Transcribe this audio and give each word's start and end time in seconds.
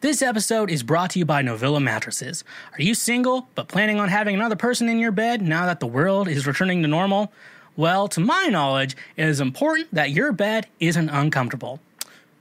This 0.00 0.22
episode 0.22 0.70
is 0.70 0.82
brought 0.82 1.10
to 1.10 1.18
you 1.18 1.26
by 1.26 1.42
Novilla 1.42 1.78
Mattresses. 1.78 2.42
Are 2.72 2.80
you 2.80 2.94
single 2.94 3.50
but 3.54 3.68
planning 3.68 4.00
on 4.00 4.08
having 4.08 4.34
another 4.34 4.56
person 4.56 4.88
in 4.88 4.98
your 4.98 5.12
bed 5.12 5.42
now 5.42 5.66
that 5.66 5.78
the 5.78 5.86
world 5.86 6.26
is 6.26 6.46
returning 6.46 6.80
to 6.80 6.88
normal? 6.88 7.30
Well, 7.76 8.08
to 8.08 8.20
my 8.20 8.46
knowledge, 8.46 8.96
it 9.18 9.28
is 9.28 9.42
important 9.42 9.92
that 9.92 10.10
your 10.10 10.32
bed 10.32 10.68
isn't 10.80 11.10
uncomfortable. 11.10 11.80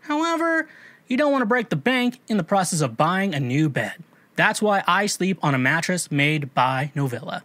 However, 0.03 0.69
you 1.09 1.17
don't 1.17 1.33
want 1.33 1.41
to 1.41 1.47
break 1.47 1.67
the 1.67 1.75
bank 1.75 2.21
in 2.29 2.37
the 2.37 2.45
process 2.45 2.79
of 2.79 2.95
buying 2.95 3.35
a 3.35 3.41
new 3.41 3.67
bed. 3.67 3.95
That's 4.37 4.61
why 4.61 4.81
I 4.87 5.07
sleep 5.07 5.37
on 5.43 5.53
a 5.53 5.59
mattress 5.59 6.09
made 6.09 6.53
by 6.53 6.93
Novilla. 6.95 7.41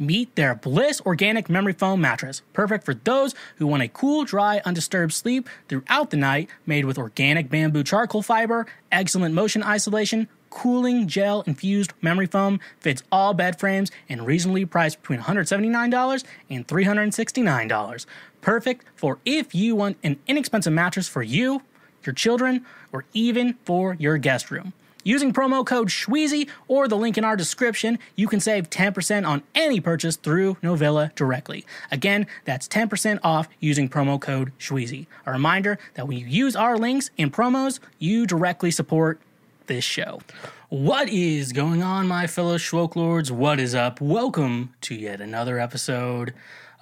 Meet 0.00 0.36
their 0.36 0.54
Bliss 0.54 1.00
Organic 1.00 1.50
Memory 1.50 1.72
Foam 1.72 2.00
mattress, 2.00 2.42
perfect 2.52 2.84
for 2.84 2.94
those 2.94 3.34
who 3.56 3.66
want 3.66 3.82
a 3.82 3.88
cool, 3.88 4.24
dry, 4.24 4.62
undisturbed 4.64 5.12
sleep 5.12 5.48
throughout 5.68 6.10
the 6.10 6.16
night, 6.16 6.48
made 6.66 6.84
with 6.84 6.98
organic 6.98 7.50
bamboo 7.50 7.82
charcoal 7.82 8.22
fiber, 8.22 8.66
excellent 8.92 9.34
motion 9.34 9.60
isolation, 9.60 10.28
cooling 10.50 11.08
gel 11.08 11.42
infused 11.48 11.92
memory 12.00 12.26
foam, 12.26 12.60
fits 12.78 13.02
all 13.10 13.34
bed 13.34 13.58
frames, 13.58 13.90
and 14.08 14.24
reasonably 14.24 14.64
priced 14.64 15.00
between 15.02 15.18
$179 15.18 16.24
and 16.48 16.68
$369. 16.68 18.06
Perfect 18.40 18.86
for 18.94 19.18
if 19.24 19.52
you 19.52 19.74
want 19.74 19.96
an 20.04 20.20
inexpensive 20.28 20.72
mattress 20.72 21.08
for 21.08 21.24
you, 21.24 21.62
your 22.04 22.14
children, 22.14 22.64
or 22.92 23.04
even 23.14 23.54
for 23.64 23.94
your 23.94 24.16
guest 24.16 24.52
room. 24.52 24.72
Using 25.08 25.32
promo 25.32 25.64
code 25.64 25.88
SHWEEZY 25.88 26.50
or 26.66 26.86
the 26.86 26.98
link 26.98 27.16
in 27.16 27.24
our 27.24 27.34
description, 27.34 27.98
you 28.14 28.28
can 28.28 28.40
save 28.40 28.68
10% 28.68 29.26
on 29.26 29.42
any 29.54 29.80
purchase 29.80 30.16
through 30.16 30.56
Novilla 30.56 31.14
directly. 31.14 31.64
Again, 31.90 32.26
that's 32.44 32.68
10% 32.68 33.18
off 33.22 33.48
using 33.58 33.88
promo 33.88 34.20
code 34.20 34.52
SHWEEZY. 34.58 35.06
A 35.24 35.32
reminder 35.32 35.78
that 35.94 36.06
when 36.06 36.18
you 36.18 36.26
use 36.26 36.54
our 36.54 36.76
links 36.76 37.08
and 37.16 37.32
promos, 37.32 37.80
you 37.98 38.26
directly 38.26 38.70
support 38.70 39.18
this 39.66 39.82
show. 39.82 40.20
What 40.68 41.08
is 41.08 41.54
going 41.54 41.82
on, 41.82 42.06
my 42.06 42.26
fellow 42.26 42.58
Schwoke 42.58 42.94
Lords? 42.94 43.32
What 43.32 43.58
is 43.58 43.74
up? 43.74 44.02
Welcome 44.02 44.74
to 44.82 44.94
yet 44.94 45.22
another 45.22 45.58
episode 45.58 46.34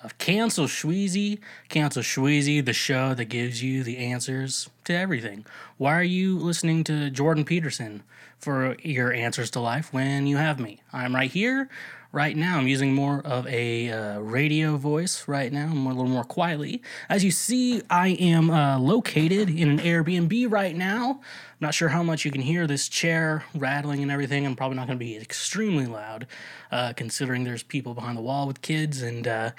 of 0.02 0.18
Cancel 0.18 0.66
Shweezy. 0.66 1.38
Cancel 1.68 2.02
Shweezy, 2.02 2.64
the 2.64 2.72
show 2.72 3.14
that 3.14 3.26
gives 3.26 3.62
you 3.62 3.84
the 3.84 3.98
answers 3.98 4.68
to 4.84 4.94
everything. 4.94 5.46
Why 5.78 5.96
are 5.96 6.02
you 6.02 6.36
listening 6.36 6.82
to 6.84 7.08
Jordan 7.08 7.44
Peterson 7.44 8.02
for 8.38 8.76
your 8.82 9.12
answers 9.12 9.50
to 9.52 9.60
life 9.60 9.92
when 9.92 10.26
you 10.26 10.36
have 10.36 10.60
me? 10.60 10.82
I'm 10.92 11.14
right 11.14 11.30
here, 11.30 11.68
right 12.12 12.36
now. 12.36 12.58
I'm 12.58 12.66
using 12.66 12.94
more 12.94 13.20
of 13.24 13.46
a 13.46 13.90
uh, 13.90 14.18
radio 14.20 14.76
voice 14.76 15.28
right 15.28 15.52
now. 15.52 15.68
I'm 15.70 15.86
a 15.86 15.88
little 15.88 16.06
more 16.06 16.24
quietly. 16.24 16.82
As 17.08 17.24
you 17.24 17.30
see, 17.30 17.82
I 17.90 18.08
am 18.08 18.50
uh, 18.50 18.78
located 18.78 19.50
in 19.50 19.68
an 19.68 19.78
Airbnb 19.78 20.50
right 20.50 20.74
now. 20.74 21.20
I'm 21.20 21.60
not 21.60 21.74
sure 21.74 21.88
how 21.88 22.02
much 22.02 22.24
you 22.24 22.30
can 22.30 22.42
hear 22.42 22.66
this 22.66 22.88
chair 22.88 23.44
rattling 23.54 24.02
and 24.02 24.10
everything. 24.10 24.46
I'm 24.46 24.56
probably 24.56 24.76
not 24.76 24.86
going 24.86 24.98
to 24.98 25.04
be 25.04 25.16
extremely 25.16 25.86
loud, 25.86 26.26
uh, 26.70 26.92
considering 26.94 27.44
there's 27.44 27.62
people 27.62 27.94
behind 27.94 28.16
the 28.16 28.22
wall 28.22 28.46
with 28.46 28.62
kids 28.62 29.02
and 29.02 29.26
uh, 29.26 29.50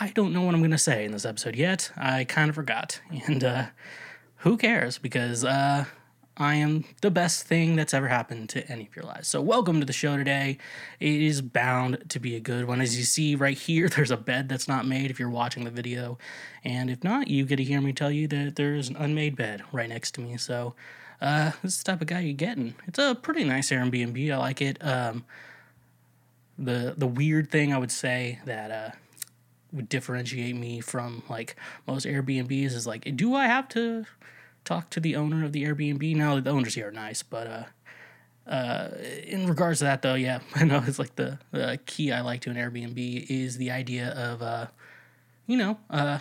I 0.00 0.10
don't 0.10 0.32
know 0.32 0.42
what 0.42 0.54
I'm 0.54 0.60
going 0.60 0.70
to 0.70 0.78
say 0.78 1.04
in 1.04 1.10
this 1.10 1.24
episode 1.24 1.56
yet. 1.56 1.90
I 1.96 2.22
kind 2.24 2.48
of 2.48 2.54
forgot. 2.54 3.00
And 3.26 3.42
uh, 3.42 3.66
who 4.36 4.56
cares? 4.56 4.96
Because 4.96 5.44
uh, 5.44 5.86
I 6.40 6.54
am 6.54 6.84
the 7.00 7.10
best 7.10 7.46
thing 7.46 7.74
that's 7.74 7.92
ever 7.92 8.06
happened 8.06 8.48
to 8.50 8.66
any 8.70 8.86
of 8.86 8.94
your 8.94 9.04
lives. 9.04 9.26
So, 9.26 9.40
welcome 9.42 9.80
to 9.80 9.86
the 9.86 9.92
show 9.92 10.16
today. 10.16 10.58
It 11.00 11.20
is 11.20 11.42
bound 11.42 12.04
to 12.10 12.20
be 12.20 12.36
a 12.36 12.40
good 12.40 12.66
one. 12.66 12.80
As 12.80 12.96
you 12.96 13.02
see 13.02 13.34
right 13.34 13.58
here, 13.58 13.88
there's 13.96 14.12
a 14.12 14.16
bed 14.16 14.48
that's 14.48 14.68
not 14.68 14.86
made 14.86 15.10
if 15.10 15.18
you're 15.18 15.28
watching 15.28 15.64
the 15.64 15.70
video. 15.70 16.16
And 16.62 16.90
if 16.90 17.02
not, 17.02 17.26
you 17.26 17.44
get 17.44 17.56
to 17.56 17.64
hear 17.64 17.80
me 17.80 17.92
tell 17.92 18.12
you 18.12 18.28
that 18.28 18.54
there's 18.54 18.88
an 18.88 18.96
unmade 18.96 19.34
bed 19.34 19.64
right 19.72 19.88
next 19.88 20.12
to 20.12 20.20
me. 20.20 20.36
So, 20.36 20.74
uh, 21.20 21.50
this 21.62 21.74
is 21.74 21.82
the 21.82 21.92
type 21.92 22.00
of 22.00 22.06
guy 22.06 22.20
you're 22.20 22.34
getting. 22.34 22.76
It's 22.86 23.00
a 23.00 23.16
pretty 23.16 23.42
nice 23.42 23.70
Airbnb. 23.70 24.32
I 24.32 24.36
like 24.36 24.62
it. 24.62 24.78
Um, 24.84 25.24
the 26.56 26.94
the 26.96 27.06
weird 27.06 27.50
thing 27.50 27.72
I 27.72 27.78
would 27.78 27.92
say 27.92 28.38
that 28.44 28.70
uh, 28.70 28.90
would 29.72 29.88
differentiate 29.88 30.54
me 30.54 30.80
from 30.80 31.24
like 31.28 31.56
most 31.86 32.06
Airbnbs 32.06 32.72
is 32.74 32.86
like, 32.86 33.16
do 33.16 33.34
I 33.34 33.46
have 33.46 33.68
to 33.70 34.06
talk 34.64 34.90
to 34.90 35.00
the 35.00 35.16
owner 35.16 35.44
of 35.44 35.52
the 35.52 35.64
Airbnb? 35.64 36.14
Now 36.16 36.38
the 36.40 36.50
owners 36.50 36.74
here 36.74 36.88
are 36.88 36.92
nice, 36.92 37.22
but 37.22 37.46
uh, 37.46 37.64
uh, 38.50 38.88
in 39.26 39.46
regards 39.46 39.78
to 39.80 39.84
that 39.84 40.02
though, 40.02 40.14
yeah, 40.14 40.40
I 40.54 40.64
know 40.64 40.82
it's 40.86 40.98
like 40.98 41.16
the, 41.16 41.38
the 41.50 41.78
key 41.86 42.12
I 42.12 42.20
like 42.22 42.40
to 42.42 42.50
an 42.50 42.56
Airbnb 42.56 43.26
is 43.28 43.58
the 43.58 43.70
idea 43.70 44.08
of, 44.10 44.42
uh, 44.42 44.66
you 45.46 45.56
know, 45.56 45.78
uh, 45.90 46.18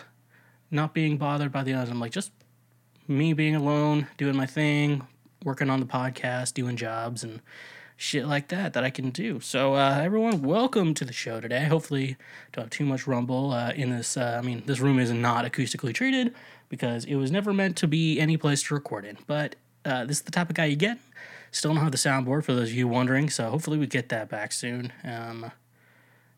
not 0.70 0.94
being 0.94 1.18
bothered 1.18 1.52
by 1.52 1.64
the 1.64 1.74
others. 1.74 1.90
I'm 1.90 2.00
like 2.00 2.12
just 2.12 2.32
me 3.08 3.34
being 3.34 3.56
alone, 3.56 4.08
doing 4.18 4.36
my 4.36 4.46
thing, 4.46 5.08
working 5.44 5.70
on 5.70 5.80
the 5.80 5.86
podcast, 5.86 6.54
doing 6.54 6.76
jobs, 6.76 7.24
and 7.24 7.42
shit 7.96 8.28
like 8.28 8.50
that 8.50 8.74
that 8.74 8.84
I 8.84 8.90
can 8.90 9.10
do. 9.10 9.40
So, 9.40 9.76
uh, 9.76 10.02
everyone, 10.04 10.42
welcome 10.42 10.94
to 10.96 11.06
the 11.06 11.14
show 11.14 11.40
today. 11.40 11.66
Hopefully, 11.66 12.18
don't 12.52 12.66
have 12.66 12.70
too 12.70 12.86
much 12.86 13.08
rumble 13.08 13.52
uh, 13.52 13.72
in 13.72 13.90
this. 13.92 14.18
Uh, 14.18 14.38
I 14.42 14.46
mean, 14.46 14.64
this 14.66 14.80
room 14.80 15.00
is 15.00 15.12
not 15.12 15.46
acoustically 15.46 15.94
treated 15.94 16.34
because 16.70 17.06
it 17.06 17.16
was 17.16 17.32
never 17.32 17.54
meant 17.54 17.78
to 17.78 17.88
be 17.88 18.20
any 18.20 18.38
place 18.38 18.64
to 18.64 18.74
record 18.74 19.06
in. 19.06 19.18
But 19.28 19.56
uh, 19.86 20.06
this 20.06 20.18
is 20.18 20.24
the 20.24 20.32
type 20.32 20.50
of 20.50 20.56
guy 20.56 20.66
you 20.66 20.76
get. 20.76 20.98
Still 21.52 21.74
don't 21.74 21.84
have 21.84 21.92
the 21.92 21.98
soundboard 21.98 22.44
for 22.44 22.54
those 22.54 22.70
of 22.70 22.76
you 22.76 22.88
wondering, 22.88 23.30
so 23.30 23.50
hopefully 23.50 23.78
we 23.78 23.88
get 23.88 24.10
that 24.10 24.30
back 24.30 24.52
soon. 24.52 24.92
Um, 25.04 25.52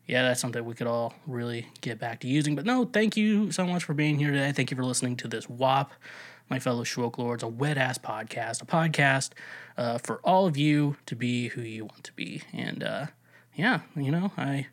yeah, 0.06 0.22
that's 0.22 0.40
something 0.40 0.64
we 0.64 0.74
could 0.74 0.86
all 0.86 1.14
really 1.26 1.66
get 1.80 1.98
back 1.98 2.20
to 2.20 2.28
using. 2.28 2.54
But 2.54 2.64
no, 2.64 2.84
thank 2.84 3.16
you 3.16 3.50
so 3.52 3.66
much 3.66 3.84
for 3.84 3.94
being 3.94 4.18
here 4.18 4.30
today. 4.30 4.52
Thank 4.52 4.70
you 4.70 4.76
for 4.76 4.84
listening 4.84 5.16
to 5.16 5.28
this 5.28 5.48
WAP 5.48 5.92
my 6.50 6.58
fellow 6.58 6.82
Schwoke 6.82 7.16
Lords, 7.16 7.44
a 7.44 7.48
wet 7.48 7.78
ass 7.78 7.96
podcast, 7.96 8.60
a 8.60 8.66
podcast 8.66 9.30
uh, 9.78 9.98
for 9.98 10.20
all 10.24 10.46
of 10.46 10.56
you 10.56 10.96
to 11.06 11.14
be 11.14 11.48
who 11.48 11.62
you 11.62 11.84
want 11.84 12.04
to 12.04 12.12
be. 12.12 12.42
And 12.52 12.82
uh, 12.82 13.06
yeah, 13.54 13.80
you 13.94 14.10
know, 14.10 14.32
I, 14.36 14.66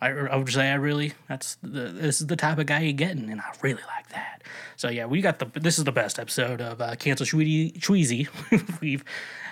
I, 0.00 0.10
I 0.10 0.36
would 0.36 0.48
say 0.52 0.70
I 0.70 0.74
really 0.74 1.14
that's 1.28 1.56
the 1.62 1.88
this 1.88 2.20
is 2.20 2.26
the 2.26 2.36
type 2.36 2.58
of 2.58 2.66
guy 2.66 2.80
you're 2.80 2.92
getting, 2.92 3.30
and 3.30 3.40
I 3.40 3.52
really 3.62 3.82
like 3.96 4.08
that. 4.10 4.42
So 4.76 4.88
yeah, 4.88 5.06
we 5.06 5.20
got 5.20 5.38
the 5.38 5.46
this 5.58 5.78
is 5.78 5.84
the 5.84 5.92
best 5.92 6.18
episode 6.18 6.60
of 6.60 6.80
uh, 6.80 6.94
Cancel 6.96 7.26
Shweezy 7.26 8.28
we've 8.80 9.04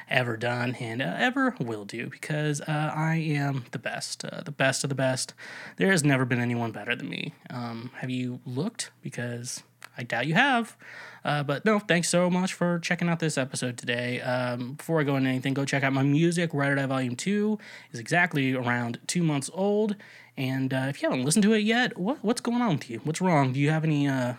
ever 0.08 0.36
done 0.36 0.76
and 0.76 1.02
uh, 1.02 1.14
ever 1.18 1.54
will 1.58 1.84
do 1.84 2.08
because 2.08 2.60
uh, 2.60 2.92
I 2.94 3.16
am 3.16 3.64
the 3.72 3.78
best, 3.78 4.24
uh, 4.24 4.42
the 4.42 4.52
best 4.52 4.84
of 4.84 4.88
the 4.88 4.94
best. 4.94 5.34
There 5.76 5.90
has 5.90 6.04
never 6.04 6.24
been 6.24 6.40
anyone 6.40 6.72
better 6.72 6.94
than 6.94 7.08
me. 7.08 7.34
Um, 7.50 7.90
have 7.96 8.10
you 8.10 8.40
looked? 8.46 8.90
Because 9.02 9.62
I 9.96 10.02
doubt 10.02 10.26
you 10.26 10.34
have. 10.34 10.76
Uh, 11.24 11.42
but 11.42 11.64
no, 11.64 11.78
thanks 11.80 12.08
so 12.08 12.30
much 12.30 12.54
for 12.54 12.78
checking 12.78 13.08
out 13.08 13.18
this 13.18 13.36
episode 13.36 13.76
today. 13.76 14.20
Um, 14.20 14.74
before 14.74 15.00
I 15.00 15.02
go 15.04 15.16
into 15.16 15.28
anything, 15.28 15.54
go 15.54 15.64
check 15.64 15.82
out 15.82 15.92
my 15.92 16.04
music. 16.04 16.54
Or 16.54 16.74
Die 16.74 16.86
Volume 16.86 17.16
2 17.16 17.58
is 17.92 17.98
exactly 17.98 18.54
around 18.54 19.00
two 19.06 19.22
months 19.22 19.50
old. 19.52 19.96
And 20.36 20.72
uh, 20.72 20.86
if 20.88 21.02
you 21.02 21.08
haven't 21.08 21.24
listened 21.24 21.42
to 21.44 21.52
it 21.54 21.60
yet, 21.60 21.98
what, 21.98 22.22
what's 22.22 22.40
going 22.40 22.62
on 22.62 22.76
with 22.76 22.90
you? 22.90 23.00
What's 23.02 23.20
wrong? 23.20 23.52
Do 23.52 23.58
you 23.60 23.70
have 23.70 23.84
any 23.84 24.06
uh, 24.06 24.34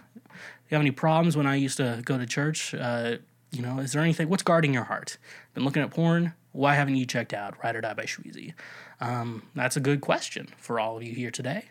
you 0.70 0.76
have 0.76 0.82
any 0.82 0.92
problems 0.92 1.36
when 1.36 1.48
I 1.48 1.56
used 1.56 1.78
to 1.78 2.02
go 2.06 2.18
to 2.18 2.26
church? 2.26 2.74
Uh, 2.74 3.18
you 3.52 3.62
know, 3.62 3.80
is 3.80 3.94
there 3.94 4.02
anything? 4.02 4.30
What's 4.30 4.44
guarding 4.44 4.74
your 4.74 4.84
heart? 4.84 5.18
Been 5.54 5.64
looking 5.64 5.82
at 5.82 5.92
porn? 5.92 6.34
Why 6.52 6.76
haven't 6.76 6.96
you 6.96 7.06
checked 7.06 7.34
out 7.34 7.62
Ride 7.64 7.76
or 7.76 7.82
Die 7.82 7.94
by 7.94 8.04
Shweezy? 8.04 8.54
Um, 9.00 9.44
that's 9.56 9.78
a 9.78 9.80
good 9.80 10.02
question 10.02 10.50
for 10.58 10.80
all 10.80 10.98
of 10.98 11.04
you 11.04 11.14
here 11.14 11.32
today. 11.32 11.66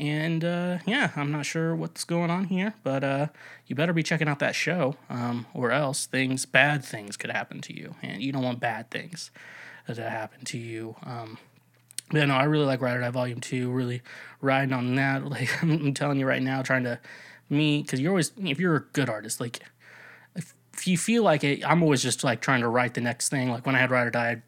And 0.00 0.42
uh, 0.46 0.78
yeah, 0.86 1.10
I'm 1.14 1.30
not 1.30 1.44
sure 1.44 1.76
what's 1.76 2.04
going 2.04 2.30
on 2.30 2.44
here, 2.44 2.72
but 2.82 3.04
uh, 3.04 3.26
you 3.66 3.76
better 3.76 3.92
be 3.92 4.02
checking 4.02 4.28
out 4.28 4.38
that 4.38 4.54
show, 4.54 4.96
um, 5.10 5.44
or 5.52 5.72
else 5.72 6.06
things, 6.06 6.46
bad 6.46 6.82
things, 6.82 7.18
could 7.18 7.30
happen 7.30 7.60
to 7.60 7.76
you, 7.76 7.94
and 8.02 8.22
you 8.22 8.32
don't 8.32 8.42
want 8.42 8.60
bad 8.60 8.90
things 8.90 9.30
to 9.86 10.08
happen 10.08 10.46
to 10.46 10.56
you. 10.56 10.96
Um, 11.02 11.36
but 12.10 12.26
no, 12.26 12.34
I 12.34 12.44
really 12.44 12.64
like 12.64 12.80
Ride 12.80 12.96
or 12.96 13.00
Die 13.02 13.10
Volume 13.10 13.42
Two. 13.42 13.70
Really 13.70 14.00
riding 14.40 14.72
on 14.72 14.94
that. 14.94 15.22
Like 15.30 15.62
I'm 15.62 15.92
telling 15.92 16.18
you 16.18 16.26
right 16.26 16.42
now, 16.42 16.62
trying 16.62 16.84
to 16.84 16.98
me 17.50 17.82
because 17.82 18.00
you're 18.00 18.12
always 18.12 18.32
if 18.38 18.58
you're 18.58 18.76
a 18.76 18.84
good 18.94 19.10
artist, 19.10 19.38
like 19.38 19.60
if, 20.34 20.54
if 20.72 20.88
you 20.88 20.96
feel 20.96 21.22
like 21.24 21.44
it, 21.44 21.62
I'm 21.62 21.82
always 21.82 22.02
just 22.02 22.24
like 22.24 22.40
trying 22.40 22.62
to 22.62 22.68
write 22.68 22.94
the 22.94 23.02
next 23.02 23.28
thing. 23.28 23.50
Like 23.50 23.66
when 23.66 23.76
I 23.76 23.80
had 23.80 23.90
Ride 23.90 24.06
or 24.06 24.10
Die 24.10 24.42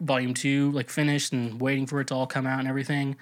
Volume 0.00 0.34
Two, 0.34 0.70
like 0.72 0.90
finished 0.90 1.32
and 1.32 1.58
waiting 1.58 1.86
for 1.86 1.98
it 2.02 2.08
to 2.08 2.14
all 2.14 2.26
come 2.26 2.46
out 2.46 2.58
and 2.58 2.68
everything. 2.68 3.16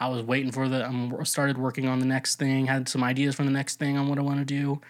I 0.00 0.08
was 0.08 0.22
waiting 0.22 0.52
for 0.52 0.68
the. 0.68 0.84
I 0.84 0.88
um, 0.88 1.24
started 1.24 1.58
working 1.58 1.88
on 1.88 1.98
the 1.98 2.06
next 2.06 2.36
thing. 2.36 2.66
Had 2.66 2.88
some 2.88 3.02
ideas 3.02 3.34
for 3.34 3.44
the 3.44 3.50
next 3.50 3.78
thing 3.78 3.96
on 3.96 4.08
what 4.08 4.18
I 4.18 4.22
want 4.22 4.38
to 4.38 4.44
do, 4.44 4.80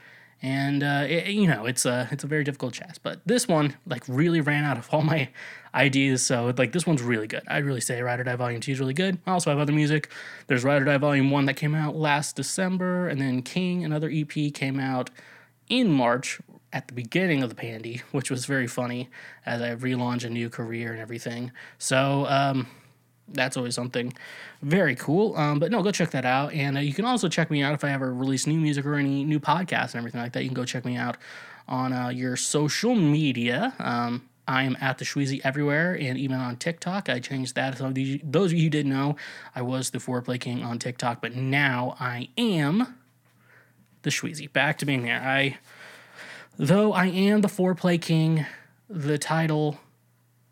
and 0.42 0.82
uh, 0.82 1.04
it, 1.08 1.28
you 1.28 1.46
know, 1.46 1.66
it's 1.66 1.86
a 1.86 2.08
it's 2.10 2.24
a 2.24 2.26
very 2.26 2.44
difficult 2.44 2.74
chest. 2.74 3.02
But 3.02 3.20
this 3.24 3.48
one, 3.48 3.76
like, 3.86 4.04
really 4.06 4.40
ran 4.40 4.64
out 4.64 4.76
of 4.76 4.88
all 4.92 5.02
my 5.02 5.30
ideas. 5.74 6.24
So 6.24 6.52
like, 6.56 6.72
this 6.72 6.86
one's 6.86 7.02
really 7.02 7.26
good. 7.26 7.42
I'd 7.48 7.64
really 7.64 7.80
say 7.80 8.02
Ride 8.02 8.20
or 8.20 8.24
Die 8.24 8.36
Volume 8.36 8.60
Two 8.60 8.72
is 8.72 8.80
really 8.80 8.94
good. 8.94 9.18
I 9.26 9.32
also 9.32 9.50
have 9.50 9.58
other 9.58 9.72
music. 9.72 10.10
There's 10.46 10.64
Ride 10.64 10.82
or 10.82 10.84
Die 10.84 10.98
Volume 10.98 11.30
One 11.30 11.46
that 11.46 11.54
came 11.54 11.74
out 11.74 11.96
last 11.96 12.36
December, 12.36 13.08
and 13.08 13.20
then 13.20 13.42
King, 13.42 13.84
another 13.84 14.10
EP, 14.12 14.52
came 14.52 14.78
out 14.78 15.10
in 15.68 15.90
March 15.90 16.40
at 16.72 16.86
the 16.88 16.94
beginning 16.94 17.42
of 17.42 17.48
the 17.48 17.54
pandy, 17.54 18.02
which 18.12 18.30
was 18.30 18.44
very 18.44 18.66
funny 18.66 19.08
as 19.46 19.62
I 19.62 19.74
relaunch 19.74 20.24
a 20.24 20.30
new 20.30 20.50
career 20.50 20.92
and 20.92 21.00
everything. 21.00 21.52
So 21.78 22.26
um, 22.28 22.66
that's 23.32 23.56
always 23.56 23.74
something 23.74 24.12
very 24.62 24.94
cool. 24.94 25.36
Um, 25.36 25.58
but 25.58 25.70
no, 25.70 25.82
go 25.82 25.90
check 25.90 26.10
that 26.10 26.24
out. 26.24 26.52
And 26.52 26.76
uh, 26.76 26.80
you 26.80 26.92
can 26.92 27.04
also 27.04 27.28
check 27.28 27.50
me 27.50 27.62
out 27.62 27.74
if 27.74 27.84
I 27.84 27.90
ever 27.90 28.12
release 28.12 28.46
new 28.46 28.58
music 28.58 28.84
or 28.84 28.94
any 28.94 29.24
new 29.24 29.40
podcasts 29.40 29.92
and 29.92 29.96
everything 29.96 30.20
like 30.20 30.32
that. 30.32 30.42
You 30.42 30.48
can 30.48 30.54
go 30.54 30.64
check 30.64 30.84
me 30.84 30.96
out 30.96 31.16
on 31.68 31.92
uh, 31.92 32.08
your 32.08 32.36
social 32.36 32.94
media. 32.94 33.74
Um, 33.78 34.28
I 34.46 34.62
am 34.62 34.76
at 34.80 34.96
the 34.96 35.04
Shweezy 35.04 35.42
everywhere 35.44 35.94
and 35.94 36.16
even 36.16 36.38
on 36.38 36.56
TikTok. 36.56 37.10
I 37.10 37.20
changed 37.20 37.54
that. 37.56 37.76
So 37.76 37.92
those 38.24 38.52
of 38.52 38.58
you 38.58 38.64
who 38.64 38.70
didn't 38.70 38.90
know, 38.92 39.16
I 39.54 39.60
was 39.60 39.90
the 39.90 39.98
Foreplay 39.98 40.40
King 40.40 40.64
on 40.64 40.78
TikTok, 40.78 41.20
but 41.20 41.36
now 41.36 41.94
I 42.00 42.30
am 42.38 42.96
the 44.02 44.10
Shweezy. 44.10 44.50
Back 44.50 44.78
to 44.78 44.86
being 44.86 45.02
there. 45.02 45.20
I, 45.20 45.58
though 46.56 46.94
I 46.94 47.06
am 47.06 47.42
the 47.42 47.48
Foreplay 47.48 48.00
King, 48.00 48.46
the 48.88 49.18
title 49.18 49.78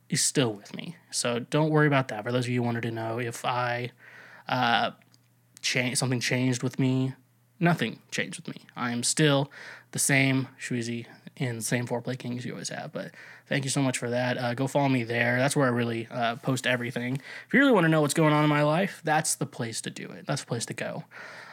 is 0.09 0.23
still 0.23 0.53
with 0.53 0.75
me. 0.75 0.97
So 1.11 1.41
don't 1.41 1.71
worry 1.71 1.87
about 1.87 2.09
that. 2.09 2.25
For 2.25 2.33
those 2.33 2.45
of 2.45 2.51
you 2.51 2.61
who 2.61 2.67
wanted 2.67 2.83
to 2.83 2.91
know 2.91 3.19
if 3.19 3.45
I 3.45 3.91
uh, 4.49 4.93
change 5.61 5.99
something 5.99 6.21
changed 6.21 6.63
with 6.63 6.79
me, 6.79 7.15
nothing 7.59 8.01
changed 8.11 8.39
with 8.39 8.55
me. 8.55 8.63
I 8.77 8.93
am 8.93 9.03
still 9.03 9.51
the 9.93 9.99
same 9.99 10.49
Shweezy 10.61 11.07
and 11.39 11.59
the 11.59 11.65
same 11.65 11.87
foreplay 11.87 12.19
kings 12.19 12.45
you 12.45 12.53
always 12.53 12.69
have. 12.71 12.93
But 12.93 13.13
thank 13.49 13.65
you 13.65 13.71
so 13.71 13.83
much 13.83 13.99
for 13.99 14.11
that. 14.11 14.39
Uh, 14.39 14.55
go 14.55 14.67
follow 14.67 14.89
me 14.89 15.05
there. 15.05 15.39
That's 15.39 15.57
where 15.57 15.67
I 15.67 15.71
really 15.71 16.09
uh, 16.11 16.37
post 16.37 16.67
everything. 16.67 17.21
If 17.47 17.55
you 17.55 17.61
really 17.61 17.73
want 17.73 17.85
to 17.85 17.89
know 17.89 18.01
what's 18.01 18.15
going 18.15 18.33
on 18.33 18.45
in 18.45 18.51
my 18.51 18.63
life, 18.63 19.01
that's 19.05 19.35
the 19.35 19.47
place 19.47 19.81
to 19.83 19.91
do 19.91 20.11
it. 20.11 20.27
That's 20.27 20.43
the 20.43 20.47
place 20.47 20.67
to 20.67 20.75
go. 20.75 21.05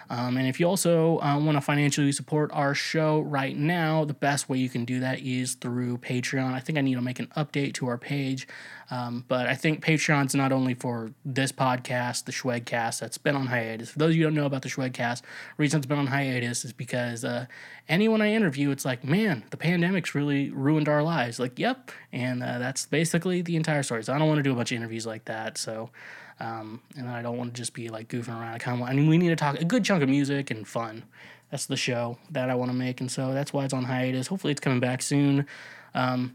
Um, 0.10 0.38
and 0.38 0.48
if 0.48 0.60
you 0.60 0.68
also 0.68 1.20
uh, 1.20 1.40
want 1.40 1.56
to 1.58 1.62
financially 1.62 2.12
support 2.12 2.52
our 2.54 2.74
show 2.74 3.22
right 3.22 3.56
now, 3.56 4.06
the 4.06 4.14
best 4.14 4.50
way 4.50 4.58
you 4.58 4.70
can 4.70 4.86
do 4.86 5.00
that 5.00 5.20
is 5.20 5.56
through 5.56 5.98
Patreon. 6.00 6.54
I 6.54 6.60
think 6.60 6.78
I 6.78 6.82
need 6.82 6.96
to 6.96 7.02
make 7.02 7.20
an 7.20 7.32
update 7.38 7.74
to 7.76 7.88
our 7.88 7.98
page, 7.98 8.48
um, 8.92 9.26
but 9.28 9.48
I 9.48 9.56
think 9.56 9.84
Patreon's 9.84 10.36
not 10.36 10.52
only 10.52 10.74
for 10.74 11.12
this 11.26 11.52
podcast, 11.52 12.26
the 12.26 12.32
Schwegcast, 12.32 13.00
that's 13.00 13.18
been 13.18 13.36
on 13.36 13.48
hiatus. 13.48 13.90
For 13.90 14.00
those 14.00 14.12
of 14.12 14.16
you 14.16 14.24
who 14.24 14.30
don't 14.30 14.36
know 14.36 14.46
about 14.46 14.62
the 14.62 14.70
Schwegcast, 14.70 15.22
reason 15.58 15.80
it's 15.80 15.88
been 15.88 16.00
on 16.00 16.08
hiatus 16.08 16.66
is 16.66 16.74
because 16.74 17.26
uh, 17.26 17.46
anyone 17.88 18.22
I 18.22 18.34
interview, 18.34 18.72
it's 18.72 18.86
like, 18.86 19.04
man, 19.04 19.44
the 19.50 19.58
pandemic's 19.58 20.14
really 20.14 20.52
ruined 20.52 20.90
our 20.90 21.04
lives. 21.04 21.40
Like, 21.40 21.58
yep. 21.58 21.92
And 22.12 22.44
uh, 22.44 22.60
that's 22.60 22.86
basically 22.86 23.42
the 23.42 23.56
entire 23.56 23.84
story. 23.84 24.04
So 24.04 24.14
I 24.14 24.20
don't 24.20 24.28
want 24.28 24.40
to 24.40 24.44
do 24.44 24.52
a 24.52 24.56
bunch 24.56 24.72
of 24.72 24.76
interviews 24.78 25.06
like 25.06 25.26
that. 25.26 25.58
So 25.58 25.90
um, 26.40 26.82
and 26.98 27.10
I 27.10 27.22
don't 27.22 27.38
want 27.38 27.54
to 27.54 27.58
just 27.58 27.74
be 27.74 27.90
like 27.90 28.08
goofing 28.08 28.30
around. 28.30 28.54
I 28.54 28.58
kind 28.58 28.76
of 28.76 28.82
want, 28.82 28.92
I 28.92 28.96
mean, 28.96 29.08
we 29.08 29.18
need 29.18 29.30
to 29.30 29.36
talk 29.36 29.60
a 29.60 29.66
good 29.66 29.84
chunk 29.84 30.04
of 30.04 30.10
music 30.10 30.52
and 30.52 30.68
fun. 30.68 31.04
That's 31.52 31.66
the 31.66 31.78
show 31.78 32.18
that 32.32 32.50
I 32.50 32.56
want 32.56 32.72
to 32.72 32.78
make. 32.78 33.00
And 33.00 33.12
so 33.12 33.34
that's 33.34 33.54
why 33.54 33.66
it's 33.66 33.74
on 33.74 33.84
hiatus. 33.84 34.28
Hopefully 34.28 34.52
it's 34.52 34.60
coming 34.62 34.80
back 34.80 35.02
soon. 35.02 35.46
Um, 35.94 36.34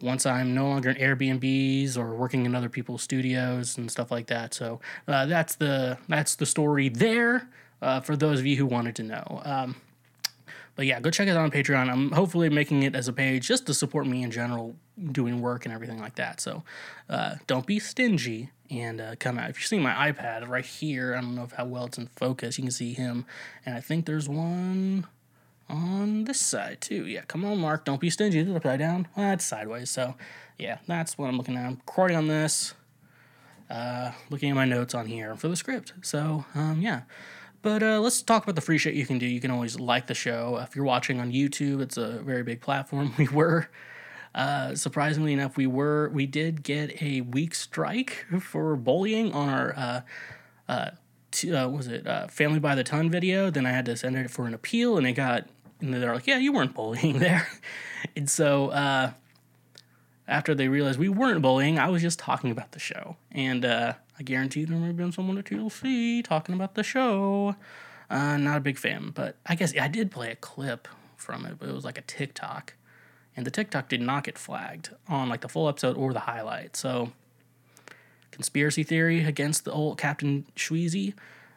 once 0.00 0.26
I'm 0.26 0.54
no 0.54 0.68
longer 0.68 0.90
in 0.90 0.96
Airbnbs 0.96 1.96
or 1.96 2.14
working 2.14 2.44
in 2.44 2.54
other 2.54 2.68
people's 2.68 3.02
studios 3.02 3.78
and 3.78 3.90
stuff 3.90 4.10
like 4.10 4.26
that. 4.26 4.52
So 4.52 4.80
uh, 5.08 5.26
that's 5.26 5.54
the 5.56 5.98
that's 6.08 6.34
the 6.34 6.46
story 6.46 6.88
there 6.88 7.48
uh, 7.80 8.00
for 8.00 8.16
those 8.16 8.40
of 8.40 8.46
you 8.46 8.56
who 8.56 8.66
wanted 8.66 8.96
to 8.96 9.02
know. 9.02 9.42
Um, 9.44 9.76
but 10.74 10.86
yeah, 10.86 11.00
go 11.00 11.10
check 11.10 11.28
it 11.28 11.32
out 11.32 11.38
on 11.38 11.50
Patreon. 11.50 11.90
I'm 11.90 12.10
hopefully 12.12 12.48
making 12.48 12.82
it 12.82 12.94
as 12.94 13.08
a 13.08 13.12
page 13.12 13.46
just 13.46 13.66
to 13.66 13.74
support 13.74 14.06
me 14.06 14.22
in 14.22 14.30
general 14.30 14.76
doing 15.10 15.40
work 15.40 15.64
and 15.64 15.74
everything 15.74 16.00
like 16.00 16.14
that. 16.16 16.40
So 16.40 16.62
uh, 17.08 17.36
don't 17.46 17.66
be 17.66 17.78
stingy 17.78 18.50
and 18.70 19.00
uh, 19.00 19.14
come 19.18 19.38
out. 19.38 19.50
If 19.50 19.58
you're 19.58 19.66
seeing 19.66 19.82
my 19.82 20.10
iPad 20.10 20.48
right 20.48 20.64
here, 20.64 21.14
I 21.14 21.20
don't 21.20 21.34
know 21.34 21.48
how 21.56 21.66
well 21.66 21.86
it's 21.86 21.98
in 21.98 22.08
focus. 22.16 22.58
You 22.58 22.64
can 22.64 22.70
see 22.70 22.94
him, 22.94 23.26
and 23.66 23.74
I 23.74 23.80
think 23.80 24.06
there's 24.06 24.28
one 24.28 25.06
on 25.68 26.24
this 26.24 26.40
side 26.40 26.80
too. 26.80 27.06
Yeah, 27.06 27.22
come 27.22 27.44
on, 27.44 27.58
Mark. 27.58 27.84
Don't 27.84 28.00
be 28.00 28.10
stingy. 28.10 28.38
Is 28.38 28.48
it 28.48 28.56
upside 28.56 28.78
down? 28.78 29.08
It's 29.16 29.44
sideways. 29.44 29.90
So 29.90 30.14
yeah, 30.58 30.78
that's 30.86 31.18
what 31.18 31.26
I'm 31.28 31.36
looking 31.36 31.56
at. 31.56 31.66
I'm 31.66 31.74
recording 31.74 32.16
on 32.16 32.28
this. 32.28 32.74
Uh, 33.68 34.12
looking 34.28 34.50
at 34.50 34.56
my 34.56 34.66
notes 34.66 34.94
on 34.94 35.06
here 35.06 35.34
for 35.36 35.48
the 35.48 35.56
script. 35.56 35.92
So 36.02 36.44
um, 36.54 36.80
yeah. 36.80 37.02
But 37.62 37.82
uh, 37.82 38.00
let's 38.00 38.20
talk 38.22 38.42
about 38.42 38.56
the 38.56 38.60
free 38.60 38.78
shit 38.78 38.94
you 38.94 39.06
can 39.06 39.18
do. 39.18 39.26
You 39.26 39.40
can 39.40 39.50
always 39.50 39.78
like 39.78 40.08
the 40.08 40.14
show. 40.14 40.58
If 40.60 40.74
you're 40.74 40.84
watching 40.84 41.20
on 41.20 41.32
YouTube, 41.32 41.80
it's 41.80 41.96
a 41.96 42.20
very 42.22 42.42
big 42.42 42.60
platform. 42.60 43.14
We 43.18 43.28
were 43.28 43.68
uh, 44.34 44.74
surprisingly 44.74 45.32
enough, 45.32 45.56
we 45.56 45.66
were 45.66 46.08
we 46.08 46.26
did 46.26 46.62
get 46.62 47.02
a 47.02 47.20
week 47.20 47.54
strike 47.54 48.26
for 48.40 48.76
bullying 48.76 49.32
on 49.32 49.48
our 49.48 49.74
uh, 49.76 50.00
uh, 50.68 50.90
t- 51.30 51.54
uh 51.54 51.68
was 51.68 51.86
it 51.86 52.06
uh, 52.06 52.28
family 52.28 52.58
by 52.58 52.74
the 52.74 52.84
ton 52.84 53.10
video. 53.10 53.50
Then 53.50 53.66
I 53.66 53.70
had 53.70 53.84
to 53.86 53.96
send 53.96 54.16
it 54.16 54.30
for 54.30 54.46
an 54.46 54.54
appeal, 54.54 54.96
and 54.96 55.06
it 55.06 55.12
got 55.12 55.48
and 55.80 55.92
they're 55.92 56.14
like, 56.14 56.26
yeah, 56.26 56.38
you 56.38 56.52
weren't 56.52 56.74
bullying 56.74 57.18
there, 57.18 57.46
and 58.16 58.30
so 58.30 58.70
uh, 58.70 59.12
after 60.26 60.54
they 60.54 60.68
realized 60.68 60.98
we 60.98 61.10
weren't 61.10 61.42
bullying, 61.42 61.78
I 61.78 61.90
was 61.90 62.00
just 62.00 62.18
talking 62.18 62.50
about 62.50 62.72
the 62.72 62.78
show, 62.78 63.16
and 63.32 63.66
uh, 63.66 63.94
I 64.22 64.24
guarantee 64.24 64.64
there 64.64 64.78
may 64.78 64.86
have 64.86 64.96
been 64.96 65.10
someone 65.10 65.36
at 65.36 65.46
TLC 65.46 66.22
talking 66.22 66.54
about 66.54 66.76
the 66.76 66.84
show. 66.84 67.56
Uh, 68.08 68.36
not 68.36 68.56
a 68.56 68.60
big 68.60 68.78
fan, 68.78 69.10
but 69.12 69.34
I 69.44 69.56
guess 69.56 69.76
I 69.76 69.88
did 69.88 70.12
play 70.12 70.30
a 70.30 70.36
clip 70.36 70.86
from 71.16 71.44
it, 71.44 71.58
but 71.58 71.68
it 71.68 71.74
was 71.74 71.84
like 71.84 71.98
a 71.98 72.02
TikTok 72.02 72.74
and 73.36 73.44
the 73.44 73.50
TikTok 73.50 73.88
did 73.88 74.00
not 74.00 74.22
get 74.22 74.38
flagged 74.38 74.90
on 75.08 75.28
like 75.28 75.40
the 75.40 75.48
full 75.48 75.68
episode 75.68 75.96
or 75.96 76.12
the 76.12 76.20
highlight. 76.20 76.76
So, 76.76 77.10
conspiracy 78.30 78.84
theory 78.84 79.24
against 79.24 79.64
the 79.64 79.72
old 79.72 79.98
Captain 79.98 80.46
Shweezy. 80.54 81.14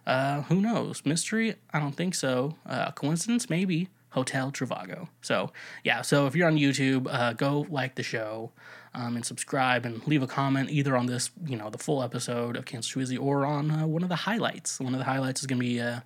Uh, 0.07 0.41
who 0.43 0.59
knows? 0.59 1.03
Mystery? 1.05 1.57
I 1.71 1.79
don't 1.79 1.95
think 1.95 2.15
so. 2.15 2.55
Uh, 2.65 2.89
coincidence? 2.93 3.47
Maybe. 3.47 3.89
Hotel 4.09 4.51
Trivago. 4.51 5.09
So, 5.21 5.51
yeah, 5.83 6.01
so 6.01 6.25
if 6.25 6.35
you're 6.35 6.47
on 6.47 6.57
YouTube, 6.57 7.05
uh, 7.11 7.33
go 7.33 7.67
like 7.69 7.93
the 7.93 8.01
show 8.01 8.51
um, 8.95 9.15
and 9.15 9.25
subscribe 9.25 9.85
and 9.85 10.05
leave 10.07 10.23
a 10.23 10.27
comment 10.27 10.69
either 10.71 10.95
on 10.97 11.05
this, 11.05 11.29
you 11.45 11.57
know, 11.57 11.69
the 11.69 11.77
full 11.77 12.01
episode 12.01 12.55
of 12.55 12.65
Cancel 12.65 13.01
Shweezy 13.01 13.21
or 13.21 13.45
on 13.45 13.69
uh, 13.69 13.85
one 13.85 14.01
of 14.03 14.09
the 14.09 14.15
highlights. 14.15 14.79
One 14.79 14.93
of 14.93 14.99
the 14.99 15.05
highlights 15.05 15.41
is 15.41 15.47
going 15.47 15.59
to 15.59 15.65
be 15.65 15.79
uh, 15.81 15.99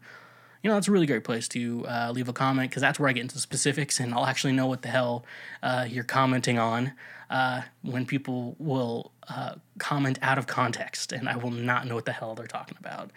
you 0.62 0.70
know, 0.70 0.76
that's 0.76 0.88
a 0.88 0.92
really 0.92 1.06
great 1.06 1.24
place 1.24 1.48
to 1.50 1.86
uh, 1.88 2.12
leave 2.14 2.28
a 2.28 2.34
comment 2.34 2.70
because 2.70 2.82
that's 2.82 3.00
where 3.00 3.08
I 3.08 3.14
get 3.14 3.22
into 3.22 3.40
specifics 3.40 4.00
and 4.00 4.14
I'll 4.14 4.26
actually 4.26 4.54
know 4.54 4.68
what 4.68 4.82
the 4.82 4.90
hell 4.90 5.24
uh, 5.64 5.86
you're 5.90 6.04
commenting 6.04 6.60
on 6.60 6.92
uh, 7.30 7.62
when 7.82 8.06
people 8.06 8.56
will 8.60 9.12
uh, 9.30 9.56
comment 9.78 10.20
out 10.22 10.38
of 10.38 10.48
context 10.48 11.12
and 11.14 11.30
I 11.30 11.38
will 11.38 11.52
not 11.52 11.88
know 11.88 11.96
what 11.96 12.06
the 12.06 12.12
hell 12.12 12.36
they're 12.36 12.48
talking 12.48 12.78
about. 12.80 13.12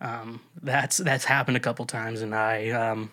Um, 0.00 0.40
that's 0.62 0.98
that's 0.98 1.24
happened 1.24 1.56
a 1.56 1.60
couple 1.60 1.84
times 1.84 2.22
and 2.22 2.34
I 2.34 2.70
um, 2.70 3.10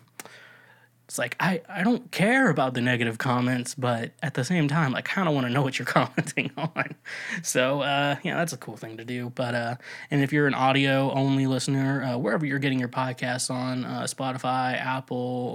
it's 1.05 1.19
like 1.19 1.35
I, 1.39 1.61
I 1.69 1.83
don't 1.83 2.11
care 2.11 2.49
about 2.49 2.73
the 2.73 2.81
negative 2.81 3.19
comments, 3.19 3.75
but 3.75 4.11
at 4.23 4.33
the 4.33 4.43
same 4.43 4.67
time, 4.67 4.95
I 4.95 5.01
kind 5.01 5.27
of 5.27 5.35
want 5.35 5.45
to 5.45 5.53
know 5.53 5.61
what 5.61 5.77
you're 5.77 5.85
commenting 5.85 6.51
on. 6.57 6.95
So 7.43 7.81
uh, 7.81 8.15
yeah, 8.23 8.37
that's 8.37 8.53
a 8.53 8.57
cool 8.57 8.75
thing 8.75 8.97
to 8.97 9.05
do. 9.05 9.31
But 9.35 9.53
uh, 9.53 9.75
and 10.09 10.23
if 10.23 10.33
you're 10.33 10.47
an 10.47 10.55
audio 10.55 11.11
only 11.11 11.45
listener, 11.45 12.03
uh, 12.03 12.17
wherever 12.17 12.45
you're 12.45 12.59
getting 12.59 12.79
your 12.79 12.89
podcasts 12.89 13.51
on, 13.51 13.85
uh, 13.85 14.03
Spotify, 14.03 14.79
Apple, 14.79 15.53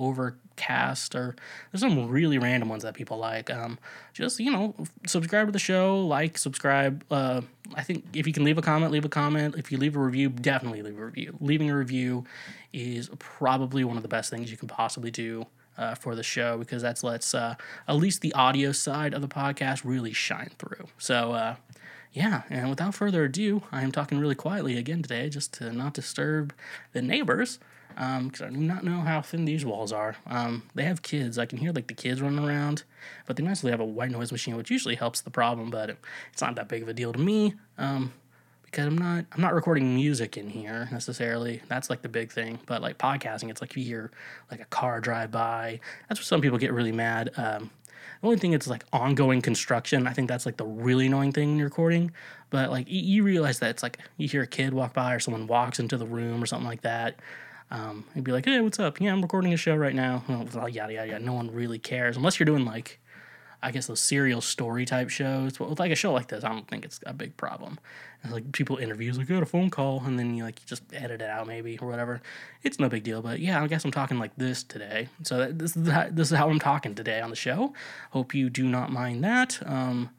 Overcast, 0.60 1.14
or 1.14 1.34
there's 1.70 1.80
some 1.80 2.08
really 2.08 2.38
random 2.38 2.68
ones 2.68 2.82
that 2.82 2.94
people 2.94 3.18
like. 3.18 3.50
Um, 3.50 3.78
just 4.12 4.40
you 4.40 4.50
know, 4.50 4.74
subscribe 5.06 5.46
to 5.46 5.52
the 5.52 5.58
show, 5.58 6.04
like, 6.06 6.38
subscribe. 6.38 7.04
Uh, 7.10 7.42
I 7.74 7.82
think 7.82 8.04
if 8.14 8.26
you 8.26 8.32
can 8.32 8.44
leave 8.44 8.58
a 8.58 8.62
comment, 8.62 8.92
leave 8.92 9.04
a 9.04 9.08
comment. 9.08 9.54
If 9.56 9.72
you 9.72 9.78
leave 9.78 9.96
a 9.96 10.00
review, 10.00 10.28
definitely 10.28 10.82
leave 10.82 10.98
a 10.98 11.04
review. 11.04 11.36
Leaving 11.40 11.70
a 11.70 11.76
review 11.76 12.24
is 12.72 13.10
probably 13.18 13.84
one 13.84 13.96
of 13.96 14.02
the 14.02 14.08
best 14.08 14.30
things 14.30 14.50
you 14.50 14.56
can 14.56 14.68
possibly 14.68 15.10
do 15.10 15.46
uh, 15.78 15.94
for 15.94 16.14
the 16.14 16.22
show 16.22 16.58
because 16.58 16.82
that's 16.82 17.02
lets 17.02 17.34
uh, 17.34 17.54
at 17.88 17.96
least 17.96 18.20
the 18.20 18.32
audio 18.34 18.72
side 18.72 19.14
of 19.14 19.22
the 19.22 19.28
podcast 19.28 19.82
really 19.84 20.12
shine 20.12 20.50
through. 20.58 20.86
So 20.98 21.32
uh, 21.32 21.56
yeah, 22.12 22.42
and 22.50 22.68
without 22.68 22.94
further 22.94 23.24
ado, 23.24 23.62
I 23.72 23.82
am 23.82 23.92
talking 23.92 24.18
really 24.18 24.34
quietly 24.34 24.76
again 24.76 25.02
today 25.02 25.28
just 25.30 25.54
to 25.54 25.72
not 25.72 25.94
disturb 25.94 26.52
the 26.92 27.02
neighbors 27.02 27.58
because 28.00 28.40
um, 28.40 28.46
I 28.46 28.50
do 28.50 28.56
not 28.56 28.82
know 28.82 29.00
how 29.00 29.20
thin 29.20 29.44
these 29.44 29.62
walls 29.62 29.92
are. 29.92 30.16
Um, 30.26 30.62
they 30.74 30.84
have 30.84 31.02
kids. 31.02 31.38
I 31.38 31.44
can 31.44 31.58
hear 31.58 31.70
like 31.70 31.86
the 31.86 31.92
kids 31.92 32.22
running 32.22 32.42
around, 32.42 32.84
but 33.26 33.36
they 33.36 33.42
nicely 33.42 33.70
have 33.72 33.80
a 33.80 33.84
white 33.84 34.10
noise 34.10 34.32
machine, 34.32 34.56
which 34.56 34.70
usually 34.70 34.94
helps 34.94 35.20
the 35.20 35.30
problem, 35.30 35.68
but 35.68 35.98
it's 36.32 36.40
not 36.40 36.54
that 36.54 36.66
big 36.66 36.80
of 36.80 36.88
a 36.88 36.94
deal 36.94 37.12
to 37.12 37.18
me. 37.18 37.54
Um, 37.76 38.14
because 38.64 38.86
I'm 38.86 38.96
not 38.96 39.24
I'm 39.32 39.40
not 39.40 39.52
recording 39.52 39.94
music 39.96 40.36
in 40.38 40.48
here 40.48 40.88
necessarily. 40.92 41.60
That's 41.68 41.90
like 41.90 42.00
the 42.00 42.08
big 42.08 42.32
thing. 42.32 42.58
But 42.66 42.80
like 42.80 42.96
podcasting, 42.96 43.50
it's 43.50 43.60
like 43.60 43.76
you 43.76 43.82
hear 43.82 44.10
like 44.50 44.60
a 44.60 44.66
car 44.66 45.00
drive 45.00 45.30
by. 45.30 45.80
That's 46.08 46.20
where 46.20 46.24
some 46.24 46.40
people 46.40 46.56
get 46.56 46.72
really 46.72 46.92
mad. 46.92 47.32
Um, 47.36 47.70
the 48.20 48.26
only 48.28 48.38
thing 48.38 48.52
is 48.54 48.68
like 48.68 48.84
ongoing 48.92 49.42
construction. 49.42 50.06
I 50.06 50.12
think 50.12 50.28
that's 50.28 50.46
like 50.46 50.56
the 50.56 50.64
really 50.64 51.06
annoying 51.06 51.32
thing 51.32 51.50
in 51.50 51.56
you're 51.58 51.66
recording. 51.66 52.12
But 52.48 52.70
like 52.70 52.86
you 52.88 53.24
realize 53.24 53.58
that 53.58 53.70
it's 53.70 53.82
like 53.82 53.98
you 54.16 54.28
hear 54.28 54.42
a 54.42 54.46
kid 54.46 54.72
walk 54.72 54.94
by 54.94 55.14
or 55.14 55.18
someone 55.18 55.48
walks 55.48 55.80
into 55.80 55.98
the 55.98 56.06
room 56.06 56.42
or 56.42 56.46
something 56.46 56.68
like 56.68 56.82
that. 56.82 57.16
Um, 57.70 58.04
you'd 58.14 58.24
be 58.24 58.32
like, 58.32 58.46
hey, 58.46 58.60
what's 58.60 58.78
up? 58.78 59.00
Yeah, 59.00 59.12
I'm 59.12 59.22
recording 59.22 59.52
a 59.52 59.56
show 59.56 59.76
right 59.76 59.94
now. 59.94 60.24
Well, 60.28 60.68
yada 60.68 60.92
yada 60.92 61.08
yada. 61.12 61.24
No 61.24 61.34
one 61.34 61.52
really 61.52 61.78
cares 61.78 62.16
unless 62.16 62.40
you're 62.40 62.46
doing 62.46 62.64
like 62.64 62.98
I 63.62 63.70
guess 63.70 63.86
those 63.86 64.00
serial 64.00 64.40
story 64.40 64.86
type 64.86 65.10
shows. 65.10 65.58
But 65.58 65.68
with 65.68 65.78
like 65.78 65.92
a 65.92 65.96
show 65.96 66.12
like 66.12 66.28
this, 66.28 66.44
I 66.44 66.48
don't 66.48 66.66
think 66.66 66.84
it's 66.84 67.00
a 67.04 67.12
big 67.12 67.36
problem. 67.36 67.78
And 68.22 68.32
like 68.32 68.52
people 68.52 68.76
interviews, 68.78 69.18
like, 69.18 69.30
I 69.30 69.34
got 69.34 69.42
a 69.42 69.46
phone 69.46 69.70
call, 69.70 70.02
and 70.04 70.18
then 70.18 70.34
you 70.34 70.44
like 70.44 70.64
just 70.66 70.82
edit 70.92 71.20
it 71.20 71.28
out 71.28 71.46
maybe 71.46 71.78
or 71.78 71.88
whatever. 71.88 72.22
It's 72.62 72.78
no 72.78 72.88
big 72.88 73.02
deal. 73.02 73.22
But 73.22 73.40
yeah, 73.40 73.62
I 73.62 73.66
guess 73.66 73.84
I'm 73.84 73.90
talking 73.90 74.18
like 74.18 74.34
this 74.36 74.62
today. 74.62 75.08
So 75.22 75.52
this 75.52 75.76
is 75.76 75.88
how, 75.88 76.08
this 76.10 76.32
is 76.32 76.38
how 76.38 76.48
I'm 76.48 76.58
talking 76.58 76.94
today 76.94 77.20
on 77.20 77.30
the 77.30 77.36
show. 77.36 77.74
Hope 78.10 78.34
you 78.34 78.50
do 78.50 78.64
not 78.64 78.90
mind 78.90 79.22
that. 79.24 79.60
Um, 79.66 80.10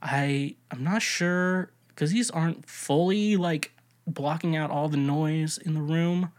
I 0.00 0.54
I'm 0.70 0.84
not 0.84 1.02
sure 1.02 1.70
because 1.88 2.12
these 2.12 2.30
aren't 2.30 2.68
fully 2.68 3.36
like 3.36 3.72
blocking 4.06 4.54
out 4.54 4.70
all 4.70 4.88
the 4.88 4.96
noise 4.96 5.58
in 5.58 5.74
the 5.74 5.82
room. 5.82 6.30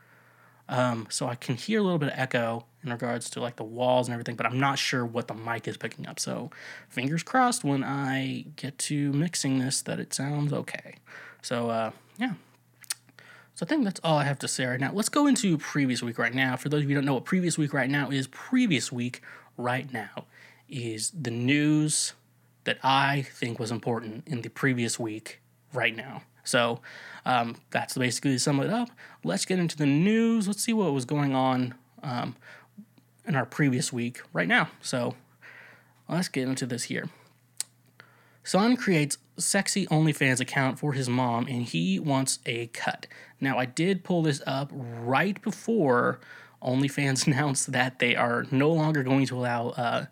Um, 0.70 1.08
so 1.10 1.28
I 1.28 1.36
can 1.36 1.56
hear 1.56 1.80
a 1.80 1.84
little 1.84 1.98
bit 1.98 2.10
of 2.10 2.20
echo 2.20 2.66
in 2.84 2.92
regards 2.92 3.30
to 3.32 3.40
like 3.40 3.56
the 3.56 3.64
walls 3.64 4.08
and 4.08 4.14
everything, 4.14 4.36
but 4.36 4.46
I'm 4.46 4.60
not 4.60 4.78
sure 4.78 5.06
what 5.06 5.28
the 5.28 5.34
mic 5.34 5.68
is 5.68 5.78
picking 5.78 6.08
up. 6.08 6.20
So 6.20 6.52
fingers 6.90 7.24
crossed 7.24 7.64
when 7.64 7.84
I 7.84 8.46
get 8.56 8.78
to 8.80 9.12
mixing 9.14 9.60
this 9.60 9.82
that 9.84 10.00
it 10.00 10.14
sounds 10.14 10.52
okay. 10.52 10.96
So 11.42 11.70
uh, 11.70 11.92
yeah. 12.18 12.34
So 13.56 13.66
I 13.66 13.70
think 13.70 13.86
that's 13.86 14.00
all 14.04 14.18
I 14.18 14.24
have 14.24 14.40
to 14.40 14.48
say 14.48 14.66
right 14.66 14.80
now. 14.80 14.92
Let's 14.94 15.10
go 15.10 15.26
into 15.26 15.58
previous 15.58 16.04
week 16.04 16.20
right 16.20 16.34
now. 16.34 16.56
For 16.58 16.70
those 16.70 16.84
of 16.84 16.90
you 16.90 16.96
don't 16.96 17.06
know 17.06 17.16
what 17.16 17.26
previous 17.26 17.58
week 17.58 17.74
right 17.74 17.90
now 17.90 18.12
is, 18.12 18.28
previous 18.28 18.92
week 18.92 19.22
right 19.58 19.92
now 19.92 20.26
is 20.70 21.12
the 21.12 21.32
news 21.32 22.14
that 22.66 22.78
I 22.84 23.22
think 23.22 23.60
was 23.60 23.72
important 23.72 24.28
in 24.28 24.42
the 24.42 24.50
previous 24.50 25.00
week 25.00 25.42
right 25.74 25.96
now. 25.96 26.24
So 26.48 26.80
um, 27.26 27.58
that's 27.72 27.98
basically 27.98 28.32
to 28.32 28.40
sum 28.40 28.60
it 28.60 28.70
up. 28.70 28.90
Let's 29.24 29.46
get 29.46 29.60
into 29.60 29.78
the 29.78 29.86
news. 29.86 30.48
Let's 30.48 30.64
see 30.64 30.74
what 30.74 30.94
was 30.94 31.06
going 31.06 31.36
on 31.36 31.76
um, 32.02 32.36
in 33.26 33.36
our 33.36 33.46
previous 33.46 33.92
week 33.92 34.22
right 34.34 34.48
now. 34.48 34.70
So 34.82 35.16
let's 36.08 36.30
get 36.30 36.48
into 36.48 36.66
this 36.66 36.84
here. 36.84 37.10
Son 38.44 38.78
creates 38.78 39.18
sexy 39.38 39.86
OnlyFans 39.88 40.40
account 40.40 40.80
for 40.80 40.94
his 40.94 41.10
mom 41.10 41.48
and 41.48 41.64
he 41.64 42.00
wants 42.00 42.40
a 42.46 42.68
cut. 42.68 43.06
Now, 43.42 43.60
I 43.60 43.66
did 43.66 44.06
pull 44.06 44.24
this 44.24 44.42
up 44.48 44.72
right 44.74 45.40
before 45.42 46.20
OnlyFans 46.64 47.28
announced 47.28 47.74
that 47.74 48.00
they 48.00 48.16
are 48.16 48.46
no 48.50 48.72
longer 48.72 49.04
going 49.04 49.26
to 49.28 49.38
allow 49.38 49.70
uh, 49.72 50.06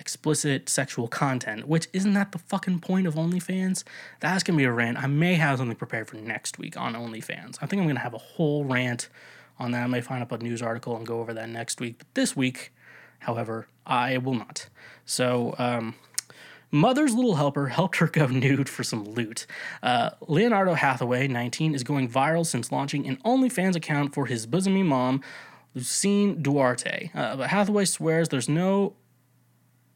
explicit 0.00 0.68
sexual 0.68 1.06
content, 1.06 1.68
which 1.68 1.88
isn't 1.92 2.14
that 2.14 2.32
the 2.32 2.38
fucking 2.38 2.80
point 2.80 3.06
of 3.06 3.14
OnlyFans? 3.14 3.84
That's 4.20 4.42
gonna 4.42 4.56
be 4.56 4.64
a 4.64 4.72
rant. 4.72 4.98
I 4.98 5.06
may 5.06 5.34
have 5.34 5.58
something 5.58 5.76
prepared 5.76 6.08
for 6.08 6.16
next 6.16 6.58
week 6.58 6.76
on 6.76 6.94
OnlyFans. 6.94 7.58
I 7.60 7.66
think 7.66 7.80
I'm 7.80 7.88
gonna 7.88 8.00
have 8.00 8.14
a 8.14 8.18
whole 8.18 8.64
rant 8.64 9.08
on 9.58 9.72
that. 9.72 9.84
I 9.84 9.86
may 9.86 10.00
find 10.00 10.22
up 10.22 10.32
a 10.32 10.38
news 10.38 10.62
article 10.62 10.96
and 10.96 11.06
go 11.06 11.20
over 11.20 11.34
that 11.34 11.48
next 11.48 11.80
week. 11.80 11.98
But 11.98 12.08
this 12.14 12.34
week, 12.34 12.72
however, 13.20 13.68
I 13.86 14.18
will 14.18 14.34
not. 14.34 14.68
So, 15.04 15.54
um, 15.58 15.94
Mother's 16.72 17.14
Little 17.14 17.34
Helper 17.34 17.68
helped 17.68 17.96
her 17.96 18.06
go 18.06 18.26
nude 18.28 18.68
for 18.68 18.84
some 18.84 19.04
loot. 19.04 19.46
Uh, 19.82 20.10
Leonardo 20.26 20.74
Hathaway, 20.74 21.26
19, 21.28 21.74
is 21.74 21.82
going 21.82 22.08
viral 22.08 22.46
since 22.46 22.70
launching 22.70 23.06
an 23.06 23.16
OnlyFans 23.24 23.76
account 23.76 24.14
for 24.14 24.26
his 24.26 24.46
bosomy 24.46 24.84
mom, 24.84 25.20
Lucine 25.74 26.42
Duarte. 26.42 27.10
Uh, 27.14 27.36
but 27.36 27.50
Hathaway 27.50 27.84
swears 27.84 28.28
there's 28.28 28.48
no 28.48 28.94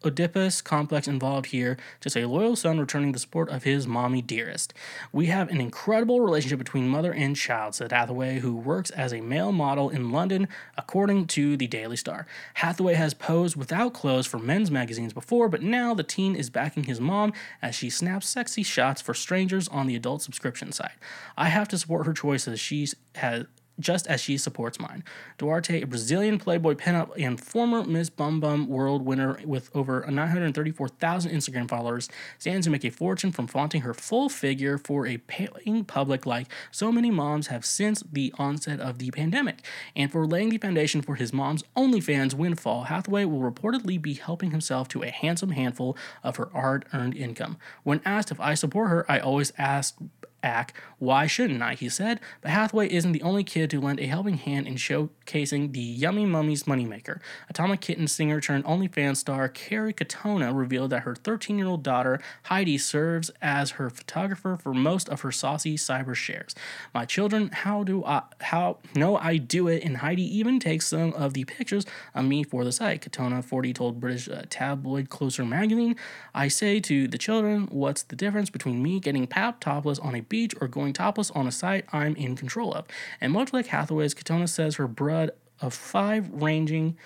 Oedipus 0.04 0.60
complex 0.60 1.08
involved 1.08 1.46
here, 1.46 1.76
just 2.00 2.16
a 2.16 2.26
loyal 2.26 2.56
son 2.56 2.78
returning 2.78 3.12
the 3.12 3.18
support 3.18 3.48
of 3.48 3.64
his 3.64 3.86
mommy 3.86 4.22
dearest. 4.22 4.74
We 5.12 5.26
have 5.26 5.48
an 5.50 5.60
incredible 5.60 6.20
relationship 6.20 6.58
between 6.58 6.88
mother 6.88 7.12
and 7.12 7.36
child, 7.36 7.74
said 7.74 7.92
Hathaway, 7.92 8.40
who 8.40 8.56
works 8.56 8.90
as 8.90 9.12
a 9.12 9.20
male 9.20 9.52
model 9.52 9.90
in 9.90 10.10
London, 10.10 10.48
according 10.76 11.26
to 11.28 11.56
the 11.56 11.66
Daily 11.66 11.96
Star. 11.96 12.26
Hathaway 12.54 12.94
has 12.94 13.14
posed 13.14 13.56
without 13.56 13.94
clothes 13.94 14.26
for 14.26 14.38
men's 14.38 14.70
magazines 14.70 15.12
before, 15.12 15.48
but 15.48 15.62
now 15.62 15.94
the 15.94 16.02
teen 16.02 16.36
is 16.36 16.50
backing 16.50 16.84
his 16.84 17.00
mom 17.00 17.32
as 17.62 17.74
she 17.74 17.90
snaps 17.90 18.28
sexy 18.28 18.62
shots 18.62 19.00
for 19.00 19.14
strangers 19.14 19.68
on 19.68 19.86
the 19.86 19.96
adult 19.96 20.22
subscription 20.22 20.72
site. 20.72 20.98
I 21.36 21.48
have 21.48 21.68
to 21.68 21.78
support 21.78 22.06
her 22.06 22.12
choices. 22.12 22.60
She 22.60 22.88
has 23.16 23.46
just 23.80 24.06
as 24.06 24.20
she 24.20 24.38
supports 24.38 24.78
mine. 24.78 25.04
Duarte, 25.38 25.82
a 25.82 25.86
Brazilian 25.86 26.38
Playboy 26.38 26.74
pinup 26.74 27.10
and 27.18 27.40
former 27.40 27.84
Miss 27.84 28.10
Bum 28.10 28.40
Bum 28.40 28.68
World 28.68 29.04
winner 29.04 29.38
with 29.44 29.70
over 29.74 30.04
934,000 30.08 31.30
Instagram 31.30 31.68
followers, 31.68 32.08
stands 32.38 32.66
to 32.66 32.70
make 32.70 32.84
a 32.84 32.90
fortune 32.90 33.32
from 33.32 33.46
flaunting 33.46 33.82
her 33.82 33.94
full 33.94 34.28
figure 34.28 34.78
for 34.78 35.06
a 35.06 35.18
paying 35.18 35.84
public 35.84 36.26
like 36.26 36.46
so 36.70 36.92
many 36.92 37.10
moms 37.10 37.48
have 37.48 37.64
since 37.64 38.02
the 38.12 38.32
onset 38.38 38.80
of 38.80 38.98
the 38.98 39.10
pandemic. 39.10 39.58
And 39.96 40.10
for 40.10 40.26
laying 40.26 40.50
the 40.50 40.58
foundation 40.58 41.02
for 41.02 41.16
his 41.16 41.32
mom's 41.32 41.64
OnlyFans 41.76 42.34
windfall, 42.34 42.84
Hathaway 42.84 43.24
will 43.24 43.40
reportedly 43.40 44.00
be 44.00 44.14
helping 44.14 44.50
himself 44.50 44.88
to 44.88 45.02
a 45.02 45.10
handsome 45.10 45.50
handful 45.50 45.96
of 46.22 46.36
her 46.36 46.50
hard 46.52 46.84
earned 46.92 47.16
income. 47.16 47.58
When 47.82 48.00
asked 48.04 48.30
if 48.30 48.40
I 48.40 48.54
support 48.54 48.90
her, 48.90 49.10
I 49.10 49.18
always 49.18 49.52
ask 49.58 49.96
act. 50.44 50.74
Why 50.98 51.26
shouldn't 51.26 51.62
I? 51.62 51.74
He 51.74 51.88
said. 51.88 52.20
But 52.40 52.50
Hathaway 52.50 52.90
isn't 52.90 53.12
the 53.12 53.22
only 53.22 53.44
kid 53.44 53.70
to 53.70 53.80
lend 53.80 54.00
a 54.00 54.06
helping 54.06 54.36
hand 54.36 54.66
in 54.66 54.74
showcasing 54.74 55.72
the 55.72 55.80
Yummy 55.80 56.26
Mummies 56.26 56.64
moneymaker. 56.64 57.20
Atomic 57.48 57.80
Kitten 57.80 58.06
singer 58.06 58.40
turned 58.40 58.64
OnlyFans 58.64 59.16
star 59.16 59.48
Kerry 59.48 59.92
Katona 59.92 60.56
revealed 60.56 60.90
that 60.90 61.02
her 61.02 61.14
13 61.14 61.58
year 61.58 61.66
old 61.66 61.82
daughter 61.82 62.20
Heidi 62.44 62.78
serves 62.78 63.30
as 63.42 63.72
her 63.72 63.90
photographer 63.90 64.56
for 64.56 64.74
most 64.74 65.08
of 65.08 65.22
her 65.22 65.32
saucy 65.32 65.76
cyber 65.76 66.14
shares. 66.14 66.54
My 66.92 67.04
children, 67.04 67.50
how 67.52 67.82
do 67.82 68.04
I 68.04 68.22
how 68.40 68.78
no 68.94 69.16
I 69.16 69.38
do 69.38 69.68
it, 69.68 69.82
and 69.82 69.98
Heidi 69.98 70.22
even 70.38 70.60
takes 70.60 70.88
some 70.88 71.12
of 71.14 71.34
the 71.34 71.44
pictures 71.44 71.86
of 72.14 72.24
me 72.24 72.44
for 72.44 72.64
the 72.64 72.72
site. 72.72 73.02
Katona 73.02 73.42
40 73.42 73.72
told 73.72 74.00
British 74.00 74.28
uh, 74.28 74.42
tabloid 74.50 75.08
Closer 75.08 75.44
magazine, 75.44 75.96
I 76.34 76.48
say 76.48 76.80
to 76.80 77.08
the 77.08 77.18
children, 77.18 77.68
what's 77.70 78.02
the 78.02 78.16
difference 78.16 78.50
between 78.50 78.82
me 78.82 79.00
getting 79.00 79.26
pap 79.26 79.60
topless 79.60 79.98
on 79.98 80.14
a 80.14 80.20
beach 80.34 80.52
or 80.60 80.66
going 80.66 80.92
topless 80.92 81.30
on 81.30 81.46
a 81.46 81.52
site 81.52 81.84
I'm 81.92 82.16
in 82.16 82.34
control 82.34 82.74
of. 82.74 82.86
And 83.20 83.32
much 83.32 83.52
like 83.52 83.68
Hathaway's, 83.68 84.16
Katona 84.16 84.48
says 84.48 84.74
her 84.74 84.88
brood 84.88 85.30
of 85.60 85.72
five 85.72 86.28
ranging 86.32 86.98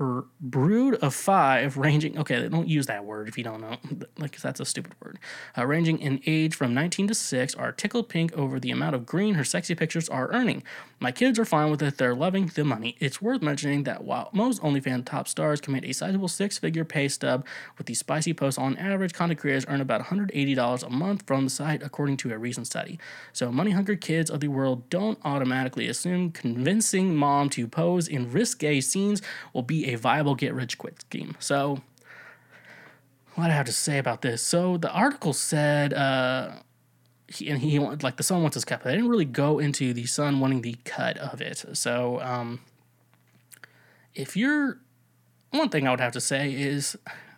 her 0.00 0.24
brood 0.40 0.94
of 0.96 1.14
five, 1.14 1.76
ranging, 1.76 2.18
okay, 2.18 2.48
don't 2.48 2.66
use 2.66 2.86
that 2.86 3.04
word 3.04 3.28
if 3.28 3.36
you 3.36 3.44
don't 3.44 3.60
know, 3.60 3.76
like, 4.18 4.40
that's 4.40 4.58
a 4.58 4.64
stupid 4.64 4.94
word, 5.04 5.18
uh, 5.58 5.66
ranging 5.66 5.98
in 5.98 6.22
age 6.24 6.54
from 6.54 6.72
19 6.72 7.08
to 7.08 7.14
6, 7.14 7.54
are 7.56 7.70
tickled 7.70 8.08
pink 8.08 8.32
over 8.32 8.58
the 8.58 8.70
amount 8.70 8.94
of 8.94 9.04
green 9.04 9.34
her 9.34 9.44
sexy 9.44 9.74
pictures 9.74 10.08
are 10.08 10.32
earning. 10.32 10.62
My 11.00 11.12
kids 11.12 11.38
are 11.38 11.44
fine 11.44 11.70
with 11.70 11.82
it, 11.82 11.98
they're 11.98 12.14
loving 12.14 12.46
the 12.46 12.64
money. 12.64 12.96
It's 12.98 13.20
worth 13.20 13.42
mentioning 13.42 13.82
that 13.84 14.02
while 14.02 14.30
most 14.32 14.62
OnlyFans 14.62 15.04
top 15.04 15.28
stars 15.28 15.60
command 15.60 15.84
a 15.84 15.92
sizable 15.92 16.28
six 16.28 16.56
figure 16.56 16.84
pay 16.84 17.08
stub 17.08 17.44
with 17.76 17.86
these 17.86 17.98
spicy 17.98 18.32
posts, 18.32 18.58
on 18.58 18.78
average, 18.78 19.12
content 19.12 19.38
creators 19.38 19.66
earn 19.68 19.82
about 19.82 20.00
$180 20.00 20.82
a 20.82 20.90
month 20.90 21.24
from 21.26 21.44
the 21.44 21.50
site, 21.50 21.82
according 21.82 22.16
to 22.18 22.32
a 22.32 22.38
recent 22.38 22.66
study. 22.66 22.98
So, 23.34 23.52
money 23.52 23.72
hungry 23.72 23.98
kids 23.98 24.30
of 24.30 24.40
the 24.40 24.48
world 24.48 24.88
don't 24.88 25.18
automatically 25.24 25.88
assume 25.88 26.32
convincing 26.32 27.14
mom 27.14 27.50
to 27.50 27.68
pose 27.68 28.08
in 28.08 28.32
risque 28.32 28.80
scenes 28.80 29.20
will 29.52 29.62
be 29.62 29.89
a 29.89 29.89
viable 29.94 30.34
get 30.34 30.54
rich 30.54 30.78
quick 30.78 31.00
scheme. 31.00 31.36
So, 31.38 31.82
what 33.34 33.50
I 33.50 33.54
have 33.54 33.66
to 33.66 33.72
say 33.72 33.98
about 33.98 34.22
this? 34.22 34.42
So, 34.42 34.76
the 34.76 34.90
article 34.90 35.32
said, 35.32 35.94
uh, 35.94 36.52
he, 37.28 37.48
and 37.48 37.60
he 37.60 37.78
like 37.78 38.16
the 38.16 38.22
son 38.22 38.42
wants 38.42 38.54
his 38.54 38.64
cut, 38.64 38.82
but 38.82 38.90
didn't 38.90 39.08
really 39.08 39.24
go 39.24 39.58
into 39.58 39.92
the 39.92 40.06
son 40.06 40.40
wanting 40.40 40.62
the 40.62 40.76
cut 40.84 41.16
of 41.18 41.40
it. 41.40 41.64
So, 41.74 42.20
um, 42.20 42.60
if 44.14 44.36
you're 44.36 44.78
one 45.50 45.68
thing 45.68 45.86
I 45.86 45.90
would 45.90 46.00
have 46.00 46.12
to 46.12 46.20
say 46.20 46.52
is 46.52 46.96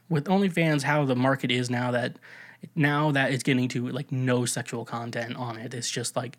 with 0.08 0.24
OnlyFans, 0.24 0.82
how 0.82 1.04
the 1.04 1.16
market 1.16 1.50
is 1.50 1.70
now 1.70 1.90
that 1.90 2.18
now 2.74 3.10
that 3.10 3.32
it's 3.32 3.42
getting 3.42 3.68
to 3.68 3.88
like 3.88 4.12
no 4.12 4.44
sexual 4.44 4.84
content 4.84 5.36
on 5.36 5.58
it, 5.58 5.74
it's 5.74 5.90
just 5.90 6.16
like 6.16 6.36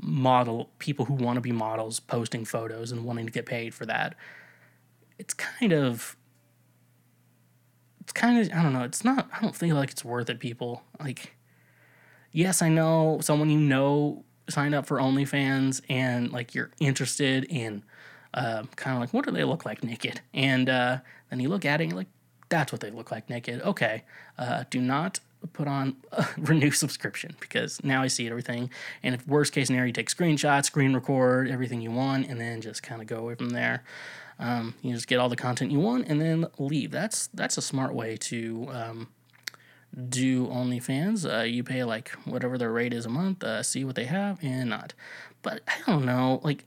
model 0.00 0.70
people 0.78 1.04
who 1.04 1.14
want 1.14 1.36
to 1.36 1.40
be 1.40 1.52
models 1.52 2.00
posting 2.00 2.44
photos 2.44 2.92
and 2.92 3.04
wanting 3.04 3.26
to 3.26 3.32
get 3.32 3.46
paid 3.46 3.74
for 3.74 3.86
that 3.86 4.14
it's 5.18 5.34
kind 5.34 5.72
of 5.72 6.16
it's 8.00 8.12
kind 8.12 8.38
of 8.38 8.52
I 8.56 8.62
don't 8.62 8.72
know, 8.72 8.84
it's 8.84 9.04
not 9.04 9.28
I 9.32 9.40
don't 9.40 9.56
feel 9.56 9.76
like 9.76 9.90
it's 9.90 10.04
worth 10.04 10.30
it, 10.30 10.40
people. 10.40 10.82
Like 11.00 11.36
yes, 12.32 12.62
I 12.62 12.68
know 12.68 13.18
someone 13.22 13.50
you 13.50 13.58
know 13.58 14.24
signed 14.48 14.74
up 14.74 14.86
for 14.86 14.98
OnlyFans 14.98 15.80
and 15.88 16.30
like 16.32 16.54
you're 16.54 16.70
interested 16.78 17.44
in 17.44 17.82
uh, 18.34 18.64
kind 18.76 18.96
of 18.96 19.00
like 19.00 19.14
what 19.14 19.24
do 19.24 19.30
they 19.30 19.44
look 19.44 19.64
like 19.64 19.82
naked? 19.82 20.20
And 20.32 20.68
uh, 20.68 20.98
then 21.30 21.40
you 21.40 21.48
look 21.48 21.64
at 21.64 21.80
it 21.80 21.84
and 21.84 21.92
like, 21.94 22.08
that's 22.48 22.72
what 22.72 22.80
they 22.80 22.90
look 22.90 23.10
like 23.10 23.30
naked. 23.30 23.62
Okay. 23.62 24.04
Uh, 24.38 24.64
do 24.70 24.80
not 24.80 25.20
put 25.52 25.68
on 25.68 25.96
a 26.12 26.26
renew 26.38 26.70
subscription 26.70 27.36
because 27.40 27.82
now 27.84 28.02
I 28.02 28.08
see 28.08 28.28
everything. 28.28 28.70
And 29.02 29.14
if 29.14 29.26
worst 29.26 29.52
case 29.52 29.68
scenario, 29.68 29.86
you 29.86 29.92
take 29.92 30.10
screenshots, 30.10 30.66
screen 30.66 30.94
record 30.94 31.48
everything 31.48 31.80
you 31.80 31.90
want, 31.90 32.28
and 32.28 32.40
then 32.40 32.60
just 32.60 32.82
kind 32.82 33.00
of 33.00 33.06
go 33.06 33.18
away 33.18 33.34
from 33.34 33.50
there. 33.50 33.84
Um, 34.38 34.74
you 34.82 34.92
just 34.92 35.06
get 35.06 35.18
all 35.18 35.28
the 35.28 35.36
content 35.36 35.70
you 35.70 35.80
want 35.80 36.08
and 36.08 36.20
then 36.20 36.46
leave. 36.58 36.90
That's 36.90 37.28
that's 37.28 37.56
a 37.56 37.62
smart 37.62 37.94
way 37.94 38.16
to 38.16 38.68
um, 38.70 39.08
do 40.08 40.46
OnlyFans. 40.46 41.30
Uh, 41.30 41.44
you 41.44 41.62
pay 41.62 41.84
like 41.84 42.10
whatever 42.24 42.58
their 42.58 42.72
rate 42.72 42.92
is 42.92 43.06
a 43.06 43.10
month, 43.10 43.44
uh, 43.44 43.62
see 43.62 43.84
what 43.84 43.94
they 43.94 44.04
have, 44.04 44.38
and 44.42 44.70
not. 44.70 44.94
But 45.42 45.62
I 45.68 45.90
don't 45.90 46.04
know, 46.04 46.40
like, 46.42 46.64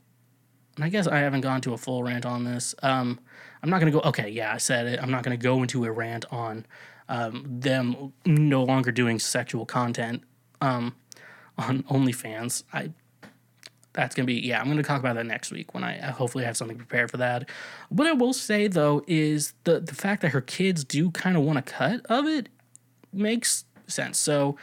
I 0.80 0.90
guess 0.90 1.08
I 1.08 1.20
haven't 1.20 1.42
gone 1.42 1.62
to 1.62 1.74
a 1.74 1.78
full 1.78 2.04
rant 2.04 2.26
on 2.26 2.44
this. 2.44 2.76
Um, 2.84 3.20
I'm 3.62 3.70
not 3.70 3.80
gonna 3.80 3.92
go. 3.92 4.02
Okay, 4.02 4.30
yeah, 4.30 4.54
I 4.54 4.58
said 4.58 4.88
it. 4.88 5.00
I'm 5.02 5.12
not 5.12 5.24
gonna 5.24 5.38
go 5.38 5.62
into 5.62 5.86
a 5.86 5.92
rant 5.92 6.26
on 6.32 6.66
um, 7.10 7.44
them 7.48 8.14
no 8.26 8.64
longer 8.64 8.92
doing 8.92 9.20
sexual 9.20 9.66
content 9.66 10.24
um, 10.62 10.96
on 11.58 11.84
OnlyFans. 11.84 12.64
I 12.72 12.92
that's 13.98 14.16
gonna 14.16 14.26
be 14.26 14.36
yeah 14.36 14.62
i'm 14.62 14.68
gonna 14.68 14.82
talk 14.82 15.00
about 15.00 15.16
that 15.16 15.26
next 15.26 15.52
week 15.52 15.74
when 15.74 15.84
i 15.84 15.98
hopefully 15.98 16.46
have 16.46 16.56
something 16.56 16.78
prepared 16.78 17.12
for 17.12 17.18
that 17.18 17.50
what 17.90 18.08
i 18.08 18.14
will 18.14 18.34
say 18.34 18.68
though 18.68 19.04
is 19.08 19.54
the 19.66 19.80
the 19.80 19.96
fact 19.96 20.22
that 20.22 20.30
her 20.30 20.42
kids 20.42 20.86
do 20.86 21.12
kind 21.12 21.36
of 21.36 21.44
want 21.44 21.60
a 21.60 21.62
cut 21.62 22.06
of 22.06 22.26
it 22.26 22.48
makes 23.12 23.66
sense 23.88 24.18
so 24.18 24.56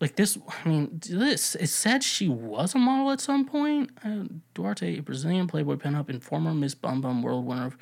like 0.00 0.16
this. 0.16 0.38
I 0.64 0.68
mean, 0.68 1.00
this 1.10 1.54
it 1.56 1.68
said 1.68 2.02
she 2.02 2.28
was 2.28 2.74
a 2.74 2.78
model 2.78 3.10
at 3.10 3.20
some 3.20 3.44
point. 3.44 3.90
Uh, 4.04 4.24
Duarte, 4.54 4.98
a 4.98 5.02
Brazilian 5.02 5.46
Playboy 5.46 5.76
pinup 5.76 6.08
and 6.08 6.22
former 6.22 6.54
Miss 6.54 6.74
Bum 6.74 7.00
Bum 7.00 7.22
World 7.22 7.44
winner, 7.44 7.66
of 7.66 7.76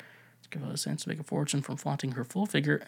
give 0.49 0.63
a 0.63 0.77
sense 0.77 1.03
to 1.03 1.09
make 1.09 1.19
a 1.19 1.23
fortune 1.23 1.61
from 1.61 1.77
flaunting 1.77 2.11
her 2.11 2.23
full 2.23 2.45
figure. 2.45 2.85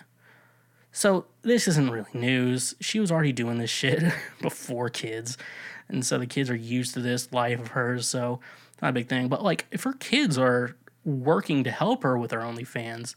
So 0.92 1.26
this 1.42 1.68
isn't 1.70 1.90
really 1.90 2.12
news. 2.14 2.76
She 2.82 3.00
was 3.00 3.12
already 3.12 3.32
doing 3.32 3.58
this 3.58 3.70
shit 3.70 4.04
before 4.42 4.90
kids, 4.90 5.38
and 5.92 6.06
so 6.06 6.18
the 6.18 6.28
kids 6.28 6.50
are 6.50 6.56
used 6.56 6.94
to 6.94 7.00
this 7.02 7.32
life 7.32 7.60
of 7.60 7.70
hers. 7.70 8.08
So 8.08 8.40
not 8.82 8.90
a 8.90 8.94
big 8.94 9.08
thing. 9.08 9.28
But 9.28 9.44
like, 9.44 9.66
if 9.72 9.84
her 9.84 9.94
kids 9.94 10.38
are 10.38 10.76
working 11.06 11.64
to 11.64 11.72
help 11.72 12.04
her 12.04 12.18
with 12.18 12.32
her 12.32 12.40
OnlyFans, 12.40 13.16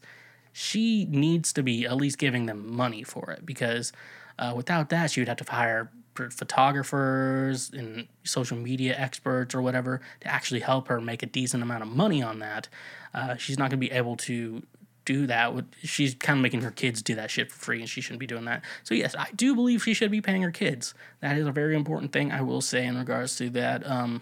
she 0.51 1.05
needs 1.05 1.51
to 1.53 1.63
be 1.63 1.85
at 1.85 1.97
least 1.97 2.17
giving 2.17 2.45
them 2.45 2.75
money 2.75 3.03
for 3.03 3.31
it 3.31 3.45
because 3.45 3.91
uh, 4.39 4.53
without 4.55 4.89
that, 4.89 5.11
she 5.11 5.21
would 5.21 5.27
have 5.27 5.37
to 5.37 5.51
hire 5.51 5.91
photographers 6.15 7.71
and 7.71 8.07
social 8.23 8.57
media 8.57 8.95
experts 8.97 9.53
or 9.53 9.61
whatever 9.61 9.99
to 10.21 10.27
actually 10.27 10.61
help 10.61 10.87
her 10.87 11.01
make 11.01 11.21
a 11.21 11.25
decent 11.25 11.61
amount 11.61 11.83
of 11.83 11.89
money 11.89 12.23
on 12.23 12.39
that. 12.39 12.69
Uh, 13.13 13.35
she's 13.35 13.57
not 13.57 13.69
going 13.69 13.79
to 13.81 13.87
be 13.87 13.91
able 13.91 14.15
to 14.15 14.63
do 15.05 15.27
that. 15.27 15.53
With 15.53 15.65
she's 15.83 16.15
kind 16.15 16.39
of 16.39 16.43
making 16.43 16.61
her 16.61 16.71
kids 16.71 17.01
do 17.01 17.15
that 17.15 17.31
shit 17.31 17.51
for 17.51 17.57
free, 17.57 17.79
and 17.79 17.89
she 17.89 18.01
shouldn't 18.01 18.19
be 18.19 18.27
doing 18.27 18.45
that. 18.45 18.63
So 18.83 18.93
yes, 18.95 19.15
I 19.17 19.27
do 19.35 19.55
believe 19.55 19.83
she 19.83 19.93
should 19.93 20.11
be 20.11 20.21
paying 20.21 20.41
her 20.41 20.51
kids. 20.51 20.93
That 21.21 21.37
is 21.37 21.47
a 21.47 21.51
very 21.51 21.75
important 21.75 22.11
thing 22.11 22.31
I 22.31 22.41
will 22.41 22.61
say 22.61 22.85
in 22.85 22.97
regards 22.97 23.35
to 23.37 23.49
that. 23.51 23.87
Um, 23.89 24.21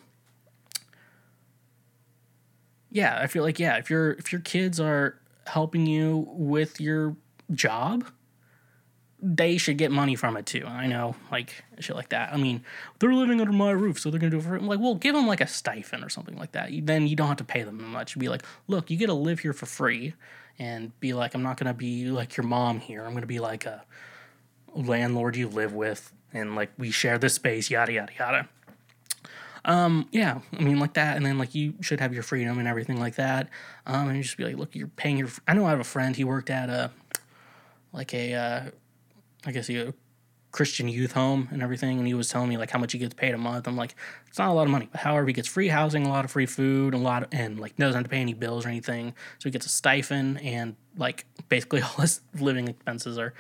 yeah, 2.92 3.18
I 3.20 3.28
feel 3.28 3.44
like 3.44 3.60
yeah, 3.60 3.78
if 3.78 3.90
your 3.90 4.12
if 4.12 4.32
your 4.32 4.42
kids 4.42 4.80
are 4.80 5.20
helping 5.48 5.86
you 5.86 6.28
with 6.30 6.80
your 6.80 7.16
job, 7.52 8.06
they 9.20 9.58
should 9.58 9.78
get 9.78 9.90
money 9.92 10.16
from 10.16 10.36
it 10.38 10.46
too. 10.46 10.66
I 10.66 10.86
know, 10.88 11.16
like 11.32 11.64
shit 11.80 11.96
like 11.96 12.10
that. 12.10 12.34
I 12.34 12.38
mean, 12.38 12.64
they're 13.00 13.14
living 13.14 13.40
under 13.40 13.54
my 13.54 13.72
roof, 13.72 14.00
so 14.00 14.12
they're 14.12 14.20
gonna 14.20 14.32
do 14.32 14.38
it 14.38 14.44
for 14.44 14.56
I'm 14.56 14.68
like, 14.68 14.80
well, 14.80 14.96
give 14.96 15.16
them 15.16 15.28
like 15.28 15.42
a 15.42 15.48
stipend 15.48 16.04
or 16.04 16.10
something 16.10 16.38
like 16.38 16.52
that. 16.52 16.70
Then 16.84 17.08
you 17.08 17.16
don't 17.16 17.30
have 17.30 17.38
to 17.38 17.44
pay 17.44 17.64
them 17.64 17.84
much. 17.92 18.20
Be 18.20 18.30
like, 18.30 18.44
look, 18.68 18.92
you 18.92 18.98
get 18.98 19.08
to 19.08 19.14
live 19.14 19.40
here 19.40 19.54
for 19.54 19.66
free, 19.66 20.14
and 20.60 20.98
be 21.00 21.14
like, 21.14 21.34
I'm 21.34 21.44
not 21.44 21.58
gonna 21.58 21.74
be 21.74 22.06
like 22.06 22.38
your 22.38 22.46
mom 22.46 22.80
here. 22.80 23.06
I'm 23.06 23.14
gonna 23.14 23.26
be 23.26 23.40
like 23.40 23.66
a 23.66 23.84
landlord 24.76 25.36
you 25.36 25.48
live 25.50 25.74
with, 25.74 26.12
and 26.34 26.56
like 26.56 26.72
we 26.78 26.92
share 26.92 27.18
this 27.18 27.36
space, 27.36 27.70
yada 27.70 27.94
yada 27.94 28.14
yada. 28.18 28.50
Um, 29.66 30.10
yeah, 30.12 30.40
I 30.58 30.62
mean, 30.62 30.80
like 30.80 30.94
that, 30.94 31.16
and 31.16 31.26
then 31.26 31.38
like 31.38 31.56
you 31.56 31.76
should 31.82 32.00
have 32.00 32.14
your 32.14 32.24
freedom 32.24 32.60
and 32.60 32.68
everything 32.68 33.00
like 33.00 33.16
that. 33.16 33.50
Um, 33.86 34.10
and 34.10 34.18
you 34.18 34.24
just 34.24 34.38
be 34.38 34.44
like, 34.44 34.58
look, 34.58 34.76
you're 34.76 34.88
paying 34.88 35.18
your. 35.18 35.30
I 35.48 35.54
know 35.54 35.66
I 35.66 35.70
have 35.70 35.80
a 35.80 35.86
friend. 35.86 36.16
He 36.16 36.24
worked 36.24 36.50
at 36.50 36.70
a, 36.70 36.92
like 37.94 38.14
a, 38.14 38.34
uh, 38.34 38.62
I 39.46 39.52
guess 39.52 39.68
he 39.68 39.94
Christian 40.54 40.88
youth 40.88 41.14
home 41.14 41.50
and 41.52 41.64
everything, 41.64 41.98
and 41.98 42.08
he 42.08 42.14
was 42.14 42.30
telling 42.30 42.48
me 42.48 42.58
like 42.58 42.70
how 42.70 42.78
much 42.78 42.94
he 42.94 43.00
gets 43.00 43.16
paid 43.16 43.34
a 43.34 43.38
month. 43.40 43.68
I'm 43.68 43.76
like, 43.76 43.96
it's 44.28 44.38
not 44.38 44.50
a 44.50 44.54
lot 44.54 44.64
of 44.64 44.70
money, 44.70 44.88
but 44.90 45.02
however, 45.02 45.26
he 45.26 45.34
gets 45.34 45.48
free 45.48 45.68
housing, 45.68 46.06
a 46.06 46.10
lot 46.10 46.26
of 46.26 46.32
free 46.32 46.46
food, 46.46 46.94
a 46.94 46.98
lot, 46.98 47.24
of, 47.24 47.30
and 47.32 47.60
like 47.60 47.76
doesn't 47.76 47.96
have 47.96 48.04
to 48.04 48.10
pay 48.10 48.22
any 48.22 48.36
bills 48.36 48.64
or 48.64 48.70
anything. 48.70 49.16
So 49.40 49.50
he 49.50 49.52
gets 49.52 49.66
a 49.66 49.70
stipend, 49.70 50.40
and 50.42 50.76
like 50.96 51.26
basically 51.50 51.82
all 51.82 51.96
his 52.02 52.22
living 52.40 52.68
expenses 52.68 53.18
are 53.18 53.34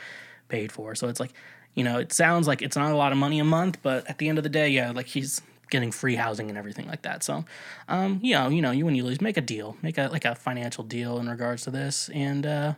paid 0.50 0.72
for. 0.72 0.96
So 0.96 1.08
it's 1.08 1.20
like, 1.20 1.34
you 1.75 1.84
know, 1.84 2.00
it 2.00 2.12
sounds 2.12 2.48
like 2.48 2.63
it's 2.63 2.75
not 2.75 2.91
a 2.91 2.96
lot 2.96 3.12
of 3.12 3.20
money 3.20 3.39
a 3.39 3.43
month, 3.43 3.77
but 3.84 4.10
at 4.10 4.17
the 4.17 4.27
end 4.27 4.39
of 4.39 4.43
the 4.43 4.50
day, 4.50 4.70
yeah, 4.70 4.89
like 4.89 5.05
he's 5.05 5.39
getting 5.70 5.91
free 5.91 6.15
housing 6.15 6.50
and 6.50 6.58
everything 6.58 6.88
like 6.88 7.03
that. 7.03 7.22
So, 7.22 7.46
um, 7.88 8.20
you 8.24 8.34
know, 8.34 8.50
you 8.50 8.62
know, 8.63 8.72
you 8.72 8.88
and 8.88 8.98
you 8.98 9.03
lose. 9.03 9.22
Make 9.22 9.38
a 9.38 9.41
deal, 9.41 9.77
make 9.84 10.00
a 10.00 10.08
like 10.12 10.25
a 10.25 10.34
financial 10.34 10.84
deal 10.84 11.20
in 11.20 11.29
regards 11.29 11.62
to 11.65 11.70
this, 11.70 12.10
and 12.10 12.43
uh, 12.48 12.74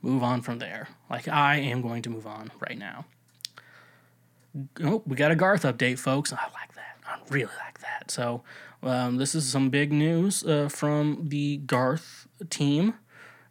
move 0.00 0.22
on 0.22 0.40
from 0.40 0.60
there. 0.60 0.88
Like 1.10 1.28
I 1.28 1.56
am 1.56 1.82
going 1.82 2.00
to 2.02 2.10
move 2.10 2.26
on 2.26 2.50
right 2.58 2.78
now. 2.78 3.04
Oh, 4.82 5.02
we 5.06 5.16
got 5.16 5.30
a 5.30 5.36
Garth 5.36 5.62
update, 5.62 5.98
folks. 5.98 6.32
I 6.32 6.42
like 6.54 6.74
that. 6.74 6.96
I 7.06 7.18
really 7.28 7.52
like 7.64 7.80
that. 7.80 8.10
So, 8.10 8.42
um, 8.82 9.16
this 9.16 9.34
is 9.34 9.46
some 9.46 9.70
big 9.70 9.92
news 9.92 10.44
uh, 10.44 10.68
from 10.68 11.28
the 11.28 11.58
Garth 11.58 12.26
team. 12.48 12.94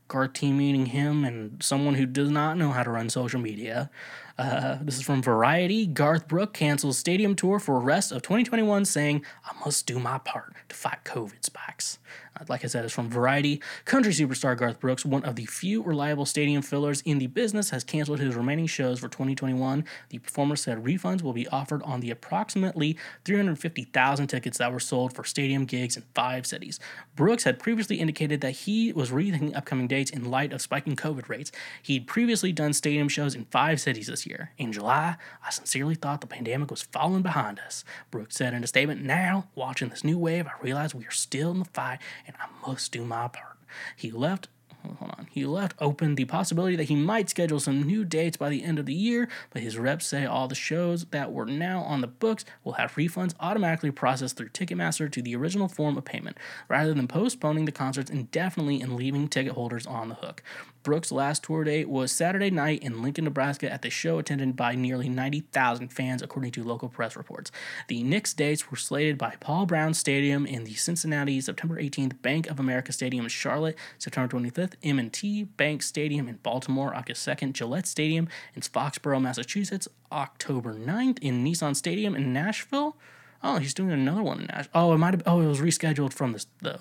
Garth 0.07 0.33
team 0.33 0.57
meaning 0.57 0.87
him 0.87 1.23
and 1.23 1.61
someone 1.61 1.93
who 1.93 2.07
does 2.07 2.31
not 2.31 2.57
know 2.57 2.71
how 2.71 2.83
to 2.83 2.89
run 2.89 3.09
social 3.09 3.39
media. 3.39 3.91
Uh, 4.39 4.79
this 4.81 4.95
is 4.97 5.03
from 5.03 5.21
Variety. 5.21 5.85
Garth 5.85 6.27
Brooks 6.27 6.57
cancels 6.57 6.97
stadium 6.97 7.35
tour 7.35 7.59
for 7.59 7.79
rest 7.79 8.11
of 8.11 8.21
2021, 8.23 8.85
saying, 8.85 9.23
I 9.45 9.51
must 9.63 9.85
do 9.85 9.99
my 9.99 10.17
part 10.17 10.55
to 10.69 10.75
fight 10.75 11.03
COVID 11.05 11.43
spikes. 11.45 11.99
Like 12.47 12.63
I 12.63 12.67
said, 12.67 12.85
it's 12.85 12.93
from 12.93 13.09
Variety. 13.09 13.61
Country 13.85 14.13
superstar 14.13 14.57
Garth 14.57 14.79
Brooks, 14.79 15.05
one 15.05 15.23
of 15.23 15.35
the 15.35 15.45
few 15.45 15.83
reliable 15.83 16.25
stadium 16.25 16.61
fillers 16.61 17.01
in 17.01 17.17
the 17.19 17.27
business, 17.27 17.71
has 17.71 17.83
canceled 17.83 18.19
his 18.19 18.35
remaining 18.35 18.67
shows 18.67 18.99
for 18.99 19.09
2021. 19.09 19.83
The 20.09 20.19
performer 20.19 20.55
said 20.55 20.83
refunds 20.83 21.21
will 21.21 21.33
be 21.33 21.47
offered 21.47 21.83
on 21.83 21.99
the 21.99 22.11
approximately 22.11 22.97
350,000 23.25 24.27
tickets 24.27 24.57
that 24.59 24.71
were 24.71 24.79
sold 24.79 25.13
for 25.13 25.23
stadium 25.23 25.65
gigs 25.65 25.97
in 25.97 26.03
five 26.13 26.45
cities. 26.45 26.79
Brooks 27.15 27.43
had 27.43 27.59
previously 27.59 27.97
indicated 27.97 28.41
that 28.41 28.51
he 28.51 28.93
was 28.93 29.11
rethinking 29.11 29.55
upcoming 29.55 29.87
dates 29.87 30.11
in 30.11 30.29
light 30.29 30.53
of 30.53 30.61
spiking 30.61 30.95
COVID 30.95 31.27
rates. 31.27 31.51
He'd 31.83 32.07
previously 32.07 32.51
done 32.51 32.73
stadium 32.73 33.09
shows 33.09 33.35
in 33.35 33.45
five 33.45 33.81
cities 33.81 34.07
this 34.07 34.25
year. 34.25 34.51
In 34.57 34.71
July, 34.71 35.17
I 35.45 35.49
sincerely 35.49 35.95
thought 35.95 36.21
the 36.21 36.27
pandemic 36.27 36.71
was 36.71 36.83
falling 36.83 37.21
behind 37.21 37.59
us, 37.59 37.83
Brooks 38.11 38.35
said 38.35 38.53
in 38.53 38.63
a 38.63 38.67
statement. 38.67 39.03
Now, 39.03 39.47
watching 39.55 39.89
this 39.89 40.03
new 40.03 40.17
wave, 40.17 40.47
I 40.47 40.51
realize 40.61 40.95
we 40.95 41.05
are 41.05 41.11
still 41.11 41.51
in 41.51 41.59
the 41.59 41.65
fight 41.65 41.99
and 42.29 42.37
I 42.39 42.67
must 42.67 42.91
do 42.91 43.03
my 43.03 43.27
part. 43.27 43.57
He 43.95 44.11
left 44.11 44.47
hold 44.83 45.11
on. 45.17 45.27
He 45.29 45.45
left 45.45 45.75
open 45.79 46.15
the 46.15 46.25
possibility 46.25 46.75
that 46.75 46.85
he 46.85 46.95
might 46.95 47.29
schedule 47.29 47.59
some 47.59 47.83
new 47.83 48.05
dates 48.05 48.37
by 48.37 48.49
the 48.49 48.63
end 48.63 48.79
of 48.79 48.85
the 48.85 48.93
year, 48.93 49.27
but 49.51 49.61
his 49.61 49.77
reps 49.77 50.05
say 50.05 50.25
all 50.25 50.47
the 50.47 50.55
shows 50.55 51.05
that 51.11 51.31
were 51.31 51.45
now 51.45 51.81
on 51.81 52.01
the 52.01 52.07
books 52.07 52.45
will 52.63 52.73
have 52.73 52.95
refunds 52.95 53.33
automatically 53.39 53.91
processed 53.91 54.37
through 54.37 54.49
Ticketmaster 54.49 55.11
to 55.11 55.21
the 55.21 55.35
original 55.35 55.67
form 55.67 55.97
of 55.97 56.05
payment, 56.05 56.37
rather 56.67 56.93
than 56.93 57.07
postponing 57.07 57.65
the 57.65 57.71
concerts 57.71 58.09
indefinitely 58.09 58.81
and 58.81 58.95
leaving 58.95 59.27
ticket 59.27 59.53
holders 59.53 59.85
on 59.85 60.09
the 60.09 60.15
hook. 60.15 60.43
Brooks' 60.83 61.11
last 61.11 61.43
tour 61.43 61.63
date 61.63 61.89
was 61.89 62.11
Saturday 62.11 62.49
night 62.49 62.81
in 62.81 63.01
Lincoln, 63.01 63.25
Nebraska, 63.25 63.71
at 63.71 63.81
the 63.81 63.89
show 63.89 64.19
attended 64.19 64.55
by 64.55 64.75
nearly 64.75 65.09
90,000 65.09 65.89
fans, 65.89 66.21
according 66.21 66.51
to 66.51 66.63
local 66.63 66.89
press 66.89 67.15
reports. 67.15 67.51
The 67.87 68.03
Knicks 68.03 68.33
dates 68.33 68.71
were 68.71 68.77
slated 68.77 69.17
by 69.17 69.35
Paul 69.39 69.65
Brown 69.65 69.93
Stadium 69.93 70.45
in 70.45 70.63
the 70.63 70.75
Cincinnati, 70.75 71.41
September 71.41 71.81
18th, 71.81 72.21
Bank 72.21 72.47
of 72.47 72.59
America 72.59 72.91
Stadium 72.91 73.25
in 73.25 73.29
Charlotte, 73.29 73.77
September 73.97 74.37
25th, 74.37 74.73
M&T 74.83 75.43
Bank 75.43 75.83
Stadium 75.83 76.27
in 76.27 76.35
Baltimore, 76.37 76.95
August 76.95 77.27
2nd, 77.27 77.53
Gillette 77.53 77.87
Stadium 77.87 78.29
in 78.55 78.61
Foxborough, 78.61 79.21
Massachusetts, 79.21 79.87
October 80.11 80.73
9th, 80.73 81.19
in 81.19 81.43
Nissan 81.43 81.75
Stadium 81.75 82.15
in 82.15 82.31
Nashville. 82.33 82.97
Oh, 83.41 83.57
he's 83.57 83.73
doing 83.73 83.91
another 83.91 84.23
one 84.23 84.41
in 84.41 84.45
Nashville. 84.47 84.71
Oh, 84.73 84.93
it 84.93 84.97
might 84.97 85.13
have. 85.13 85.23
Oh, 85.25 85.41
it 85.41 85.47
was 85.47 85.61
rescheduled 85.61 86.13
from 86.13 86.33
this 86.33 86.47
the 86.61 86.79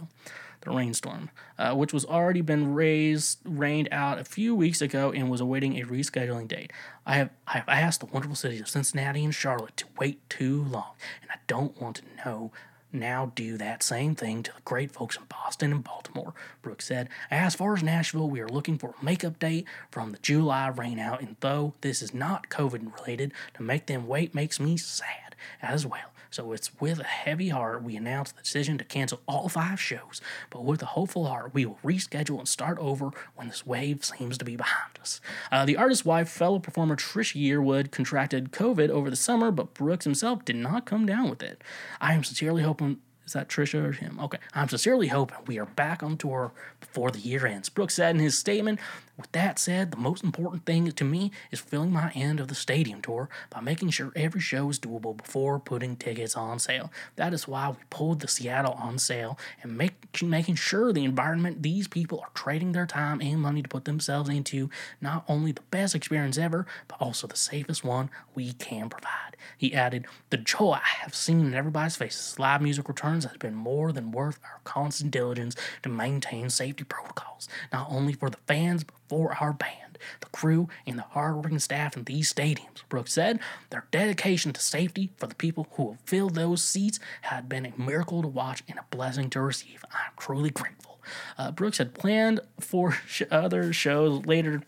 the 0.62 0.70
rainstorm, 0.70 1.30
uh, 1.58 1.74
which 1.74 1.92
was 1.92 2.04
already 2.04 2.40
been 2.40 2.74
raised, 2.74 3.40
rained 3.44 3.88
out 3.92 4.18
a 4.18 4.24
few 4.24 4.54
weeks 4.54 4.80
ago 4.80 5.12
and 5.12 5.30
was 5.30 5.40
awaiting 5.40 5.78
a 5.78 5.84
rescheduling 5.84 6.48
date. 6.48 6.72
I 7.06 7.16
have 7.16 7.30
I 7.46 7.58
have 7.58 7.68
asked 7.68 8.00
the 8.00 8.06
wonderful 8.06 8.36
cities 8.36 8.60
of 8.60 8.68
Cincinnati 8.68 9.24
and 9.24 9.34
Charlotte 9.34 9.76
to 9.78 9.86
wait 9.98 10.28
too 10.28 10.62
long, 10.64 10.92
and 11.22 11.30
I 11.30 11.36
don't 11.46 11.80
want 11.80 11.96
to 11.96 12.02
know 12.24 12.52
now 12.92 13.32
do 13.34 13.58
that 13.58 13.82
same 13.82 14.14
thing 14.14 14.42
to 14.42 14.52
the 14.54 14.62
great 14.62 14.92
folks 14.92 15.16
in 15.16 15.24
Boston 15.24 15.72
and 15.72 15.84
Baltimore, 15.84 16.34
Brooks 16.62 16.86
said. 16.86 17.08
As 17.30 17.54
far 17.54 17.74
as 17.74 17.82
Nashville, 17.82 18.30
we 18.30 18.40
are 18.40 18.48
looking 18.48 18.78
for 18.78 18.94
a 19.00 19.04
makeup 19.04 19.38
date 19.38 19.66
from 19.90 20.12
the 20.12 20.18
July 20.18 20.72
rainout, 20.74 21.20
and 21.20 21.36
though 21.40 21.74
this 21.80 22.02
is 22.02 22.14
not 22.14 22.48
COVID 22.48 22.98
related, 22.98 23.32
to 23.54 23.62
make 23.62 23.86
them 23.86 24.06
wait 24.06 24.34
makes 24.34 24.58
me 24.58 24.76
sad 24.76 25.36
as 25.60 25.86
well. 25.86 26.12
So 26.30 26.52
it's 26.52 26.70
with 26.80 27.00
a 27.00 27.04
heavy 27.04 27.48
heart 27.48 27.82
we 27.82 27.96
announce 27.96 28.32
the 28.32 28.42
decision 28.42 28.78
to 28.78 28.84
cancel 28.84 29.20
all 29.26 29.48
five 29.48 29.80
shows, 29.80 30.20
but 30.50 30.64
with 30.64 30.82
a 30.82 30.86
hopeful 30.86 31.26
heart 31.26 31.54
we 31.54 31.64
will 31.64 31.78
reschedule 31.84 32.38
and 32.38 32.48
start 32.48 32.78
over 32.78 33.10
when 33.34 33.48
this 33.48 33.66
wave 33.66 34.04
seems 34.04 34.38
to 34.38 34.44
be 34.44 34.56
behind 34.56 34.98
us. 35.00 35.20
Uh, 35.50 35.64
the 35.64 35.76
artist's 35.76 36.04
wife, 36.04 36.28
fellow 36.28 36.58
performer 36.58 36.96
Trish 36.96 37.34
Yearwood, 37.34 37.90
contracted 37.90 38.52
COVID 38.52 38.90
over 38.90 39.10
the 39.10 39.16
summer, 39.16 39.50
but 39.50 39.74
Brooks 39.74 40.04
himself 40.04 40.44
did 40.44 40.56
not 40.56 40.86
come 40.86 41.06
down 41.06 41.30
with 41.30 41.42
it. 41.42 41.62
I 42.00 42.14
am 42.14 42.24
sincerely 42.24 42.62
hoping 42.62 42.98
is 43.28 43.34
that 43.34 43.48
Trisha 43.50 43.84
or 43.84 43.92
him? 43.92 44.18
Okay. 44.22 44.38
I'm 44.54 44.70
sincerely 44.70 45.08
hoping 45.08 45.36
we 45.46 45.58
are 45.58 45.66
back 45.66 46.02
on 46.02 46.16
tour 46.16 46.50
before 46.80 47.10
the 47.10 47.18
year 47.18 47.46
ends. 47.46 47.68
Brooks 47.68 47.92
said 47.92 48.14
in 48.14 48.22
his 48.22 48.38
statement, 48.38 48.80
with 49.18 49.30
that 49.32 49.58
said, 49.58 49.90
the 49.90 49.98
most 49.98 50.24
important 50.24 50.64
thing 50.64 50.90
to 50.90 51.04
me 51.04 51.30
is 51.50 51.60
filling 51.60 51.92
my 51.92 52.10
end 52.14 52.40
of 52.40 52.48
the 52.48 52.54
stadium 52.54 53.02
tour 53.02 53.28
by 53.50 53.60
making 53.60 53.90
sure 53.90 54.12
every 54.16 54.40
show 54.40 54.70
is 54.70 54.78
doable 54.78 55.14
before 55.14 55.58
putting 55.58 55.96
tickets 55.96 56.36
on 56.36 56.58
sale. 56.58 56.90
That 57.16 57.34
is 57.34 57.46
why 57.46 57.68
we 57.68 57.76
pulled 57.90 58.20
the 58.20 58.28
Seattle 58.28 58.72
on 58.72 58.98
sale 58.98 59.38
and 59.62 59.76
make, 59.76 60.22
making 60.22 60.54
sure 60.54 60.90
the 60.92 61.04
environment 61.04 61.62
these 61.62 61.86
people 61.86 62.20
are 62.20 62.30
trading 62.32 62.72
their 62.72 62.86
time 62.86 63.20
and 63.20 63.42
money 63.42 63.60
to 63.60 63.68
put 63.68 63.84
themselves 63.84 64.30
into 64.30 64.70
not 65.02 65.24
only 65.28 65.52
the 65.52 65.60
best 65.70 65.94
experience 65.94 66.38
ever, 66.38 66.64
but 66.86 66.96
also 66.98 67.26
the 67.26 67.36
safest 67.36 67.84
one 67.84 68.08
we 68.34 68.54
can 68.54 68.88
provide. 68.88 69.36
He 69.56 69.74
added, 69.74 70.06
The 70.30 70.36
joy 70.36 70.72
I 70.74 71.02
have 71.02 71.14
seen 71.14 71.40
in 71.40 71.54
everybody's 71.54 71.96
faces 71.96 72.38
live 72.38 72.62
music 72.62 72.88
returns 72.88 73.17
concerns 73.18 73.32
has 73.32 73.38
been 73.38 73.54
more 73.54 73.92
than 73.92 74.12
worth 74.12 74.38
our 74.44 74.60
constant 74.64 75.10
diligence 75.10 75.56
to 75.82 75.88
maintain 75.88 76.50
safety 76.50 76.84
protocols, 76.84 77.48
not 77.72 77.88
only 77.90 78.12
for 78.12 78.30
the 78.30 78.38
fans, 78.46 78.84
but 78.84 78.94
for 79.08 79.36
our 79.40 79.52
band, 79.52 79.98
the 80.20 80.26
crew, 80.26 80.68
and 80.86 80.98
the 80.98 81.02
hardworking 81.02 81.58
staff 81.58 81.96
in 81.96 82.04
these 82.04 82.32
stadiums. 82.32 82.82
Brooks 82.88 83.12
said 83.12 83.40
their 83.70 83.86
dedication 83.90 84.52
to 84.52 84.60
safety 84.60 85.10
for 85.16 85.26
the 85.26 85.34
people 85.34 85.66
who 85.72 85.90
have 85.90 86.00
filled 86.06 86.34
those 86.34 86.62
seats 86.62 87.00
had 87.22 87.48
been 87.48 87.66
a 87.66 87.80
miracle 87.80 88.22
to 88.22 88.28
watch 88.28 88.62
and 88.68 88.78
a 88.78 88.84
blessing 88.90 89.30
to 89.30 89.40
receive. 89.40 89.84
I'm 89.92 90.12
truly 90.18 90.50
grateful. 90.50 91.00
Uh, 91.36 91.50
Brooks 91.50 91.78
had 91.78 91.94
planned 91.94 92.40
for 92.60 92.92
sh- 92.92 93.22
other 93.30 93.72
shows 93.72 94.26
later 94.26 94.62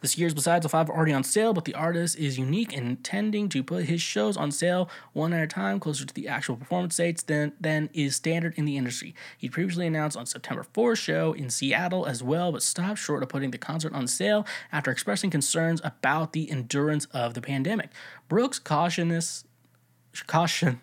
this 0.00 0.18
year's 0.18 0.34
Besides 0.34 0.62
the 0.62 0.68
Five 0.68 0.88
are 0.90 0.96
already 0.96 1.12
on 1.12 1.24
sale, 1.24 1.52
but 1.52 1.64
the 1.64 1.74
artist 1.74 2.18
is 2.18 2.38
unique 2.38 2.72
in 2.72 2.86
intending 2.86 3.48
to 3.50 3.62
put 3.62 3.84
his 3.84 4.00
shows 4.00 4.36
on 4.36 4.50
sale 4.50 4.88
one 5.12 5.32
at 5.32 5.42
a 5.42 5.46
time 5.46 5.80
closer 5.80 6.04
to 6.04 6.14
the 6.14 6.28
actual 6.28 6.56
performance 6.56 6.96
dates 6.96 7.22
than, 7.22 7.52
than 7.60 7.88
is 7.92 8.16
standard 8.16 8.54
in 8.56 8.64
the 8.64 8.76
industry. 8.76 9.14
He 9.36 9.48
previously 9.48 9.86
announced 9.86 10.16
on 10.16 10.26
September 10.26 10.66
4th 10.74 10.98
show 10.98 11.32
in 11.32 11.50
Seattle 11.50 12.06
as 12.06 12.22
well, 12.22 12.52
but 12.52 12.62
stopped 12.62 12.98
short 12.98 13.22
of 13.22 13.28
putting 13.28 13.50
the 13.50 13.58
concert 13.58 13.92
on 13.92 14.06
sale 14.06 14.46
after 14.70 14.90
expressing 14.90 15.30
concerns 15.30 15.80
about 15.84 16.32
the 16.32 16.50
endurance 16.50 17.06
of 17.06 17.34
the 17.34 17.40
pandemic. 17.40 17.90
Brooks' 18.28 18.58
cautiousness, 18.58 19.44
caution, 20.26 20.80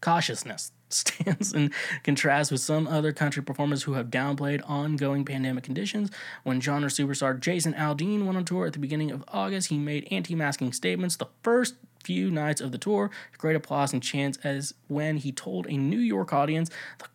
cautiousness 0.00 0.72
stands 0.92 1.52
in 1.52 1.70
contrast 2.02 2.50
with 2.50 2.60
some 2.60 2.86
other 2.86 3.12
country 3.12 3.42
performers 3.42 3.84
who 3.84 3.94
have 3.94 4.10
downplayed 4.10 4.62
ongoing 4.68 5.24
pandemic 5.24 5.64
conditions. 5.64 6.10
When 6.42 6.60
genre 6.60 6.88
superstar 6.88 7.38
Jason 7.38 7.74
Aldean 7.74 8.24
went 8.24 8.36
on 8.36 8.44
tour 8.44 8.66
at 8.66 8.72
the 8.72 8.78
beginning 8.78 9.10
of 9.10 9.24
August, 9.28 9.68
he 9.68 9.78
made 9.78 10.08
anti 10.10 10.34
masking 10.34 10.72
statements 10.72 11.16
the 11.16 11.28
first 11.42 11.76
few 12.02 12.30
nights 12.30 12.60
of 12.60 12.72
the 12.72 12.78
tour. 12.78 13.10
Great 13.38 13.56
applause 13.56 13.92
and 13.92 14.02
chants 14.02 14.38
as 14.42 14.74
when 14.88 15.18
he 15.18 15.32
told 15.32 15.66
a 15.66 15.76
New 15.76 15.98
York 15.98 16.32
audience 16.32 16.70
the 16.98 17.06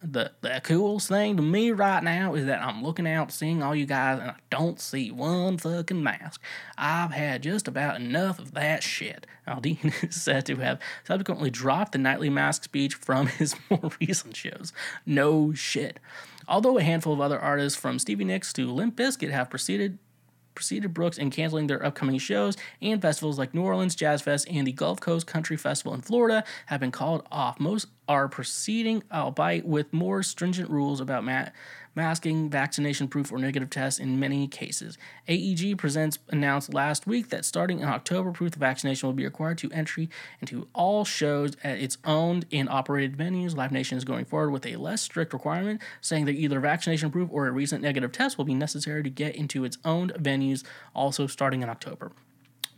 the 0.00 0.32
the 0.42 0.60
coolest 0.62 1.08
thing 1.08 1.36
to 1.36 1.42
me 1.42 1.72
right 1.72 2.02
now 2.02 2.34
is 2.34 2.46
that 2.46 2.62
I'm 2.62 2.82
looking 2.82 3.06
out 3.06 3.32
seeing 3.32 3.62
all 3.62 3.74
you 3.74 3.86
guys 3.86 4.20
and 4.20 4.30
I 4.30 4.36
don't 4.50 4.80
see 4.80 5.10
one 5.10 5.58
fucking 5.58 6.02
mask. 6.02 6.40
I've 6.76 7.12
had 7.12 7.42
just 7.42 7.66
about 7.66 8.00
enough 8.00 8.38
of 8.38 8.52
that 8.54 8.82
shit. 8.82 9.26
Aldean 9.46 9.92
is 10.08 10.20
said 10.20 10.46
to 10.46 10.56
have 10.56 10.78
subsequently 11.04 11.50
dropped 11.50 11.92
the 11.92 11.98
nightly 11.98 12.30
mask 12.30 12.64
speech 12.64 12.94
from 12.94 13.26
his 13.38 13.56
more 13.68 13.90
recent 14.00 14.36
shows. 14.36 14.72
No 15.04 15.52
shit. 15.52 15.98
Although 16.46 16.78
a 16.78 16.82
handful 16.82 17.12
of 17.12 17.20
other 17.20 17.38
artists 17.38 17.78
from 17.78 17.98
Stevie 17.98 18.24
Nicks 18.24 18.52
to 18.54 18.70
Limp 18.72 18.96
Bizkit 18.96 19.30
have 19.30 19.50
proceeded 19.50 19.98
preceded 20.58 20.92
Brooks 20.92 21.18
in 21.18 21.30
canceling 21.30 21.68
their 21.68 21.86
upcoming 21.86 22.18
shows, 22.18 22.56
and 22.82 23.00
festivals 23.00 23.38
like 23.38 23.54
New 23.54 23.62
Orleans 23.62 23.94
Jazz 23.94 24.22
Fest 24.22 24.48
and 24.50 24.66
the 24.66 24.72
Gulf 24.72 24.98
Coast 24.98 25.24
Country 25.24 25.56
Festival 25.56 25.94
in 25.94 26.00
Florida 26.00 26.42
have 26.66 26.80
been 26.80 26.90
called 26.90 27.24
off. 27.30 27.60
Most 27.60 27.86
are 28.08 28.26
proceeding, 28.26 29.04
albeit 29.12 29.64
with 29.64 29.92
more 29.92 30.24
stringent 30.24 30.68
rules 30.68 31.00
about 31.00 31.22
mat 31.22 31.54
masking, 31.98 32.48
vaccination 32.48 33.08
proof, 33.08 33.32
or 33.32 33.38
negative 33.38 33.68
tests 33.68 33.98
in 33.98 34.20
many 34.20 34.46
cases. 34.46 34.96
AEG 35.26 35.76
Presents 35.76 36.20
announced 36.28 36.72
last 36.72 37.08
week 37.08 37.28
that 37.30 37.44
starting 37.44 37.80
in 37.80 37.88
October, 37.88 38.30
proof 38.30 38.54
of 38.54 38.60
vaccination 38.60 39.08
will 39.08 39.14
be 39.14 39.24
required 39.24 39.58
to 39.58 39.70
entry 39.72 40.08
into 40.40 40.68
all 40.74 41.04
shows 41.04 41.56
at 41.64 41.80
its 41.80 41.98
owned 42.04 42.46
and 42.52 42.68
operated 42.68 43.16
venues. 43.16 43.56
Live 43.56 43.72
Nation 43.72 43.98
is 43.98 44.04
going 44.04 44.26
forward 44.26 44.52
with 44.52 44.64
a 44.64 44.76
less 44.76 45.02
strict 45.02 45.32
requirement, 45.32 45.82
saying 46.00 46.24
that 46.26 46.36
either 46.36 46.60
vaccination 46.60 47.10
proof 47.10 47.28
or 47.32 47.48
a 47.48 47.50
recent 47.52 47.82
negative 47.82 48.12
test 48.12 48.38
will 48.38 48.44
be 48.44 48.54
necessary 48.54 49.02
to 49.02 49.10
get 49.10 49.34
into 49.34 49.64
its 49.64 49.76
owned 49.84 50.12
venues, 50.14 50.64
also 50.94 51.26
starting 51.26 51.62
in 51.62 51.68
October. 51.68 52.12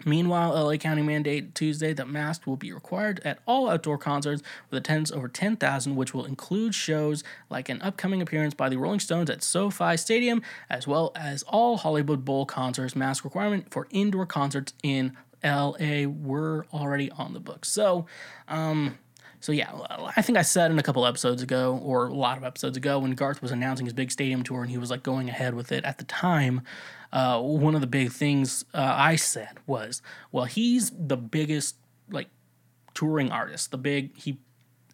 Meanwhile, 0.05 0.53
LA 0.65 0.77
County 0.77 1.03
mandate 1.03 1.55
Tuesday 1.55 1.93
that 1.93 2.09
masks 2.09 2.47
will 2.47 2.57
be 2.57 2.73
required 2.73 3.21
at 3.25 3.39
all 3.47 3.69
outdoor 3.69 3.99
concerts 3.99 4.43
with 4.71 4.79
attendance 4.79 5.13
over 5.13 5.29
10,000, 5.29 5.97
which 5.97 6.15
will 6.15 6.25
include 6.25 6.75
shows 6.75 7.23
like 7.49 7.69
an 7.69 7.81
upcoming 7.83 8.23
appearance 8.23 8.55
by 8.55 8.69
the 8.69 8.77
Rolling 8.77 9.01
Stones 9.01 9.31
at 9.31 9.43
SoFi 9.43 9.97
Stadium, 9.97 10.43
as 10.69 10.87
well 10.87 11.13
as 11.15 11.43
all 11.45 11.77
Hollywood 11.77 12.25
Bowl 12.25 12.47
concerts. 12.47 12.97
Mask 12.97 13.25
requirement 13.25 13.71
for 13.71 13.87
indoor 13.91 14.27
concerts 14.27 14.73
in 14.83 15.17
LA 15.45 16.07
were 16.07 16.67
already 16.73 17.11
on 17.13 17.33
the 17.33 17.41
books. 17.41 17.69
So, 17.69 18.07
um, 18.49 18.99
so 19.41 19.53
yeah, 19.53 19.73
I 20.17 20.23
think 20.23 20.39
I 20.39 20.43
said 20.43 20.71
in 20.71 20.79
a 20.79 20.83
couple 20.83 21.07
episodes 21.07 21.43
ago, 21.43 21.81
or 21.83 22.07
a 22.07 22.15
lot 22.15 22.39
of 22.39 22.45
episodes 22.45 22.77
ago, 22.77 22.99
when 22.99 23.13
Garth 23.13 23.43
was 23.43 23.51
announcing 23.51 23.87
his 23.87 23.93
big 23.93 24.11
stadium 24.11 24.43
tour 24.43 24.63
and 24.63 24.71
he 24.71 24.79
was 24.79 24.91
like 24.91 25.03
going 25.03 25.29
ahead 25.29 25.55
with 25.55 25.73
it 25.73 25.85
at 25.85 25.99
the 25.99 26.05
time 26.05 26.63
uh, 27.13 27.41
one 27.41 27.75
of 27.75 27.81
the 27.81 27.87
big 27.87 28.13
things 28.13 28.65
uh, 28.73 28.95
I 28.97 29.17
said 29.17 29.59
was, 29.67 30.03
well, 30.31 30.45
he's 30.45 30.91
the 30.91 31.17
biggest 31.17 31.77
like 32.11 32.29
touring 32.95 33.31
artist. 33.31 33.71
The 33.71 33.79
big 33.79 34.17
he 34.17 34.39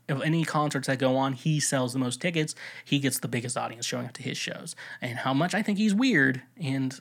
of 0.08 0.22
any 0.22 0.44
concerts 0.44 0.86
that 0.86 0.98
go 0.98 1.16
on, 1.16 1.32
he 1.32 1.58
sells 1.58 1.92
the 1.92 1.98
most 1.98 2.20
tickets. 2.20 2.54
He 2.84 3.00
gets 3.00 3.18
the 3.18 3.28
biggest 3.28 3.56
audience 3.56 3.84
showing 3.84 4.06
up 4.06 4.12
to 4.14 4.22
his 4.22 4.38
shows. 4.38 4.76
And 5.02 5.18
how 5.18 5.34
much 5.34 5.52
I 5.52 5.62
think 5.62 5.78
he's 5.78 5.94
weird, 5.94 6.42
and 6.56 6.98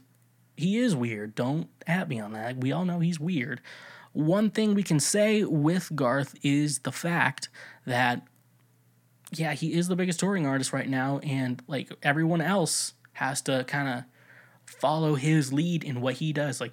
he 0.57 0.77
is 0.77 0.95
weird. 0.95 1.35
Don't 1.35 1.69
at 1.85 2.09
me 2.09 2.19
on 2.19 2.33
that. 2.33 2.57
We 2.57 2.71
all 2.71 2.83
know 2.83 2.99
he's 2.99 3.19
weird. 3.19 3.61
One 4.15 4.49
thing 4.49 4.75
we 4.75 4.83
can 4.83 5.01
say 5.01 5.43
with 5.43 5.93
Garth 5.93 6.35
is 6.41 6.79
the 6.79 6.91
fact 6.93 7.49
that, 7.85 8.25
yeah, 9.33 9.51
he 9.53 9.73
is 9.73 9.89
the 9.89 9.95
biggest 9.97 10.21
touring 10.21 10.47
artist 10.47 10.71
right 10.71 10.87
now, 10.87 11.19
and 11.19 11.61
like 11.67 11.91
everyone 12.01 12.39
else 12.39 12.93
has 13.13 13.41
to 13.41 13.65
kind 13.67 13.89
of 13.89 14.03
follow 14.65 15.15
his 15.15 15.51
lead 15.51 15.83
in 15.83 15.99
what 15.99 16.15
he 16.15 16.31
does. 16.31 16.61
Like 16.61 16.71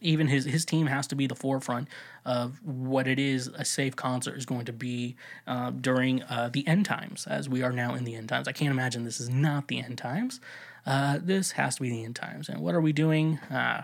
even 0.00 0.28
his 0.28 0.46
his 0.46 0.64
team 0.64 0.86
has 0.86 1.06
to 1.08 1.14
be 1.14 1.26
the 1.26 1.34
forefront 1.34 1.88
of 2.24 2.58
what 2.64 3.06
it 3.06 3.18
is 3.18 3.48
a 3.48 3.66
safe 3.66 3.94
concert 3.94 4.38
is 4.38 4.46
going 4.46 4.64
to 4.64 4.72
be 4.72 5.14
uh, 5.46 5.72
during 5.72 6.22
uh, 6.22 6.48
the 6.50 6.66
end 6.66 6.86
times, 6.86 7.26
as 7.26 7.50
we 7.50 7.62
are 7.62 7.72
now 7.72 7.94
in 7.94 8.04
the 8.04 8.14
end 8.14 8.30
times. 8.30 8.48
I 8.48 8.52
can't 8.52 8.70
imagine 8.70 9.04
this 9.04 9.20
is 9.20 9.28
not 9.28 9.68
the 9.68 9.78
end 9.78 9.98
times. 9.98 10.40
Uh, 10.86 11.18
this 11.22 11.52
has 11.52 11.76
to 11.76 11.82
be 11.82 11.90
the 11.90 12.04
end 12.04 12.16
times. 12.16 12.48
And 12.48 12.60
what 12.60 12.74
are 12.74 12.80
we 12.80 12.94
doing? 12.94 13.38
Uh, 13.50 13.82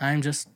I'm 0.00 0.22
just 0.22 0.46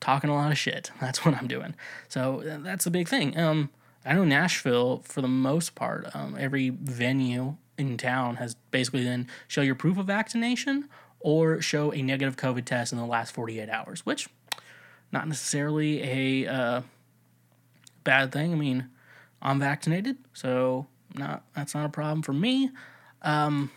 talking 0.00 0.30
a 0.30 0.34
lot 0.34 0.50
of 0.50 0.58
shit. 0.58 0.90
That's 1.00 1.24
what 1.24 1.34
I'm 1.34 1.46
doing. 1.46 1.74
So 2.08 2.42
that's 2.44 2.86
a 2.86 2.90
big 2.90 3.08
thing. 3.08 3.38
Um, 3.38 3.70
I 4.04 4.14
know 4.14 4.24
Nashville, 4.24 5.02
for 5.04 5.20
the 5.20 5.28
most 5.28 5.74
part, 5.74 6.06
um, 6.14 6.36
every 6.38 6.70
venue 6.70 7.56
in 7.76 7.96
town 7.96 8.36
has 8.36 8.54
basically 8.70 9.04
then 9.04 9.28
show 9.46 9.60
your 9.60 9.74
proof 9.74 9.98
of 9.98 10.06
vaccination 10.06 10.88
or 11.20 11.60
show 11.60 11.92
a 11.92 12.02
negative 12.02 12.36
COVID 12.36 12.64
test 12.64 12.92
in 12.92 12.98
the 12.98 13.04
last 13.04 13.32
48 13.32 13.68
hours, 13.68 14.06
which 14.06 14.28
not 15.12 15.28
necessarily 15.28 16.02
a 16.44 16.50
uh, 16.50 16.82
bad 18.04 18.32
thing. 18.32 18.52
I 18.52 18.56
mean, 18.56 18.88
I'm 19.42 19.58
vaccinated, 19.58 20.16
so 20.32 20.86
not 21.14 21.44
that's 21.54 21.74
not 21.74 21.84
a 21.86 21.90
problem 21.90 22.22
for 22.22 22.32
me. 22.32 22.70
Um, 23.22 23.70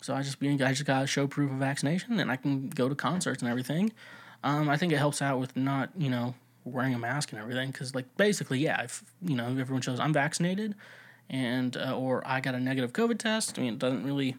so 0.00 0.14
I 0.14 0.22
just 0.22 0.42
I 0.42 0.56
just 0.56 0.84
gotta 0.84 1.06
show 1.06 1.26
proof 1.26 1.50
of 1.50 1.58
vaccination, 1.58 2.20
and 2.20 2.30
I 2.30 2.36
can 2.36 2.68
go 2.68 2.88
to 2.88 2.94
concerts 2.94 3.42
and 3.42 3.50
everything. 3.50 3.92
Um, 4.46 4.68
I 4.68 4.76
think 4.76 4.92
it 4.92 4.98
helps 4.98 5.20
out 5.20 5.40
with 5.40 5.56
not 5.56 5.90
you 5.98 6.08
know 6.08 6.34
wearing 6.64 6.94
a 6.94 6.98
mask 6.98 7.32
and 7.32 7.40
everything, 7.40 7.70
because 7.72 7.94
like 7.96 8.06
basically, 8.16 8.60
yeah, 8.60 8.82
if 8.82 9.02
you 9.20 9.34
know 9.34 9.46
everyone 9.46 9.82
shows 9.82 9.98
I'm 9.98 10.12
vaccinated, 10.12 10.76
and 11.28 11.76
uh, 11.76 11.98
or 11.98 12.22
I 12.24 12.40
got 12.40 12.54
a 12.54 12.60
negative 12.60 12.92
COVID 12.92 13.18
test, 13.18 13.58
I 13.58 13.62
mean 13.62 13.74
it 13.74 13.78
doesn't 13.80 14.04
really 14.04 14.36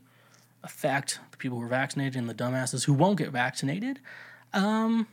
affect 0.63 1.19
the 1.31 1.37
people 1.37 1.57
who 1.57 1.65
are 1.65 1.69
vaccinated 1.69 2.15
and 2.15 2.29
the 2.29 2.33
dumbasses 2.33 2.85
who 2.85 2.93
won't 2.93 3.17
get 3.17 3.31
vaccinated, 3.31 3.99
um, 4.53 5.07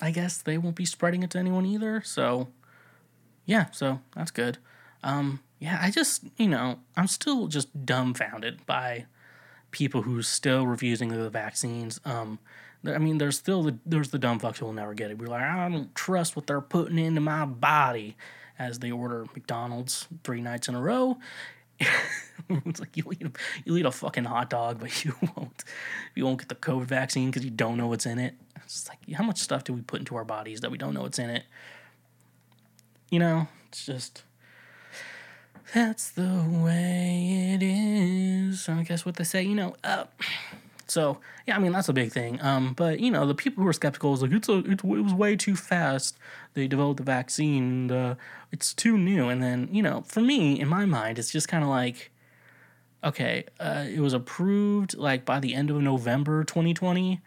I 0.00 0.10
guess 0.10 0.38
they 0.38 0.58
won't 0.58 0.76
be 0.76 0.84
spreading 0.84 1.22
it 1.22 1.30
to 1.30 1.38
anyone 1.38 1.66
either. 1.66 2.02
So, 2.04 2.48
yeah, 3.46 3.70
so 3.72 4.00
that's 4.14 4.30
good. 4.30 4.58
Um, 5.02 5.40
yeah, 5.58 5.78
I 5.80 5.90
just, 5.90 6.24
you 6.36 6.48
know, 6.48 6.80
I'm 6.96 7.06
still 7.06 7.46
just 7.48 7.86
dumbfounded 7.86 8.64
by 8.66 9.06
people 9.74 10.02
who 10.02 10.22
still 10.22 10.66
refusing 10.66 11.08
the 11.08 11.28
vaccines. 11.28 12.00
Um, 12.04 12.38
I 12.86 12.98
mean, 12.98 13.18
there's 13.18 13.36
still 13.36 13.64
the 13.64 13.76
there's 13.84 14.10
the 14.10 14.18
dumb 14.18 14.38
fucks 14.38 14.58
who 14.58 14.66
will 14.66 14.72
never 14.72 14.94
get 14.94 15.10
it. 15.10 15.18
We're 15.18 15.26
like, 15.26 15.42
I 15.42 15.68
don't 15.68 15.92
trust 15.94 16.36
what 16.36 16.46
they're 16.46 16.60
putting 16.60 16.98
into 16.98 17.20
my 17.20 17.44
body 17.44 18.16
as 18.56 18.78
they 18.78 18.92
order 18.92 19.26
McDonald's 19.34 20.06
three 20.22 20.40
nights 20.40 20.68
in 20.68 20.76
a 20.76 20.80
row. 20.80 21.18
it's 22.48 22.78
like 22.78 22.96
you 22.96 23.02
eat, 23.10 23.22
a, 23.22 23.32
you 23.64 23.76
eat 23.76 23.84
a 23.84 23.90
fucking 23.90 24.24
hot 24.24 24.48
dog, 24.48 24.78
but 24.80 25.04
you 25.04 25.14
won't 25.36 25.64
you 26.14 26.24
won't 26.24 26.38
get 26.38 26.48
the 26.48 26.54
COVID 26.54 26.84
vaccine 26.84 27.30
because 27.30 27.44
you 27.44 27.50
don't 27.50 27.76
know 27.76 27.88
what's 27.88 28.06
in 28.06 28.20
it. 28.20 28.34
It's 28.62 28.88
like 28.88 28.98
how 29.12 29.24
much 29.24 29.38
stuff 29.38 29.64
do 29.64 29.72
we 29.72 29.80
put 29.80 29.98
into 29.98 30.14
our 30.14 30.24
bodies 30.24 30.60
that 30.60 30.70
we 30.70 30.78
don't 30.78 30.94
know 30.94 31.02
what's 31.02 31.18
in 31.18 31.30
it? 31.30 31.42
You 33.10 33.18
know, 33.18 33.48
it's 33.68 33.84
just 33.84 34.22
that's 35.72 36.10
the 36.10 36.44
way 36.48 37.54
it 37.54 37.62
is. 37.62 38.68
I 38.68 38.82
guess 38.82 39.06
what 39.06 39.16
they 39.16 39.24
say, 39.24 39.42
you 39.42 39.54
know. 39.54 39.74
Uh, 39.82 40.04
so 40.86 41.18
yeah, 41.46 41.56
I 41.56 41.58
mean 41.58 41.72
that's 41.72 41.88
a 41.88 41.92
big 41.92 42.12
thing. 42.12 42.40
Um, 42.42 42.74
but 42.74 43.00
you 43.00 43.10
know 43.10 43.26
the 43.26 43.34
people 43.34 43.62
who 43.62 43.68
are 43.68 43.72
skeptical 43.72 44.14
is 44.14 44.22
like 44.22 44.32
it's 44.32 44.48
a 44.48 44.58
it, 44.58 44.84
it 44.84 44.84
was 44.84 45.14
way 45.14 45.36
too 45.36 45.56
fast. 45.56 46.18
They 46.54 46.66
developed 46.66 46.98
the 46.98 47.04
vaccine. 47.04 47.62
And, 47.64 47.92
uh, 47.92 48.14
it's 48.52 48.72
too 48.72 48.96
new. 48.98 49.28
And 49.28 49.42
then 49.42 49.68
you 49.72 49.82
know 49.82 50.02
for 50.06 50.20
me 50.20 50.60
in 50.60 50.68
my 50.68 50.84
mind 50.84 51.18
it's 51.18 51.30
just 51.30 51.48
kind 51.48 51.64
of 51.64 51.70
like, 51.70 52.10
okay, 53.02 53.44
uh, 53.58 53.84
it 53.88 54.00
was 54.00 54.12
approved 54.12 54.96
like 54.96 55.24
by 55.24 55.40
the 55.40 55.54
end 55.54 55.70
of 55.70 55.80
November 55.80 56.44
2020, 56.44 57.20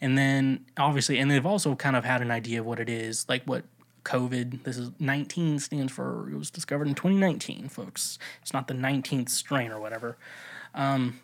and 0.00 0.18
then 0.18 0.64
obviously 0.76 1.18
and 1.18 1.30
they've 1.30 1.46
also 1.46 1.74
kind 1.74 1.96
of 1.96 2.04
had 2.04 2.20
an 2.20 2.30
idea 2.30 2.60
of 2.60 2.66
what 2.66 2.80
it 2.80 2.88
is, 2.88 3.26
like 3.28 3.44
what 3.44 3.64
COVID. 4.04 4.64
This 4.64 4.76
is 4.76 4.90
19 4.98 5.58
stands 5.58 5.92
for 5.92 6.28
it 6.30 6.36
was 6.36 6.50
discovered 6.50 6.88
in 6.88 6.94
2019, 6.94 7.68
folks. 7.68 8.18
It's 8.42 8.52
not 8.52 8.68
the 8.68 8.74
19th 8.74 9.28
strain 9.28 9.70
or 9.70 9.80
whatever. 9.80 10.16
Um, 10.74 11.20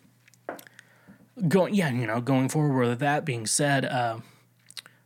going, 1.47 1.73
yeah, 1.73 1.91
you 1.91 2.07
know, 2.07 2.21
going 2.21 2.49
forward 2.49 2.87
with 2.87 2.99
that 2.99 3.25
being 3.25 3.45
said, 3.45 3.85
uh, 3.85 4.19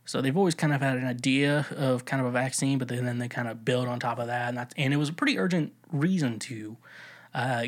so 0.04 0.20
they've 0.20 0.36
always 0.36 0.54
kind 0.54 0.72
of 0.72 0.80
had 0.80 0.96
an 0.96 1.06
idea 1.06 1.66
of 1.76 2.04
kind 2.04 2.20
of 2.20 2.28
a 2.28 2.30
vaccine, 2.30 2.78
but 2.78 2.88
then, 2.88 3.04
then 3.04 3.18
they 3.18 3.28
kind 3.28 3.48
of 3.48 3.64
build 3.64 3.88
on 3.88 3.98
top 3.98 4.18
of 4.18 4.28
that, 4.28 4.48
and 4.48 4.56
that's 4.56 4.72
and 4.76 4.94
it 4.94 4.96
was 4.96 5.08
a 5.08 5.12
pretty 5.12 5.38
urgent 5.38 5.72
reason 5.92 6.38
to. 6.40 6.76
Uh, 7.34 7.66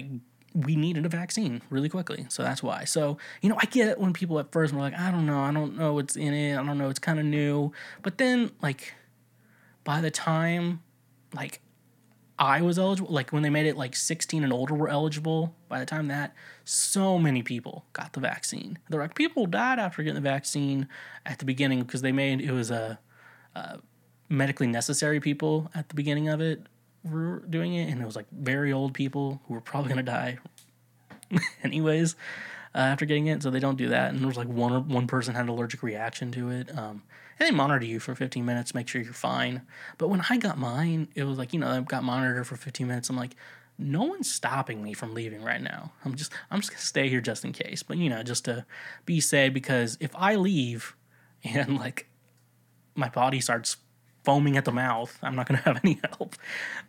we 0.54 0.76
needed 0.76 1.04
a 1.04 1.08
vaccine 1.08 1.60
really 1.68 1.88
quickly, 1.88 2.26
so 2.28 2.42
that's 2.42 2.62
why. 2.62 2.84
So 2.84 3.18
you 3.42 3.48
know, 3.48 3.56
I 3.60 3.66
get 3.66 3.98
when 3.98 4.12
people 4.12 4.38
at 4.38 4.52
first 4.52 4.72
were 4.72 4.80
like, 4.80 4.94
I 4.94 5.10
don't 5.10 5.26
know, 5.26 5.40
I 5.40 5.52
don't 5.52 5.76
know 5.76 5.94
what's 5.94 6.16
in 6.16 6.32
it, 6.32 6.56
I 6.56 6.64
don't 6.64 6.78
know, 6.78 6.88
it's 6.88 7.00
kind 7.00 7.18
of 7.18 7.24
new, 7.24 7.72
but 8.02 8.18
then 8.18 8.52
like 8.62 8.94
by 9.88 10.02
the 10.02 10.10
time 10.10 10.82
like 11.32 11.62
I 12.38 12.60
was 12.60 12.78
eligible, 12.78 13.10
like 13.10 13.32
when 13.32 13.42
they 13.42 13.48
made 13.48 13.64
it 13.64 13.74
like 13.74 13.96
16 13.96 14.44
and 14.44 14.52
older 14.52 14.74
were 14.74 14.90
eligible, 14.90 15.54
by 15.66 15.80
the 15.80 15.86
time 15.86 16.08
that, 16.08 16.34
so 16.66 17.18
many 17.18 17.42
people 17.42 17.86
got 17.94 18.12
the 18.12 18.20
vaccine. 18.20 18.78
They're 18.90 19.00
like, 19.00 19.14
people 19.14 19.46
died 19.46 19.78
after 19.78 20.02
getting 20.02 20.16
the 20.16 20.20
vaccine 20.20 20.88
at 21.24 21.38
the 21.38 21.46
beginning 21.46 21.84
because 21.84 22.02
they 22.02 22.12
made 22.12 22.42
it 22.42 22.52
was 22.52 22.70
a, 22.70 22.98
a 23.54 23.78
medically 24.28 24.66
necessary 24.66 25.20
people 25.20 25.70
at 25.74 25.88
the 25.88 25.94
beginning 25.94 26.28
of 26.28 26.42
it 26.42 26.66
were 27.02 27.42
doing 27.48 27.72
it, 27.72 27.90
and 27.90 28.02
it 28.02 28.04
was 28.04 28.14
like 28.14 28.26
very 28.30 28.74
old 28.74 28.92
people 28.92 29.40
who 29.48 29.54
were 29.54 29.62
probably 29.62 29.88
gonna 29.88 30.02
die 30.02 30.36
anyways 31.64 32.14
uh, 32.74 32.78
after 32.78 33.06
getting 33.06 33.28
it. 33.28 33.42
So 33.42 33.48
they 33.50 33.58
don't 33.58 33.78
do 33.78 33.88
that, 33.88 34.10
and 34.10 34.18
there 34.20 34.28
was 34.28 34.36
like 34.36 34.48
one 34.48 34.86
one 34.90 35.06
person 35.06 35.34
had 35.34 35.44
an 35.44 35.48
allergic 35.48 35.82
reaction 35.82 36.30
to 36.32 36.50
it. 36.50 36.76
Um, 36.76 37.04
and 37.38 37.46
they 37.46 37.50
monitor 37.50 37.84
you 37.84 38.00
for 38.00 38.14
15 38.14 38.44
minutes, 38.44 38.74
make 38.74 38.88
sure 38.88 39.00
you're 39.00 39.12
fine. 39.12 39.62
But 39.96 40.08
when 40.08 40.22
I 40.28 40.36
got 40.36 40.58
mine, 40.58 41.08
it 41.14 41.24
was 41.24 41.38
like 41.38 41.52
you 41.52 41.60
know 41.60 41.68
I 41.68 41.80
got 41.80 42.04
monitored 42.04 42.46
for 42.46 42.56
15 42.56 42.86
minutes. 42.86 43.10
I'm 43.10 43.16
like, 43.16 43.34
no 43.78 44.02
one's 44.02 44.30
stopping 44.30 44.82
me 44.82 44.92
from 44.92 45.14
leaving 45.14 45.42
right 45.42 45.62
now. 45.62 45.92
I'm 46.04 46.14
just 46.14 46.32
I'm 46.50 46.60
just 46.60 46.70
gonna 46.70 46.80
stay 46.80 47.08
here 47.08 47.20
just 47.20 47.44
in 47.44 47.52
case. 47.52 47.82
But 47.82 47.98
you 47.98 48.10
know, 48.10 48.22
just 48.22 48.44
to 48.46 48.66
be 49.04 49.20
safe 49.20 49.54
because 49.54 49.96
if 50.00 50.14
I 50.16 50.34
leave 50.34 50.96
and 51.44 51.78
like 51.78 52.08
my 52.94 53.08
body 53.08 53.40
starts 53.40 53.76
foaming 54.24 54.56
at 54.56 54.64
the 54.64 54.72
mouth, 54.72 55.16
I'm 55.22 55.36
not 55.36 55.46
gonna 55.46 55.60
have 55.64 55.80
any 55.84 56.00
help. 56.18 56.34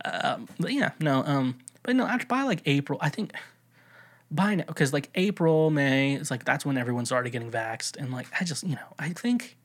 Um, 0.03 0.47
but 0.59 0.73
yeah, 0.73 0.91
no. 0.99 1.23
Um, 1.23 1.59
but 1.83 1.95
no, 1.95 2.07
actually 2.07 2.27
by 2.27 2.43
like 2.43 2.61
April, 2.65 2.97
I 3.01 3.09
think 3.09 3.33
by 4.31 4.55
now 4.55 4.65
because 4.65 4.93
like 4.93 5.09
April, 5.15 5.69
May, 5.69 6.15
it's 6.15 6.31
like 6.31 6.43
that's 6.43 6.65
when 6.65 6.77
everyone's 6.77 7.11
already 7.11 7.29
getting 7.29 7.51
vaxxed, 7.51 7.97
and 7.97 8.11
like 8.11 8.27
I 8.39 8.43
just 8.43 8.63
you 8.63 8.75
know 8.75 8.93
I 8.97 9.09
think, 9.09 9.57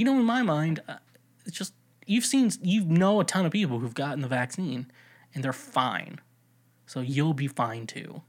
you 0.00 0.06
know, 0.06 0.18
in 0.18 0.24
my 0.24 0.40
mind, 0.40 0.80
uh, 0.88 0.96
it's 1.44 1.58
just 1.58 1.74
you've 2.06 2.24
seen 2.24 2.50
you 2.62 2.86
know 2.86 3.20
a 3.20 3.24
ton 3.24 3.44
of 3.44 3.52
people 3.52 3.80
who've 3.80 3.92
gotten 3.92 4.22
the 4.22 4.28
vaccine 4.28 4.90
and 5.34 5.44
they're 5.44 5.52
fine, 5.52 6.20
so 6.86 7.00
you'll 7.00 7.34
be 7.34 7.46
fine 7.46 7.86
too. 7.86 8.22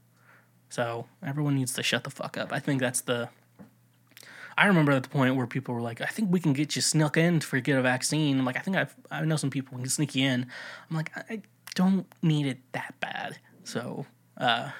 So 0.68 1.06
everyone 1.24 1.54
needs 1.54 1.72
to 1.72 1.82
shut 1.82 2.04
the 2.04 2.10
fuck 2.10 2.36
up. 2.36 2.52
I 2.52 2.58
think 2.58 2.78
that's 2.78 3.00
the. 3.00 3.30
I 4.58 4.66
remember 4.66 4.92
at 4.92 5.02
the 5.02 5.08
point 5.08 5.34
where 5.34 5.46
people 5.46 5.74
were 5.74 5.80
like, 5.80 6.02
"I 6.02 6.06
think 6.06 6.30
we 6.30 6.40
can 6.40 6.52
get 6.52 6.76
you 6.76 6.82
snuck 6.82 7.16
in 7.16 7.40
to 7.40 7.60
get 7.62 7.78
a 7.78 7.80
vaccine." 7.80 8.38
I'm 8.38 8.44
like, 8.44 8.58
"I 8.58 8.60
think 8.60 8.76
I've, 8.76 8.94
I 9.10 9.24
know 9.24 9.36
some 9.36 9.48
people 9.48 9.78
can 9.78 9.88
sneak 9.88 10.14
you 10.14 10.28
in." 10.28 10.46
I'm 10.90 10.96
like, 10.96 11.10
I, 11.16 11.40
don't 11.74 12.06
need 12.20 12.46
it 12.46 12.58
that 12.72 12.96
bad. 13.00 13.38
So, 13.64 14.04
uh, 14.36 14.72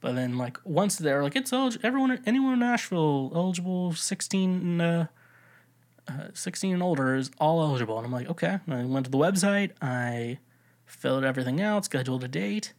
but 0.00 0.16
then 0.16 0.36
like 0.36 0.58
once 0.64 0.96
they're 0.96 1.22
like, 1.22 1.36
it's 1.36 1.52
eligible, 1.52 1.86
everyone, 1.86 2.20
anyone 2.26 2.54
in 2.54 2.58
Nashville 2.58 3.30
eligible, 3.36 3.92
16, 3.92 4.80
uh, 4.80 5.06
uh, 6.08 6.28
16 6.34 6.74
and 6.74 6.82
older 6.82 7.14
is 7.14 7.30
all 7.38 7.62
eligible. 7.62 7.96
And 7.96 8.06
I'm 8.06 8.12
like, 8.12 8.28
okay. 8.28 8.58
And 8.66 8.74
I 8.74 8.84
went 8.84 9.06
to 9.06 9.10
the 9.10 9.18
website, 9.18 9.72
I 9.80 10.38
filled 10.86 11.24
everything 11.24 11.60
out, 11.60 11.84
scheduled 11.84 12.24
a 12.24 12.28
date. 12.28 12.72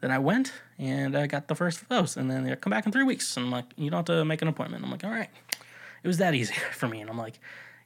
Then 0.00 0.10
I 0.10 0.18
went 0.18 0.52
and 0.78 1.16
I 1.16 1.26
got 1.26 1.48
the 1.48 1.54
first 1.54 1.88
dose. 1.88 2.16
And 2.16 2.30
then 2.30 2.44
they 2.44 2.54
come 2.56 2.70
back 2.70 2.86
in 2.86 2.92
three 2.92 3.04
weeks. 3.04 3.36
And 3.36 3.46
I'm 3.46 3.52
like, 3.52 3.66
you 3.76 3.90
don't 3.90 3.98
have 3.98 4.16
to 4.16 4.24
make 4.24 4.42
an 4.42 4.48
appointment. 4.48 4.84
I'm 4.84 4.90
like, 4.90 5.04
all 5.04 5.10
right. 5.10 5.30
It 6.02 6.08
was 6.08 6.18
that 6.18 6.34
easy 6.34 6.54
for 6.72 6.88
me. 6.88 7.00
And 7.00 7.10
I'm 7.10 7.18
like, 7.18 7.38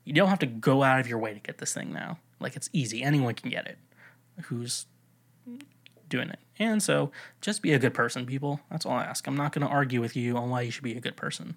you 0.05 0.12
don't 0.12 0.29
have 0.29 0.38
to 0.40 0.47
go 0.47 0.83
out 0.83 1.01
of 1.01 1.09
your 1.09 1.19
way 1.19 1.35
to 1.35 1.40
get 1.40 1.59
this 1.59 1.73
thing 1.73 1.93
now. 1.93 2.19
Like, 2.40 2.57
it's 2.57 2.71
easy. 2.73 3.03
Anyone 3.03 3.35
can 3.35 3.51
get 3.51 3.66
it 3.66 3.79
who's 4.45 4.87
doing 6.09 6.31
it. 6.31 6.38
And 6.59 6.83
so 6.83 7.11
just 7.40 7.62
be 7.62 7.73
a 7.73 7.79
good 7.79 7.95
person, 7.95 8.27
people. 8.27 8.61
That's 8.71 8.85
all 8.85 8.93
I 8.93 9.05
ask. 9.05 9.27
I'm 9.27 9.37
not 9.37 9.53
going 9.53 9.66
to 9.66 9.73
argue 9.73 10.01
with 10.01 10.16
you 10.16 10.37
on 10.37 10.51
why 10.51 10.62
you 10.62 10.71
should 10.71 10.85
be 10.85 10.97
a 10.97 11.01
good 11.01 11.16
person. 11.16 11.57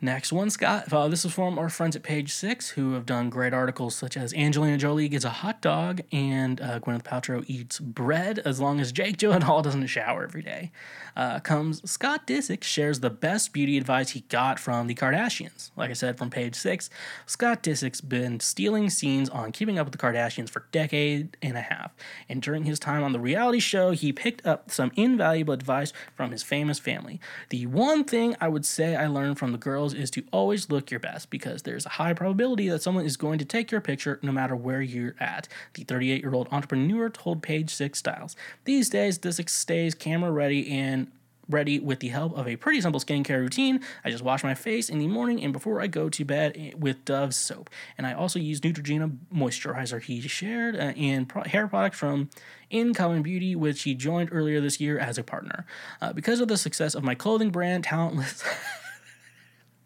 Next 0.00 0.32
one, 0.32 0.48
Scott. 0.48 0.92
Uh, 0.92 1.08
this 1.08 1.24
is 1.24 1.32
from 1.32 1.58
our 1.58 1.68
friends 1.68 1.96
at 1.96 2.04
Page 2.04 2.32
Six, 2.32 2.70
who 2.70 2.92
have 2.92 3.04
done 3.04 3.30
great 3.30 3.52
articles 3.52 3.96
such 3.96 4.16
as 4.16 4.32
Angelina 4.32 4.78
Jolie 4.78 5.08
gets 5.08 5.24
a 5.24 5.30
hot 5.30 5.60
dog 5.60 6.02
and 6.12 6.60
uh, 6.60 6.78
Gwyneth 6.78 7.02
Paltrow 7.02 7.42
eats 7.48 7.80
bread 7.80 8.38
as 8.44 8.60
long 8.60 8.78
as 8.78 8.92
Jake 8.92 9.16
Gyllenhaal 9.16 9.60
doesn't 9.64 9.84
shower 9.88 10.22
every 10.22 10.42
day. 10.42 10.70
Uh, 11.16 11.40
comes 11.40 11.88
Scott 11.90 12.28
Disick 12.28 12.62
shares 12.62 13.00
the 13.00 13.10
best 13.10 13.52
beauty 13.52 13.76
advice 13.76 14.10
he 14.10 14.20
got 14.28 14.60
from 14.60 14.86
the 14.86 14.94
Kardashians. 14.94 15.72
Like 15.74 15.90
I 15.90 15.94
said, 15.94 16.16
from 16.16 16.30
Page 16.30 16.54
Six, 16.54 16.90
Scott 17.26 17.64
Disick's 17.64 18.00
been 18.00 18.38
stealing 18.38 18.90
scenes 18.90 19.28
on 19.28 19.50
Keeping 19.50 19.80
Up 19.80 19.86
with 19.86 19.92
the 19.92 19.98
Kardashians 19.98 20.48
for 20.48 20.66
decade 20.70 21.36
and 21.42 21.56
a 21.56 21.62
half, 21.62 21.90
and 22.28 22.40
during 22.40 22.62
his 22.66 22.78
time 22.78 23.02
on 23.02 23.12
the 23.12 23.18
reality 23.18 23.58
show, 23.58 23.90
he 23.90 24.12
picked 24.12 24.46
up 24.46 24.70
some 24.70 24.92
invaluable 24.94 25.54
advice 25.54 25.92
from 26.14 26.30
his 26.30 26.44
famous 26.44 26.78
family. 26.78 27.18
The 27.48 27.66
one 27.66 28.04
thing 28.04 28.36
I 28.40 28.46
would 28.46 28.64
say 28.64 28.94
I 28.94 29.08
learned 29.08 29.40
from 29.40 29.50
the 29.50 29.58
girls 29.58 29.87
is 29.94 30.10
to 30.12 30.24
always 30.32 30.70
look 30.70 30.90
your 30.90 31.00
best 31.00 31.30
because 31.30 31.62
there's 31.62 31.86
a 31.86 31.90
high 31.90 32.12
probability 32.12 32.68
that 32.68 32.82
someone 32.82 33.04
is 33.04 33.16
going 33.16 33.38
to 33.38 33.44
take 33.44 33.70
your 33.70 33.80
picture 33.80 34.18
no 34.22 34.32
matter 34.32 34.56
where 34.56 34.82
you're 34.82 35.14
at. 35.20 35.48
The 35.74 35.84
38 35.84 36.22
year 36.22 36.34
old 36.34 36.48
entrepreneur 36.50 37.08
told 37.10 37.42
Page 37.42 37.70
Six 37.70 37.98
Styles. 37.98 38.36
These 38.64 38.90
days, 38.90 39.18
Disick 39.18 39.48
stays 39.48 39.94
camera 39.94 40.30
ready 40.30 40.70
and 40.70 41.10
ready 41.48 41.78
with 41.78 42.00
the 42.00 42.08
help 42.08 42.36
of 42.36 42.46
a 42.46 42.56
pretty 42.56 42.80
simple 42.80 43.00
skincare 43.00 43.40
routine. 43.40 43.80
I 44.04 44.10
just 44.10 44.22
wash 44.22 44.44
my 44.44 44.54
face 44.54 44.88
in 44.88 44.98
the 44.98 45.08
morning 45.08 45.42
and 45.42 45.52
before 45.52 45.80
I 45.80 45.86
go 45.86 46.08
to 46.08 46.24
bed 46.24 46.74
with 46.78 47.04
Dove 47.04 47.34
soap. 47.34 47.70
And 47.96 48.06
I 48.06 48.12
also 48.12 48.38
use 48.38 48.60
Neutrogena 48.60 49.16
moisturizer 49.34 50.02
he 50.02 50.20
shared 50.20 50.76
uh, 50.76 50.92
and 50.96 51.28
pro- 51.28 51.44
hair 51.44 51.66
product 51.66 51.96
from 51.96 52.28
In 52.70 52.92
Common 52.92 53.22
Beauty, 53.22 53.56
which 53.56 53.82
he 53.82 53.94
joined 53.94 54.28
earlier 54.32 54.60
this 54.60 54.80
year 54.80 54.98
as 54.98 55.16
a 55.18 55.22
partner. 55.22 55.64
Uh, 56.00 56.12
because 56.12 56.40
of 56.40 56.48
the 56.48 56.56
success 56.56 56.94
of 56.94 57.02
my 57.02 57.14
clothing 57.14 57.50
brand, 57.50 57.84
Talentless. 57.84 58.44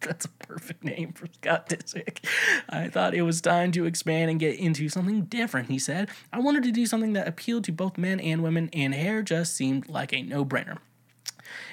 That's 0.07 0.25
a 0.25 0.29
perfect 0.29 0.83
name 0.83 1.13
for 1.13 1.27
Scott 1.27 1.69
Disick. 1.69 2.19
I 2.69 2.89
thought 2.89 3.15
it 3.15 3.23
was 3.23 3.41
time 3.41 3.71
to 3.73 3.85
expand 3.85 4.31
and 4.31 4.41
get 4.41 4.59
into 4.59 4.89
something 4.89 5.23
different, 5.27 5.69
he 5.69 5.79
said. 5.79 6.09
I 6.33 6.41
wanted 6.41 6.65
to 6.65 6.73
do 6.73 6.87
something 6.87 7.13
that 7.13 7.29
appealed 7.29 7.65
to 7.65 7.73
both 7.73 7.97
men 7.97 8.19
and 8.19 8.43
women, 8.43 8.69
and 8.73 8.95
hair 8.95 9.23
just 9.23 9.55
seemed 9.55 9.89
like 9.89 10.13
a 10.13 10.23
no 10.23 10.45
brainer. 10.45 10.79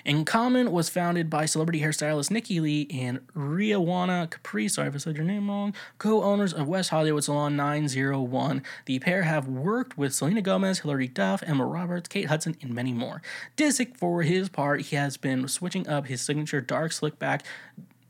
In 0.05 0.25
Common 0.25 0.71
was 0.71 0.89
founded 0.89 1.29
by 1.29 1.45
celebrity 1.45 1.81
hairstylist 1.81 2.31
Nikki 2.31 2.59
Lee 2.59 2.87
and 2.91 3.19
Riawna 3.35 4.29
Capri, 4.29 4.67
sorry 4.67 4.89
if 4.89 4.95
I 4.95 4.97
said 4.97 5.15
your 5.15 5.25
name 5.25 5.49
wrong, 5.49 5.73
co 5.97 6.23
owners 6.23 6.53
of 6.53 6.67
West 6.67 6.89
Hollywood 6.89 7.23
Salon 7.23 7.55
901. 7.55 8.63
The 8.85 8.99
pair 8.99 9.23
have 9.23 9.47
worked 9.47 9.97
with 9.97 10.13
Selena 10.13 10.41
Gomez, 10.41 10.79
Hilary 10.79 11.07
Duff, 11.07 11.43
Emma 11.45 11.65
Roberts, 11.65 12.09
Kate 12.09 12.25
Hudson, 12.25 12.55
and 12.61 12.73
many 12.73 12.93
more. 12.93 13.21
Disick, 13.57 13.97
for 13.97 14.23
his 14.23 14.49
part, 14.49 14.81
he 14.81 14.95
has 14.95 15.17
been 15.17 15.47
switching 15.47 15.87
up 15.87 16.07
his 16.07 16.21
signature 16.21 16.61
dark 16.61 16.91
slick 16.91 17.19
back 17.19 17.43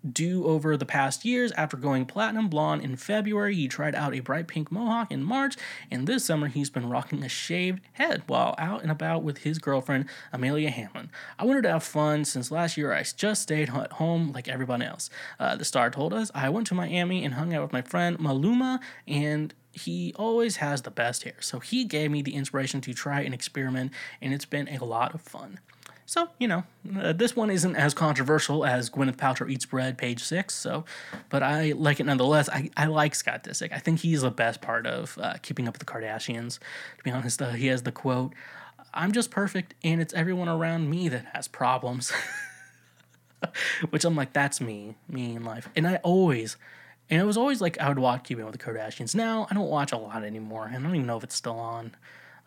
do 0.10 0.46
over 0.46 0.78
the 0.78 0.86
past 0.86 1.26
years. 1.26 1.52
After 1.54 1.78
going 1.78 2.06
platinum 2.06 2.48
blonde 2.48 2.84
in 2.84 2.96
February, 2.96 3.56
he 3.56 3.68
tried 3.68 3.96
out 3.96 4.14
a 4.14 4.20
bright 4.20 4.48
pink 4.48 4.72
mohawk 4.72 5.12
in 5.12 5.24
March, 5.24 5.56
and 5.92 6.08
this 6.08 6.26
summer 6.26 6.48
he's 6.48 6.70
been 6.70 6.90
rocking 6.90 7.24
a 7.24 7.30
shaved 7.30 7.82
head 7.94 8.24
while 8.28 8.56
out 8.58 8.82
and 8.82 8.92
about 8.92 9.24
with 9.24 9.40
his 9.40 9.60
girlfriend, 9.60 10.06
Amelia 10.32 10.70
Hamlin. 10.70 11.10
I 11.38 11.46
wanted 11.46 11.64
to 11.64 11.72
have 11.72 11.84
fun 11.84 12.26
since 12.26 12.52
last 12.52 12.78
year 12.78 12.94
I 12.94 13.04
just 13.04 13.42
stayed 13.42 13.70
at 13.70 13.94
home 13.94 14.32
like 14.32 14.48
everyone 14.48 14.82
else. 14.82 15.10
Uh, 15.40 15.56
the 15.56 15.66
star 15.66 15.90
told 15.90 16.14
us, 16.14 16.32
I 16.34 16.50
went 16.50 16.68
to 16.68 16.76
Miami 16.76 17.24
and 17.24 17.34
hung 17.34 17.54
out 17.54 17.64
with 17.64 17.74
my 17.74 17.82
friend 17.82 18.18
Maluma, 18.18 18.80
and 19.08 19.54
he 19.72 20.14
always 20.18 20.58
has 20.58 20.82
the 20.82 20.92
best 20.92 21.24
hair. 21.24 21.36
So 21.42 21.60
he 21.60 21.86
gave 21.86 22.12
me 22.12 22.22
the 22.22 22.36
inspiration 22.36 22.82
to 22.82 22.94
try 22.94 23.22
and 23.22 23.34
experiment, 23.34 23.92
and 24.22 24.34
it's 24.34 24.46
been 24.46 24.68
a 24.68 24.84
lot 24.84 25.14
of 25.14 25.22
fun. 25.22 25.60
So, 26.10 26.28
you 26.40 26.48
know, 26.48 26.64
uh, 27.00 27.14
this 27.14 27.36
one 27.36 27.52
isn't 27.52 27.76
as 27.76 27.94
controversial 27.94 28.66
as 28.66 28.90
Gwyneth 28.90 29.18
Paltrow 29.18 29.48
Eats 29.48 29.68
Bread, 29.68 29.96
page 29.96 30.24
six. 30.24 30.56
So, 30.56 30.84
but 31.30 31.44
I 31.44 31.74
like 31.74 32.00
it 32.00 32.08
nonetheless. 32.08 32.50
I, 32.50 32.72
I 32.76 32.88
like 32.88 33.14
Scott 33.14 33.44
Disick. 33.44 33.72
I 33.72 33.78
think 33.78 34.00
he's 34.00 34.24
the 34.24 34.32
best 34.32 34.60
part 34.60 34.88
of 34.88 35.20
uh, 35.22 35.36
Keeping 35.44 35.68
Up 35.68 35.76
with 35.76 35.86
the 35.86 35.86
Kardashians. 35.86 36.58
To 36.98 37.04
be 37.04 37.12
honest, 37.12 37.44
uh, 37.44 37.52
he 37.52 37.68
has 37.68 37.84
the 37.84 37.92
quote 37.92 38.34
I'm 38.92 39.12
just 39.12 39.30
perfect, 39.30 39.76
and 39.84 40.02
it's 40.02 40.12
everyone 40.16 40.50
around 40.50 40.90
me 40.90 41.10
that 41.10 41.26
has 41.34 41.48
problems. 41.48 42.12
Which 43.92 44.04
I'm 44.04 44.16
like, 44.16 44.34
that's 44.34 44.60
me, 44.60 44.96
me 45.08 45.36
in 45.36 45.44
life. 45.44 45.70
And 45.76 45.88
I 45.88 45.98
always, 45.98 46.58
and 47.12 47.22
it 47.22 47.26
was 47.26 47.38
always 47.38 47.62
like 47.62 47.80
I 47.80 47.88
would 47.88 48.00
watch 48.00 48.24
Keeping 48.24 48.46
Up 48.46 48.52
with 48.52 48.60
the 48.60 48.66
Kardashians. 48.66 49.14
Now 49.14 49.46
I 49.52 49.54
don't 49.54 49.70
watch 49.70 49.92
a 49.92 49.98
lot 49.98 50.24
anymore. 50.24 50.72
I 50.74 50.74
don't 50.74 50.88
even 50.88 51.06
know 51.06 51.18
if 51.18 51.24
it's 51.24 51.36
still 51.36 51.60
on. 51.60 51.96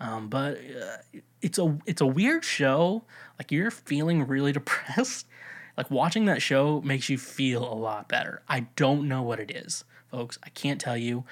Um, 0.03 0.27
but 0.27 0.59
uh, 0.59 1.21
it's 1.41 1.59
a 1.59 1.79
it's 1.87 2.01
a 2.01 2.07
weird 2.07 2.45
show. 2.45 3.05
Like 3.39 3.53
you're 3.53 3.71
feeling 3.71 4.27
really 4.27 4.53
depressed. 4.61 5.27
Like 5.77 5.91
watching 5.91 6.27
that 6.27 6.43
show 6.43 6.83
makes 6.83 7.09
you 7.09 7.17
feel 7.17 7.63
a 7.63 7.73
lot 7.73 8.09
better. 8.09 8.43
I 8.49 8.67
don't 8.75 9.09
know 9.09 9.23
what 9.23 9.39
it 9.41 9.51
is, 9.51 9.85
folks. 10.11 10.39
I 10.43 10.51
can't 10.51 10.81
tell 10.81 10.97
you. 10.97 11.25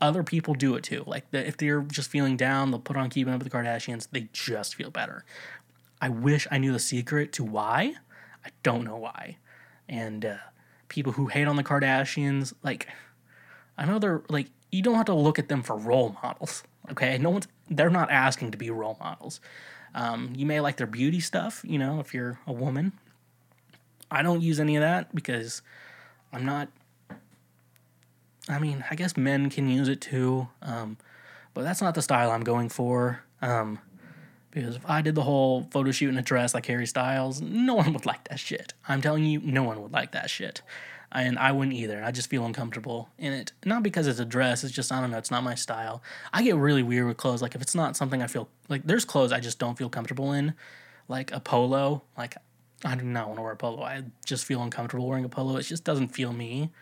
other 0.00 0.22
people 0.22 0.54
do 0.54 0.74
it 0.74 0.82
too. 0.82 1.04
Like 1.06 1.30
the, 1.30 1.46
if 1.46 1.56
they're 1.56 1.80
just 1.82 2.10
feeling 2.10 2.36
down, 2.36 2.70
they'll 2.70 2.80
put 2.80 2.96
on 2.96 3.08
Keeping 3.10 3.32
Up 3.32 3.42
with 3.42 3.50
the 3.50 3.56
Kardashians. 3.56 4.08
They 4.10 4.28
just 4.32 4.74
feel 4.74 4.90
better. 4.90 5.24
I 6.02 6.10
wish 6.10 6.46
I 6.50 6.58
knew 6.58 6.72
the 6.72 6.78
secret 6.78 7.32
to 7.34 7.44
why. 7.44 7.94
I 8.44 8.50
don't 8.62 8.84
know 8.84 8.96
why. 8.96 9.38
And 9.88 10.24
uh, 10.24 10.36
people 10.88 11.12
who 11.12 11.28
hate 11.28 11.46
on 11.46 11.56
the 11.56 11.64
Kardashians, 11.64 12.52
like 12.62 12.88
I 13.78 13.86
know 13.86 13.98
they're 14.00 14.22
like 14.28 14.48
you 14.72 14.82
don't 14.82 14.96
have 14.96 15.06
to 15.06 15.14
look 15.14 15.38
at 15.38 15.48
them 15.48 15.62
for 15.62 15.76
role 15.76 16.16
models. 16.22 16.64
Okay, 16.90 17.18
no 17.18 17.30
one's 17.30 17.48
they're 17.70 17.90
not 17.90 18.10
asking 18.10 18.52
to 18.52 18.58
be 18.58 18.70
role 18.70 18.96
models. 19.00 19.40
Um, 19.94 20.32
you 20.36 20.46
may 20.46 20.60
like 20.60 20.76
their 20.76 20.86
beauty 20.86 21.20
stuff, 21.20 21.62
you 21.64 21.78
know, 21.78 22.00
if 22.00 22.12
you're 22.12 22.38
a 22.46 22.52
woman. 22.52 22.92
I 24.10 24.22
don't 24.22 24.40
use 24.40 24.60
any 24.60 24.76
of 24.76 24.82
that 24.82 25.14
because 25.14 25.62
I'm 26.32 26.44
not. 26.44 26.68
I 28.48 28.60
mean, 28.60 28.84
I 28.90 28.94
guess 28.94 29.16
men 29.16 29.50
can 29.50 29.68
use 29.68 29.88
it 29.88 30.00
too, 30.00 30.48
um, 30.62 30.98
but 31.52 31.62
that's 31.62 31.82
not 31.82 31.94
the 31.94 32.02
style 32.02 32.30
I'm 32.30 32.44
going 32.44 32.68
for. 32.68 33.22
Um, 33.42 33.80
because 34.56 34.76
if 34.76 34.88
I 34.88 35.02
did 35.02 35.14
the 35.14 35.22
whole 35.22 35.68
photo 35.70 35.90
shoot 35.90 36.08
in 36.08 36.16
a 36.16 36.22
dress 36.22 36.54
like 36.54 36.64
Harry 36.66 36.86
Styles, 36.86 37.42
no 37.42 37.74
one 37.74 37.92
would 37.92 38.06
like 38.06 38.28
that 38.28 38.38
shit. 38.38 38.72
I'm 38.88 39.02
telling 39.02 39.24
you, 39.24 39.40
no 39.40 39.62
one 39.62 39.82
would 39.82 39.92
like 39.92 40.12
that 40.12 40.30
shit. 40.30 40.62
And 41.12 41.38
I 41.38 41.52
wouldn't 41.52 41.76
either. 41.76 42.02
I 42.02 42.10
just 42.10 42.28
feel 42.28 42.44
uncomfortable 42.44 43.08
in 43.18 43.32
it. 43.32 43.52
Not 43.64 43.82
because 43.82 44.06
it's 44.06 44.18
a 44.18 44.24
dress, 44.24 44.64
it's 44.64 44.74
just, 44.74 44.92
I 44.92 45.00
don't 45.00 45.10
know, 45.10 45.18
it's 45.18 45.30
not 45.30 45.44
my 45.44 45.54
style. 45.54 46.02
I 46.32 46.42
get 46.42 46.56
really 46.56 46.82
weird 46.82 47.06
with 47.06 47.16
clothes. 47.16 47.40
Like, 47.40 47.54
if 47.54 47.62
it's 47.62 47.74
not 47.74 47.96
something 47.96 48.22
I 48.22 48.26
feel, 48.26 48.48
like, 48.68 48.82
there's 48.84 49.04
clothes 49.04 49.32
I 49.32 49.40
just 49.40 49.58
don't 49.58 49.78
feel 49.78 49.88
comfortable 49.88 50.32
in. 50.32 50.54
Like 51.08 51.32
a 51.32 51.40
polo. 51.40 52.02
Like, 52.18 52.36
I 52.84 52.96
do 52.96 53.04
not 53.04 53.28
want 53.28 53.38
to 53.38 53.42
wear 53.42 53.52
a 53.52 53.56
polo. 53.56 53.82
I 53.82 54.02
just 54.24 54.44
feel 54.44 54.62
uncomfortable 54.62 55.06
wearing 55.06 55.24
a 55.24 55.28
polo. 55.28 55.56
It 55.56 55.62
just 55.62 55.84
doesn't 55.84 56.08
feel 56.08 56.32
me. 56.32 56.72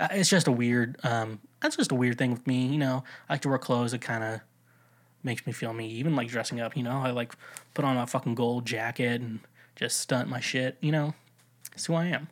Uh, 0.00 0.08
it's 0.10 0.28
just 0.28 0.48
a 0.48 0.52
weird, 0.52 0.96
um, 1.04 1.40
that's 1.60 1.76
just 1.76 1.92
a 1.92 1.94
weird 1.94 2.18
thing 2.18 2.32
with 2.32 2.46
me. 2.46 2.66
You 2.66 2.78
know, 2.78 3.04
I 3.28 3.34
like 3.34 3.42
to 3.42 3.48
wear 3.48 3.58
clothes 3.58 3.92
that 3.92 4.00
kind 4.00 4.24
of 4.24 4.40
makes 5.22 5.46
me 5.46 5.52
feel 5.52 5.72
me. 5.72 5.86
Even 5.88 6.16
like 6.16 6.28
dressing 6.28 6.60
up, 6.60 6.76
you 6.76 6.82
know, 6.82 7.00
I 7.04 7.10
like 7.10 7.34
put 7.74 7.84
on 7.84 7.96
a 7.96 8.06
fucking 8.06 8.34
gold 8.34 8.66
jacket 8.66 9.20
and 9.20 9.38
just 9.76 10.00
stunt 10.00 10.28
my 10.28 10.40
shit, 10.40 10.76
you 10.80 10.90
know. 10.90 11.14
That's 11.70 11.86
who 11.86 11.94
I 11.94 12.06
am. 12.06 12.28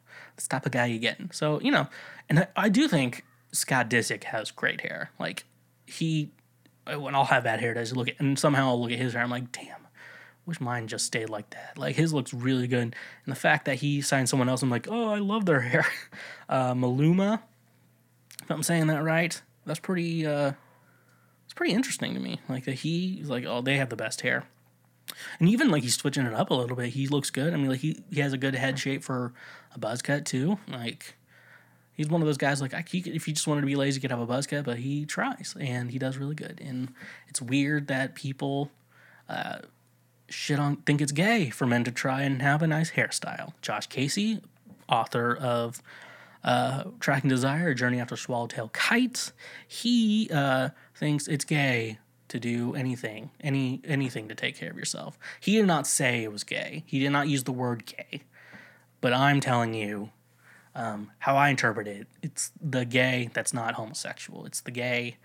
That's 0.49 0.67
a 0.67 0.71
guy 0.71 0.87
get. 0.99 1.19
So, 1.33 1.61
you 1.61 1.71
know, 1.71 1.89
and 2.29 2.41
I, 2.41 2.47
I 2.57 2.69
do 2.69 2.89
think 2.89 3.25
Scott 3.53 3.91
Disick 3.91 4.25
has 4.25 4.51
great 4.51 4.81
hair. 4.81 5.11
Like, 5.19 5.45
he, 5.87 6.31
when 6.87 7.15
I'll 7.15 7.25
have 7.25 7.45
bad 7.45 7.61
hair 7.61 7.75
days, 7.75 7.95
look 7.95 8.09
at, 8.09 8.19
and 8.19 8.39
somehow 8.39 8.69
I'll 8.69 8.81
look 8.81 8.93
at 8.93 8.99
his 8.99 9.13
hair, 9.13 9.23
I'm 9.23 9.31
like, 9.31 9.53
damn, 9.53 9.87
wish 10.47 10.61
mine 10.61 10.89
just 10.89 11.07
stayed 11.07 11.31
like 11.31 11.51
that. 11.51 11.77
Like, 11.77 11.97
his 11.97 12.13
looks 12.13 12.33
really 12.33 12.67
good. 12.67 12.83
And 12.83 12.95
the 13.27 13.35
fact 13.35 13.65
that 13.67 13.77
he 13.77 14.01
signed 14.01 14.29
someone 14.29 14.49
else, 14.49 14.63
I'm 14.63 14.71
like, 14.71 14.89
oh, 14.91 15.09
I 15.09 15.19
love 15.19 15.47
their 15.47 15.61
hair. 15.61 15.87
Uh, 16.49 16.75
Maluma, 16.75 17.43
if 18.43 18.51
I'm 18.51 18.63
saying 18.63 18.89
that 18.89 19.03
right, 19.03 19.41
that's 19.67 19.81
pretty, 19.81 20.27
uh, 20.27 20.53
it's 21.45 21.55
pretty 21.55 21.75
interesting 21.75 22.15
to 22.15 22.21
me. 22.21 22.41
Like 22.49 22.65
that 22.65 22.77
he's 22.77 23.29
like, 23.29 23.45
oh, 23.45 23.61
they 23.61 23.77
have 23.77 23.89
the 23.89 23.97
best 23.97 24.21
hair. 24.21 24.45
And 25.39 25.49
even 25.49 25.71
like 25.71 25.83
he's 25.83 25.95
switching 25.95 26.27
it 26.27 26.35
up 26.35 26.51
a 26.51 26.55
little 26.55 26.77
bit. 26.77 26.91
He 26.91 27.09
looks 27.09 27.31
good. 27.31 27.53
I 27.53 27.57
mean, 27.57 27.69
like 27.69 27.81
he, 27.81 28.03
he 28.11 28.21
has 28.21 28.33
a 28.33 28.39
good 28.39 28.55
head 28.55 28.79
shape 28.79 29.03
for 29.03 29.33
a 29.75 29.79
buzz 29.79 30.03
cut 30.03 30.25
too. 30.25 30.59
Like 30.69 31.17
he's 31.93 32.09
one 32.09 32.23
of 32.23 32.27
those 32.27 32.39
guys 32.39 32.61
like 32.61 32.75
I, 32.75 32.85
he, 32.89 32.99
if 32.99 33.27
he 33.27 33.33
just 33.33 33.47
wanted 33.47 33.63
to 33.63 33.67
be 33.67 33.77
lazy, 33.77 33.97
he 33.97 34.01
could 34.01 34.11
have 34.11 34.21
a 34.21 34.27
buzz 34.27 34.47
cut, 34.47 34.65
but 34.65 34.79
he 34.79 35.05
tries 35.05 35.55
and 35.59 35.91
he 35.91 35.99
does 35.99 36.17
really 36.17 36.35
good. 36.35 36.61
And 36.65 36.93
it's 37.29 37.43
weird 37.43 37.89
that 37.89 38.15
people 38.15 38.71
uh, 39.29 39.59
shit 40.29 40.59
on 40.59 40.77
think 40.77 41.01
it's 41.01 41.13
gay 41.13 41.51
for 41.51 41.67
men 41.67 41.85
to 41.85 41.91
try 41.91 42.23
and 42.23 42.41
have 42.43 42.63
a 42.63 42.67
nice 42.67 42.93
hairstyle. 42.93 43.53
Josh 43.63 43.87
Casey, 43.87 44.41
author 44.89 45.37
of 45.37 45.83
uh, 46.43 46.85
Tracking 47.01 47.29
Desire, 47.29 47.71
A 47.71 47.75
Journey 47.75 48.01
After 48.01 48.17
Swallowtail 48.17 48.71
Kites, 48.73 49.33
he 49.67 50.31
uh, 50.33 50.71
thinks 50.95 51.29
it's 51.29 51.45
gay 51.45 51.99
to 52.31 52.41
do 52.41 52.75
anything, 52.75 53.31
any 53.41 53.81
anything 53.85 54.29
to 54.29 54.35
take 54.35 54.57
care 54.57 54.71
of 54.71 54.77
yourself. 54.79 55.19
He 55.41 55.57
did 55.57 55.67
not 55.67 55.87
say 55.87 56.23
it 56.25 56.33
was 56.33 56.45
gay. 56.45 56.85
He 56.87 56.99
did 56.99 57.11
not 57.11 57.29
use 57.29 57.45
the 57.45 57.53
word 57.53 57.85
gay. 57.87 58.23
But 59.01 59.13
I'm 59.13 59.41
telling 59.41 59.75
you 59.75 60.11
um, 60.75 61.11
how 61.19 61.37
I 61.37 61.49
interpret 61.49 61.87
it. 61.87 62.07
It's 62.23 62.53
the 62.61 62.85
gay 62.85 63.31
that's 63.33 63.53
not 63.53 63.75
homosexual. 63.75 64.47
It's 64.47 64.61
the 64.61 64.71
gay. 64.71 65.17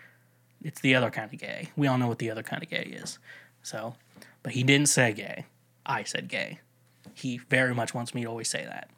It's 0.64 0.82
the 0.82 0.96
other 0.96 1.12
kind 1.12 1.32
of 1.32 1.40
gay. 1.40 1.70
We 1.76 1.88
all 1.88 1.98
know 1.98 2.08
what 2.08 2.20
the 2.20 2.32
other 2.32 2.44
kind 2.44 2.64
of 2.64 2.70
gay 2.70 2.98
is. 3.02 3.20
So, 3.62 3.96
but 4.44 4.54
he 4.54 4.64
didn't 4.64 4.90
say 4.90 5.14
gay. 5.14 5.46
I 5.86 6.04
said 6.04 6.28
gay. 6.28 6.60
He 7.14 7.38
very 7.50 7.76
much 7.76 7.94
wants 7.94 8.14
me 8.16 8.24
to 8.24 8.28
always 8.28 8.50
say 8.50 8.66
that. 8.66 8.90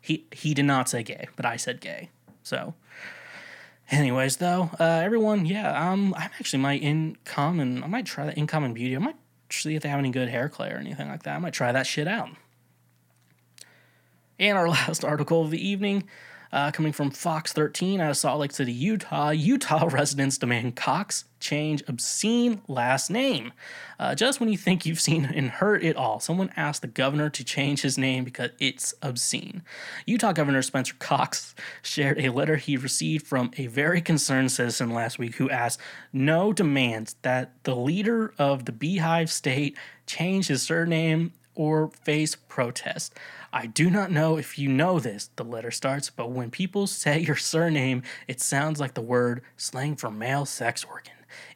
He 0.00 0.24
he 0.32 0.54
did 0.54 0.64
not 0.64 0.88
say 0.88 1.02
gay, 1.02 1.28
but 1.36 1.44
I 1.44 1.56
said 1.56 1.80
gay. 1.80 2.10
So, 2.42 2.74
anyways, 3.90 4.36
though, 4.36 4.70
uh, 4.78 5.00
everyone, 5.04 5.46
yeah, 5.46 5.90
um, 5.90 6.14
I'm 6.16 6.30
actually 6.38 6.62
my 6.62 6.74
in 6.74 7.16
common. 7.24 7.82
I 7.82 7.86
might 7.86 8.06
try 8.06 8.26
that 8.26 8.36
in 8.36 8.46
common 8.46 8.74
beauty. 8.74 8.96
I 8.96 8.98
might 8.98 9.16
see 9.50 9.74
if 9.74 9.82
they 9.82 9.88
have 9.88 9.98
any 9.98 10.10
good 10.10 10.28
hair 10.28 10.48
clay 10.48 10.70
or 10.70 10.76
anything 10.78 11.08
like 11.08 11.22
that. 11.24 11.36
I 11.36 11.38
might 11.38 11.54
try 11.54 11.72
that 11.72 11.86
shit 11.86 12.08
out. 12.08 12.28
And 14.38 14.58
our 14.58 14.68
last 14.68 15.04
article 15.04 15.42
of 15.42 15.50
the 15.50 15.66
evening 15.66 16.04
uh, 16.52 16.70
coming 16.70 16.92
from 16.92 17.10
Fox 17.10 17.52
13 17.52 18.00
out 18.00 18.10
of 18.10 18.16
Salt 18.16 18.40
Lake 18.40 18.52
City, 18.52 18.72
Utah. 18.72 19.30
Utah 19.30 19.88
residents 19.92 20.38
demand 20.38 20.76
Cox 20.76 21.24
change 21.40 21.82
obscene 21.86 22.60
last 22.66 23.10
name. 23.10 23.52
Uh, 23.98 24.14
just 24.14 24.40
when 24.40 24.48
you 24.48 24.56
think 24.56 24.84
you've 24.84 25.00
seen 25.00 25.24
and 25.24 25.50
heard 25.50 25.84
it 25.84 25.96
all, 25.96 26.18
someone 26.20 26.50
asked 26.56 26.82
the 26.82 26.88
governor 26.88 27.30
to 27.30 27.44
change 27.44 27.82
his 27.82 27.96
name 27.96 28.24
because 28.24 28.50
it's 28.58 28.94
obscene. 29.02 29.62
Utah 30.06 30.32
Governor 30.32 30.62
Spencer 30.62 30.94
Cox 30.98 31.54
shared 31.82 32.18
a 32.18 32.30
letter 32.30 32.56
he 32.56 32.76
received 32.76 33.26
from 33.26 33.50
a 33.56 33.66
very 33.66 34.00
concerned 34.00 34.52
citizen 34.52 34.90
last 34.90 35.18
week 35.18 35.36
who 35.36 35.50
asked 35.50 35.80
no 36.12 36.52
demands 36.52 37.16
that 37.22 37.52
the 37.64 37.76
leader 37.76 38.34
of 38.38 38.64
the 38.64 38.72
Beehive 38.72 39.30
State 39.30 39.76
change 40.06 40.48
his 40.48 40.62
surname 40.62 41.32
or 41.56 41.88
face 41.88 42.36
protest. 42.36 43.14
I 43.52 43.66
do 43.66 43.90
not 43.90 44.12
know 44.12 44.36
if 44.36 44.58
you 44.58 44.68
know 44.68 45.00
this, 45.00 45.30
the 45.36 45.44
letter 45.44 45.70
starts, 45.70 46.10
but 46.10 46.30
when 46.30 46.50
people 46.50 46.86
say 46.86 47.18
your 47.18 47.36
surname, 47.36 48.02
it 48.28 48.40
sounds 48.40 48.78
like 48.78 48.94
the 48.94 49.00
word 49.00 49.42
slang 49.56 49.96
for 49.96 50.10
male 50.10 50.46
sex 50.46 50.84
organ. 50.84 51.12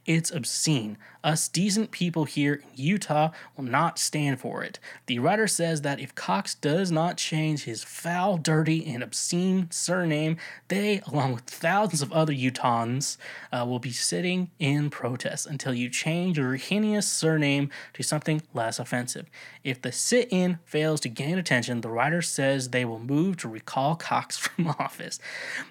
It's 0.06 0.32
obscene. 0.32 0.98
Us 1.22 1.48
decent 1.48 1.90
people 1.90 2.24
here 2.24 2.54
in 2.54 2.68
Utah 2.74 3.30
will 3.56 3.64
not 3.64 3.98
stand 3.98 4.40
for 4.40 4.62
it. 4.62 4.78
The 5.06 5.18
writer 5.18 5.46
says 5.46 5.82
that 5.82 6.00
if 6.00 6.14
Cox 6.14 6.54
does 6.54 6.90
not 6.90 7.18
change 7.18 7.64
his 7.64 7.84
foul, 7.84 8.38
dirty, 8.38 8.86
and 8.86 9.02
obscene 9.02 9.70
surname, 9.70 10.38
they, 10.68 11.02
along 11.06 11.34
with 11.34 11.44
thousands 11.44 12.00
of 12.00 12.12
other 12.12 12.32
Utahns, 12.32 13.18
uh, 13.52 13.66
will 13.68 13.78
be 13.78 13.92
sitting 13.92 14.50
in 14.58 14.88
protest 14.88 15.46
until 15.46 15.74
you 15.74 15.90
change 15.90 16.38
your 16.38 16.54
heinous 16.56 17.06
surname 17.06 17.68
to 17.92 18.02
something 18.02 18.40
less 18.54 18.78
offensive. 18.78 19.26
If 19.62 19.82
the 19.82 19.92
sit 19.92 20.28
in 20.30 20.58
fails 20.64 21.00
to 21.00 21.10
gain 21.10 21.36
attention, 21.36 21.82
the 21.82 21.90
writer 21.90 22.22
says 22.22 22.70
they 22.70 22.86
will 22.86 22.98
move 22.98 23.36
to 23.38 23.48
recall 23.48 23.94
Cox 23.94 24.38
from 24.38 24.68
office. 24.68 25.18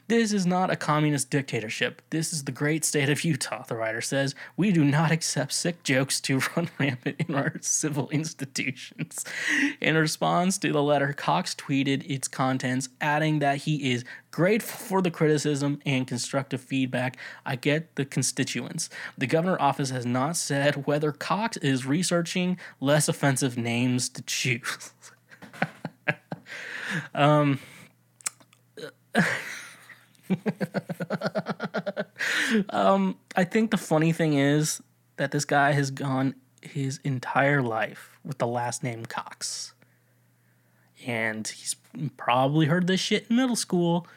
This 0.08 0.32
is 0.32 0.46
not 0.46 0.70
a 0.70 0.76
communist 0.76 1.32
dictatorship. 1.32 2.04
This 2.12 2.32
is 2.34 2.44
the 2.44 2.52
great 2.52 2.86
state 2.86 3.10
of 3.10 3.24
Utah, 3.24 3.64
the 3.64 3.76
writer 3.76 4.02
says. 4.02 4.36
We 4.56 4.72
do 4.72 4.84
not 4.84 5.12
accept 5.12 5.39
sick 5.48 5.84
jokes 5.84 6.20
to 6.22 6.42
run 6.56 6.70
rampant 6.80 7.18
in 7.28 7.36
our 7.36 7.54
civil 7.62 8.10
institutions. 8.10 9.24
In 9.80 9.96
response 9.96 10.58
to 10.60 10.72
the 10.72 10.84
letter, 10.84 11.14
Cox 11.14 11.56
tweeted 11.56 12.10
its 12.10 12.28
contents, 12.28 12.90
adding 13.00 13.40
that 13.40 13.60
he 13.60 13.92
is 13.92 14.04
grateful 14.32 14.80
for 14.80 15.02
the 15.02 15.12
criticism 15.12 15.80
and 15.86 16.08
constructive 16.08 16.62
feedback 16.62 17.18
I 17.46 17.56
get 17.56 17.96
the 17.96 18.06
constituents. 18.06 18.90
The 19.18 19.28
governor 19.28 19.60
office 19.60 19.90
has 19.90 20.06
not 20.06 20.38
said 20.38 20.86
whether 20.86 21.12
Cox 21.12 21.58
is 21.58 21.86
researching 21.86 22.58
less 22.80 23.08
offensive 23.08 23.58
names 23.58 24.10
to 24.10 24.22
choose. 24.24 24.92
um 27.14 27.60
um, 32.70 33.18
I 33.36 33.44
think 33.44 33.72
the 33.72 33.78
funny 33.78 34.12
thing 34.12 34.34
is 34.34 34.82
that 35.20 35.32
this 35.32 35.44
guy 35.44 35.74
has 35.74 35.92
gone 35.92 36.34
his 36.62 37.02
entire 37.04 37.62
life 37.62 38.18
with 38.24 38.38
the 38.38 38.48
last 38.48 38.84
name 38.84 39.06
Cox. 39.06 39.74
And 41.06 41.46
he's 41.46 41.76
probably 42.16 42.68
heard 42.68 42.88
this 42.88 43.02
shit 43.02 43.26
in 43.30 43.36
middle 43.36 43.58
school, 43.58 44.08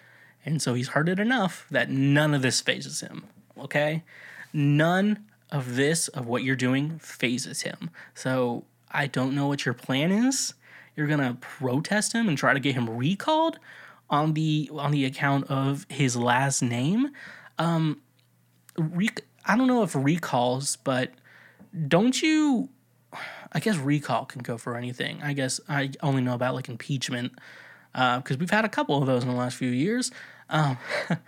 and 0.46 0.62
so 0.62 0.74
he's 0.74 0.88
heard 0.88 1.08
it 1.08 1.18
enough 1.18 1.66
that 1.72 1.90
none 1.90 2.34
of 2.34 2.42
this 2.42 2.60
fazes 2.60 3.00
him. 3.00 3.24
Okay? 3.58 4.04
None 4.52 5.24
of 5.50 5.74
this, 5.74 6.06
of 6.06 6.28
what 6.28 6.44
you're 6.44 6.55
doing, 6.55 7.00
fazes 7.00 7.62
him. 7.62 7.90
So 8.14 8.64
I 8.92 9.09
don't 9.09 9.34
know 9.34 9.48
what 9.48 9.64
your 9.64 9.74
plan 9.74 10.12
is. 10.12 10.55
You're 10.94 11.09
gonna 11.09 11.36
protest 11.40 12.12
him 12.12 12.28
and 12.28 12.38
try 12.38 12.55
to 12.55 12.61
get 12.61 12.74
him 12.76 12.88
recalled 12.88 13.59
on 14.09 14.34
the 14.34 14.70
on 14.72 14.92
the 14.92 15.05
account 15.05 15.50
of 15.50 15.84
his 15.88 16.16
last 16.16 16.62
name. 16.62 17.11
Um, 17.59 18.03
rec- 18.78 19.24
I 19.45 19.57
don't 19.57 19.66
know 19.66 19.82
if 19.82 19.95
recalls, 19.95 20.76
but 20.76 21.11
don't 21.88 22.20
you? 22.22 22.68
I 23.53 23.61
guess 23.61 23.76
recall 23.76 24.24
can 24.24 24.43
go 24.43 24.57
for 24.57 24.76
anything. 24.76 25.22
I 25.22 25.34
guess 25.34 25.61
I 25.68 25.90
only 26.03 26.22
know 26.22 26.34
about 26.34 26.55
like 26.55 26.68
impeachment 26.68 27.32
because 27.93 28.36
uh, 28.36 28.38
we've 28.38 28.51
had 28.51 28.64
a 28.64 28.68
couple 28.70 28.97
of 28.99 29.07
those 29.07 29.22
in 29.22 29.28
the 29.28 29.36
last 29.36 29.57
few 29.57 29.68
years. 29.70 30.11
Um, 30.49 30.78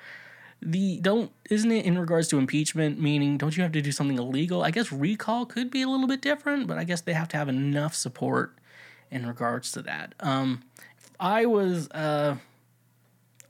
the 0.65 0.99
don't 1.01 1.31
isn't 1.51 1.71
it 1.71 1.85
in 1.85 1.99
regards 1.99 2.29
to 2.29 2.39
impeachment 2.39 2.99
meaning 2.99 3.37
don't 3.37 3.55
you 3.55 3.63
have 3.63 3.73
to 3.73 3.83
do 3.83 3.93
something 3.93 4.17
illegal 4.17 4.63
i 4.63 4.71
guess 4.71 4.91
recall 4.91 5.45
could 5.45 5.71
be 5.71 5.83
a 5.83 5.89
little 5.89 6.07
bit 6.07 6.23
different 6.23 6.67
but 6.67 6.79
i 6.79 6.85
guess 6.85 7.03
they 7.03 7.13
have 7.13 7.29
to 7.29 7.37
have 7.37 7.51
enough 7.51 7.95
support 7.95 8.57
in 9.11 9.27
regards 9.27 9.71
to 9.73 9.83
that 9.83 10.15
um 10.21 10.63
if 10.99 11.11
i 11.21 11.45
was 11.45 11.91
uh 11.91 12.35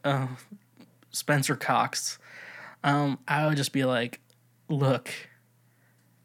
uh 0.02 0.26
spencer 1.12 1.54
cox 1.54 2.18
um 2.82 3.16
i 3.28 3.46
would 3.46 3.56
just 3.56 3.72
be 3.72 3.84
like 3.84 4.20
look 4.68 5.10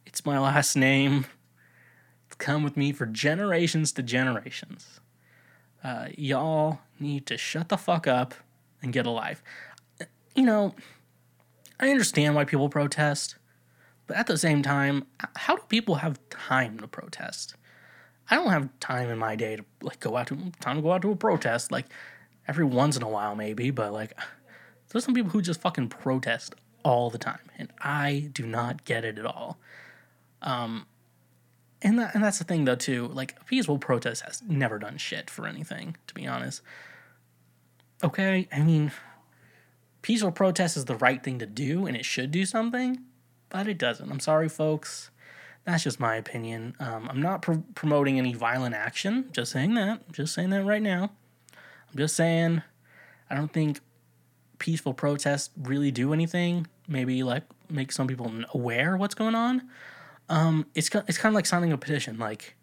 it's 0.05 0.25
my 0.25 0.39
last 0.39 0.75
name. 0.75 1.27
It's 2.25 2.35
come 2.35 2.63
with 2.63 2.75
me 2.75 2.91
for 2.91 3.05
generations 3.05 3.91
to 3.93 4.03
generations. 4.03 4.99
Uh 5.83 6.07
y'all 6.17 6.79
need 6.99 7.25
to 7.27 7.37
shut 7.37 7.69
the 7.69 7.77
fuck 7.77 8.07
up 8.07 8.33
and 8.81 8.91
get 8.91 9.05
a 9.05 9.11
life. 9.11 9.43
You 10.35 10.43
know, 10.43 10.73
I 11.79 11.89
understand 11.89 12.35
why 12.35 12.43
people 12.43 12.69
protest, 12.69 13.35
but 14.07 14.17
at 14.17 14.27
the 14.27 14.37
same 14.37 14.61
time, 14.63 15.05
how 15.35 15.55
do 15.55 15.61
people 15.69 15.95
have 15.95 16.19
time 16.29 16.79
to 16.79 16.87
protest? 16.87 17.55
I 18.29 18.35
don't 18.35 18.49
have 18.49 18.69
time 18.79 19.09
in 19.09 19.17
my 19.17 19.35
day 19.35 19.55
to 19.57 19.65
like 19.81 19.99
go 19.99 20.17
out 20.17 20.27
to 20.27 20.51
time 20.59 20.77
to 20.77 20.81
go 20.81 20.91
out 20.91 21.01
to 21.03 21.11
a 21.11 21.15
protest 21.15 21.71
like 21.71 21.85
every 22.47 22.65
once 22.65 22.97
in 22.97 23.03
a 23.03 23.09
while 23.09 23.35
maybe, 23.35 23.71
but 23.71 23.93
like 23.93 24.17
there's 24.89 25.05
some 25.05 25.13
people 25.13 25.31
who 25.31 25.41
just 25.41 25.61
fucking 25.61 25.89
protest 25.89 26.55
all 26.83 27.09
the 27.09 27.17
time, 27.17 27.49
and 27.57 27.71
I 27.79 28.29
do 28.33 28.45
not 28.45 28.85
get 28.85 29.05
it 29.05 29.19
at 29.19 29.25
all. 29.25 29.57
Um, 30.41 30.85
and 31.81 31.99
that, 31.99 32.13
and 32.13 32.23
that's 32.23 32.39
the 32.39 32.43
thing 32.43 32.65
though 32.65 32.75
too. 32.75 33.07
Like 33.07 33.45
peaceful 33.45 33.77
protest 33.77 34.23
has 34.23 34.41
never 34.47 34.79
done 34.79 34.97
shit 34.97 35.29
for 35.29 35.47
anything, 35.47 35.95
to 36.07 36.13
be 36.13 36.27
honest. 36.27 36.61
Okay, 38.03 38.47
I 38.51 38.61
mean, 38.61 38.91
peaceful 40.01 40.31
protest 40.31 40.77
is 40.77 40.85
the 40.85 40.95
right 40.95 41.23
thing 41.23 41.39
to 41.39 41.45
do 41.45 41.85
and 41.85 41.95
it 41.95 42.05
should 42.05 42.31
do 42.31 42.45
something, 42.45 42.99
but 43.49 43.67
it 43.67 43.77
doesn't. 43.77 44.11
I'm 44.11 44.19
sorry, 44.19 44.49
folks. 44.49 45.11
That's 45.65 45.83
just 45.83 45.99
my 45.99 46.15
opinion. 46.15 46.75
Um, 46.79 47.07
I'm 47.09 47.21
not 47.21 47.45
promoting 47.75 48.17
any 48.17 48.33
violent 48.33 48.75
action. 48.75 49.25
Just 49.31 49.51
saying 49.51 49.75
that. 49.75 50.11
Just 50.11 50.33
saying 50.33 50.49
that 50.51 50.65
right 50.65 50.81
now. 50.81 51.11
I'm 51.91 51.97
just 51.97 52.15
saying 52.15 52.61
I 53.29 53.35
don't 53.35 53.51
think 53.51 53.79
peaceful 54.59 54.93
protests 54.93 55.49
really 55.57 55.91
do 55.91 56.13
anything. 56.13 56.67
Maybe 56.87 57.23
like 57.23 57.43
make 57.69 57.91
some 57.91 58.07
people 58.07 58.31
aware 58.53 58.97
what's 58.97 59.15
going 59.15 59.35
on. 59.35 59.67
Um, 60.29 60.67
it's 60.75 60.89
it's 61.07 61.17
kind 61.17 61.33
of 61.33 61.35
like 61.35 61.45
signing 61.45 61.73
a 61.73 61.77
petition. 61.77 62.19
Like 62.19 62.55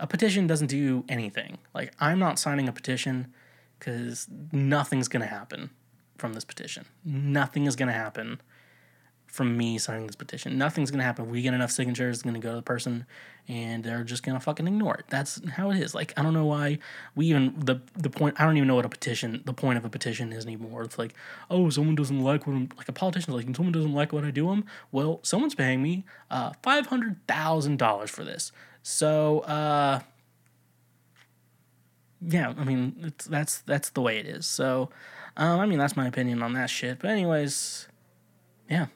a 0.00 0.06
petition 0.06 0.46
doesn't 0.46 0.68
do 0.68 1.04
anything. 1.08 1.58
Like 1.74 1.92
I'm 2.00 2.18
not 2.18 2.38
signing 2.38 2.68
a 2.68 2.72
petition 2.72 3.32
because 3.78 4.26
nothing's 4.52 5.08
gonna 5.08 5.26
happen 5.26 5.70
from 6.18 6.32
this 6.32 6.44
petition. 6.44 6.86
Nothing 7.04 7.66
is 7.66 7.76
to 7.76 7.92
happen 7.92 8.40
from 9.30 9.56
me 9.56 9.78
signing 9.78 10.06
this 10.06 10.16
petition. 10.16 10.58
Nothing's 10.58 10.90
to 10.98 11.04
happen. 11.04 11.30
We 11.30 11.40
get 11.42 11.54
enough 11.54 11.70
signatures, 11.70 12.16
it's 12.16 12.22
to 12.34 12.40
go 12.40 12.50
to 12.50 12.56
the 12.56 12.62
person, 12.62 13.06
and 13.48 13.84
they're 13.84 14.02
just 14.02 14.24
to 14.36 14.44
fucking 14.44 14.66
ignore 14.66 14.96
it. 14.96 15.04
That's 15.08 15.40
how 15.50 15.70
it 15.70 15.78
is. 15.78 15.94
Like, 15.94 16.12
I 16.16 16.22
don't 16.22 16.34
know 16.34 16.46
why 16.46 16.78
we 17.14 17.26
even, 17.26 17.54
the 17.56 17.80
the 17.96 18.10
point, 18.10 18.40
I 18.40 18.44
don't 18.44 18.56
even 18.56 18.66
know 18.66 18.74
what 18.74 18.84
a 18.84 18.88
petition, 18.88 19.42
the 19.44 19.52
point 19.52 19.78
of 19.78 19.84
a 19.84 19.88
petition 19.88 20.32
is 20.32 20.44
anymore. 20.44 20.82
It's 20.82 20.98
like, 20.98 21.14
oh, 21.48 21.70
someone 21.70 21.94
doesn't 21.94 22.20
like 22.20 22.46
what 22.46 22.54
I'm, 22.54 22.68
like 22.76 22.88
a 22.88 22.92
politician, 22.92 23.32
like, 23.32 23.44
someone 23.54 23.72
doesn't 23.72 23.94
like 23.94 24.12
what 24.12 24.24
I 24.24 24.32
do 24.32 24.48
them. 24.48 24.64
Well, 24.90 25.20
someone's 25.22 25.54
paying 25.54 25.80
me 25.82 26.04
uh, 26.30 26.52
$500,000 26.64 28.08
for 28.08 28.24
this. 28.24 28.50
So, 28.82 29.40
uh, 29.40 30.00
yeah, 32.20 32.52
I 32.58 32.64
mean, 32.64 33.14
that's 33.28 33.58
that's 33.58 33.90
the 33.90 34.00
way 34.00 34.18
it 34.18 34.26
is. 34.26 34.44
So, 34.44 34.90
um, 35.36 35.60
I 35.60 35.66
mean, 35.66 35.78
that's 35.78 35.96
my 35.96 36.06
opinion 36.06 36.42
on 36.42 36.52
that 36.54 36.68
shit. 36.68 36.98
But, 36.98 37.10
anyways, 37.10 37.88
yeah. 38.68 38.86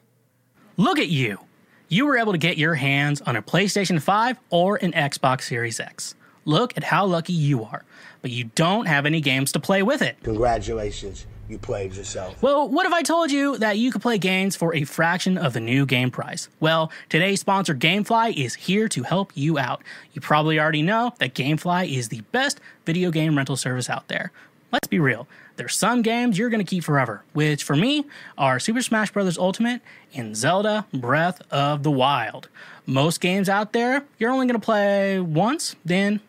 Look 0.77 0.99
at 0.99 1.07
you. 1.07 1.39
You 1.87 2.05
were 2.05 2.17
able 2.17 2.33
to 2.33 2.37
get 2.37 2.57
your 2.57 2.75
hands 2.75 3.21
on 3.21 3.37
a 3.37 3.41
PlayStation 3.41 4.01
5 4.01 4.37
or 4.49 4.75
an 4.77 4.91
Xbox 4.91 5.43
Series 5.43 5.79
X. 5.79 6.15
Look 6.43 6.75
at 6.75 6.83
how 6.83 7.05
lucky 7.05 7.31
you 7.31 7.63
are. 7.63 7.85
But 8.21 8.31
you 8.31 8.45
don't 8.55 8.85
have 8.85 9.05
any 9.05 9.21
games 9.21 9.53
to 9.53 9.59
play 9.59 9.83
with 9.83 10.01
it. 10.01 10.17
Congratulations. 10.23 11.27
You 11.47 11.59
played 11.59 11.95
yourself. 11.95 12.41
Well, 12.41 12.67
what 12.67 12.85
if 12.85 12.91
I 12.91 13.03
told 13.03 13.31
you 13.31 13.57
that 13.59 13.77
you 13.77 13.91
could 13.91 14.01
play 14.01 14.17
games 14.17 14.55
for 14.55 14.75
a 14.75 14.83
fraction 14.83 15.37
of 15.37 15.53
the 15.53 15.59
new 15.59 15.85
game 15.85 16.11
price? 16.11 16.49
Well, 16.59 16.91
today's 17.07 17.39
sponsor, 17.39 17.73
Gamefly, 17.73 18.35
is 18.35 18.55
here 18.55 18.89
to 18.89 19.03
help 19.03 19.31
you 19.35 19.57
out. 19.57 19.81
You 20.13 20.21
probably 20.21 20.59
already 20.59 20.81
know 20.81 21.13
that 21.19 21.35
Gamefly 21.35 21.95
is 21.95 22.09
the 22.09 22.21
best 22.31 22.59
video 22.85 23.11
game 23.11 23.37
rental 23.37 23.55
service 23.55 23.89
out 23.89 24.07
there. 24.07 24.31
Let's 24.71 24.87
be 24.87 24.99
real. 24.99 25.27
There's 25.57 25.75
some 25.75 26.01
games 26.01 26.37
you're 26.37 26.49
going 26.49 26.63
to 26.63 26.69
keep 26.69 26.83
forever, 26.83 27.23
which 27.33 27.63
for 27.63 27.75
me 27.75 28.05
are 28.37 28.59
Super 28.59 28.81
Smash 28.81 29.11
Bros. 29.11 29.37
Ultimate 29.37 29.81
and 30.13 30.35
Zelda 30.35 30.85
Breath 30.93 31.41
of 31.51 31.83
the 31.83 31.91
Wild. 31.91 32.49
Most 32.85 33.21
games 33.21 33.47
out 33.47 33.71
there, 33.73 34.03
you're 34.19 34.31
only 34.31 34.47
going 34.47 34.59
to 34.59 34.65
play 34.65 35.19
once, 35.19 35.75
then 35.85 36.19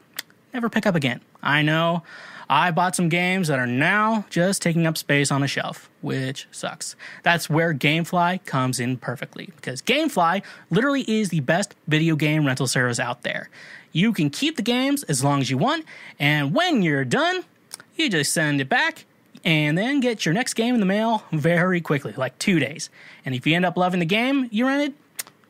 never 0.55 0.69
pick 0.69 0.87
up 0.87 0.95
again. 0.95 1.21
I 1.43 1.63
know. 1.63 2.03
I 2.49 2.71
bought 2.71 2.95
some 2.95 3.09
games 3.09 3.49
that 3.49 3.59
are 3.59 3.67
now 3.67 4.25
just 4.31 4.63
taking 4.63 4.87
up 4.87 4.97
space 4.97 5.33
on 5.33 5.43
a 5.43 5.49
shelf, 5.49 5.91
which 6.01 6.47
sucks. 6.53 6.95
That's 7.25 7.51
where 7.51 7.75
Gamefly 7.75 8.45
comes 8.45 8.79
in 8.79 8.99
perfectly 8.99 9.51
because 9.57 9.83
Gamefly 9.83 10.43
literally 10.71 11.03
is 11.03 11.31
the 11.31 11.41
best 11.41 11.75
video 11.89 12.15
game 12.15 12.47
rental 12.47 12.69
service 12.69 13.01
out 13.01 13.23
there. 13.23 13.49
You 13.91 14.13
can 14.13 14.31
keep 14.31 14.57
the 14.57 14.63
games 14.63 15.03
as 15.05 15.25
long 15.25 15.41
as 15.41 15.51
you 15.51 15.59
want, 15.59 15.85
and 16.21 16.55
when 16.55 16.83
you're 16.83 17.05
done, 17.05 17.45
you 17.97 18.09
just 18.09 18.33
send 18.33 18.61
it 18.61 18.69
back 18.69 19.05
and 19.47 19.79
then 19.79 20.01
get 20.01 20.27
your 20.27 20.35
next 20.35 20.55
game 20.55 20.75
in 20.75 20.81
the 20.81 20.87
mail 20.87 21.23
very 21.31 21.81
quickly, 21.81 22.13
like 22.17 22.37
two 22.39 22.59
days. 22.59 22.91
And 23.25 23.35
if 23.35 23.47
you 23.47 23.55
end 23.55 23.65
up 23.65 23.77
loving 23.77 24.01
the 24.01 24.07
game 24.07 24.49
you 24.51 24.67
rented, 24.67 24.93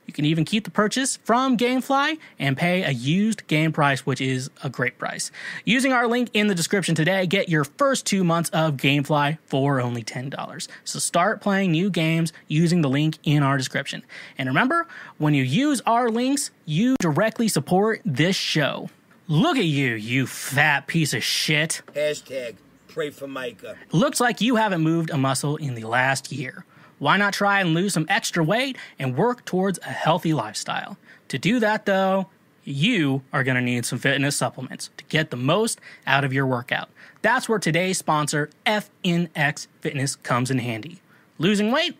you 0.05 0.13
can 0.13 0.27
even 0.27 0.45
keep 0.45 0.65
the 0.65 0.71
purchase 0.71 1.17
from 1.25 1.57
Gamefly 1.57 2.19
and 2.39 2.57
pay 2.57 2.85
a 2.85 2.91
used 2.91 3.47
game 3.49 3.73
price, 3.73 4.07
which 4.07 4.21
is 4.21 4.51
a 4.63 4.71
great 4.71 4.99
price. 4.99 5.33
Using 5.65 5.93
our 5.93 6.07
link 6.07 6.31
in 6.33 6.47
the 6.47 6.55
description 6.55 6.95
today, 6.95 7.27
get 7.27 7.49
your 7.49 7.65
first 7.65 8.07
two 8.07 8.23
months 8.23 8.49
of 8.51 8.77
Gamefly 8.77 9.39
for 9.47 9.81
only 9.81 10.05
$10. 10.05 10.69
So 10.85 10.99
start 11.01 11.41
playing 11.41 11.73
new 11.73 11.91
games 11.91 12.33
using 12.47 12.83
the 12.83 12.89
link 12.89 13.19
in 13.25 13.43
our 13.43 13.57
description. 13.57 14.05
And 14.39 14.49
remember, 14.49 14.87
when 15.19 15.35
you 15.35 15.43
use 15.43 15.81
our 15.87 16.09
links, 16.09 16.51
you 16.67 16.95
directly 17.01 17.49
support 17.49 18.01
this 18.05 18.37
show. 18.37 18.91
Look 19.27 19.57
at 19.57 19.65
you, 19.65 19.95
you 19.95 20.29
fat 20.29 20.87
piece 20.87 21.15
of 21.15 21.25
shit. 21.25 21.83
Hashtag 21.95 22.57
pray 22.97 23.11
for 23.11 23.29
Micah. 23.29 23.77
Looks 23.93 24.23
like 24.23 24.41
you 24.41 24.57
haven't 24.57 24.81
moved 24.81 25.11
a 25.11 25.19
muscle 25.19 25.57
in 25.57 25.75
the 25.75 25.85
last 25.85 26.33
year. 26.33 26.65
Why 26.99 27.19
not 27.19 27.35
try 27.35 27.61
and 27.61 27.75
lose 27.75 27.93
some 27.93 28.07
extra 28.09 28.43
weight 28.43 28.79
and 28.99 29.19
work 29.19 29.45
towards 29.45 29.79
a 29.81 29.91
healthy 29.91 30.33
lifestyle? 30.33 30.97
To 31.29 31.37
do 31.37 31.61
that, 31.61 31.85
though, 31.85 32.31
you 32.65 33.21
are 33.35 33.45
going 33.45 33.57
to 33.57 33.61
need 33.61 33.85
some 33.85 33.99
fitness 33.99 34.35
supplements 34.35 34.89
to 34.97 35.05
get 35.11 35.31
the 35.31 35.37
most 35.37 35.79
out 36.07 36.25
of 36.25 36.33
your 36.33 36.47
workout. 36.47 36.89
That's 37.21 37.51
where 37.51 37.59
today's 37.59 37.99
sponsor, 37.99 38.49
FNX 38.65 39.67
Fitness, 39.83 40.17
comes 40.17 40.51
in 40.51 40.61
handy. 40.61 41.03
Losing 41.37 41.71
weight? 41.71 41.99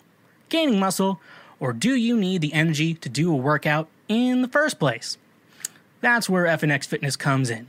Gaining 0.49 0.81
muscle? 0.81 1.21
Or 1.61 1.75
do 1.75 1.95
you 1.95 2.17
need 2.17 2.41
the 2.41 2.55
energy 2.55 2.95
to 2.95 3.11
do 3.11 3.31
a 3.31 3.37
workout 3.37 3.89
in 4.09 4.41
the 4.41 4.49
first 4.49 4.79
place? 4.79 5.19
That's 6.01 6.31
where 6.31 6.47
FNX 6.47 6.87
Fitness 6.87 7.17
comes 7.17 7.51
in. 7.51 7.69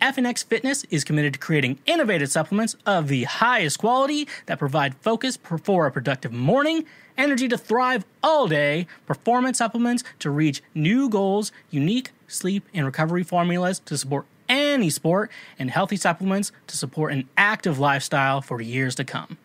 FNX 0.00 0.44
Fitness 0.44 0.84
is 0.90 1.04
committed 1.04 1.34
to 1.34 1.38
creating 1.38 1.78
innovative 1.86 2.30
supplements 2.30 2.76
of 2.84 3.08
the 3.08 3.24
highest 3.24 3.78
quality 3.78 4.28
that 4.46 4.58
provide 4.58 4.96
focus 4.96 5.38
for 5.62 5.86
a 5.86 5.92
productive 5.92 6.32
morning, 6.32 6.84
energy 7.16 7.48
to 7.48 7.56
thrive 7.56 8.04
all 8.22 8.46
day, 8.46 8.86
performance 9.06 9.58
supplements 9.58 10.04
to 10.18 10.30
reach 10.30 10.62
new 10.74 11.08
goals, 11.08 11.52
unique 11.70 12.10
sleep 12.26 12.64
and 12.74 12.84
recovery 12.84 13.22
formulas 13.22 13.80
to 13.80 13.96
support 13.96 14.26
any 14.48 14.90
sport, 14.90 15.30
and 15.58 15.70
healthy 15.70 15.96
supplements 15.96 16.52
to 16.66 16.76
support 16.76 17.12
an 17.12 17.28
active 17.36 17.78
lifestyle 17.78 18.42
for 18.42 18.60
years 18.60 18.94
to 18.94 19.04
come. 19.04 19.38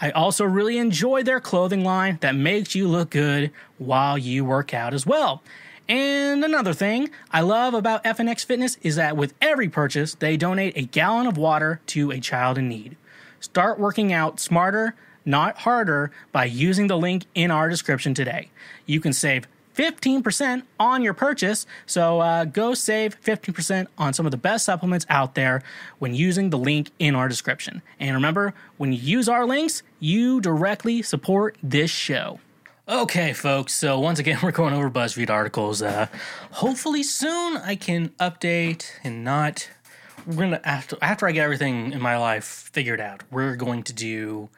I 0.00 0.10
also 0.10 0.44
really 0.44 0.78
enjoy 0.78 1.22
their 1.22 1.40
clothing 1.40 1.84
line 1.84 2.18
that 2.20 2.34
makes 2.34 2.74
you 2.74 2.88
look 2.88 3.10
good 3.10 3.52
while 3.78 4.18
you 4.18 4.44
work 4.44 4.74
out 4.74 4.94
as 4.94 5.06
well. 5.06 5.42
And 5.88 6.42
another 6.42 6.72
thing 6.72 7.10
I 7.30 7.42
love 7.42 7.74
about 7.74 8.04
FNX 8.04 8.44
Fitness 8.44 8.78
is 8.82 8.96
that 8.96 9.16
with 9.16 9.34
every 9.40 9.68
purchase, 9.68 10.14
they 10.14 10.36
donate 10.36 10.76
a 10.76 10.82
gallon 10.82 11.26
of 11.26 11.36
water 11.36 11.80
to 11.88 12.10
a 12.10 12.20
child 12.20 12.56
in 12.56 12.68
need. 12.68 12.96
Start 13.38 13.78
working 13.78 14.10
out 14.10 14.40
smarter, 14.40 14.94
not 15.26 15.58
harder, 15.58 16.10
by 16.32 16.46
using 16.46 16.86
the 16.86 16.96
link 16.96 17.26
in 17.34 17.50
our 17.50 17.68
description 17.68 18.14
today. 18.14 18.50
You 18.86 19.00
can 19.00 19.12
save 19.12 19.46
15% 19.76 20.62
on 20.80 21.02
your 21.02 21.12
purchase. 21.12 21.66
So 21.84 22.20
uh, 22.20 22.44
go 22.46 22.72
save 22.72 23.20
15% 23.20 23.88
on 23.98 24.14
some 24.14 24.24
of 24.24 24.32
the 24.32 24.38
best 24.38 24.64
supplements 24.64 25.04
out 25.10 25.34
there 25.34 25.62
when 25.98 26.14
using 26.14 26.48
the 26.48 26.58
link 26.58 26.92
in 26.98 27.14
our 27.14 27.28
description. 27.28 27.82
And 28.00 28.14
remember, 28.14 28.54
when 28.78 28.92
you 28.92 28.98
use 28.98 29.28
our 29.28 29.44
links, 29.44 29.82
you 30.00 30.40
directly 30.40 31.02
support 31.02 31.58
this 31.62 31.90
show. 31.90 32.38
Okay, 32.86 33.32
folks. 33.32 33.72
So 33.72 33.98
once 33.98 34.18
again, 34.18 34.38
we're 34.42 34.52
going 34.52 34.74
over 34.74 34.90
BuzzFeed 34.90 35.30
articles. 35.30 35.80
Uh, 35.80 36.06
hopefully 36.50 37.02
soon 37.02 37.56
I 37.56 37.76
can 37.76 38.10
update 38.20 38.90
and 39.02 39.24
not. 39.24 39.70
We're 40.26 40.34
gonna 40.34 40.60
after 40.64 40.98
after 41.00 41.26
I 41.26 41.32
get 41.32 41.44
everything 41.44 41.92
in 41.92 42.02
my 42.02 42.18
life 42.18 42.44
figured 42.44 43.00
out. 43.00 43.22
We're 43.30 43.56
going 43.56 43.84
to 43.84 43.94
do 43.94 44.50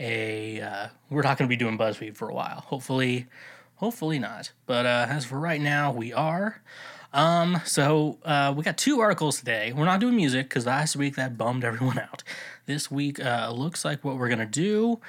a. 0.00 0.60
Uh, 0.60 0.88
we're 1.10 1.22
not 1.22 1.38
going 1.38 1.48
to 1.48 1.52
be 1.52 1.56
doing 1.56 1.78
BuzzFeed 1.78 2.16
for 2.16 2.28
a 2.28 2.34
while. 2.34 2.64
Hopefully, 2.66 3.26
hopefully 3.76 4.18
not. 4.18 4.50
But 4.66 4.84
uh, 4.84 5.06
as 5.08 5.24
for 5.24 5.38
right 5.38 5.60
now, 5.60 5.92
we 5.92 6.12
are. 6.12 6.60
Um, 7.12 7.60
so 7.64 8.18
uh, 8.24 8.52
we 8.56 8.64
got 8.64 8.76
two 8.76 8.98
articles 8.98 9.38
today. 9.38 9.72
We're 9.72 9.84
not 9.84 10.00
doing 10.00 10.16
music 10.16 10.48
because 10.48 10.66
last 10.66 10.96
week 10.96 11.14
that 11.14 11.38
bummed 11.38 11.62
everyone 11.64 12.00
out. 12.00 12.24
This 12.66 12.90
week 12.90 13.24
uh, 13.24 13.52
looks 13.54 13.84
like 13.84 14.02
what 14.04 14.16
we're 14.16 14.28
gonna 14.28 14.44
do. 14.44 15.00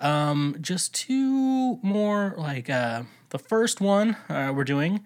Um, 0.00 0.56
just 0.60 0.94
two 0.94 1.78
more 1.82 2.34
like 2.36 2.68
uh, 2.68 3.04
the 3.30 3.38
first 3.38 3.80
one 3.80 4.16
uh, 4.28 4.52
we're 4.54 4.64
doing. 4.64 5.04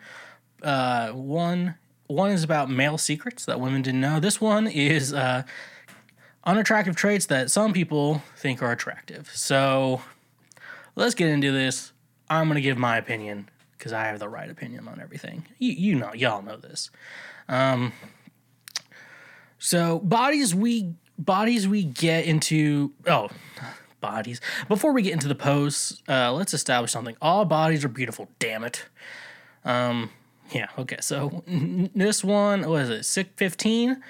Uh, 0.62 1.10
one 1.10 1.76
one 2.06 2.30
is 2.30 2.42
about 2.42 2.70
male 2.70 2.98
secrets 2.98 3.44
that 3.44 3.60
women 3.60 3.82
didn't 3.82 4.00
know. 4.00 4.18
This 4.18 4.40
one 4.40 4.66
is 4.66 5.12
uh, 5.12 5.42
unattractive 6.44 6.96
traits 6.96 7.26
that 7.26 7.50
some 7.50 7.72
people 7.72 8.22
think 8.36 8.62
are 8.62 8.72
attractive. 8.72 9.30
So 9.34 10.00
let's 10.96 11.14
get 11.14 11.28
into 11.28 11.52
this. 11.52 11.92
I'm 12.30 12.48
to 12.48 12.60
give 12.60 12.78
my 12.78 12.96
opinion 12.96 13.48
because 13.76 13.92
I 13.92 14.04
have 14.04 14.18
the 14.18 14.28
right 14.28 14.50
opinion 14.50 14.88
on 14.88 15.00
everything. 15.00 15.46
You, 15.58 15.72
you 15.72 15.94
know, 15.94 16.12
y'all 16.14 16.42
know 16.42 16.56
this. 16.56 16.90
Um, 17.48 17.92
so 19.58 19.98
bodies 20.00 20.54
we 20.54 20.94
bodies 21.18 21.66
we 21.66 21.84
get 21.84 22.26
into 22.26 22.92
oh 23.06 23.28
bodies 24.00 24.40
before 24.68 24.92
we 24.92 25.02
get 25.02 25.12
into 25.12 25.28
the 25.28 25.34
posts 25.34 26.02
uh, 26.08 26.32
let's 26.32 26.54
establish 26.54 26.92
something 26.92 27.16
all 27.20 27.44
bodies 27.44 27.84
are 27.84 27.88
beautiful 27.88 28.28
damn 28.38 28.64
it 28.64 28.86
um 29.64 30.10
yeah 30.52 30.68
okay 30.78 30.98
so 31.00 31.42
n- 31.46 31.90
this 31.94 32.22
one 32.24 32.68
what 32.68 32.82
is 32.82 32.90
it 32.90 33.04
615 33.04 34.02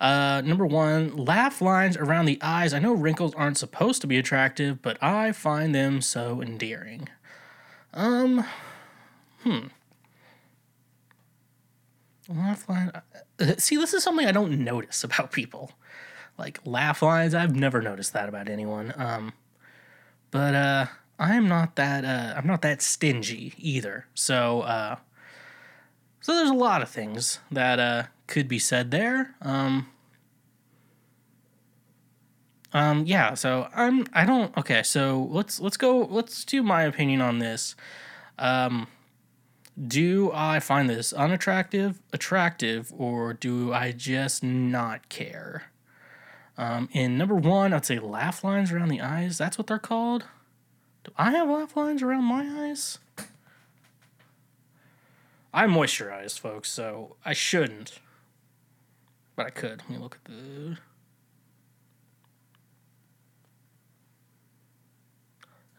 uh, 0.00 0.42
number 0.44 0.66
one, 0.66 1.16
laugh 1.16 1.62
lines 1.62 1.96
around 1.96 2.26
the 2.26 2.38
eyes. 2.42 2.74
I 2.74 2.78
know 2.78 2.92
wrinkles 2.92 3.34
aren't 3.36 3.56
supposed 3.56 4.00
to 4.02 4.06
be 4.06 4.18
attractive, 4.18 4.82
but 4.82 5.02
I 5.02 5.32
find 5.32 5.74
them 5.74 6.00
so 6.00 6.42
endearing. 6.42 7.08
Um, 7.94 8.44
hmm. 9.42 9.68
Laugh 12.28 12.68
line. 12.68 12.90
uh, 12.94 13.54
See, 13.58 13.76
this 13.76 13.94
is 13.94 14.02
something 14.02 14.26
I 14.26 14.32
don't 14.32 14.64
notice 14.64 15.04
about 15.04 15.32
people. 15.32 15.72
Like 16.36 16.60
laugh 16.64 17.02
lines, 17.02 17.34
I've 17.34 17.54
never 17.54 17.80
noticed 17.80 18.12
that 18.12 18.28
about 18.28 18.48
anyone. 18.48 18.92
Um, 18.96 19.32
but 20.30 20.54
uh, 20.54 20.86
I'm 21.18 21.48
not 21.48 21.76
that. 21.76 22.04
Uh, 22.04 22.34
I'm 22.36 22.46
not 22.46 22.62
that 22.62 22.82
stingy 22.82 23.54
either. 23.56 24.06
So, 24.14 24.62
uh, 24.62 24.96
so 26.20 26.34
there's 26.34 26.50
a 26.50 26.54
lot 26.54 26.82
of 26.82 26.88
things 26.88 27.38
that 27.52 27.78
uh, 27.78 28.04
could 28.26 28.48
be 28.48 28.58
said 28.58 28.90
there. 28.90 29.34
Um, 29.40 29.88
um, 32.72 33.06
yeah. 33.06 33.34
So 33.34 33.68
I'm. 33.74 34.06
I 34.12 34.24
don't. 34.24 34.56
Okay. 34.58 34.82
So 34.82 35.28
let's 35.30 35.60
let's 35.60 35.76
go. 35.76 35.98
Let's 35.98 36.44
do 36.44 36.62
my 36.62 36.82
opinion 36.82 37.20
on 37.20 37.38
this. 37.38 37.76
Um, 38.36 38.88
do 39.80 40.30
I 40.32 40.60
find 40.60 40.88
this 40.88 41.12
unattractive, 41.12 42.00
attractive, 42.12 42.92
or 42.96 43.34
do 43.34 43.72
I 43.72 43.92
just 43.92 44.42
not 44.42 45.08
care? 45.08 45.64
Um, 46.56 46.88
in 46.92 47.18
number 47.18 47.34
one, 47.34 47.72
I'd 47.72 47.84
say 47.84 47.98
laugh 47.98 48.44
lines 48.44 48.70
around 48.70 48.88
the 48.88 49.00
eyes. 49.00 49.38
That's 49.38 49.58
what 49.58 49.66
they're 49.66 49.78
called. 49.78 50.24
Do 51.02 51.12
I 51.18 51.32
have 51.32 51.48
laugh 51.48 51.76
lines 51.76 52.02
around 52.02 52.24
my 52.24 52.68
eyes? 52.68 52.98
I'm 55.52 55.72
moisturized, 55.72 56.38
folks, 56.38 56.70
so 56.70 57.16
I 57.24 57.32
shouldn't. 57.32 58.00
But 59.36 59.46
I 59.46 59.50
could. 59.50 59.82
Let 59.82 59.90
me 59.90 59.98
look 59.98 60.18
at 60.24 60.32
the. 60.32 60.78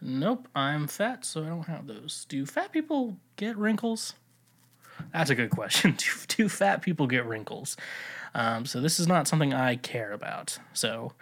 Nope, 0.00 0.48
I'm 0.54 0.86
fat, 0.86 1.24
so 1.24 1.42
I 1.42 1.48
don't 1.48 1.66
have 1.66 1.86
those. 1.86 2.26
Do 2.28 2.46
fat 2.46 2.70
people 2.70 3.16
get 3.36 3.56
wrinkles? 3.56 4.14
That's 5.12 5.30
a 5.30 5.34
good 5.34 5.50
question. 5.50 5.92
Do, 5.98 6.06
do 6.28 6.48
fat 6.48 6.82
people 6.82 7.06
get 7.06 7.26
wrinkles? 7.26 7.76
Um, 8.36 8.66
so 8.66 8.82
this 8.82 9.00
is 9.00 9.08
not 9.08 9.26
something 9.26 9.54
I 9.54 9.76
care 9.76 10.12
about. 10.12 10.58
So 10.74 11.12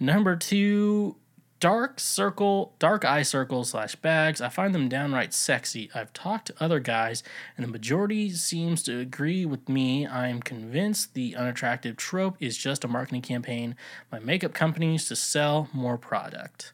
number 0.00 0.34
two, 0.34 1.16
dark 1.60 2.00
circle, 2.00 2.72
dark 2.78 3.04
eye 3.04 3.22
circles 3.22 3.70
slash 3.70 3.96
bags. 3.96 4.40
I 4.40 4.48
find 4.48 4.74
them 4.74 4.88
downright 4.88 5.34
sexy. 5.34 5.90
I've 5.94 6.14
talked 6.14 6.46
to 6.46 6.54
other 6.58 6.80
guys, 6.80 7.22
and 7.58 7.66
the 7.66 7.70
majority 7.70 8.30
seems 8.30 8.82
to 8.84 8.98
agree 8.98 9.44
with 9.44 9.68
me. 9.68 10.06
I'm 10.06 10.40
convinced 10.40 11.12
the 11.12 11.36
unattractive 11.36 11.98
trope 11.98 12.38
is 12.40 12.56
just 12.56 12.82
a 12.82 12.88
marketing 12.88 13.22
campaign 13.22 13.76
by 14.10 14.18
makeup 14.20 14.54
companies 14.54 15.06
to 15.08 15.16
sell 15.16 15.68
more 15.74 15.98
product. 15.98 16.72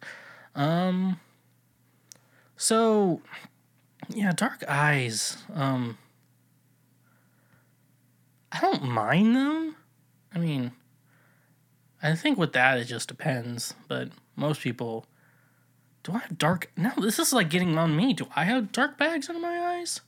Um. 0.55 1.19
So, 2.57 3.23
yeah, 4.09 4.31
dark 4.33 4.63
eyes. 4.69 5.39
Um. 5.53 5.99
I 8.53 8.61
don't 8.61 8.85
mind 8.85 9.35
them. 9.35 9.77
I 10.35 10.39
mean, 10.39 10.73
I 12.03 12.15
think 12.15 12.39
with 12.39 12.53
that 12.53 12.79
it 12.79 12.85
just 12.85 13.09
depends, 13.09 13.75
but 13.89 14.11
most 14.37 14.61
people. 14.61 15.07
Do 16.03 16.13
I 16.13 16.19
have 16.19 16.39
dark? 16.39 16.71
No, 16.77 16.93
this 16.97 17.19
is 17.19 17.33
like 17.33 17.51
getting 17.51 17.77
on 17.77 17.95
me. 17.95 18.15
Do 18.15 18.27
I 18.35 18.45
have 18.45 18.73
dark 18.73 18.97
bags 18.97 19.29
under 19.29 19.41
my 19.41 19.59
eyes? 19.77 20.01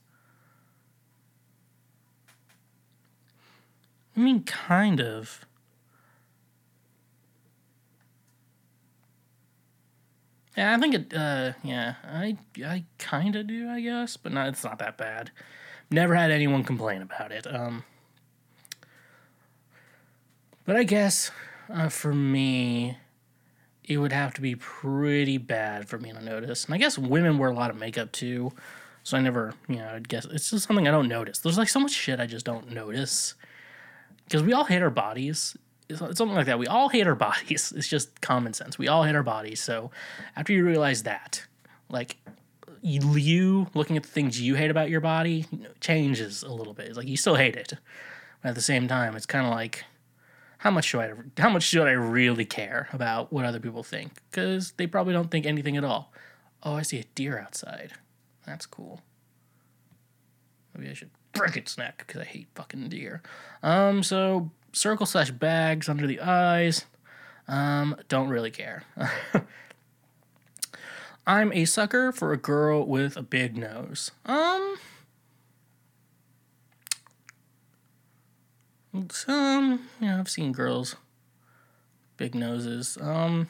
I 4.15 4.19
mean, 4.19 4.43
kind 4.43 4.99
of. 4.99 5.45
Yeah, 10.57 10.75
I 10.75 10.79
think 10.79 10.93
it. 10.93 11.13
Uh, 11.13 11.53
yeah, 11.63 11.95
I 12.03 12.37
I 12.63 12.85
kind 12.99 13.35
of 13.35 13.47
do, 13.47 13.69
I 13.69 13.81
guess, 13.81 14.17
but 14.17 14.31
not. 14.31 14.47
It's 14.49 14.63
not 14.63 14.79
that 14.79 14.97
bad. 14.97 15.31
Never 15.89 16.15
had 16.15 16.31
anyone 16.31 16.63
complain 16.63 17.01
about 17.01 17.31
it. 17.31 17.45
Um, 17.47 17.83
but 20.65 20.75
I 20.75 20.83
guess 20.83 21.31
uh, 21.71 21.89
for 21.89 22.13
me, 22.13 22.97
it 23.83 23.97
would 23.97 24.11
have 24.11 24.33
to 24.35 24.41
be 24.41 24.55
pretty 24.55 25.37
bad 25.37 25.87
for 25.87 25.97
me 25.97 26.11
to 26.11 26.23
notice. 26.23 26.65
And 26.65 26.73
I 26.73 26.77
guess 26.77 26.97
women 26.97 27.37
wear 27.37 27.49
a 27.49 27.53
lot 27.53 27.69
of 27.69 27.77
makeup 27.77 28.11
too, 28.11 28.51
so 29.03 29.17
I 29.17 29.21
never, 29.21 29.53
you 29.67 29.77
know, 29.77 29.89
I 29.95 29.99
guess 29.99 30.25
it's 30.25 30.49
just 30.49 30.67
something 30.67 30.87
I 30.87 30.91
don't 30.91 31.09
notice. 31.09 31.39
There's 31.39 31.57
like 31.57 31.69
so 31.69 31.79
much 31.79 31.91
shit 31.91 32.19
I 32.19 32.25
just 32.25 32.45
don't 32.45 32.71
notice 32.71 33.35
because 34.25 34.43
we 34.43 34.53
all 34.53 34.63
hate 34.63 34.81
our 34.81 34.89
bodies. 34.89 35.57
It's 35.89 35.99
something 35.99 36.29
like 36.29 36.45
that. 36.45 36.59
We 36.59 36.67
all 36.67 36.87
hate 36.89 37.07
our 37.07 37.15
bodies. 37.29 37.73
It's 37.75 37.87
just 37.87 38.21
common 38.21 38.53
sense. 38.53 38.77
We 38.77 38.87
all 38.87 39.03
hate 39.03 39.15
our 39.15 39.23
bodies. 39.23 39.61
So 39.61 39.91
after 40.35 40.53
you 40.53 40.65
realize 40.65 41.03
that, 41.03 41.45
like 41.89 42.17
you 42.81 43.67
looking 43.73 43.97
at 43.97 44.03
the 44.03 44.09
things 44.09 44.39
you 44.39 44.55
hate 44.55 44.69
about 44.71 44.89
your 44.89 45.01
body 45.01 45.45
changes 45.79 46.43
a 46.43 46.51
little 46.51 46.73
bit. 46.73 46.87
It's 46.87 46.97
like 46.97 47.07
you 47.07 47.17
still 47.17 47.35
hate 47.35 47.55
it, 47.55 47.73
but 48.41 48.49
at 48.49 48.55
the 48.55 48.61
same 48.61 48.87
time, 48.87 49.15
it's 49.15 49.25
kind 49.25 49.45
of 49.45 49.53
like 49.53 49.85
how 50.63 50.71
much 50.71 50.85
should 50.85 51.01
I 51.01 51.11
how 51.41 51.49
much 51.49 51.63
should 51.63 51.89
I 51.89 51.91
really 51.91 52.45
care 52.45 52.87
about 52.93 53.33
what 53.33 53.43
other 53.43 53.59
people 53.59 53.83
think? 53.83 54.13
Because 54.31 54.71
they 54.77 54.87
probably 54.87 55.11
don't 55.11 55.29
think 55.29 55.45
anything 55.45 55.75
at 55.75 55.83
all. 55.83 56.13
Oh, 56.63 56.75
I 56.75 56.83
see 56.83 56.99
a 56.99 57.03
deer 57.15 57.37
outside. 57.37 57.91
That's 58.47 58.65
cool. 58.65 59.01
Maybe 60.73 60.89
I 60.89 60.93
should 60.93 61.09
break 61.33 61.57
its 61.57 61.77
neck 61.77 62.05
because 62.07 62.21
I 62.21 62.23
hate 62.23 62.47
fucking 62.55 62.87
deer. 62.87 63.21
Um, 63.61 64.03
so 64.03 64.51
circle 64.71 65.05
slash 65.05 65.31
bags 65.31 65.89
under 65.89 66.07
the 66.07 66.21
eyes. 66.21 66.85
Um, 67.45 67.97
don't 68.07 68.29
really 68.29 68.51
care. 68.51 68.83
I'm 71.27 71.51
a 71.51 71.65
sucker 71.65 72.13
for 72.13 72.31
a 72.31 72.37
girl 72.37 72.87
with 72.87 73.17
a 73.17 73.21
big 73.21 73.57
nose. 73.57 74.11
Um, 74.25 74.77
some, 79.09 79.87
you 79.99 80.07
know, 80.07 80.19
I've 80.19 80.29
seen 80.29 80.51
girls 80.51 80.95
big 82.17 82.35
noses. 82.35 82.97
Um, 83.01 83.49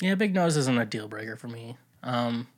yeah, 0.00 0.14
big 0.14 0.34
nose 0.34 0.56
isn't 0.56 0.78
a 0.78 0.84
deal 0.84 1.08
breaker 1.08 1.36
for 1.36 1.48
me. 1.48 1.76
Um, 2.02 2.48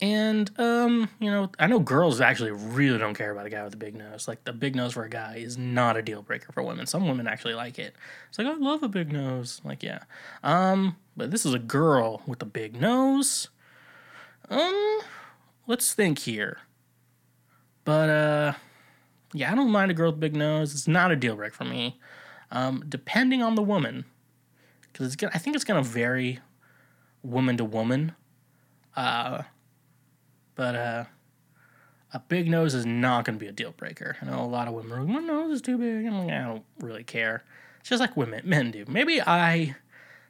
and 0.00 0.50
um, 0.58 1.08
you 1.20 1.30
know, 1.30 1.50
I 1.58 1.68
know 1.68 1.78
girls 1.78 2.20
actually 2.20 2.50
really 2.50 2.98
don't 2.98 3.14
care 3.14 3.30
about 3.30 3.46
a 3.46 3.50
guy 3.50 3.62
with 3.62 3.74
a 3.74 3.78
big 3.78 3.94
nose. 3.94 4.26
Like 4.26 4.42
the 4.44 4.52
big 4.52 4.74
nose 4.74 4.94
for 4.94 5.04
a 5.04 5.08
guy 5.08 5.36
is 5.36 5.56
not 5.56 5.96
a 5.96 6.02
deal 6.02 6.22
breaker 6.22 6.50
for 6.52 6.62
women. 6.62 6.86
Some 6.86 7.06
women 7.06 7.28
actually 7.28 7.54
like 7.54 7.78
it. 7.78 7.94
It's 8.28 8.38
like 8.38 8.48
I 8.48 8.54
love 8.54 8.82
a 8.82 8.88
big 8.88 9.12
nose. 9.12 9.60
Like 9.64 9.82
yeah. 9.82 10.00
Um, 10.42 10.96
but 11.16 11.30
this 11.30 11.46
is 11.46 11.54
a 11.54 11.58
girl 11.60 12.22
with 12.26 12.42
a 12.42 12.46
big 12.46 12.80
nose. 12.80 13.48
Um, 14.50 15.00
let's 15.68 15.94
think 15.94 16.18
here. 16.20 16.58
But 17.84 18.10
uh, 18.10 18.52
yeah, 19.32 19.50
I 19.50 19.54
don't 19.54 19.70
mind 19.70 19.90
a 19.90 19.94
girl 19.94 20.10
with 20.10 20.16
a 20.16 20.20
big 20.20 20.36
nose. 20.36 20.72
It's 20.72 20.88
not 20.88 21.10
a 21.10 21.16
deal 21.16 21.36
breaker 21.36 21.54
for 21.54 21.64
me. 21.64 21.98
Um, 22.50 22.84
depending 22.88 23.42
on 23.42 23.54
the 23.54 23.62
woman, 23.62 24.04
because 24.82 25.06
it's 25.06 25.16
gonna, 25.16 25.32
I 25.34 25.38
think 25.38 25.56
it's 25.56 25.64
gonna 25.64 25.82
vary 25.82 26.40
woman 27.22 27.56
to 27.56 27.64
woman. 27.64 28.14
Uh, 28.94 29.42
but 30.54 30.74
uh, 30.74 31.04
a 32.12 32.18
big 32.18 32.48
nose 32.48 32.74
is 32.74 32.84
not 32.84 33.24
to 33.24 33.32
be 33.32 33.46
a 33.46 33.52
deal 33.52 33.72
breaker. 33.72 34.16
I 34.20 34.26
know 34.26 34.40
a 34.40 34.44
lot 34.44 34.68
of 34.68 34.74
women 34.74 34.92
are 34.92 35.00
like, 35.02 35.08
my 35.08 35.20
nose 35.20 35.52
is 35.52 35.62
too 35.62 35.78
big. 35.78 36.06
I'm 36.06 36.26
like, 36.26 36.30
I 36.30 36.44
don't 36.44 36.64
really 36.80 37.04
care. 37.04 37.42
It's 37.80 37.88
just 37.88 38.00
like 38.00 38.16
women, 38.16 38.42
men 38.44 38.70
do. 38.70 38.84
Maybe 38.86 39.20
I 39.20 39.76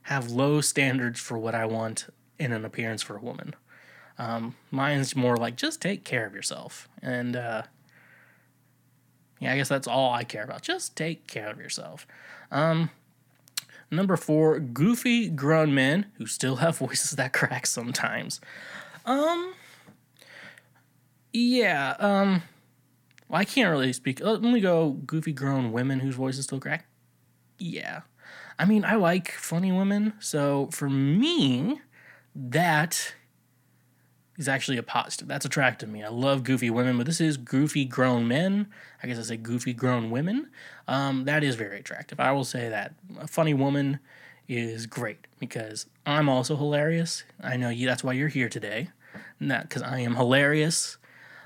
have 0.03 0.31
low 0.31 0.61
standards 0.61 1.21
for 1.21 1.39
what 1.39 1.55
I 1.55 1.67
want 1.67 2.07
in 2.39 2.53
an 2.53 2.65
appearance 2.65 3.03
for 3.03 3.17
a 3.17 3.21
woman. 3.21 3.55
Um, 4.19 4.55
mine's 4.71 5.17
more 5.17 5.37
like 5.37 5.57
just 5.57 5.81
take 5.81 6.05
care 6.05 6.27
of 6.27 6.35
yourself. 6.35 6.89
And 7.01 7.35
uh, 7.35 7.63
yeah, 9.43 9.53
I 9.53 9.57
guess 9.57 9.69
that's 9.69 9.89
all 9.89 10.13
I 10.13 10.23
care 10.23 10.45
about. 10.45 10.63
Just 10.63 10.95
take 10.97 11.27
care 11.27 11.51
of 11.51 11.59
yourself. 11.59 12.07
Um, 12.53 12.91
number 13.91 14.17
four, 14.17 14.61
goofy 14.61 15.29
grown 15.29 15.75
men 15.75 16.07
who 16.19 16.27
still 16.27 16.57
have 16.57 16.79
voices 16.79 17.13
that 17.13 17.33
crack 17.33 17.67
sometimes. 17.67 18.41
Um, 19.05 19.55
yeah, 21.33 21.97
um, 21.99 22.43
well, 23.29 23.41
I 23.41 23.45
can't 23.45 23.69
really 23.69 23.93
speak. 23.93 24.21
Let 24.21 24.43
me 24.43 24.61
go 24.61 24.91
goofy 25.07 25.33
grown 25.33 25.73
women 25.73 25.99
whose 25.99 26.15
voices 26.15 26.45
still 26.45 26.61
crack. 26.61 26.87
Yeah. 27.59 28.03
I 28.59 28.65
mean, 28.65 28.85
I 28.85 28.95
like 28.95 29.33
funny 29.33 29.73
women. 29.73 30.13
So 30.21 30.69
for 30.71 30.89
me, 30.89 31.81
that 32.35 33.15
is 34.43 34.49
actually 34.49 34.77
a 34.77 34.83
positive. 34.83 35.29
That's 35.29 35.47
attractive 35.47 35.89
to 35.89 35.93
me. 35.93 36.03
I 36.03 36.09
love 36.09 36.45
goofy 36.45 36.69
women, 36.69 36.99
but 36.99 37.07
this 37.07 37.21
is 37.21 37.37
goofy 37.37 37.85
grown 37.85 38.29
men. 38.29 38.69
I 39.03 39.07
guess 39.07 39.19
I 39.19 39.23
say 39.23 39.37
goofy 39.37 39.73
grown 39.73 40.11
women. 40.11 40.51
Um, 40.89 41.25
that 41.25 41.43
is 41.43 41.55
very 41.55 41.79
attractive. 41.79 42.21
I 42.21 42.33
will 42.33 42.45
say 42.45 42.69
that 42.69 42.95
a 43.19 43.27
funny 43.27 43.55
woman 43.55 44.01
is 44.49 44.87
great 44.87 45.27
because 45.39 45.87
I'm 46.05 46.29
also 46.29 46.57
hilarious. 46.57 47.25
I 47.41 47.57
know 47.57 47.71
you. 47.71 47.87
That's 47.87 48.05
why 48.05 48.13
you're 48.13 48.29
here 48.29 48.49
today. 48.49 48.91
Not 49.41 49.69
because 49.69 49.83
I 49.83 50.01
am 50.01 50.17
hilarious. 50.17 50.99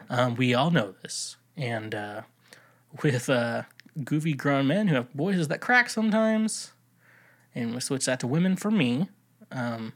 Um, 0.09 0.34
we 0.34 0.55
all 0.55 0.70
know 0.70 0.94
this. 1.03 1.36
And 1.57 1.94
uh, 1.94 2.22
with 3.03 3.28
uh, 3.28 3.62
goofy 4.05 4.32
grown 4.32 4.66
men 4.66 4.88
who 4.88 4.94
have 4.94 5.11
voices 5.11 5.49
that 5.49 5.61
crack 5.61 5.90
sometimes, 5.90 6.72
and 7.55 7.74
we 7.74 7.80
switch 7.80 8.07
that 8.07 8.20
to 8.20 8.26
women 8.26 8.57
for 8.57 8.70
me. 8.70 9.09
Um, 9.51 9.92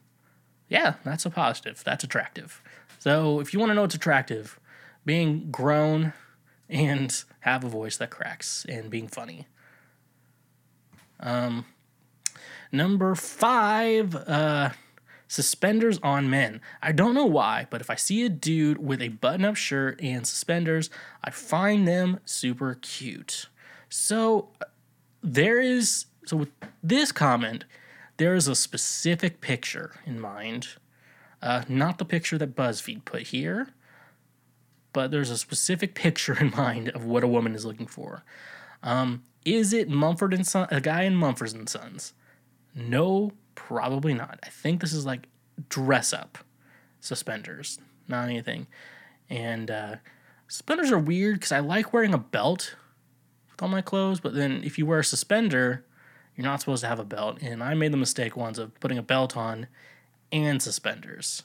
yeah, 0.68 0.94
that's 1.04 1.26
a 1.26 1.30
positive. 1.30 1.82
That's 1.84 2.04
attractive. 2.04 2.62
So 3.00 3.40
if 3.40 3.52
you 3.52 3.58
want 3.58 3.70
to 3.70 3.74
know 3.74 3.80
what's 3.80 3.94
attractive, 3.94 4.60
being 5.04 5.50
grown 5.50 6.12
and 6.68 7.24
have 7.40 7.64
a 7.64 7.68
voice 7.68 7.96
that 7.96 8.10
cracks 8.10 8.66
and 8.68 8.90
being 8.90 9.08
funny. 9.08 9.46
Um, 11.18 11.64
number 12.70 13.14
five, 13.14 14.14
uh, 14.14 14.70
suspenders 15.28 15.98
on 16.02 16.28
men. 16.28 16.60
I 16.82 16.92
don't 16.92 17.14
know 17.14 17.24
why, 17.24 17.66
but 17.70 17.80
if 17.80 17.88
I 17.88 17.94
see 17.94 18.24
a 18.24 18.28
dude 18.28 18.78
with 18.78 19.00
a 19.00 19.08
button 19.08 19.46
up 19.46 19.56
shirt 19.56 19.98
and 20.02 20.26
suspenders, 20.26 20.90
I 21.24 21.30
find 21.30 21.88
them 21.88 22.20
super 22.26 22.74
cute. 22.74 23.48
So 23.88 24.50
there 25.22 25.58
is, 25.58 26.04
so 26.26 26.36
with 26.36 26.50
this 26.82 27.12
comment, 27.12 27.64
there 28.18 28.34
is 28.34 28.46
a 28.46 28.54
specific 28.54 29.40
picture 29.40 29.94
in 30.04 30.20
mind. 30.20 30.68
Uh, 31.42 31.62
not 31.68 31.98
the 31.98 32.04
picture 32.04 32.36
that 32.38 32.54
BuzzFeed 32.54 33.04
put 33.04 33.28
here, 33.28 33.68
but 34.92 35.10
there's 35.10 35.30
a 35.30 35.38
specific 35.38 35.94
picture 35.94 36.38
in 36.38 36.50
mind 36.56 36.88
of 36.90 37.04
what 37.04 37.24
a 37.24 37.28
woman 37.28 37.54
is 37.54 37.64
looking 37.64 37.86
for. 37.86 38.24
Um, 38.82 39.22
is 39.44 39.72
it 39.72 39.88
Mumford 39.88 40.34
and 40.34 40.46
Son, 40.46 40.68
a 40.70 40.80
guy 40.80 41.02
in 41.02 41.16
Mumford 41.16 41.54
and 41.54 41.68
Sons? 41.68 42.12
No, 42.74 43.32
probably 43.54 44.14
not. 44.14 44.38
I 44.42 44.48
think 44.48 44.80
this 44.80 44.92
is 44.92 45.06
like 45.06 45.26
dress 45.68 46.12
up 46.12 46.38
suspenders, 47.00 47.78
not 48.08 48.28
anything. 48.28 48.66
And 49.28 49.70
uh, 49.70 49.96
suspenders 50.48 50.92
are 50.92 50.98
weird 50.98 51.36
because 51.36 51.52
I 51.52 51.60
like 51.60 51.92
wearing 51.92 52.14
a 52.14 52.18
belt 52.18 52.76
with 53.50 53.62
all 53.62 53.68
my 53.68 53.80
clothes, 53.80 54.20
but 54.20 54.34
then 54.34 54.62
if 54.64 54.78
you 54.78 54.86
wear 54.86 55.00
a 55.00 55.04
suspender, 55.04 55.84
you're 56.36 56.44
not 56.44 56.60
supposed 56.60 56.82
to 56.82 56.88
have 56.88 56.98
a 56.98 57.04
belt. 57.04 57.38
And 57.42 57.62
I 57.62 57.74
made 57.74 57.92
the 57.92 57.96
mistake 57.96 58.36
once 58.36 58.58
of 58.58 58.78
putting 58.80 58.98
a 58.98 59.02
belt 59.02 59.36
on 59.36 59.66
and 60.32 60.62
suspenders, 60.62 61.42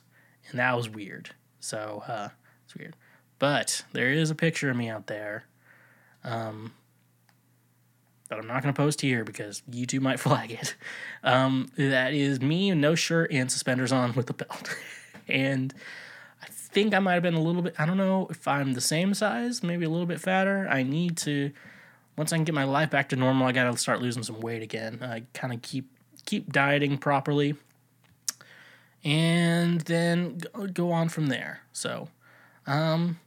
and 0.49 0.59
that 0.59 0.75
was 0.75 0.89
weird. 0.89 1.31
So 1.59 2.03
uh, 2.07 2.29
it's 2.65 2.75
weird. 2.75 2.95
But 3.39 3.83
there 3.91 4.11
is 4.11 4.29
a 4.29 4.35
picture 4.35 4.69
of 4.69 4.77
me 4.77 4.89
out 4.89 5.07
there. 5.07 5.45
Um, 6.23 6.73
that 8.29 8.39
I'm 8.39 8.47
not 8.47 8.63
going 8.63 8.73
to 8.73 8.77
post 8.77 9.01
here 9.01 9.23
because 9.23 9.61
YouTube 9.69 10.01
might 10.01 10.19
flag 10.19 10.51
it. 10.51 10.75
Um, 11.23 11.69
that 11.77 12.13
is 12.13 12.41
me, 12.41 12.71
no 12.71 12.95
shirt 12.95 13.31
and 13.31 13.51
suspenders 13.51 13.91
on 13.91 14.13
with 14.13 14.29
a 14.29 14.33
belt. 14.33 14.75
and 15.27 15.73
I 16.41 16.47
think 16.47 16.93
I 16.93 16.99
might 16.99 17.13
have 17.13 17.23
been 17.23 17.35
a 17.35 17.41
little 17.41 17.61
bit, 17.61 17.75
I 17.77 17.85
don't 17.85 17.97
know 17.97 18.27
if 18.29 18.47
I'm 18.47 18.73
the 18.73 18.81
same 18.81 19.13
size, 19.13 19.63
maybe 19.63 19.85
a 19.85 19.89
little 19.89 20.05
bit 20.05 20.19
fatter. 20.19 20.67
I 20.69 20.83
need 20.83 21.17
to, 21.17 21.51
once 22.17 22.33
I 22.33 22.37
can 22.37 22.45
get 22.45 22.55
my 22.55 22.63
life 22.63 22.89
back 22.89 23.09
to 23.09 23.15
normal, 23.15 23.47
I 23.47 23.51
got 23.51 23.71
to 23.71 23.77
start 23.77 24.01
losing 24.01 24.23
some 24.23 24.39
weight 24.39 24.63
again. 24.63 24.99
I 25.01 25.23
kind 25.33 25.53
of 25.53 25.61
keep 25.61 25.91
keep 26.25 26.51
dieting 26.51 26.97
properly 26.97 27.53
and 29.05 29.81
then 29.81 30.41
go 30.73 30.91
on 30.91 31.07
from 31.07 31.27
there. 31.27 31.61
So, 31.71 32.09
um, 32.67 33.19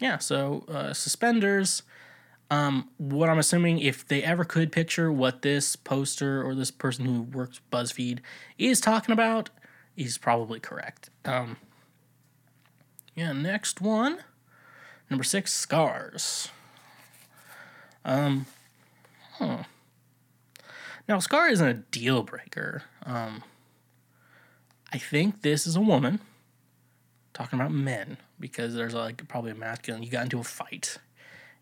yeah, 0.00 0.18
so 0.18 0.64
uh, 0.68 0.92
suspenders 0.92 1.82
um, 2.50 2.88
what 2.98 3.28
I'm 3.28 3.38
assuming, 3.38 3.78
if 3.78 4.06
they 4.06 4.24
ever 4.24 4.44
could 4.44 4.72
picture 4.72 5.12
what 5.12 5.42
this 5.42 5.76
poster 5.76 6.42
or 6.42 6.54
this 6.54 6.72
person 6.72 7.04
who 7.04 7.22
works 7.22 7.60
BuzzFeed 7.72 8.18
is 8.58 8.80
talking 8.80 9.12
about, 9.12 9.50
is 9.96 10.18
probably 10.18 10.58
correct. 10.58 11.10
Um, 11.24 11.58
yeah, 13.14 13.32
next 13.32 13.80
one, 13.80 14.18
number 15.08 15.22
six, 15.22 15.52
scars. 15.52 16.48
Um, 18.04 18.46
huh. 19.34 19.64
Now, 21.08 21.20
scar 21.20 21.48
isn't 21.48 21.68
a 21.68 21.74
deal 21.74 22.24
breaker. 22.24 22.82
Um, 23.04 23.44
I 24.92 24.98
think 24.98 25.42
this 25.42 25.66
is 25.66 25.76
a 25.76 25.80
woman 25.80 26.20
talking 27.32 27.58
about 27.58 27.72
men 27.72 28.16
because 28.38 28.74
there's 28.74 28.94
like 28.94 29.26
probably 29.28 29.52
a 29.52 29.54
masculine. 29.54 30.02
You 30.02 30.10
got 30.10 30.24
into 30.24 30.40
a 30.40 30.44
fight 30.44 30.98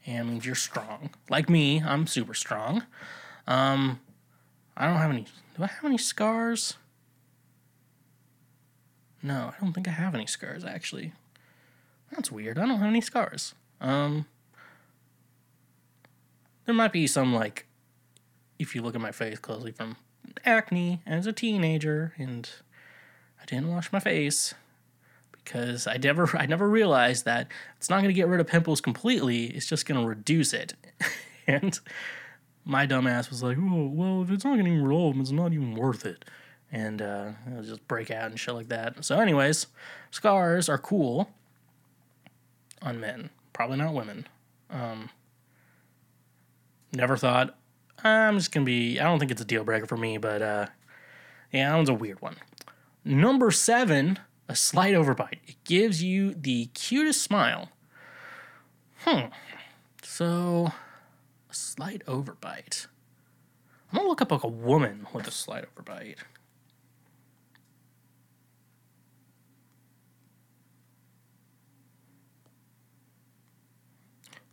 and 0.07 0.31
means 0.31 0.47
you're 0.47 0.55
strong. 0.55 1.11
Like 1.29 1.51
me, 1.51 1.83
I'm 1.83 2.07
super 2.07 2.35
strong. 2.35 2.85
Um, 3.47 4.01
I 4.76 4.87
don't 4.87 4.97
have 4.97 5.11
any. 5.11 5.26
Do 5.57 5.62
I 5.64 5.66
have 5.66 5.85
any 5.85 5.99
scars? 5.99 6.74
No, 9.22 9.53
I 9.55 9.61
don't 9.61 9.72
think 9.72 9.89
I 9.89 9.93
have 9.93 10.14
any 10.14 10.26
scars 10.26 10.64
actually. 10.64 11.12
That's 12.12 12.33
weird. 12.33 12.59
I 12.59 12.66
don't 12.66 12.79
have 12.79 12.89
any 12.89 13.01
scars. 13.01 13.55
Um, 13.81 14.26
there 16.64 16.74
might 16.74 16.93
be 16.93 17.07
some 17.07 17.35
like, 17.35 17.66
if 18.59 18.74
you 18.74 18.83
look 18.83 18.95
at 18.95 19.01
my 19.01 19.12
face 19.12 19.39
closely, 19.39 19.72
from 19.72 19.97
acne 20.45 21.01
as 21.07 21.26
a 21.26 21.33
teenager, 21.33 22.14
and 22.18 22.49
didn't 23.49 23.68
wash 23.68 23.90
my 23.92 23.99
face 23.99 24.55
because 25.32 25.86
I 25.86 25.96
never 25.96 26.30
I 26.38 26.46
never 26.46 26.68
realized 26.68 27.24
that 27.24 27.49
it's 27.78 27.90
not 27.90 27.96
going 27.96 28.09
to 28.09 28.14
get 28.14 28.28
rid 28.28 28.40
of 28.40 28.46
pimples 28.46 28.80
completely. 28.80 29.46
It's 29.46 29.66
just 29.66 29.86
going 29.86 30.01
to 30.01 30.07
reduce 30.07 30.53
it. 30.53 30.74
and 31.46 31.78
my 32.64 32.86
dumbass 32.86 33.30
was 33.30 33.42
like, 33.42 33.57
"Oh, 33.59 33.90
well, 33.92 34.22
if 34.22 34.30
it's 34.30 34.44
not 34.44 34.57
getting 34.57 34.82
rid 34.82 34.96
of 34.96 35.12
them, 35.14 35.20
it's 35.20 35.32
not 35.32 35.53
even 35.53 35.74
worth 35.74 36.07
it." 36.07 36.24
And 36.70 37.01
uh, 37.01 37.30
it'll 37.51 37.62
just 37.62 37.88
break 37.88 38.11
out 38.11 38.30
and 38.30 38.38
shit 38.38 38.55
like 38.55 38.68
that. 38.68 39.03
So, 39.03 39.18
anyways, 39.18 39.68
scars 40.11 40.68
are 40.68 40.76
cool 40.76 41.30
on 42.82 43.01
men, 43.01 43.30
probably 43.55 43.78
not 43.78 43.94
women. 43.94 44.26
Um, 44.68 45.09
never 46.92 47.16
thought 47.16 47.57
I'm 48.05 48.36
just 48.36 48.53
gonna 48.53 48.66
be. 48.66 49.01
I 49.01 49.05
don't 49.05 49.18
think 49.18 49.30
it's 49.30 49.40
a 49.40 49.46
deal 49.46 49.64
breaker 49.64 49.86
for 49.86 49.96
me, 49.96 50.18
but 50.18 50.42
uh, 50.42 50.66
yeah, 51.53 51.70
that 51.70 51.76
one's 51.76 51.88
a 51.88 51.94
weird 51.94 52.20
one. 52.20 52.36
Number 53.09 53.50
seven 53.50 54.18
a 54.50 54.54
slight 54.54 54.92
overbite. 54.92 55.38
It 55.46 55.56
gives 55.64 56.02
you 56.02 56.34
the 56.34 56.66
cutest 56.74 57.22
smile. 57.22 57.70
Hmm. 58.98 59.28
So, 60.02 60.72
a 61.48 61.54
slight 61.54 62.04
overbite. 62.04 62.86
I'm 63.90 63.96
gonna 63.96 64.11
look 64.11 64.20
up 64.20 64.30
like 64.30 64.44
a 64.44 64.48
woman 64.48 65.06
with 65.14 65.26
a 65.26 65.30
slight 65.30 65.64
overbite. 65.74 66.18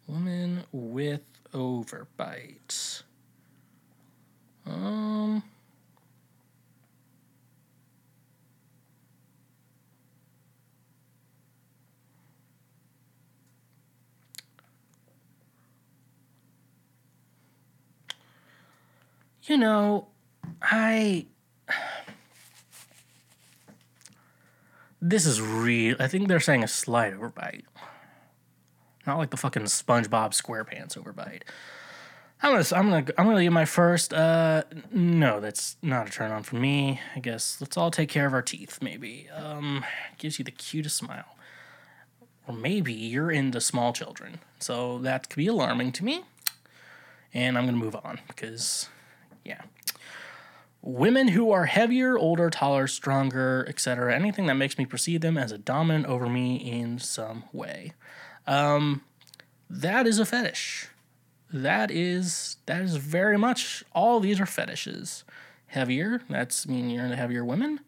Woman 0.07 0.63
with 0.71 1.23
overbite. 1.51 3.03
Um. 4.65 5.43
You 19.47 19.57
know, 19.57 20.07
I. 20.61 21.25
This 25.01 25.27
is 25.27 25.39
real. 25.39 25.95
I 25.99 26.07
think 26.07 26.27
they're 26.27 26.39
saying 26.39 26.63
a 26.63 26.67
slight 26.67 27.13
overbite. 27.13 27.61
Not 29.05 29.19
like 29.19 29.29
the 29.29 29.37
fucking 29.37 29.63
SpongeBob 29.63 30.31
SquarePants 30.31 30.97
overbite. 30.97 31.43
I'm 32.41 32.51
gonna 32.51 32.65
I'm 32.75 32.89
gonna 32.89 33.05
I'm 33.17 33.25
gonna 33.27 33.43
give 33.43 33.53
my 33.53 33.65
first. 33.65 34.13
Uh, 34.13 34.63
no, 34.91 35.39
that's 35.39 35.77
not 35.81 36.07
a 36.07 36.11
turn 36.11 36.31
on 36.31 36.43
for 36.43 36.57
me. 36.57 36.99
I 37.15 37.19
guess 37.19 37.57
let's 37.61 37.77
all 37.77 37.91
take 37.91 38.09
care 38.09 38.25
of 38.25 38.33
our 38.33 38.41
teeth. 38.41 38.79
Maybe 38.81 39.27
um, 39.35 39.85
gives 40.17 40.37
you 40.37 40.45
the 40.45 40.51
cutest 40.51 40.97
smile, 40.97 41.37
or 42.47 42.53
maybe 42.53 42.93
you're 42.93 43.31
into 43.31 43.61
small 43.61 43.93
children, 43.93 44.39
so 44.59 44.99
that 44.99 45.29
could 45.29 45.37
be 45.37 45.47
alarming 45.47 45.91
to 45.93 46.05
me. 46.05 46.23
And 47.33 47.57
I'm 47.57 47.65
gonna 47.65 47.77
move 47.77 47.95
on 47.95 48.19
because, 48.27 48.89
yeah, 49.45 49.61
women 50.81 51.29
who 51.29 51.51
are 51.51 51.65
heavier, 51.65 52.17
older, 52.17 52.49
taller, 52.49 52.87
stronger, 52.87 53.65
etc. 53.69 54.13
Anything 54.13 54.47
that 54.47 54.55
makes 54.55 54.77
me 54.77 54.85
perceive 54.85 55.21
them 55.21 55.37
as 55.37 55.51
a 55.51 55.57
dominant 55.57 56.07
over 56.07 56.27
me 56.27 56.55
in 56.55 56.99
some 56.99 57.45
way. 57.53 57.93
Um, 58.47 59.03
that 59.69 60.05
is 60.05 60.19
a 60.19 60.25
fetish 60.25 60.89
that 61.55 61.89
is 61.89 62.57
that 62.65 62.81
is 62.81 62.97
very 62.97 63.37
much 63.37 63.83
all 63.93 64.19
these 64.19 64.39
are 64.39 64.45
fetishes. 64.45 65.23
Heavier, 65.67 66.21
that's 66.29 66.67
mean 66.67 66.89
you're 66.89 67.03
into 67.03 67.15
heavier 67.15 67.43
women. 67.43 67.79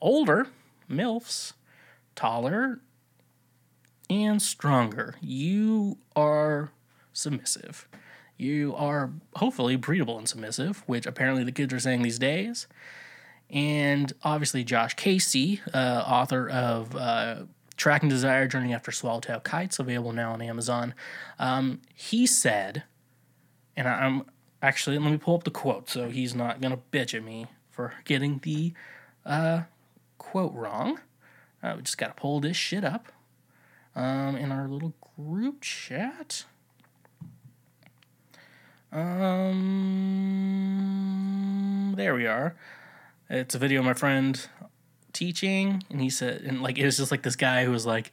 Older, 0.00 0.48
MILFs, 0.90 1.54
taller, 2.14 2.80
and 4.08 4.40
stronger. 4.40 5.16
You 5.20 5.98
are 6.14 6.70
submissive. 7.12 7.88
You 8.36 8.74
are 8.76 9.10
hopefully 9.36 9.78
breedable 9.78 10.18
and 10.18 10.28
submissive, 10.28 10.82
which 10.86 11.06
apparently 11.06 11.44
the 11.44 11.52
kids 11.52 11.72
are 11.72 11.80
saying 11.80 12.02
these 12.02 12.18
days. 12.18 12.66
And 13.48 14.12
obviously, 14.22 14.64
Josh 14.64 14.94
Casey, 14.94 15.60
uh, 15.72 16.04
author 16.06 16.48
of 16.48 16.94
uh, 16.96 17.44
Tracking 17.76 18.08
Desire 18.08 18.46
Journey 18.48 18.74
After 18.74 18.90
Swallowtail 18.90 19.40
Kites, 19.40 19.78
available 19.78 20.12
now 20.12 20.32
on 20.32 20.42
Amazon, 20.42 20.94
um, 21.38 21.80
he 21.94 22.26
said 22.26 22.82
and 23.76 23.86
I'm 23.86 24.24
actually 24.62 24.98
let 24.98 25.10
me 25.10 25.18
pull 25.18 25.36
up 25.36 25.44
the 25.44 25.50
quote 25.50 25.90
so 25.90 26.08
he's 26.08 26.34
not 26.34 26.60
gonna 26.60 26.78
bitch 26.90 27.14
at 27.14 27.22
me 27.22 27.46
for 27.70 27.94
getting 28.04 28.40
the 28.42 28.72
uh, 29.24 29.62
quote 30.18 30.52
wrong. 30.54 31.00
Uh, 31.62 31.74
we 31.76 31.82
just 31.82 31.98
gotta 31.98 32.14
pull 32.14 32.40
this 32.40 32.56
shit 32.56 32.84
up 32.84 33.12
um, 33.94 34.36
in 34.36 34.50
our 34.50 34.66
little 34.66 34.94
group 35.16 35.60
chat. 35.60 36.46
Um, 38.96 40.32
there 41.96 42.14
we 42.14 42.26
are. 42.26 42.56
It's 43.28 43.54
a 43.54 43.58
video 43.58 43.80
of 43.80 43.84
my 43.84 43.92
friend 43.92 44.40
teaching, 45.12 45.82
and 45.90 46.00
he 46.00 46.08
said, 46.08 46.40
and 46.40 46.62
like 46.62 46.78
it 46.78 46.86
was 46.86 46.96
just 46.96 47.10
like 47.10 47.22
this 47.22 47.36
guy 47.36 47.66
who 47.66 47.72
was 47.72 47.84
like, 47.84 48.10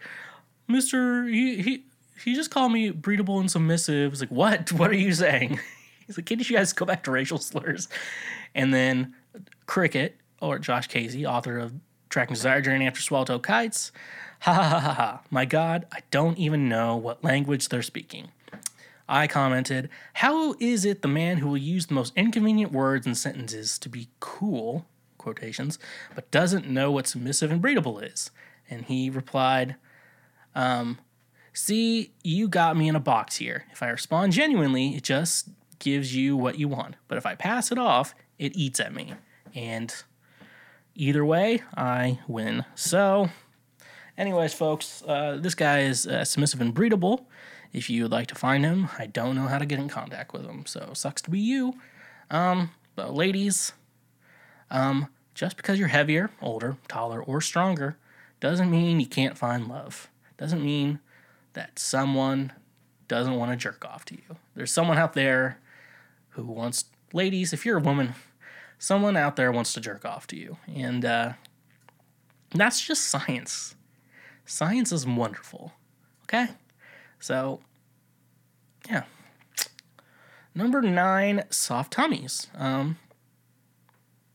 "Mister, 0.68 1.24
he 1.24 1.62
he 1.62 1.86
he 2.22 2.36
just 2.36 2.52
called 2.52 2.74
me 2.74 2.92
breedable 2.92 3.40
and 3.40 3.50
submissive. 3.50 4.12
It's 4.12 4.20
like, 4.22 4.30
what? 4.30 4.72
What 4.78 4.92
are 4.92 4.96
you 4.96 5.14
saying? 5.14 5.58
He's 6.06 6.18
like, 6.18 6.26
can 6.26 6.40
you 6.40 6.46
guys 6.46 6.74
go 6.74 6.86
back 6.86 7.04
to 7.04 7.12
racial 7.12 7.38
slurs? 7.38 7.88
And 8.54 8.74
then 8.74 9.14
Cricket, 9.68 10.18
or 10.42 10.60
Josh 10.60 10.88
Casey, 10.88 11.26
author 11.26 11.60
of 11.60 11.72
Tracking 12.10 12.34
Desire 12.34 12.60
Journey 12.62 12.88
After 12.88 13.00
Swallowtail 13.02 13.40
Kites. 13.40 13.94
Ha 14.42 14.52
ha 14.54 14.64
ha 14.64 14.80
ha 14.80 14.94
ha. 14.94 15.22
My 15.32 15.46
God, 15.46 15.86
I 15.94 16.00
don't 16.12 16.38
even 16.38 16.68
know 16.68 16.98
what 16.98 17.24
language 17.24 17.70
they're 17.70 17.82
speaking. 17.82 18.32
I 19.14 19.28
commented, 19.28 19.90
How 20.14 20.56
is 20.60 20.86
it 20.86 21.04
the 21.04 21.08
man 21.08 21.38
who 21.38 21.48
will 21.50 21.58
use 21.58 21.86
the 21.86 21.94
most 21.94 22.14
inconvenient 22.16 22.72
words 22.72 23.06
and 23.06 23.16
sentences 23.16 23.78
to 23.78 23.88
be 23.88 24.10
cool, 24.20 24.88
quotations, 25.20 25.78
but 26.16 26.32
doesn't 26.32 26.68
know 26.68 26.92
what 26.92 27.06
submissive 27.06 27.52
and 27.52 27.62
breedable 27.62 28.04
is? 28.04 28.32
And 28.68 28.86
he 28.86 29.12
replied, 29.12 29.76
um, 30.56 30.98
See, 31.54 32.14
you 32.24 32.48
got 32.48 32.76
me 32.76 32.88
in 32.88 32.96
a 32.96 33.00
box 33.00 33.36
here. 33.36 33.66
If 33.72 33.84
I 33.84 33.90
respond 33.90 34.34
genuinely, 34.34 34.96
it 34.96 35.04
just 35.04 35.50
gives 35.78 36.16
you 36.16 36.36
what 36.36 36.58
you 36.58 36.68
want. 36.68 36.96
But 37.08 37.20
if 37.20 37.28
I 37.28 37.36
pass 37.36 37.72
it 37.72 37.78
off, 37.78 38.16
it 38.40 38.56
eats 38.56 38.80
at 38.80 38.96
me. 38.96 39.14
And 39.54 39.94
either 40.96 41.24
way, 41.24 41.62
I 41.78 42.18
win. 42.28 42.66
So, 42.74 43.30
anyways, 44.18 44.56
folks, 44.56 45.04
uh, 45.08 45.38
this 45.40 45.54
guy 45.54 45.82
is 45.82 46.08
uh, 46.08 46.26
submissive 46.26 46.62
and 46.62 46.74
breedable. 46.74 47.28
If 47.74 47.90
you 47.90 48.04
would 48.04 48.12
like 48.12 48.28
to 48.28 48.36
find 48.36 48.64
him, 48.64 48.90
I 49.00 49.08
don't 49.08 49.36
know 49.36 49.48
how 49.48 49.58
to 49.58 49.66
get 49.66 49.80
in 49.80 49.90
contact 49.90 50.32
with 50.32 50.46
him. 50.46 50.66
So, 50.66 50.92
sucks 50.94 51.22
to 51.24 51.32
be 51.32 51.40
you. 51.40 51.74
Um, 52.30 52.72
but, 52.96 53.14
ladies, 53.14 53.74
um, 54.70 55.08
just 55.34 55.58
because 55.58 55.80
you're 55.80 55.88
heavier, 55.88 56.30
older, 56.42 56.78
taller, 56.88 57.22
or 57.22 57.42
stronger 57.42 57.98
doesn't 58.40 58.70
mean 58.70 59.00
you 59.00 59.08
can't 59.08 59.38
find 59.38 59.68
love. 59.68 60.10
Doesn't 60.38 60.64
mean 60.64 61.00
that 61.54 61.80
someone 61.80 62.54
doesn't 63.08 63.36
want 63.36 63.52
to 63.52 63.58
jerk 63.58 63.86
off 63.86 64.06
to 64.06 64.16
you. 64.16 64.38
There's 64.56 64.72
someone 64.72 64.98
out 64.98 65.14
there 65.14 65.60
who 66.30 66.46
wants, 66.46 66.86
ladies, 67.14 67.54
if 67.54 67.66
you're 67.66 67.78
a 67.78 67.82
woman, 67.82 68.16
someone 68.78 69.16
out 69.16 69.36
there 69.36 69.52
wants 69.52 69.74
to 69.74 69.82
jerk 69.82 70.06
off 70.06 70.28
to 70.28 70.36
you. 70.36 70.58
And 70.68 71.06
uh, 71.06 71.34
that's 72.54 72.86
just 72.86 73.06
science. 73.06 73.76
Science 74.46 74.92
is 74.92 75.06
wonderful. 75.06 75.74
Okay? 76.24 76.48
So, 77.24 77.62
yeah. 78.90 79.04
Number 80.54 80.82
nine, 80.82 81.46
soft 81.52 81.94
tummies. 81.94 82.48
Um, 82.54 82.98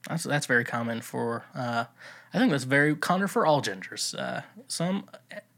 that's 0.08 0.24
that's 0.24 0.46
very 0.46 0.64
common 0.64 1.02
for. 1.02 1.44
Uh, 1.54 1.84
I 2.32 2.38
think 2.38 2.50
that's 2.50 2.64
very 2.64 2.96
common 2.96 3.28
for 3.28 3.44
all 3.44 3.60
genders. 3.60 4.14
Uh, 4.14 4.40
some, 4.68 5.04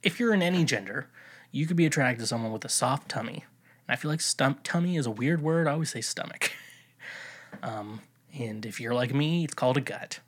if 0.03 0.18
you're 0.18 0.35
in 0.35 0.43
any 0.43 0.64
gender, 0.64 1.07
you 1.53 1.68
could 1.68 1.76
be 1.76 1.87
attracted 1.87 2.22
to 2.22 2.26
someone 2.26 2.51
with 2.51 2.64
a 2.64 2.68
soft 2.68 3.09
tummy. 3.09 3.45
And 3.87 3.95
I 3.95 3.95
feel 3.95 4.11
like 4.11 4.20
stump 4.20 4.64
tummy 4.64 4.97
is 4.97 5.07
a 5.07 5.12
weird 5.12 5.41
word. 5.41 5.68
I 5.68 5.72
always 5.72 5.91
say 5.91 6.01
stomach. 6.01 6.51
um, 7.62 8.01
and 8.37 8.66
if 8.66 8.81
you're 8.81 8.95
like 8.95 9.14
me, 9.14 9.45
it's 9.45 9.55
called 9.55 9.76
a 9.76 9.81
gut. 9.81 10.18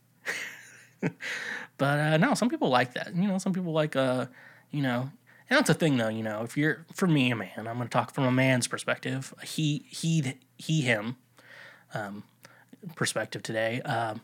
but 1.00 1.98
uh, 1.98 2.16
no, 2.18 2.34
some 2.34 2.48
people 2.48 2.68
like 2.68 2.94
that. 2.94 3.12
You 3.16 3.26
know, 3.26 3.38
some 3.38 3.52
people 3.52 3.72
like, 3.72 3.96
uh, 3.96 4.26
you 4.70 4.82
know, 4.82 5.10
and 5.48 5.58
that's 5.58 5.70
a 5.70 5.74
thing 5.74 5.96
though. 5.96 6.08
You 6.08 6.22
know, 6.22 6.42
if 6.42 6.56
you're 6.56 6.86
for 6.92 7.06
me, 7.06 7.30
a 7.30 7.36
man, 7.36 7.50
I'm 7.56 7.76
going 7.76 7.80
to 7.80 7.88
talk 7.88 8.12
from 8.14 8.24
a 8.24 8.32
man's 8.32 8.66
perspective. 8.66 9.34
He, 9.42 9.84
he, 9.88 10.34
he, 10.56 10.82
him 10.82 11.16
um, 11.94 12.24
perspective 12.94 13.42
today. 13.42 13.80
Um, 13.82 14.20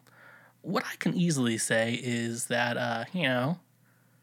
what 0.62 0.84
I 0.84 0.96
can 0.96 1.14
easily 1.14 1.58
say 1.58 1.98
is 2.02 2.46
that, 2.46 2.76
uh, 2.76 3.04
you 3.12 3.22
know, 3.24 3.58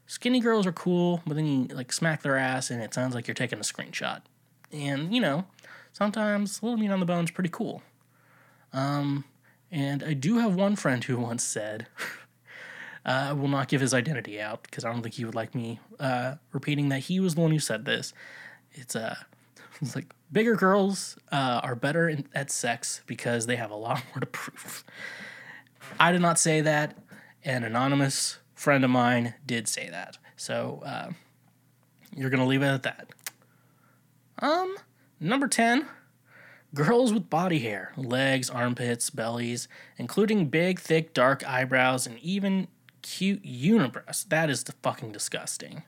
skinny 0.07 0.39
girls 0.39 0.65
are 0.67 0.71
cool, 0.71 1.21
but 1.25 1.35
then 1.35 1.45
you 1.45 1.75
like 1.75 1.91
smack 1.91 2.21
their 2.21 2.37
ass 2.37 2.69
and 2.69 2.81
it 2.81 2.93
sounds 2.93 3.15
like 3.15 3.27
you're 3.27 3.35
taking 3.35 3.59
a 3.59 3.63
screenshot. 3.63 4.21
And 4.71 5.13
you 5.13 5.21
know, 5.21 5.45
sometimes 5.93 6.61
a 6.61 6.65
little 6.65 6.79
meat 6.79 6.91
on 6.91 6.99
the 6.99 7.05
bone 7.05 7.23
is 7.23 7.31
pretty 7.31 7.49
cool. 7.51 7.81
Um, 8.73 9.23
and 9.71 10.03
I 10.03 10.13
do 10.13 10.37
have 10.37 10.55
one 10.55 10.75
friend 10.75 11.03
who 11.03 11.17
once 11.17 11.43
said, 11.43 11.87
uh, 13.05 13.27
I 13.29 13.33
will 13.33 13.47
not 13.47 13.67
give 13.67 13.81
his 13.81 13.93
identity 13.93 14.41
out 14.41 14.63
because 14.63 14.83
I 14.83 14.91
don't 14.91 15.03
think 15.03 15.15
he 15.15 15.25
would 15.25 15.35
like 15.35 15.53
me 15.53 15.79
uh, 15.99 16.35
repeating 16.51 16.89
that 16.89 16.99
he 16.99 17.19
was 17.19 17.35
the 17.35 17.41
one 17.41 17.51
who 17.51 17.59
said 17.59 17.85
this. 17.85 18.13
It's 18.71 18.95
uh, 18.95 19.15
it's 19.81 19.95
like 19.95 20.13
bigger 20.31 20.55
girls 20.55 21.17
uh, 21.31 21.61
are 21.63 21.75
better 21.75 22.09
in, 22.09 22.27
at 22.33 22.49
sex 22.49 23.01
because 23.05 23.45
they 23.45 23.57
have 23.57 23.71
a 23.71 23.75
lot 23.75 24.01
more 24.11 24.19
to 24.19 24.25
prove. 24.25 24.83
I 25.99 26.11
did 26.11 26.21
not 26.21 26.39
say 26.39 26.61
that. 26.61 26.97
An 27.43 27.63
anonymous 27.63 28.39
friend 28.55 28.83
of 28.83 28.89
mine 28.89 29.35
did 29.45 29.67
say 29.67 29.87
that. 29.89 30.17
So 30.35 30.81
uh, 30.83 31.11
you're 32.15 32.31
gonna 32.31 32.47
leave 32.47 32.63
it 32.63 32.67
at 32.67 32.83
that. 32.83 33.09
Um, 34.39 34.75
number 35.19 35.47
ten, 35.47 35.85
girls 36.73 37.13
with 37.13 37.29
body 37.29 37.59
hair, 37.59 37.93
legs, 37.95 38.49
armpits, 38.49 39.11
bellies, 39.11 39.67
including 39.97 40.47
big, 40.47 40.79
thick, 40.79 41.13
dark 41.13 41.47
eyebrows, 41.47 42.07
and 42.07 42.17
even 42.19 42.67
cute 43.05 43.43
unibrows. 43.43 44.27
That 44.29 44.49
is 44.49 44.63
fucking 44.81 45.11
disgusting. 45.11 45.83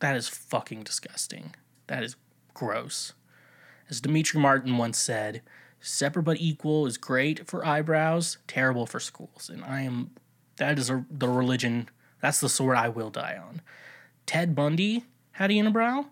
That 0.00 0.16
is 0.16 0.28
fucking 0.28 0.82
disgusting. 0.82 1.54
That 1.86 2.02
is 2.04 2.14
gross. 2.52 3.14
As 3.88 4.02
Demetri 4.02 4.38
Martin 4.38 4.76
once 4.76 4.98
said, 4.98 5.40
separate 5.80 6.24
but 6.24 6.36
equal 6.40 6.86
is 6.86 6.98
great 6.98 7.48
for 7.48 7.64
eyebrows, 7.64 8.36
terrible 8.46 8.84
for 8.84 9.00
schools. 9.00 9.50
And 9.52 9.64
I 9.64 9.80
am 9.80 10.10
that 10.58 10.78
is 10.78 10.90
a, 10.90 11.06
the 11.10 11.28
religion. 11.28 11.88
That's 12.20 12.40
the 12.40 12.50
sword 12.50 12.76
I 12.76 12.90
will 12.90 13.10
die 13.10 13.40
on. 13.42 13.62
Ted 14.26 14.54
Bundy 14.54 15.04
had 15.32 15.50
a 15.50 15.54
unibrow, 15.54 16.06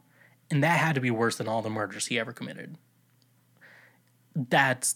and 0.50 0.64
that 0.64 0.78
had 0.78 0.94
to 0.94 1.00
be 1.02 1.10
worse 1.10 1.36
than 1.36 1.48
all 1.48 1.60
the 1.60 1.68
murders 1.68 2.06
he 2.06 2.18
ever 2.18 2.32
committed. 2.32 2.78
That's 4.34 4.94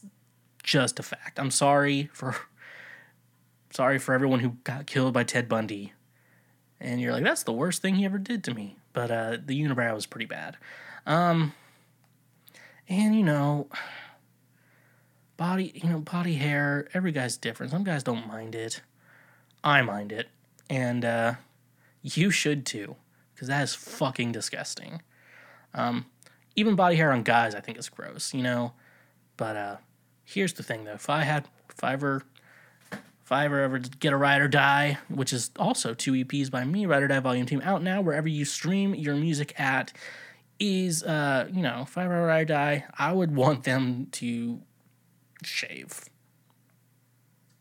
just 0.63 0.99
a 0.99 1.03
fact. 1.03 1.39
I'm 1.39 1.51
sorry 1.51 2.09
for 2.15 2.37
sorry 3.71 3.99
for 3.99 4.15
everyone 4.15 4.41
who 4.41 4.57
got 4.65 4.87
killed 4.87 5.15
by 5.15 5.25
Ted 5.25 5.49
Bundy. 5.49 5.93
And 6.81 7.01
you're 7.01 7.13
like, 7.13 7.25
that's 7.25 7.43
the 7.43 7.53
worst 7.53 7.83
thing 7.83 7.97
he 7.97 8.05
ever 8.05 8.19
did 8.19 8.43
to 8.45 8.55
me. 8.55 8.77
But 8.93 9.11
uh, 9.11 9.37
the 9.45 9.61
unibrow 9.61 9.95
was 9.95 10.07
pretty 10.07 10.27
bad. 10.27 10.57
Um, 11.07 11.53
and 12.89 13.15
you 13.15 13.23
know, 13.23 13.69
body, 15.37 15.73
you 15.75 15.89
know, 15.89 16.01
body 16.01 16.35
hair. 16.35 16.89
Every 16.93 17.13
guy's 17.13 17.37
different. 17.37 17.73
Some 17.73 17.85
guys 17.85 18.03
don't 18.03 18.27
mind 18.27 18.55
it. 18.55 18.83
I 19.63 19.83
mind 19.83 20.11
it, 20.11 20.29
and 20.69 21.05
uh, 21.05 21.35
you 22.03 22.31
should 22.31 22.65
too, 22.65 22.97
because 23.35 23.49
that 23.49 23.63
is 23.63 23.75
fucking 23.75 24.33
disgusting. 24.33 25.03
Um, 25.75 26.07
even 26.57 26.75
body 26.75 26.97
hair 26.97 27.13
on 27.13 27.23
guys, 27.23 27.55
I 27.55 27.61
think, 27.61 27.79
is 27.79 27.89
gross. 27.89 28.33
You 28.35 28.43
know, 28.43 28.73
But 29.41 29.57
uh, 29.57 29.77
here's 30.25 30.53
the 30.53 30.63
thing, 30.63 30.85
though. 30.85 30.93
If 30.93 31.09
I 31.09 31.23
had, 31.23 31.49
if 31.71 31.83
I 31.83 31.95
ever, 31.95 32.23
if 33.31 33.35
I 33.35 33.45
ever 33.45 33.61
ever 33.61 33.79
get 33.79 34.13
a 34.13 34.17
Ride 34.17 34.41
or 34.41 34.49
Die, 34.49 34.99
which 35.09 35.33
is 35.33 35.53
also 35.57 35.95
two 35.95 36.15
EPs 36.15 36.51
by 36.51 36.65
me, 36.65 36.85
Ride 36.85 37.05
or 37.05 37.07
Die 37.07 37.21
Volume 37.21 37.47
Two, 37.47 37.63
out 37.63 37.81
now 37.81 38.01
wherever 38.01 38.27
you 38.27 38.45
stream 38.45 38.93
your 38.93 39.15
music 39.15 39.59
at, 39.59 39.93
is 40.59 41.05
uh, 41.05 41.47
you 41.53 41.63
know, 41.63 41.83
if 41.83 41.97
I 41.97 42.07
ever 42.07 42.27
Ride 42.27 42.43
or 42.43 42.45
Die, 42.47 42.85
I 42.99 43.13
would 43.13 43.37
want 43.37 43.63
them 43.63 44.09
to 44.13 44.61
shave. 45.45 46.07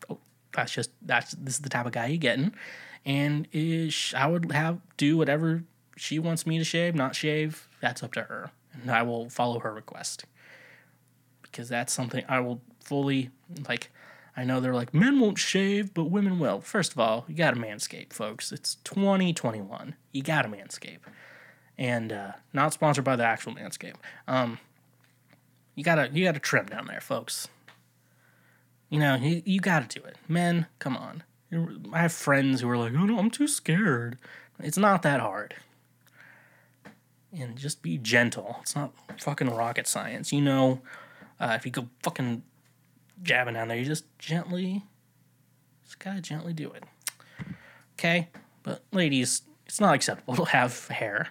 Oh, 0.09 0.17
that's 0.55 0.71
just 0.71 0.89
that's 1.03 1.33
this 1.33 1.55
is 1.55 1.59
the 1.59 1.69
type 1.69 1.85
of 1.85 1.91
guy 1.91 2.07
you're 2.07 2.17
getting, 2.17 2.55
and 3.05 3.47
is 3.51 4.11
I 4.17 4.25
would 4.25 4.51
have 4.51 4.79
do 4.97 5.17
whatever 5.17 5.65
she 5.95 6.17
wants 6.17 6.47
me 6.47 6.57
to 6.57 6.63
shave, 6.63 6.95
not 6.95 7.15
shave. 7.15 7.69
That's 7.79 8.01
up 8.01 8.13
to 8.13 8.23
her, 8.23 8.49
and 8.73 8.89
I 8.89 9.03
will 9.03 9.29
follow 9.29 9.59
her 9.59 9.71
request 9.71 10.25
because 11.43 11.69
that's 11.69 11.93
something 11.93 12.25
I 12.27 12.39
will 12.39 12.59
fully 12.79 13.29
like. 13.67 13.91
I 14.35 14.43
know 14.43 14.59
they're 14.59 14.73
like 14.73 14.93
men 14.93 15.19
won't 15.19 15.37
shave, 15.37 15.93
but 15.93 16.05
women 16.05 16.39
will. 16.39 16.61
First 16.61 16.93
of 16.93 16.99
all, 16.99 17.25
you 17.27 17.35
got 17.35 17.55
to 17.55 17.59
manscape, 17.59 18.13
folks. 18.13 18.51
It's 18.51 18.75
2021. 18.83 19.95
You 20.11 20.23
got 20.23 20.43
to 20.43 20.49
manscape, 20.49 20.99
and 21.77 22.11
uh, 22.11 22.31
not 22.53 22.73
sponsored 22.73 23.03
by 23.03 23.15
the 23.15 23.25
actual 23.25 23.53
Manscape. 23.53 23.95
Um, 24.27 24.59
you 25.75 25.83
gotta 25.83 26.09
you 26.11 26.25
gotta 26.25 26.39
trim 26.39 26.65
down 26.65 26.87
there, 26.87 27.01
folks. 27.01 27.47
You 28.89 28.99
know 28.99 29.15
you, 29.15 29.41
you 29.45 29.59
gotta 29.59 29.87
do 29.87 30.05
it, 30.05 30.17
men. 30.27 30.67
Come 30.79 30.97
on. 30.97 31.23
I 31.93 32.01
have 32.01 32.13
friends 32.13 32.61
who 32.61 32.69
are 32.69 32.77
like, 32.77 32.93
oh 32.93 33.05
no, 33.05 33.17
I'm 33.17 33.31
too 33.31 33.47
scared. 33.47 34.17
It's 34.59 34.77
not 34.77 35.01
that 35.01 35.19
hard. 35.19 35.55
And 37.33 37.57
just 37.57 37.81
be 37.81 37.97
gentle. 37.97 38.57
It's 38.61 38.75
not 38.75 38.93
fucking 39.19 39.49
rocket 39.49 39.87
science. 39.87 40.31
You 40.31 40.41
know, 40.41 40.81
uh, 41.39 41.53
if 41.55 41.65
you 41.65 41.71
go 41.71 41.87
fucking 42.03 42.43
jabbing 43.21 43.53
down 43.53 43.67
there, 43.67 43.77
you 43.77 43.85
just 43.85 44.05
gently, 44.17 44.83
just 45.83 45.99
gotta 45.99 46.21
gently 46.21 46.53
do 46.53 46.71
it. 46.71 46.83
Okay? 47.93 48.29
But 48.63 48.83
ladies, 48.91 49.43
it's 49.65 49.79
not 49.79 49.95
acceptable 49.95 50.35
to 50.35 50.45
have 50.45 50.87
hair. 50.87 51.29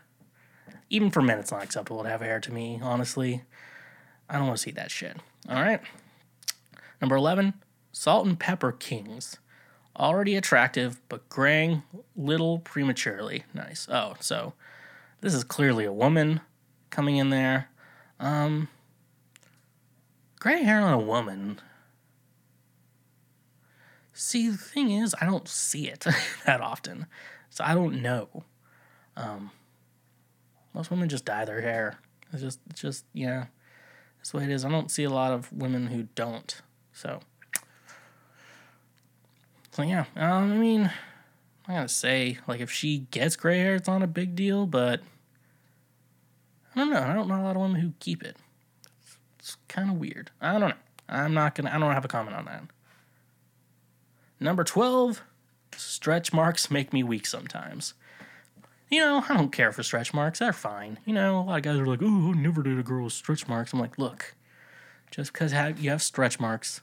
Even 0.90 1.10
for 1.10 1.22
men, 1.22 1.38
it's 1.38 1.52
not 1.52 1.62
acceptable 1.62 2.02
to 2.02 2.08
have 2.08 2.20
hair 2.20 2.40
to 2.40 2.52
me, 2.52 2.80
honestly. 2.82 3.42
I 4.28 4.36
don't 4.36 4.46
want 4.46 4.58
to 4.58 4.62
see 4.62 4.70
that 4.72 4.90
shit. 4.90 5.16
All 5.48 5.60
right? 5.60 5.80
Number 7.00 7.16
11, 7.16 7.54
Salt 7.92 8.26
and 8.26 8.38
Pepper 8.38 8.72
Kings. 8.72 9.38
Already 9.96 10.36
attractive, 10.36 11.00
but 11.08 11.28
graying 11.28 11.82
little 12.16 12.60
prematurely. 12.60 13.44
Nice. 13.52 13.88
Oh, 13.90 14.14
so 14.20 14.52
this 15.20 15.34
is 15.34 15.42
clearly 15.42 15.84
a 15.84 15.92
woman 15.92 16.40
coming 16.90 17.16
in 17.16 17.30
there. 17.30 17.68
Um, 18.20 18.68
gray 20.38 20.62
hair 20.62 20.80
on 20.80 20.92
a 20.92 20.98
woman. 20.98 21.60
See, 24.20 24.48
the 24.48 24.56
thing 24.56 24.90
is, 24.90 25.14
I 25.20 25.26
don't 25.26 25.46
see 25.46 25.86
it 25.86 26.04
that 26.44 26.60
often, 26.60 27.06
so 27.50 27.62
I 27.62 27.72
don't 27.72 28.02
know. 28.02 28.42
Um, 29.16 29.52
most 30.74 30.90
women 30.90 31.08
just 31.08 31.24
dye 31.24 31.44
their 31.44 31.60
hair. 31.60 32.00
It's 32.32 32.42
just, 32.42 32.58
it's 32.68 32.80
just, 32.80 33.04
yeah, 33.12 33.46
that's 34.16 34.32
the 34.32 34.38
way 34.38 34.42
it 34.42 34.50
is. 34.50 34.64
I 34.64 34.70
don't 34.70 34.90
see 34.90 35.04
a 35.04 35.10
lot 35.10 35.30
of 35.30 35.52
women 35.52 35.86
who 35.86 36.08
don't. 36.16 36.60
So, 36.92 37.20
so 39.70 39.82
yeah. 39.82 40.06
Um, 40.16 40.52
I 40.52 40.56
mean, 40.56 40.90
I 41.68 41.74
gotta 41.74 41.88
say, 41.88 42.38
like, 42.48 42.58
if 42.58 42.72
she 42.72 43.06
gets 43.12 43.36
gray 43.36 43.58
hair, 43.58 43.76
it's 43.76 43.86
not 43.86 44.02
a 44.02 44.08
big 44.08 44.34
deal, 44.34 44.66
but 44.66 45.00
I 46.74 46.80
don't 46.80 46.90
know. 46.90 47.02
I 47.02 47.12
don't 47.12 47.28
know 47.28 47.40
a 47.40 47.44
lot 47.44 47.54
of 47.54 47.62
women 47.62 47.80
who 47.80 47.92
keep 48.00 48.24
it. 48.24 48.36
It's, 49.00 49.16
it's 49.38 49.56
kind 49.68 49.88
of 49.88 49.96
weird. 49.98 50.32
I 50.40 50.58
don't 50.58 50.70
know. 50.70 50.74
I'm 51.08 51.34
not 51.34 51.54
gonna. 51.54 51.70
I 51.70 51.78
don't 51.78 51.94
have 51.94 52.04
a 52.04 52.08
comment 52.08 52.36
on 52.36 52.46
that. 52.46 52.64
Number 54.40 54.64
twelve, 54.64 55.22
stretch 55.76 56.32
marks 56.32 56.70
make 56.70 56.92
me 56.92 57.02
weak 57.02 57.26
sometimes. 57.26 57.94
You 58.90 59.00
know, 59.00 59.24
I 59.28 59.34
don't 59.36 59.52
care 59.52 59.72
for 59.72 59.82
stretch 59.82 60.14
marks. 60.14 60.38
They're 60.38 60.52
fine. 60.52 60.98
You 61.04 61.12
know, 61.12 61.40
a 61.40 61.42
lot 61.42 61.56
of 61.58 61.62
guys 61.62 61.78
are 61.78 61.86
like, 61.86 62.00
"Oh, 62.02 62.32
I 62.32 62.36
never 62.36 62.62
did 62.62 62.78
a 62.78 62.82
girl 62.82 63.04
with 63.04 63.12
stretch 63.12 63.46
marks." 63.48 63.72
I'm 63.72 63.80
like, 63.80 63.98
look, 63.98 64.34
just 65.10 65.32
because 65.32 65.52
you 65.52 65.90
have 65.90 66.02
stretch 66.02 66.40
marks 66.40 66.80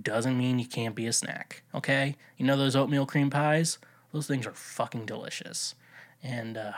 doesn't 0.00 0.36
mean 0.36 0.58
you 0.58 0.66
can't 0.66 0.94
be 0.94 1.06
a 1.06 1.12
snack. 1.12 1.62
Okay, 1.74 2.16
you 2.36 2.44
know 2.44 2.56
those 2.56 2.76
oatmeal 2.76 3.06
cream 3.06 3.30
pies? 3.30 3.78
Those 4.12 4.26
things 4.26 4.46
are 4.46 4.54
fucking 4.54 5.06
delicious, 5.06 5.74
and 6.22 6.58
uh, 6.58 6.72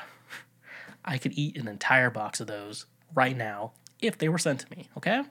I 1.05 1.19
could 1.19 1.33
eat 1.33 1.57
an 1.57 1.69
entire 1.69 2.11
box 2.11 2.41
of 2.41 2.47
those 2.47 2.87
right 3.15 3.37
now 3.37 3.73
if 4.01 4.19
they 4.19 4.29
were 4.29 4.39
sent 4.39 4.61
to 4.61 4.71
me. 4.71 4.89
Okay, 4.97 5.23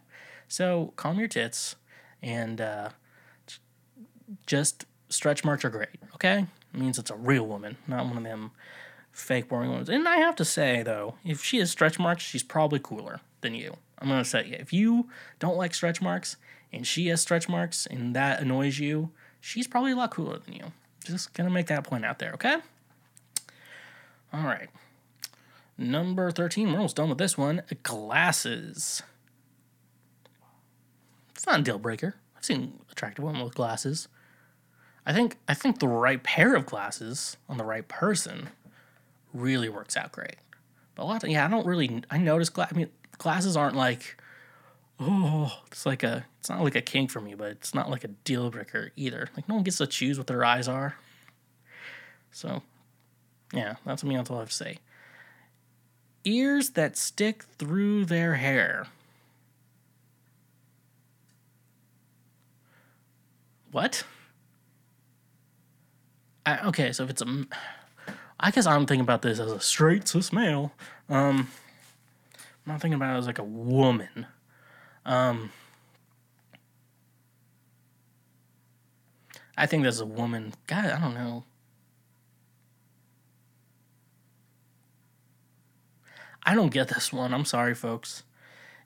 so 0.48 0.94
calm 0.96 1.20
your 1.20 1.28
tits 1.28 1.76
and 2.22 2.60
uh, 2.60 2.90
just 4.46 4.86
stretch 5.10 5.44
marks 5.44 5.66
are 5.66 5.70
great. 5.70 5.90
Okay, 6.16 6.46
it 6.74 6.80
means 6.80 6.98
it's 7.00 7.12
a 7.12 7.16
real 7.16 7.46
woman, 7.46 7.78
not 7.88 8.06
one 8.06 8.18
of 8.18 8.24
them 8.24 8.52
fake 9.12 9.50
boring 9.50 9.72
ones. 9.72 9.90
And 9.90 10.08
I 10.08 10.18
have 10.18 10.36
to 10.38 10.46
say 10.46 10.84
though, 10.84 11.16
if 11.26 11.44
she 11.44 11.58
has 11.58 11.72
stretch 11.72 12.00
marks, 12.00 12.24
she's 12.24 12.44
probably 12.44 12.80
cooler 12.80 13.20
than 13.42 13.56
you. 13.56 13.78
I'm 14.00 14.08
gonna 14.08 14.26
say 14.26 14.56
if 14.60 14.72
you 14.72 15.10
don't 15.40 15.58
like 15.58 15.74
stretch 15.74 16.02
marks 16.02 16.38
and 16.72 16.86
she 16.86 17.08
has 17.08 17.22
stretch 17.22 17.50
marks 17.50 17.86
and 17.86 18.16
that 18.16 18.42
annoys 18.42 18.80
you, 18.80 19.12
she's 19.42 19.68
probably 19.68 19.92
a 19.92 19.96
lot 19.96 20.12
cooler 20.12 20.38
than 20.38 20.54
you. 20.54 20.72
Just 21.04 21.34
gonna 21.34 21.50
make 21.50 21.68
that 21.68 21.84
point 21.84 22.06
out 22.06 22.20
there, 22.20 22.32
okay? 22.34 22.58
All 24.32 24.44
right. 24.44 24.70
Number 25.78 26.30
13, 26.30 26.68
we're 26.68 26.76
almost 26.76 26.98
done 26.98 27.10
with 27.10 27.18
this 27.18 27.38
one. 27.38 27.64
Glasses. 27.84 29.02
It's 31.34 31.48
not 31.48 31.62
a 31.62 31.64
deal 31.64 31.80
breaker. 31.80 32.16
I've 32.36 32.44
seen 32.44 32.80
attractive 32.92 33.24
women 33.24 33.44
with 33.44 33.56
glasses. 33.56 34.10
I 35.10 35.14
think 35.14 35.38
I 35.48 35.56
think 35.56 35.80
the 35.80 35.88
right 35.88 36.22
pair 36.22 36.56
of 36.56 36.68
glasses 36.68 37.36
on 37.50 37.58
the 37.58 37.64
right 37.64 37.88
person 37.88 38.50
really 39.34 39.68
works 39.68 39.98
out 39.98 40.12
great. 40.12 40.36
But 40.94 41.02
a 41.02 41.06
lot 41.06 41.24
of 41.24 41.30
yeah, 41.32 41.44
I 41.44 41.50
don't 41.50 41.66
really 41.66 42.04
I 42.12 42.20
notice 42.20 42.50
glass 42.50 42.70
I 42.72 42.76
mean 42.78 42.90
glasses 43.18 43.58
aren't 43.58 43.76
like 43.76 44.22
oh, 45.00 45.52
it's 45.66 45.88
like 45.88 46.04
a 46.04 46.28
it's 46.40 46.48
not 46.48 46.62
like 46.62 46.76
a 46.76 46.82
kink 46.82 47.10
for 47.10 47.22
me, 47.22 47.34
but 47.34 47.50
it's 47.50 47.74
not 47.74 47.90
like 47.90 48.04
a 48.04 48.10
deal 48.10 48.52
breaker 48.52 48.92
either. 48.96 49.30
Like 49.36 49.50
no 49.50 49.56
one 49.56 49.64
gets 49.64 49.78
to 49.78 49.88
choose 49.88 50.20
what 50.20 50.28
their 50.28 50.46
eyes 50.46 50.68
are. 50.68 50.96
So, 52.32 52.62
yeah, 53.52 53.78
that's 53.88 54.04
me. 54.04 54.16
That's 54.16 54.30
all 54.30 54.38
I 54.38 54.42
have 54.42 54.50
to 54.50 54.56
say. 54.56 54.78
Ears 56.24 56.72
that 56.72 56.96
stick 56.96 57.46
through 57.58 58.06
their 58.06 58.36
hair. 58.36 58.86
What? 63.72 64.04
I, 66.50 66.68
okay, 66.68 66.92
so 66.92 67.04
if 67.04 67.12
it's 67.12 67.22
a, 67.22 67.46
I 68.40 68.50
guess 68.50 68.66
I'm 68.66 68.88
thinking 68.88 69.04
about 69.04 69.22
this 69.22 69.40
as 69.40 69.52
a 69.52 69.60
straight 69.60 70.08
cis 70.08 70.34
male. 70.34 70.74
Um, 71.08 71.50
I'm 72.66 72.74
not 72.74 72.82
thinking 72.82 72.96
about 72.96 73.16
it 73.16 73.20
as 73.20 73.28
like 73.28 73.38
a 73.38 73.44
woman. 73.44 74.26
Um, 75.06 75.52
I 79.56 79.68
think 79.68 79.84
there's 79.84 80.00
a 80.00 80.06
woman. 80.06 80.54
God, 80.66 80.86
I 80.86 81.00
don't 81.00 81.14
know. 81.14 81.44
I 86.44 86.56
don't 86.56 86.72
get 86.72 86.88
this 86.88 87.14
one. 87.14 87.32
I'm 87.32 87.46
sorry, 87.46 87.76
folks. 87.76 88.24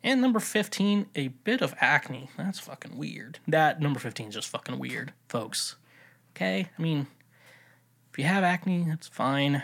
And 0.04 0.22
number 0.22 0.42
15, 0.42 1.06
a 1.16 1.30
bit 1.30 1.62
of 1.62 1.74
acne. 1.80 2.30
That's 2.36 2.60
fucking 2.60 2.98
weird. 2.98 3.40
That 3.48 3.80
number 3.80 4.02
15 4.02 4.28
is 4.30 4.34
just 4.34 4.50
fucking 4.50 4.80
weird, 4.80 5.14
folks. 5.30 5.78
Okay? 6.36 6.70
I 6.78 6.82
mean, 6.82 7.08
if 8.14 8.20
you 8.20 8.26
have 8.26 8.44
acne, 8.44 8.86
that's 8.88 9.08
fine. 9.08 9.64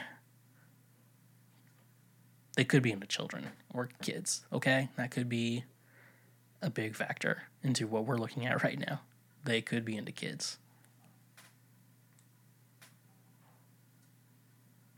They 2.56 2.64
could 2.64 2.82
be 2.82 2.91
into 2.91 3.06
children 3.06 3.45
or 3.72 3.89
kids, 4.02 4.43
okay? 4.52 4.89
That 4.97 5.12
could 5.12 5.30
be 5.30 5.66
a 6.60 6.72
big 6.72 6.95
factor 6.95 7.43
into 7.62 7.86
what 7.86 8.06
we're 8.06 8.18
looking 8.18 8.47
at 8.47 8.64
right 8.64 8.80
now. 8.80 9.02
They 9.43 9.62
could 9.62 9.86
be 9.86 9.95
into 9.95 10.12
kids. 10.12 10.58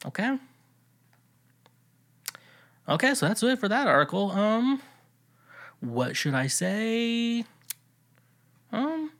Okay? 0.05 0.39
Okay, 2.87 3.13
so 3.13 3.27
that's 3.27 3.43
it 3.43 3.59
for 3.59 3.67
that 3.67 3.85
article. 3.85 4.31
Um 4.31 4.81
what 5.81 6.15
should 6.15 6.35
I 6.35 6.47
say? 6.47 7.43
Um 8.71 9.11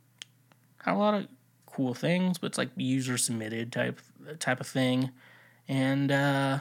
had 0.78 0.94
a 0.94 0.98
lot 0.98 1.16
of 1.16 1.28
cool 1.72 1.94
things, 1.94 2.38
but 2.38 2.48
it's 2.48 2.58
like 2.58 2.70
user 2.76 3.18
submitted 3.18 3.72
type 3.72 4.00
type 4.40 4.60
of 4.60 4.68
thing. 4.68 5.12
And 5.68 6.12
uh 6.12 6.60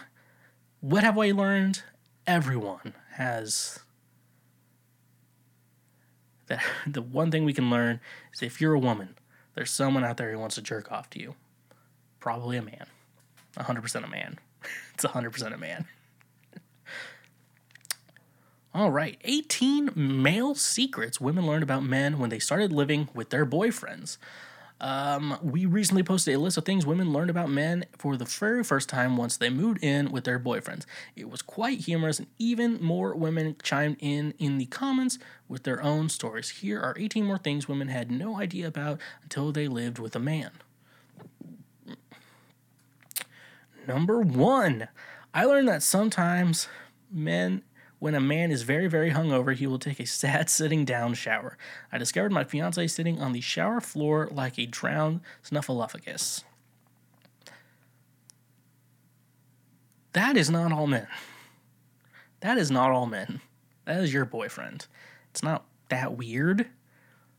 what 0.80 1.04
have 1.04 1.18
I 1.18 1.30
learned? 1.32 1.82
Everyone 2.26 2.94
has 3.14 3.80
that 6.46 6.62
the 6.86 7.02
one 7.02 7.30
thing 7.30 7.44
we 7.44 7.52
can 7.52 7.70
learn 7.70 8.00
is 8.32 8.42
if 8.42 8.60
you're 8.60 8.74
a 8.74 8.78
woman, 8.78 9.16
there's 9.54 9.70
someone 9.70 10.04
out 10.04 10.16
there 10.16 10.32
who 10.32 10.38
wants 10.38 10.54
to 10.54 10.62
jerk 10.62 10.90
off 10.90 11.10
to 11.10 11.20
you. 11.20 11.34
Probably 12.18 12.56
a 12.56 12.62
man. 12.62 12.86
100% 13.56 14.04
a 14.04 14.08
man. 14.08 14.38
it's 14.94 15.04
100% 15.04 15.54
a 15.54 15.58
man. 15.58 15.86
All 18.74 18.90
right, 18.90 19.18
18 19.24 19.90
male 19.94 20.54
secrets 20.54 21.20
women 21.20 21.46
learned 21.46 21.62
about 21.62 21.82
men 21.82 22.18
when 22.18 22.30
they 22.30 22.38
started 22.38 22.72
living 22.72 23.08
with 23.14 23.30
their 23.30 23.44
boyfriends. 23.44 24.18
Um, 24.80 25.38
we 25.42 25.66
recently 25.66 26.02
posted 26.02 26.34
a 26.34 26.38
list 26.38 26.56
of 26.56 26.64
things 26.64 26.86
women 26.86 27.12
learned 27.12 27.28
about 27.28 27.50
men 27.50 27.84
for 27.98 28.16
the 28.16 28.24
very 28.24 28.64
first 28.64 28.88
time 28.88 29.16
once 29.16 29.36
they 29.36 29.50
moved 29.50 29.84
in 29.84 30.10
with 30.10 30.24
their 30.24 30.40
boyfriends. 30.40 30.86
It 31.14 31.28
was 31.28 31.42
quite 31.42 31.80
humorous, 31.80 32.18
and 32.18 32.28
even 32.38 32.82
more 32.82 33.14
women 33.14 33.56
chimed 33.62 33.98
in 34.00 34.32
in 34.38 34.56
the 34.58 34.66
comments 34.66 35.18
with 35.48 35.64
their 35.64 35.82
own 35.82 36.08
stories. 36.08 36.48
Here 36.48 36.80
are 36.80 36.96
18 36.98 37.24
more 37.24 37.38
things 37.38 37.68
women 37.68 37.88
had 37.88 38.10
no 38.10 38.40
idea 38.40 38.66
about 38.66 38.98
until 39.22 39.52
they 39.52 39.68
lived 39.68 39.98
with 39.98 40.16
a 40.16 40.20
man. 40.20 40.52
Number 43.86 44.20
one, 44.20 44.88
I 45.34 45.44
learned 45.44 45.68
that 45.68 45.82
sometimes 45.82 46.68
men 47.10 47.62
when 48.00 48.14
a 48.14 48.20
man 48.20 48.50
is 48.50 48.62
very, 48.62 48.88
very 48.88 49.12
hungover, 49.12 49.54
he 49.54 49.66
will 49.66 49.78
take 49.78 50.00
a 50.00 50.06
sad 50.06 50.50
sitting 50.50 50.84
down 50.84 51.14
shower. 51.14 51.56
I 51.92 51.98
discovered 51.98 52.32
my 52.32 52.42
fiance 52.42 52.84
sitting 52.88 53.20
on 53.20 53.32
the 53.32 53.40
shower 53.40 53.80
floor 53.80 54.28
like 54.32 54.58
a 54.58 54.66
drowned 54.66 55.20
snuffleupagus. 55.44 56.42
That 60.12 60.36
is 60.36 60.50
not 60.50 60.72
all 60.72 60.88
men. 60.88 61.06
That 62.40 62.58
is 62.58 62.70
not 62.70 62.90
all 62.90 63.06
men. 63.06 63.40
That 63.84 64.02
is 64.02 64.12
your 64.12 64.24
boyfriend. 64.24 64.86
It's 65.30 65.42
not 65.42 65.66
that 65.90 66.16
weird, 66.16 66.66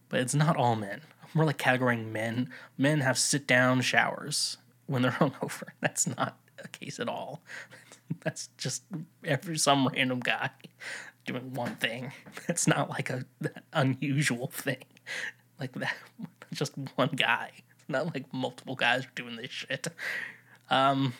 but 0.09 0.21
it's 0.21 0.35
not 0.35 0.55
all 0.55 0.75
men. 0.75 1.01
We're 1.33 1.45
like 1.45 1.57
categorizing 1.57 2.11
men. 2.11 2.49
Men 2.77 2.99
have 3.01 3.17
sit 3.17 3.47
down 3.47 3.81
showers 3.81 4.57
when 4.85 5.01
they're 5.01 5.11
hungover. 5.19 5.69
That's 5.81 6.07
not 6.07 6.37
a 6.63 6.67
case 6.67 6.99
at 6.99 7.09
all. 7.09 7.41
That's 8.23 8.49
just 8.57 8.83
every 9.23 9.57
some 9.57 9.87
random 9.87 10.19
guy 10.19 10.49
doing 11.25 11.53
one 11.53 11.75
thing. 11.75 12.11
That's 12.47 12.67
not 12.67 12.89
like 12.89 13.09
a 13.09 13.25
unusual 13.73 14.47
thing. 14.47 14.83
Like 15.59 15.73
that, 15.73 15.95
just 16.53 16.73
one 16.95 17.09
guy. 17.15 17.51
It's 17.75 17.89
not 17.89 18.13
like 18.13 18.33
multiple 18.33 18.75
guys 18.75 19.05
are 19.05 19.11
doing 19.15 19.35
this 19.35 19.51
shit. 19.51 19.87
Um, 20.69 21.13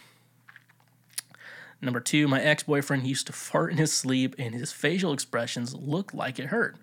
number 1.82 2.00
two, 2.00 2.28
my 2.28 2.42
ex 2.42 2.64
boyfriend 2.64 3.06
used 3.06 3.28
to 3.28 3.34
fart 3.34 3.72
in 3.72 3.78
his 3.78 3.94
sleep, 3.94 4.36
and 4.38 4.54
his 4.54 4.72
facial 4.72 5.14
expressions 5.14 5.76
looked 5.76 6.14
like 6.14 6.39
it 6.39 6.48
hurt. 6.48 6.78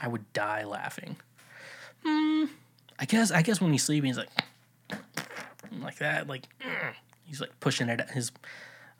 I 0.00 0.08
would 0.08 0.32
die 0.32 0.64
laughing. 0.64 1.16
Hmm. 2.04 2.46
I 2.98 3.04
guess. 3.04 3.30
I 3.30 3.42
guess 3.42 3.60
when 3.60 3.72
he's 3.72 3.84
sleeping, 3.84 4.08
he's 4.08 4.18
like, 4.18 4.28
like 5.80 5.98
that, 5.98 6.26
like 6.26 6.44
he's 7.24 7.40
like 7.40 7.58
pushing 7.60 7.88
it. 7.88 8.00
His 8.10 8.32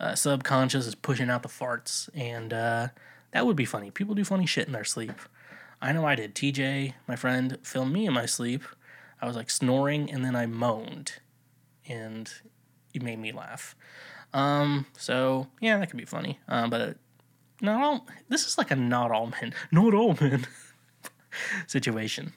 uh, 0.02 0.16
subconscious 0.16 0.86
is 0.86 0.96
pushing 0.96 1.30
out 1.30 1.42
the 1.42 1.48
farts, 1.48 2.08
and 2.12 2.52
uh, 2.52 2.88
that 3.30 3.46
would 3.46 3.56
be 3.56 3.64
funny. 3.64 3.90
People 3.92 4.16
do 4.16 4.24
funny 4.24 4.46
shit 4.46 4.66
in 4.66 4.72
their 4.72 4.84
sleep. 4.84 5.12
I 5.80 5.92
know 5.92 6.04
I 6.04 6.16
did. 6.16 6.34
TJ, 6.34 6.94
my 7.06 7.14
friend, 7.14 7.56
filmed 7.62 7.92
me 7.92 8.06
in 8.06 8.12
my 8.12 8.26
sleep. 8.26 8.64
I 9.20 9.26
was 9.26 9.36
like 9.36 9.48
snoring, 9.48 10.10
and 10.10 10.24
then 10.24 10.34
I 10.34 10.46
moaned, 10.46 11.14
and 11.88 12.30
it 12.92 13.02
made 13.02 13.20
me 13.20 13.30
laugh. 13.30 13.76
Um, 14.34 14.86
so 14.96 15.46
yeah, 15.60 15.78
that 15.78 15.88
could 15.88 15.98
be 15.98 16.04
funny. 16.04 16.40
Um, 16.48 16.68
but 16.68 16.96
not 17.60 17.80
all. 17.80 18.06
This 18.28 18.44
is 18.44 18.58
like 18.58 18.72
a 18.72 18.76
not 18.76 19.12
all 19.12 19.26
men, 19.26 19.54
not 19.70 19.94
all 19.94 20.16
men 20.20 20.46
situation. 21.68 22.32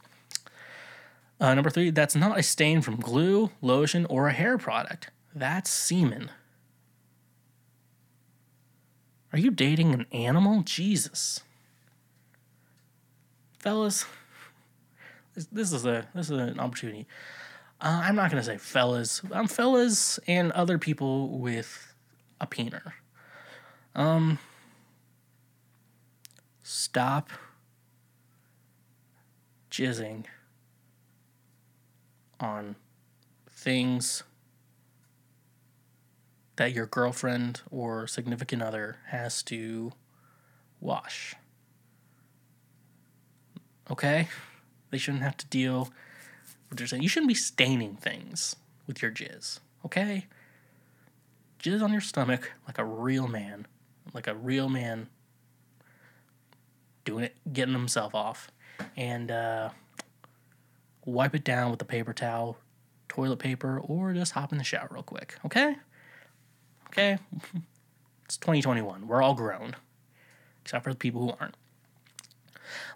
Uh, 1.40 1.56
number 1.56 1.72
three, 1.72 1.90
that's 1.90 2.16
not 2.16 2.38
a 2.38 2.44
stain 2.44 2.82
from 2.82 2.96
glue, 2.96 3.50
lotion, 3.62 4.06
or 4.06 4.28
a 4.28 4.34
hair 4.34 4.58
product. 4.60 5.10
That's 5.34 5.70
semen. 5.70 6.30
Are 9.36 9.40
you 9.40 9.52
dating 9.52 9.94
an 9.94 10.06
animal? 10.14 10.62
Jesus. 10.62 11.42
Fellas, 13.60 14.06
this, 15.52 15.74
is 15.74 15.86
a 15.86 16.08
this 16.16 16.30
is 16.30 16.40
an 16.40 16.58
opportunity. 16.58 17.06
Uh, 17.82 18.00
I'm 18.06 18.16
not 18.16 18.32
gonna 18.32 18.44
say 18.44 18.56
fellas. 18.56 19.22
I'm 19.34 19.48
fellas 19.48 20.22
and 20.26 20.54
other 20.54 20.78
people 20.78 21.38
with 21.38 21.94
a 22.40 22.48
peener. 22.48 22.94
Um, 23.94 24.40
stop 26.64 27.30
jizzing 29.70 30.24
on 32.40 32.78
things 33.50 34.24
that 36.56 36.74
your 36.74 36.86
girlfriend 36.86 37.62
or 37.70 38.08
significant 38.08 38.62
other 38.62 38.98
has 39.08 39.44
to 39.44 39.92
wash. 40.80 41.36
Okay? 43.92 44.28
They 44.92 44.98
shouldn't 44.98 45.24
have 45.24 45.38
to 45.38 45.46
deal 45.48 45.90
with 46.70 46.80
your. 46.80 47.00
You 47.00 47.10
shouldn't 47.10 47.28
be 47.28 47.36
staining 47.36 47.96
things 47.96 48.56
with 48.88 49.02
your 49.02 49.12
jizz. 49.12 49.60
Okay? 49.86 50.26
Jizz 51.62 51.82
on 51.82 51.92
your 51.92 52.02
stomach 52.02 52.52
like 52.68 52.78
a 52.78 52.86
real 52.86 53.28
man. 53.28 53.68
Like 54.14 54.28
a 54.28 54.36
real 54.36 54.70
man 54.70 55.10
doing 57.04 57.26
it, 57.26 57.36
getting 57.52 57.74
himself 57.74 58.16
off. 58.16 58.50
And 58.96 59.32
uh, 59.32 59.70
wipe 61.06 61.36
it 61.36 61.44
down 61.44 61.72
with 61.72 61.82
a 61.82 61.86
paper 61.86 62.14
towel, 62.14 62.58
toilet 63.08 63.40
paper, 63.40 63.80
or 63.80 64.14
just 64.14 64.34
hop 64.34 64.52
in 64.52 64.58
the 64.58 64.64
shower 64.64 64.88
real 64.92 65.04
quick. 65.04 65.36
Okay? 65.46 65.76
Okay? 66.96 67.18
It's 68.24 68.38
2021. 68.38 69.06
We're 69.06 69.22
all 69.22 69.34
grown, 69.36 69.76
except 70.64 70.86
for 70.86 70.92
the 70.92 70.98
people 70.98 71.22
who 71.22 71.34
aren't. 71.38 71.58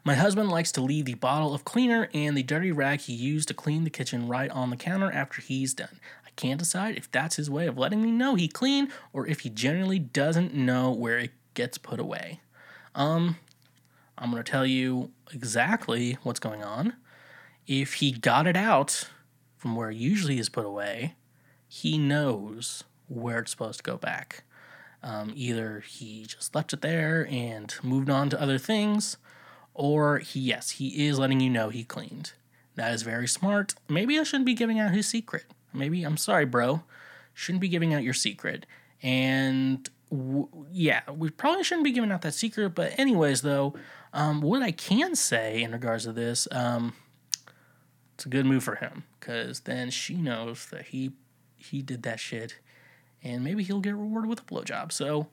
My 0.06 0.16
husband 0.16 0.50
likes 0.50 0.72
to 0.72 0.82
leave 0.82 1.04
the 1.04 1.16
bottle 1.16 1.54
of 1.54 1.66
cleaner 1.66 2.08
and 2.14 2.38
the 2.38 2.42
dirty 2.42 2.72
rag 2.72 3.02
he 3.02 3.14
used 3.14 3.50
to 3.50 3.54
clean 3.54 3.84
the 3.84 3.90
kitchen 3.90 4.30
right 4.30 4.50
on 4.52 4.70
the 4.70 4.78
counter 4.78 5.12
after 5.12 5.42
he's 5.42 5.74
done. 5.74 6.00
I 6.26 6.30
can't 6.38 6.60
decide 6.60 6.98
if 6.98 7.12
that's 7.12 7.36
his 7.36 7.50
way 7.50 7.68
of 7.68 7.78
letting 7.78 8.02
me 8.02 8.10
know 8.10 8.36
he 8.36 8.48
cleaned 8.48 8.90
or 9.12 9.28
if 9.28 9.42
he 9.42 9.50
genuinely 9.50 10.00
doesn't 10.00 10.54
know 10.54 10.92
where 10.92 11.18
it 11.18 11.32
gets 11.54 11.78
put 11.78 12.00
away. 12.00 12.40
Um, 12.96 13.36
I'm 14.18 14.32
going 14.32 14.42
to 14.42 14.50
tell 14.50 14.66
you 14.66 15.12
exactly 15.34 16.18
what's 16.24 16.40
going 16.40 16.64
on. 16.64 16.94
If 17.68 17.96
he 17.96 18.14
got 18.14 18.48
it 18.48 18.56
out 18.56 19.10
from 19.58 19.76
where 19.76 19.92
it 19.92 19.98
usually 19.98 20.40
is 20.40 20.48
put 20.48 20.66
away, 20.66 21.16
he 21.68 21.98
knows 21.98 22.86
where 23.10 23.40
it's 23.40 23.52
supposed 23.52 23.80
to 23.80 23.84
go 23.84 23.98
back. 23.98 24.44
Um, 25.02 25.32
either 25.36 25.82
he 25.82 26.26
just 26.26 26.54
left 26.54 26.74
it 26.74 26.82
there 26.82 27.28
and 27.30 27.74
moved 27.84 28.10
on 28.10 28.30
to 28.30 28.42
other 28.42 28.58
things, 28.58 29.18
or 29.74 30.20
he, 30.20 30.40
yes, 30.40 30.72
he 30.72 31.08
is 31.08 31.20
letting 31.20 31.40
you 31.40 31.50
know 31.50 31.70
he 31.70 31.84
cleaned. 31.84 32.34
That 32.76 32.94
is 32.94 33.02
very 33.02 33.28
smart. 33.28 33.76
Maybe 33.88 34.20
I 34.20 34.24
shouldn't 34.24 34.46
be 34.46 34.54
giving 34.54 34.80
out 34.80 34.92
his 34.92 35.08
secret. 35.08 35.46
Maybe, 35.74 36.04
I'm 36.04 36.18
sorry, 36.18 36.46
bro. 36.46 36.84
Shouldn't 37.34 37.62
be 37.62 37.70
giving 37.70 37.94
out 37.94 38.04
your 38.04 38.14
secret. 38.14 38.66
And 39.02 39.90
w- 40.10 40.48
yeah, 40.72 41.02
we 41.12 41.30
probably 41.30 41.64
shouldn't 41.64 41.86
be 41.86 41.92
giving 41.92 42.12
out 42.12 42.22
that 42.22 42.34
secret. 42.34 42.76
But, 42.76 42.98
anyways, 43.00 43.42
though, 43.42 43.74
um, 44.14 44.42
what 44.42 44.62
I 44.62 44.72
can 44.72 45.16
say 45.16 45.62
in 45.62 45.72
regards 45.72 46.06
to 46.06 46.12
this, 46.12 46.48
um, 46.52 46.94
it's 48.16 48.26
a 48.26 48.30
good 48.30 48.46
move 48.46 48.64
for 48.64 48.76
him 48.76 49.04
because 49.20 49.62
then 49.62 49.90
she 49.92 50.16
knows 50.16 50.66
that 50.72 50.88
he 50.88 51.12
he 51.56 51.82
did 51.82 52.04
that 52.04 52.20
shit 52.20 52.60
and 53.24 53.44
maybe 53.44 53.64
he'll 53.64 53.80
get 53.80 53.96
rewarded 53.96 54.30
with 54.30 54.40
a 54.40 54.44
blowjob. 54.44 54.92
So, 54.92 55.28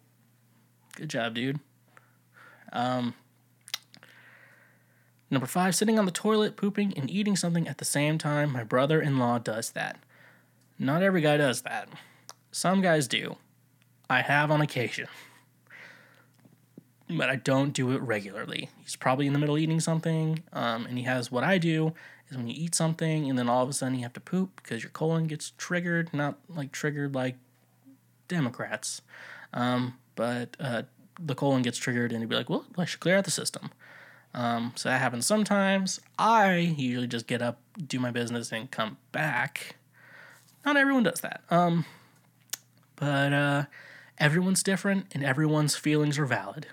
good 0.97 1.09
job, 1.09 1.34
dude. 1.34 1.61
Um, 2.72 3.14
number 5.30 5.47
five, 5.47 5.74
sitting 5.74 5.99
on 5.99 6.05
the 6.05 6.11
toilet, 6.11 6.57
pooping, 6.57 6.95
and 6.97 7.11
eating 7.11 7.37
something 7.37 7.68
at 7.68 7.78
the 7.78 7.84
same 7.84 8.18
time. 8.18 8.53
My 8.53 8.64
brother 8.64 9.01
in 9.01 9.18
law 9.18 9.39
does 9.39 9.70
that. 9.70 9.99
Not 10.78 11.03
every 11.03 11.20
guy 11.20 11.37
does 11.37 11.62
that. 11.62 11.89
Some 12.51 12.82
guys 12.82 13.09
do. 13.09 13.37
I 14.11 14.22
have 14.22 14.51
on 14.51 14.61
occasion. 14.61 15.09
But 17.09 17.28
I 17.28 17.37
don't 17.37 17.72
do 17.72 17.93
it 17.93 18.03
regularly. 18.03 18.68
He's 18.82 18.97
probably 18.97 19.26
in 19.26 19.32
the 19.32 19.39
middle 19.39 19.59
eating 19.59 19.78
something, 19.78 20.43
um, 20.53 20.87
and 20.87 20.99
he 20.99 21.05
has 21.05 21.30
what 21.30 21.45
I 21.45 21.59
do 21.59 21.95
is 22.28 22.37
when 22.37 22.49
you 22.49 22.55
eat 22.57 22.74
something 22.74 23.30
and 23.30 23.39
then 23.39 23.49
all 23.49 23.62
of 23.62 23.68
a 23.68 23.72
sudden 23.72 23.95
you 23.95 24.03
have 24.03 24.12
to 24.14 24.20
poop 24.20 24.61
because 24.61 24.82
your 24.82 24.91
colon 24.91 25.26
gets 25.26 25.53
triggered, 25.57 26.12
not 26.12 26.39
like 26.49 26.72
triggered 26.72 27.14
like 27.14 27.37
Democrats. 28.29 29.03
Um, 29.53 29.99
but 30.14 30.57
uh, 30.59 30.83
the 31.18 31.35
colon 31.35 31.62
gets 31.62 31.79
triggered 31.79 32.12
and 32.12 32.20
he'd 32.20 32.29
be 32.29 32.37
like, 32.37 32.51
well, 32.51 32.64
I 32.77 32.85
should 32.85 33.01
clear 33.01 33.16
out 33.16 33.24
the 33.24 33.31
system. 33.31 33.70
Um, 34.35 34.72
so 34.77 34.89
that 34.89 35.01
happens 35.01 35.27
sometimes. 35.27 36.01
I 36.18 36.57
usually 36.57 37.07
just 37.07 37.27
get 37.27 37.41
up, 37.41 37.59
do 37.87 37.99
my 37.99 38.11
business, 38.11 38.53
and 38.53 38.70
come 38.70 38.99
back. 39.12 39.77
Not 40.64 40.77
everyone 40.77 41.05
does 41.05 41.20
that. 41.20 41.43
Um, 41.49 41.87
but 42.97 43.33
uh, 43.33 43.64
everyone's 44.18 44.62
different 44.62 45.07
and 45.12 45.24
everyone's 45.24 45.77
feelings 45.77 46.18
are 46.18 46.27
valid, 46.27 46.66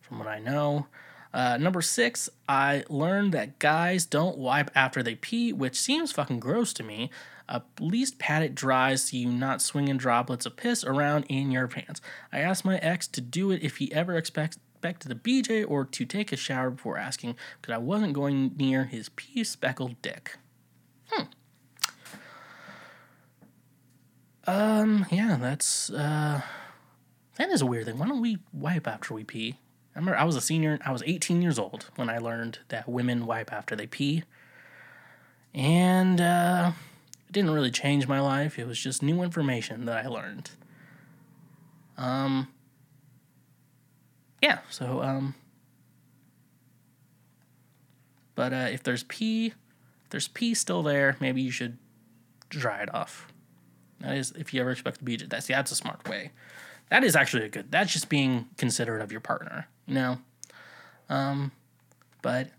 from 0.00 0.18
what 0.18 0.28
I 0.28 0.38
know. 0.38 0.86
Uh, 1.34 1.56
number 1.56 1.82
six, 1.82 2.30
I 2.48 2.84
learned 2.88 3.32
that 3.32 3.58
guys 3.58 4.06
don't 4.06 4.38
wipe 4.38 4.70
after 4.74 5.02
they 5.02 5.16
pee, 5.16 5.52
which 5.52 5.76
seems 5.76 6.12
fucking 6.12 6.40
gross 6.40 6.72
to 6.74 6.82
me. 6.82 7.10
At 7.48 7.64
least 7.78 8.18
pat 8.18 8.42
it 8.42 8.54
dry 8.54 8.94
so 8.96 9.16
you 9.16 9.30
not 9.30 9.62
swinging 9.62 9.96
droplets 9.96 10.46
of 10.46 10.56
piss 10.56 10.82
around 10.84 11.24
in 11.28 11.50
your 11.50 11.68
pants. 11.68 12.00
I 12.32 12.40
asked 12.40 12.64
my 12.64 12.78
ex 12.78 13.06
to 13.08 13.20
do 13.20 13.50
it 13.50 13.62
if 13.62 13.76
he 13.76 13.92
ever 13.92 14.16
expects 14.16 14.58
to 14.94 15.08
the 15.08 15.14
BJ 15.14 15.68
or 15.68 15.84
to 15.84 16.04
take 16.04 16.32
a 16.32 16.36
shower 16.36 16.70
before 16.70 16.96
asking 16.96 17.34
because 17.60 17.74
I 17.74 17.78
wasn't 17.78 18.12
going 18.12 18.52
near 18.56 18.84
his 18.84 19.08
pea 19.10 19.42
speckled 19.42 20.00
dick. 20.00 20.36
Hmm. 21.10 21.24
Um, 24.46 25.06
yeah, 25.10 25.38
that's, 25.40 25.90
uh, 25.90 26.40
that 27.36 27.48
is 27.50 27.62
a 27.62 27.66
weird 27.66 27.86
thing. 27.86 27.98
Why 27.98 28.06
don't 28.06 28.20
we 28.20 28.38
wipe 28.52 28.86
after 28.86 29.12
we 29.12 29.24
pee? 29.24 29.58
I 29.94 29.98
remember 29.98 30.18
I 30.18 30.24
was 30.24 30.36
a 30.36 30.40
senior, 30.40 30.78
I 30.84 30.92
was 30.92 31.02
18 31.04 31.42
years 31.42 31.58
old 31.58 31.90
when 31.96 32.08
I 32.08 32.18
learned 32.18 32.60
that 32.68 32.88
women 32.88 33.26
wipe 33.26 33.52
after 33.52 33.74
they 33.74 33.86
pee. 33.86 34.22
And, 35.52 36.20
uh, 36.20 36.72
it 37.28 37.32
didn't 37.32 37.50
really 37.50 37.70
change 37.70 38.06
my 38.06 38.20
life. 38.20 38.58
It 38.58 38.66
was 38.66 38.78
just 38.78 39.02
new 39.02 39.22
information 39.22 39.84
that 39.86 40.04
I 40.04 40.08
learned. 40.08 40.50
Um, 41.96 42.48
yeah, 44.42 44.58
so, 44.70 45.02
um, 45.02 45.34
but 48.34 48.52
uh, 48.52 48.68
if 48.70 48.82
there's 48.82 49.02
pee, 49.04 49.46
if 49.46 50.10
there's 50.10 50.28
pee 50.28 50.54
still 50.54 50.82
there, 50.82 51.16
maybe 51.20 51.40
you 51.40 51.50
should 51.50 51.78
dry 52.48 52.82
it 52.82 52.94
off. 52.94 53.28
That 54.00 54.16
is, 54.16 54.32
if 54.32 54.52
you 54.52 54.60
ever 54.60 54.70
expect 54.70 54.98
to 54.98 55.04
be, 55.04 55.16
that's 55.16 55.48
yeah, 55.48 55.56
that's 55.56 55.72
a 55.72 55.76
smart 55.76 56.06
way. 56.08 56.32
That 56.90 57.02
is 57.02 57.16
actually 57.16 57.44
a 57.44 57.48
good. 57.48 57.72
That's 57.72 57.92
just 57.92 58.08
being 58.08 58.46
considerate 58.58 59.02
of 59.02 59.10
your 59.10 59.20
partner, 59.20 59.68
you 59.86 59.94
know. 59.94 60.18
Um, 61.08 61.52
but. 62.22 62.50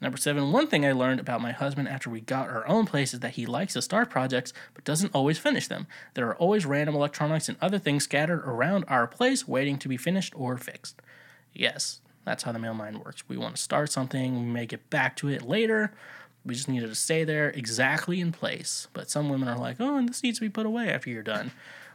Number 0.00 0.16
seven. 0.16 0.50
One 0.50 0.66
thing 0.66 0.86
I 0.86 0.92
learned 0.92 1.20
about 1.20 1.42
my 1.42 1.52
husband 1.52 1.88
after 1.88 2.08
we 2.08 2.22
got 2.22 2.48
our 2.48 2.66
own 2.66 2.86
place 2.86 3.12
is 3.12 3.20
that 3.20 3.34
he 3.34 3.44
likes 3.44 3.74
to 3.74 3.82
start 3.82 4.08
projects 4.08 4.52
but 4.72 4.84
doesn't 4.84 5.14
always 5.14 5.38
finish 5.38 5.68
them. 5.68 5.86
There 6.14 6.26
are 6.28 6.36
always 6.36 6.64
random 6.64 6.94
electronics 6.94 7.48
and 7.48 7.58
other 7.60 7.78
things 7.78 8.04
scattered 8.04 8.40
around 8.40 8.84
our 8.88 9.06
place 9.06 9.46
waiting 9.46 9.78
to 9.78 9.88
be 9.88 9.98
finished 9.98 10.32
or 10.34 10.56
fixed. 10.56 11.02
Yes, 11.52 12.00
that's 12.24 12.44
how 12.44 12.52
the 12.52 12.58
male 12.58 12.72
mind 12.72 13.04
works. 13.04 13.28
We 13.28 13.36
want 13.36 13.56
to 13.56 13.62
start 13.62 13.92
something, 13.92 14.40
we 14.40 14.46
may 14.46 14.64
get 14.64 14.88
back 14.88 15.16
to 15.16 15.28
it 15.28 15.42
later, 15.42 15.92
we 16.46 16.54
just 16.54 16.68
needed 16.68 16.88
to 16.88 16.94
stay 16.94 17.24
there 17.24 17.50
exactly 17.50 18.20
in 18.20 18.32
place. 18.32 18.88
But 18.94 19.10
some 19.10 19.28
women 19.28 19.48
are 19.48 19.58
like, 19.58 19.76
oh, 19.80 19.96
and 19.96 20.08
this 20.08 20.22
needs 20.22 20.38
to 20.38 20.44
be 20.44 20.48
put 20.48 20.64
away 20.64 20.88
after 20.88 21.10
you're 21.10 21.22
done, 21.22 21.50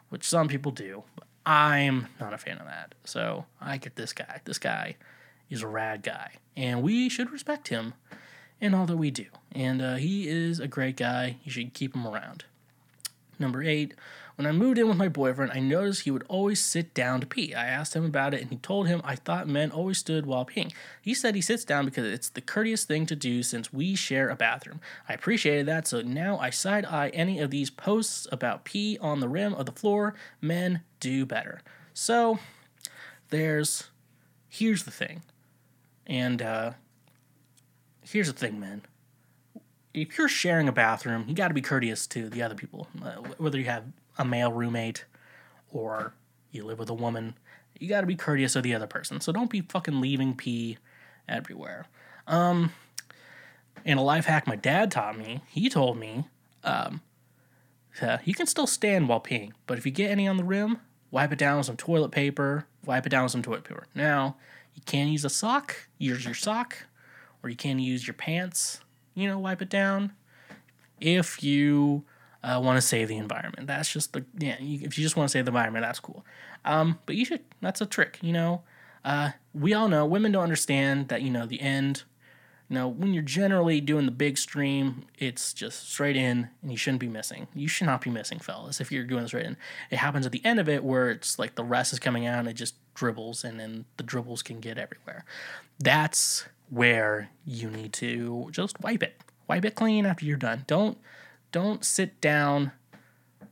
which 0.09 0.23
some 0.23 0.47
people 0.47 0.71
do. 0.71 1.03
But 1.15 1.27
I'm 1.45 2.07
not 2.19 2.33
a 2.33 2.37
fan 2.37 2.59
of 2.59 2.67
that. 2.67 2.93
So 3.03 3.45
I 3.59 3.77
get 3.77 3.95
this 3.95 4.13
guy. 4.13 4.41
This 4.45 4.59
guy 4.59 4.97
is 5.49 5.61
a 5.61 5.67
rad 5.67 6.03
guy, 6.03 6.33
and 6.55 6.81
we 6.81 7.09
should 7.09 7.31
respect 7.31 7.67
him 7.69 7.93
in 8.59 8.73
all 8.73 8.85
that 8.85 8.97
we 8.97 9.11
do. 9.11 9.25
And 9.51 9.81
uh, 9.81 9.95
he 9.95 10.27
is 10.27 10.59
a 10.59 10.67
great 10.67 10.97
guy. 10.97 11.37
You 11.43 11.51
should 11.51 11.73
keep 11.73 11.95
him 11.95 12.07
around. 12.07 12.45
Number 13.37 13.63
eight, 13.63 13.93
when 14.35 14.47
I 14.47 14.51
moved 14.51 14.77
in 14.77 14.87
with 14.87 14.97
my 14.97 15.07
boyfriend, 15.07 15.53
I 15.53 15.59
noticed 15.59 16.01
he 16.01 16.11
would 16.11 16.25
always 16.27 16.59
sit 16.59 16.93
down 16.93 17.21
to 17.21 17.27
pee. 17.27 17.53
I 17.53 17.65
asked 17.65 17.95
him 17.95 18.05
about 18.05 18.33
it, 18.33 18.41
and 18.41 18.49
he 18.49 18.57
told 18.57 18.87
him 18.87 19.01
I 19.03 19.15
thought 19.15 19.47
men 19.47 19.71
always 19.71 19.97
stood 19.97 20.25
while 20.25 20.45
peeing. 20.45 20.73
He 21.01 21.13
said 21.13 21.35
he 21.35 21.41
sits 21.41 21.63
down 21.63 21.85
because 21.85 22.05
it's 22.05 22.29
the 22.29 22.41
courteous 22.41 22.83
thing 22.83 23.05
to 23.05 23.15
do 23.15 23.43
since 23.43 23.71
we 23.71 23.95
share 23.95 24.29
a 24.29 24.35
bathroom. 24.35 24.81
I 25.07 25.13
appreciated 25.13 25.65
that, 25.67 25.87
so 25.87 26.01
now 26.01 26.37
I 26.37 26.49
side 26.49 26.85
eye 26.85 27.09
any 27.09 27.39
of 27.39 27.49
these 27.49 27.69
posts 27.69 28.27
about 28.31 28.65
pee 28.65 28.97
on 28.99 29.21
the 29.21 29.29
rim 29.29 29.53
of 29.53 29.65
the 29.65 29.71
floor. 29.71 30.15
Men 30.41 30.81
do 30.99 31.25
better. 31.25 31.61
So, 31.93 32.39
there's. 33.29 33.85
Here's 34.49 34.83
the 34.83 34.91
thing. 34.91 35.21
And, 36.07 36.41
uh, 36.41 36.71
here's 38.03 38.27
the 38.27 38.33
thing, 38.33 38.59
man. 38.59 38.83
if 39.95 40.17
you're 40.17 40.27
sharing 40.27 40.67
a 40.67 40.71
bathroom, 40.71 41.25
you 41.27 41.33
got 41.33 41.47
to 41.47 41.53
be 41.53 41.61
courteous 41.61 42.05
to 42.07 42.29
the 42.29 42.41
other 42.41 42.55
people, 42.55 42.87
uh, 43.03 43.15
whether 43.37 43.57
you 43.57 43.65
have 43.65 43.85
a 44.17 44.25
male 44.25 44.51
roommate 44.51 45.05
or 45.71 46.13
you 46.51 46.65
live 46.65 46.79
with 46.79 46.89
a 46.89 46.93
woman, 46.93 47.35
you 47.79 47.87
got 47.87 48.01
to 48.01 48.07
be 48.07 48.15
courteous 48.15 48.53
to 48.53 48.61
the 48.61 48.75
other 48.75 48.87
person. 48.87 49.21
So 49.21 49.31
don't 49.31 49.49
be 49.49 49.61
fucking 49.61 50.01
leaving 50.01 50.35
pee 50.35 50.77
everywhere. 51.27 51.85
Um, 52.27 52.71
and 53.85 53.99
a 53.99 54.01
life 54.01 54.25
hack 54.25 54.47
my 54.47 54.55
dad 54.55 54.91
taught 54.91 55.17
me, 55.17 55.41
he 55.47 55.69
told 55.69 55.97
me, 55.97 56.25
um, 56.63 57.01
uh, 58.01 58.17
you 58.25 58.33
can 58.33 58.47
still 58.47 58.67
stand 58.67 59.07
while 59.07 59.21
peeing, 59.21 59.51
but 59.67 59.77
if 59.77 59.85
you 59.85 59.91
get 59.91 60.11
any 60.11 60.27
on 60.27 60.37
the 60.37 60.43
rim, 60.43 60.79
wipe 61.11 61.31
it 61.31 61.39
down 61.39 61.57
with 61.57 61.67
some 61.67 61.77
toilet 61.77 62.11
paper, 62.11 62.65
wipe 62.85 63.05
it 63.05 63.09
down 63.09 63.23
with 63.23 63.31
some 63.31 63.41
toilet 63.43 63.63
paper. 63.63 63.87
Now, 63.95 64.35
you 64.76 64.84
can 64.86 65.07
use 65.07 65.26
a 65.26 65.30
sock, 65.30 65.88
use 65.97 66.23
your 66.23 66.34
sock, 66.34 66.86
or 67.41 67.49
you 67.49 67.55
can 67.55 67.80
use 67.80 68.05
your 68.05 68.13
pants, 68.13 68.82
you 69.15 69.28
know, 69.28 69.39
wipe 69.39 69.61
it 69.61 69.69
down. 69.69 70.13
If 70.99 71.43
you 71.43 72.05
uh, 72.45 72.59
want 72.59 72.78
to 72.78 72.82
save 72.82 73.07
the 73.07 73.17
environment. 73.17 73.67
That's 73.67 73.91
just 73.91 74.13
the 74.13 74.23
yeah. 74.38 74.57
You, 74.59 74.82
if 74.84 74.97
you 74.97 75.03
just 75.03 75.17
want 75.17 75.30
to 75.30 75.32
save 75.32 75.45
the 75.45 75.49
environment, 75.49 75.84
that's 75.84 75.99
cool. 75.99 76.23
Um, 76.63 76.99
but 77.05 77.15
you 77.15 77.26
should. 77.26 77.41
That's 77.61 77.82
a 77.82 77.86
trick. 77.86 78.19
You 78.21 78.34
know, 78.34 78.63
uh, 79.03 79.32
we 79.53 79.73
all 79.73 79.88
know 79.88 80.05
women 80.05 80.32
don't 80.32 80.43
understand 80.43 81.07
that. 81.07 81.23
You 81.23 81.32
know, 81.32 81.45
the 81.45 81.59
end. 81.59 82.03
Know, 82.68 82.88
when 82.88 83.13
you're 83.13 83.22
generally 83.22 83.80
doing 83.80 84.05
the 84.05 84.11
big 84.11 84.39
stream, 84.39 85.05
it's 85.20 85.53
just 85.53 85.88
straight 85.88 86.16
in, 86.16 86.49
and 86.63 86.72
you 86.72 86.78
shouldn't 86.78 86.99
be 86.99 87.07
missing. 87.07 87.47
You 87.53 87.68
should 87.68 87.86
not 87.86 88.01
be 88.01 88.09
missing, 88.09 88.39
fellas. 88.39 88.82
If 88.82 88.91
you're 88.91 89.03
doing 89.03 89.28
straight 89.28 89.45
in, 89.45 89.55
it 89.91 89.97
happens 89.97 90.26
at 90.26 90.32
the 90.32 90.43
end 90.43 90.59
of 90.59 90.68
it 90.68 90.84
where 90.84 91.11
it's 91.11 91.38
like 91.38 91.53
the 91.53 91.63
rest 91.63 91.93
is 91.93 91.99
coming 91.99 92.26
out, 92.26 92.39
and 92.39 92.47
it 92.47 92.53
just 92.53 92.74
dribbles, 92.95 93.43
and 93.43 93.59
then 93.59 93.86
the 93.97 94.03
dribbles 94.03 94.41
can 94.41 94.59
get 94.59 94.80
everywhere. 94.80 95.26
That's 95.80 96.45
where 96.70 97.30
you 97.45 97.70
need 97.70 97.93
to 97.93 98.49
just 98.51 98.80
wipe 98.82 99.03
it. 99.03 99.22
Wipe 99.47 99.66
it 99.66 99.76
clean 99.76 100.05
after 100.07 100.26
you're 100.26 100.38
done. 100.38 100.63
Don't 100.66 100.97
don't 101.51 101.86
sit 101.86 102.20
down 102.20 102.72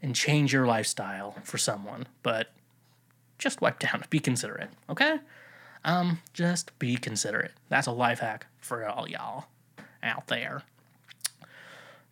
and 0.02 0.16
change 0.16 0.52
your 0.52 0.66
lifestyle 0.66 1.36
for 1.44 1.58
someone, 1.58 2.08
but 2.24 2.52
just 3.38 3.62
wipe 3.62 3.80
down. 3.92 4.04
Be 4.10 4.20
considerate, 4.20 4.70
okay? 4.90 5.20
Um, 5.86 6.20
just 6.34 6.78
be 6.80 6.96
considerate. 6.96 7.52
That's 7.70 7.88
a 7.88 7.92
life 7.92 8.20
hack 8.20 8.48
for 8.60 8.88
all 8.88 9.08
y'all 9.08 9.46
out 10.02 10.28
there. 10.28 10.64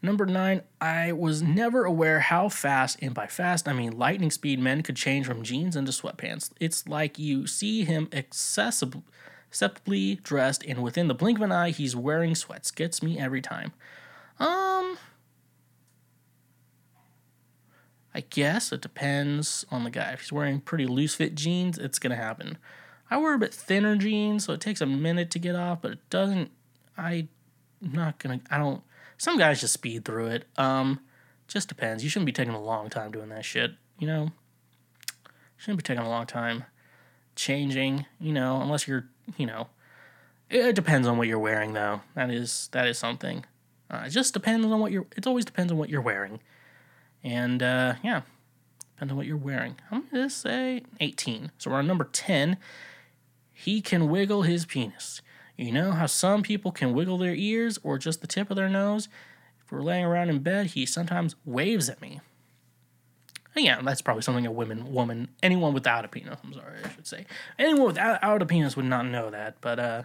Number 0.04 0.26
nine, 0.26 0.64
I 0.80 1.12
was 1.12 1.44
never 1.44 1.86
aware 1.86 2.22
how 2.22 2.50
fast, 2.50 2.98
and 3.02 3.14
by 3.14 3.28
fast 3.28 3.68
I 3.68 3.74
mean 3.74 3.98
lightning 3.98 4.32
speed, 4.32 4.60
men 4.60 4.82
could 4.82 4.96
change 4.96 5.28
from 5.28 5.44
jeans 5.44 5.76
into 5.76 5.92
sweatpants. 5.92 6.50
It's 6.60 6.88
like 6.88 7.20
you 7.20 7.46
see 7.46 7.84
him 7.84 8.10
accessible, 8.12 9.04
acceptably 9.48 10.16
dressed, 10.16 10.66
and 10.66 10.82
within 10.82 11.08
the 11.08 11.14
blink 11.14 11.38
of 11.38 11.44
an 11.44 11.52
eye, 11.52 11.70
he's 11.70 11.96
wearing 11.96 12.34
sweats. 12.34 12.72
Gets 12.72 13.04
me 13.04 13.20
every 13.20 13.42
time. 13.42 13.74
Um, 14.40 14.98
I 18.16 18.22
guess 18.32 18.72
it 18.72 18.82
depends 18.82 19.66
on 19.70 19.84
the 19.84 19.92
guy. 19.92 20.14
If 20.14 20.22
he's 20.22 20.32
wearing 20.32 20.62
pretty 20.62 20.88
loose 20.88 21.14
fit 21.14 21.36
jeans, 21.36 21.78
it's 21.78 22.00
gonna 22.00 22.16
happen. 22.16 22.58
I 23.12 23.18
wear 23.18 23.34
a 23.34 23.38
bit 23.38 23.54
thinner 23.54 23.98
jeans, 23.98 24.46
so 24.46 24.54
it 24.54 24.62
takes 24.62 24.80
a 24.80 24.86
minute 24.86 25.30
to 25.32 25.40
get 25.40 25.54
off, 25.54 25.82
but 25.82 25.92
it 25.92 26.10
doesn't. 26.10 26.50
I, 26.98 27.28
am 27.84 27.92
not 27.92 28.18
gonna. 28.20 28.40
I 28.50 28.58
don't. 28.58 28.82
Some 29.18 29.38
guys 29.38 29.60
just 29.60 29.74
speed 29.74 30.06
through 30.06 30.28
it. 30.28 30.46
Um, 30.58 31.02
just 31.50 31.68
depends. 31.68 32.06
You 32.06 32.10
shouldn't 32.10 32.26
be 32.26 32.32
taking 32.32 32.54
a 32.54 32.62
long 32.62 32.90
time 32.90 33.12
doing 33.12 33.28
that 33.30 33.44
shit. 33.44 33.72
You 34.00 34.08
know, 34.08 34.32
shouldn't 35.58 35.80
be 35.80 35.84
taking 35.84 36.04
a 36.04 36.10
long 36.10 36.26
time 36.26 36.64
changing. 37.36 38.06
You 38.20 38.32
know, 38.32 38.62
unless 38.62 38.88
you're. 38.88 39.10
You 39.38 39.46
know, 39.46 39.68
it, 40.50 40.66
it 40.68 40.76
depends 40.76 41.06
on 41.06 41.18
what 41.18 41.28
you're 41.28 41.38
wearing, 41.38 41.74
though. 41.74 42.02
That 42.16 42.32
is 42.32 42.70
that 42.72 42.88
is 42.88 42.98
something. 42.98 43.46
Uh, 43.90 44.04
it 44.06 44.12
just 44.12 44.34
depends 44.34 44.66
on 44.66 44.80
what 44.80 44.94
you're. 44.94 45.06
It 45.18 45.28
always 45.28 45.44
depends 45.44 45.70
on 45.70 45.78
what 45.78 45.90
you're 45.90 46.02
wearing. 46.02 46.40
And 47.26 47.62
uh, 47.62 47.96
yeah, 48.04 48.22
depends 48.96 49.12
on 49.12 49.18
what 49.18 49.28
you're 49.28 49.36
wearing. 49.36 49.76
I'm 49.92 50.08
to 50.14 50.30
say 50.30 50.84
18. 51.02 51.52
So 51.58 51.72
we're 51.72 51.78
on 51.78 51.88
number 51.88 52.06
10. 52.06 52.58
He 53.62 53.80
can 53.80 54.10
wiggle 54.10 54.42
his 54.42 54.66
penis. 54.66 55.22
You 55.56 55.72
know 55.72 55.92
how 55.92 56.08
some 56.08 56.42
people 56.42 56.72
can 56.72 56.94
wiggle 56.94 57.20
their 57.20 57.36
ears 57.36 57.78
or 57.84 58.00
just 58.00 58.22
the 58.22 58.26
tip 58.26 58.50
of 58.50 58.56
their 58.56 58.70
nose? 58.70 59.08
If 59.64 59.72
we're 59.72 59.84
laying 59.84 60.04
around 60.04 60.30
in 60.30 60.40
bed, 60.40 60.68
he 60.68 60.84
sometimes 60.88 61.36
waves 61.46 61.88
at 61.88 62.02
me. 62.02 62.22
Yeah, 63.56 63.80
that's 63.84 64.02
probably 64.02 64.24
something 64.24 64.48
a 64.48 64.52
woman, 64.52 64.92
woman, 64.92 65.30
anyone 65.44 65.76
without 65.76 66.06
a 66.06 66.08
penis, 66.08 66.40
I'm 66.44 66.54
sorry, 66.54 66.78
I 66.84 66.90
should 66.90 67.06
say. 67.06 67.28
Anyone 67.60 67.86
without 67.86 68.42
a 68.42 68.46
penis 68.48 68.76
would 68.76 68.86
not 68.86 69.06
know 69.06 69.30
that, 69.30 69.58
but 69.62 69.78
uh, 69.78 70.04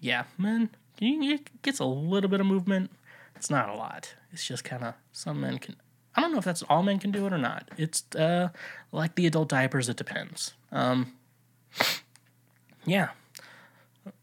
yeah, 0.00 0.24
man, 0.38 0.70
it 1.02 1.60
gets 1.60 1.80
a 1.80 1.84
little 1.84 2.30
bit 2.30 2.40
of 2.40 2.46
movement. 2.46 2.92
It's 3.36 3.50
not 3.50 3.68
a 3.68 3.74
lot. 3.74 4.14
It's 4.32 4.46
just 4.46 4.64
kind 4.64 4.84
of 4.84 4.94
some 5.12 5.42
men 5.42 5.58
can. 5.58 5.76
I 6.14 6.22
don't 6.22 6.32
know 6.32 6.38
if 6.38 6.46
that's 6.46 6.62
all 6.62 6.82
men 6.82 6.98
can 6.98 7.10
do 7.10 7.26
it 7.26 7.32
or 7.34 7.38
not. 7.38 7.68
It's 7.76 8.04
uh, 8.16 8.48
like 8.90 9.16
the 9.16 9.26
adult 9.26 9.50
diapers. 9.50 9.90
It 9.90 9.98
depends. 9.98 10.54
Um, 10.72 11.12
yeah. 12.84 13.10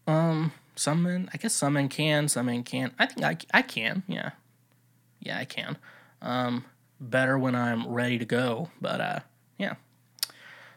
Um, 0.06 0.52
some 0.74 1.02
men. 1.02 1.28
I 1.32 1.36
guess 1.36 1.54
some 1.54 1.74
men 1.74 1.88
can. 1.88 2.28
Some 2.28 2.46
men 2.46 2.62
can't. 2.62 2.92
I 2.98 3.06
think 3.06 3.24
I 3.24 3.36
I 3.58 3.62
can. 3.62 4.02
Yeah. 4.06 4.30
Yeah, 5.20 5.38
I 5.38 5.44
can. 5.44 5.78
Um, 6.20 6.64
better 7.00 7.38
when 7.38 7.54
I'm 7.54 7.88
ready 7.88 8.18
to 8.18 8.24
go. 8.24 8.70
But 8.80 9.00
uh, 9.00 9.20
yeah. 9.58 9.74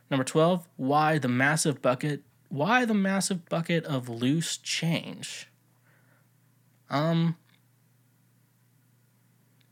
Number 0.10 0.24
twelve. 0.24 0.68
Why 0.78 1.18
the 1.18 1.28
massive 1.28 1.82
bucket? 1.82 2.22
Why 2.50 2.86
the 2.86 2.94
massive 2.94 3.50
bucket 3.50 3.84
of 3.86 4.08
loose 4.08 4.58
change? 4.58 5.50
Um, 6.90 7.36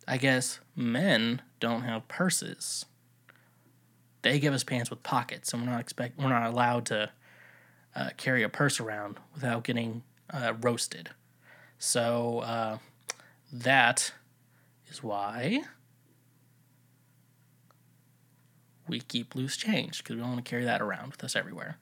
I 0.08 0.18
guess 0.18 0.60
men 0.76 1.42
don't 1.60 1.84
have 1.84 2.08
purses. 2.08 2.86
They 4.24 4.40
give 4.40 4.54
us 4.54 4.64
pants 4.64 4.90
with 4.90 5.04
pockets, 5.04 5.54
and 5.54 5.62
we're 5.62 5.72
not 5.72 5.82
expect 5.82 6.18
we're 6.18 6.30
not 6.30 6.50
allowed 6.50 6.86
to 6.88 7.12
uh, 7.96 8.10
carry 8.18 8.44
a 8.44 8.50
purse 8.50 8.80
around 8.80 9.18
without 9.34 9.64
getting 9.64 10.04
uh, 10.32 10.54
roasted. 10.62 11.12
So 11.78 12.40
uh, 12.40 12.78
that 13.52 14.14
is 14.90 15.04
why 15.04 15.64
we 18.88 19.00
keep 19.00 19.36
loose 19.36 19.58
change 19.58 20.00
because 20.00 20.16
we 20.16 20.22
don't 20.22 20.32
want 20.32 20.46
to 20.46 20.50
carry 20.50 20.66
that 20.66 20.82
around 20.82 21.12
with 21.12 21.24
us 21.24 21.36
everywhere. 21.36 21.78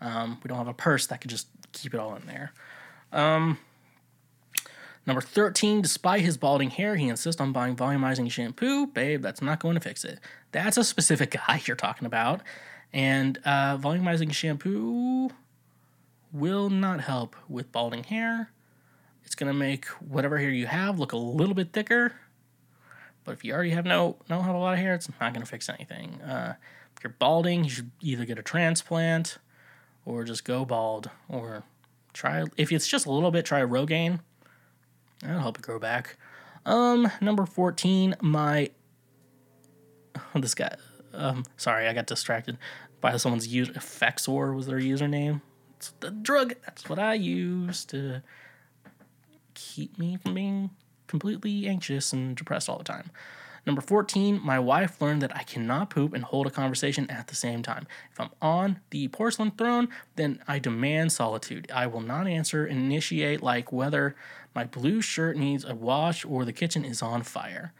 Um, 0.00 0.38
we 0.42 0.48
don't 0.48 0.58
have 0.58 0.68
a 0.68 0.74
purse 0.74 1.06
that 1.06 1.20
could 1.20 1.30
just 1.30 1.48
keep 1.72 1.94
it 1.94 2.00
all 2.00 2.14
in 2.14 2.26
there. 2.26 2.52
Um, 3.12 3.58
number 5.06 5.20
13, 5.20 5.82
despite 5.82 6.22
his 6.22 6.36
balding 6.36 6.70
hair, 6.70 6.96
he 6.96 7.08
insists 7.08 7.40
on 7.40 7.52
buying 7.52 7.76
volumizing 7.76 8.30
shampoo. 8.30 8.86
Babe, 8.86 9.22
that's 9.22 9.42
not 9.42 9.60
going 9.60 9.74
to 9.74 9.80
fix 9.80 10.04
it. 10.04 10.20
That's 10.54 10.76
a 10.76 10.84
specific 10.84 11.32
guy 11.32 11.60
you're 11.66 11.76
talking 11.76 12.06
about. 12.06 12.40
And 12.92 13.38
uh, 13.44 13.76
volumizing 13.76 14.32
shampoo 14.32 15.30
will 16.32 16.70
not 16.70 17.00
help 17.00 17.34
with 17.48 17.72
balding 17.72 18.04
hair. 18.04 18.50
It's 19.24 19.34
to 19.52 19.58
make 19.58 19.86
whatever 19.86 20.38
hair 20.38 20.50
you 20.50 20.66
have 20.66 20.98
look 20.98 21.12
a 21.12 21.16
little 21.16 21.54
bit 21.54 21.72
thicker. 21.72 22.12
But 23.24 23.32
if 23.32 23.44
you 23.44 23.52
already 23.52 23.70
have 23.70 23.84
no 23.84 24.16
don't 24.28 24.44
have 24.44 24.54
a 24.54 24.58
lot 24.58 24.74
of 24.74 24.78
hair, 24.78 24.94
it's 24.94 25.08
not 25.20 25.32
to 25.44 25.50
fix 25.50 25.68
anything. 25.68 26.20
Uh, 26.20 26.54
if 26.96 27.02
you're 27.02 27.16
balding, 27.18 27.64
you 27.64 27.70
should 27.70 27.90
either 28.00 28.24
get 28.24 28.38
a 28.38 28.42
transplant 28.42 29.38
or 30.04 30.22
just 30.22 30.44
go 30.44 30.64
bald 30.64 31.10
or 31.28 31.64
try 32.12 32.44
if 32.56 32.70
it's 32.70 32.86
just 32.86 33.06
a 33.06 33.10
little 33.10 33.30
bit 33.30 33.44
try 33.44 33.60
rogaine 33.60 34.20
that'll 35.20 35.40
help 35.40 35.58
it 35.58 35.62
grow 35.62 35.78
back 35.78 36.16
um 36.64 37.10
number 37.20 37.44
14 37.44 38.14
my 38.20 38.70
this 40.34 40.54
guy 40.54 40.74
um 41.12 41.44
sorry 41.56 41.88
i 41.88 41.92
got 41.92 42.06
distracted 42.06 42.58
by 43.00 43.16
someone's 43.16 43.48
use 43.48 43.68
effexor 43.70 44.54
was 44.54 44.66
their 44.66 44.80
username 44.80 45.40
it's 45.76 45.92
the 46.00 46.10
drug 46.10 46.54
that's 46.64 46.88
what 46.88 46.98
i 46.98 47.14
use 47.14 47.84
to 47.84 48.22
keep 49.54 49.98
me 49.98 50.16
from 50.16 50.34
being 50.34 50.70
completely 51.06 51.66
anxious 51.68 52.12
and 52.12 52.36
depressed 52.36 52.68
all 52.68 52.78
the 52.78 52.84
time 52.84 53.10
Number 53.66 53.80
14, 53.80 54.40
my 54.44 54.58
wife 54.58 55.00
learned 55.00 55.22
that 55.22 55.34
I 55.34 55.42
cannot 55.42 55.88
poop 55.88 56.12
and 56.12 56.22
hold 56.22 56.46
a 56.46 56.50
conversation 56.50 57.10
at 57.10 57.28
the 57.28 57.34
same 57.34 57.62
time. 57.62 57.86
If 58.12 58.20
I'm 58.20 58.30
on 58.42 58.80
the 58.90 59.08
porcelain 59.08 59.52
throne, 59.52 59.88
then 60.16 60.40
I 60.46 60.58
demand 60.58 61.12
solitude. 61.12 61.70
I 61.72 61.86
will 61.86 62.02
not 62.02 62.26
answer 62.26 62.66
and 62.66 62.78
initiate 62.78 63.42
like 63.42 63.72
whether 63.72 64.16
my 64.54 64.64
blue 64.64 65.00
shirt 65.00 65.36
needs 65.36 65.64
a 65.64 65.74
wash 65.74 66.24
or 66.24 66.44
the 66.44 66.52
kitchen 66.52 66.84
is 66.84 67.00
on 67.00 67.22
fire. 67.22 67.72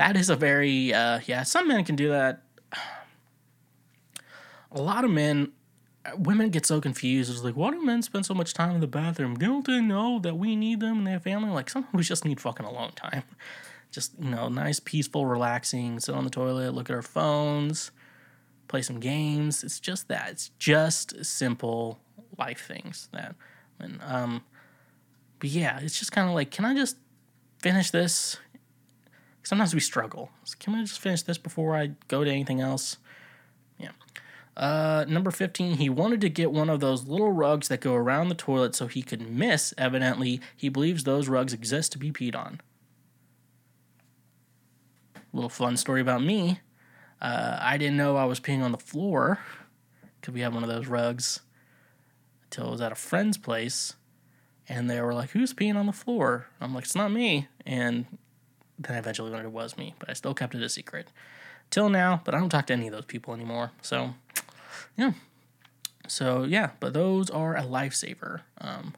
That 0.00 0.16
is 0.16 0.30
a 0.30 0.34
very, 0.34 0.94
uh, 0.94 1.20
yeah, 1.26 1.42
some 1.42 1.68
men 1.68 1.84
can 1.84 1.94
do 1.94 2.08
that. 2.08 2.40
A 4.72 4.80
lot 4.80 5.04
of 5.04 5.10
men, 5.10 5.52
women 6.16 6.48
get 6.48 6.64
so 6.64 6.80
confused. 6.80 7.30
It's 7.30 7.42
like, 7.42 7.54
why 7.54 7.70
do 7.70 7.84
men 7.84 8.00
spend 8.00 8.24
so 8.24 8.32
much 8.32 8.54
time 8.54 8.74
in 8.74 8.80
the 8.80 8.86
bathroom? 8.86 9.34
Don't 9.34 9.66
they 9.66 9.78
know 9.78 10.18
that 10.20 10.38
we 10.38 10.56
need 10.56 10.80
them 10.80 10.98
and 10.98 11.06
their 11.06 11.20
family? 11.20 11.50
Like, 11.50 11.68
sometimes 11.68 11.92
we 11.98 12.02
just 12.02 12.24
need 12.24 12.40
fucking 12.40 12.64
alone 12.64 12.92
time 12.96 13.24
just 13.90 14.12
you 14.20 14.30
know 14.30 14.48
nice 14.48 14.78
peaceful 14.78 15.26
relaxing 15.26 15.98
sit 15.98 16.14
on 16.14 16.22
the 16.22 16.30
toilet 16.30 16.72
look 16.72 16.88
at 16.88 16.94
our 16.94 17.02
phones 17.02 17.90
play 18.68 18.82
some 18.82 19.00
games 19.00 19.64
it's 19.64 19.80
just 19.80 20.06
that 20.06 20.28
it's 20.30 20.50
just 20.60 21.24
simple 21.24 21.98
life 22.38 22.64
things 22.68 23.08
that 23.12 23.34
and 23.80 23.98
um 24.04 24.44
but 25.40 25.48
yeah 25.48 25.80
it's 25.80 25.98
just 25.98 26.12
kind 26.12 26.28
of 26.28 26.36
like 26.36 26.52
can 26.52 26.64
i 26.64 26.72
just 26.72 26.96
finish 27.58 27.90
this 27.90 28.38
sometimes 29.42 29.74
we 29.74 29.80
struggle 29.80 30.30
so 30.44 30.54
can 30.58 30.72
we 30.72 30.80
just 30.80 31.00
finish 31.00 31.22
this 31.22 31.38
before 31.38 31.76
i 31.76 31.90
go 32.08 32.24
to 32.24 32.30
anything 32.30 32.60
else 32.60 32.98
yeah 33.78 33.90
uh, 34.56 35.06
number 35.08 35.30
15, 35.30 35.76
he 35.76 35.88
wanted 35.88 36.20
to 36.20 36.28
get 36.28 36.52
one 36.52 36.68
of 36.68 36.80
those 36.80 37.06
little 37.06 37.32
rugs 37.32 37.68
that 37.68 37.80
go 37.80 37.94
around 37.94 38.28
the 38.28 38.34
toilet 38.34 38.74
so 38.74 38.88
he 38.88 39.00
could 39.00 39.22
miss. 39.22 39.72
Evidently, 39.78 40.38
he 40.54 40.68
believes 40.68 41.04
those 41.04 41.28
rugs 41.28 41.54
exist 41.54 41.92
to 41.92 41.98
be 41.98 42.12
peed 42.12 42.36
on 42.36 42.60
little 45.32 45.48
fun 45.50 45.76
story 45.76 46.00
about 46.00 46.22
me. 46.22 46.60
Uh, 47.20 47.58
I 47.60 47.76
didn't 47.76 47.96
know 47.96 48.16
I 48.16 48.24
was 48.24 48.40
peeing 48.40 48.62
on 48.62 48.72
the 48.72 48.78
floor 48.78 49.38
because 50.20 50.34
we 50.34 50.40
have 50.40 50.54
one 50.54 50.62
of 50.62 50.68
those 50.68 50.86
rugs 50.86 51.40
until 52.44 52.68
I 52.68 52.70
was 52.70 52.80
at 52.80 52.92
a 52.92 52.96
friend's 52.96 53.38
place, 53.38 53.94
and 54.68 54.88
they 54.88 55.00
were 55.00 55.14
like, 55.14 55.30
"Who's 55.30 55.52
peeing 55.52 55.76
on 55.76 55.86
the 55.86 55.92
floor?" 55.92 56.46
I'm 56.60 56.74
like, 56.74 56.84
"It's 56.84 56.94
not 56.94 57.12
me." 57.12 57.48
And 57.66 58.06
then 58.80 58.96
I 58.96 58.98
eventually 58.98 59.30
learned 59.30 59.46
it 59.46 59.52
was 59.52 59.76
me, 59.76 59.94
but 59.98 60.08
I 60.08 60.14
still 60.14 60.34
kept 60.34 60.54
it 60.54 60.62
a 60.62 60.68
secret 60.68 61.08
till 61.70 61.88
now. 61.88 62.22
But 62.24 62.34
I 62.34 62.38
don't 62.38 62.48
talk 62.48 62.66
to 62.66 62.72
any 62.72 62.88
of 62.88 62.92
those 62.92 63.04
people 63.04 63.34
anymore. 63.34 63.72
So, 63.82 64.14
yeah. 64.96 65.12
So 66.08 66.44
yeah, 66.44 66.70
but 66.80 66.92
those 66.92 67.30
are 67.30 67.56
a 67.56 67.62
lifesaver. 67.62 68.40
Um, 68.60 68.94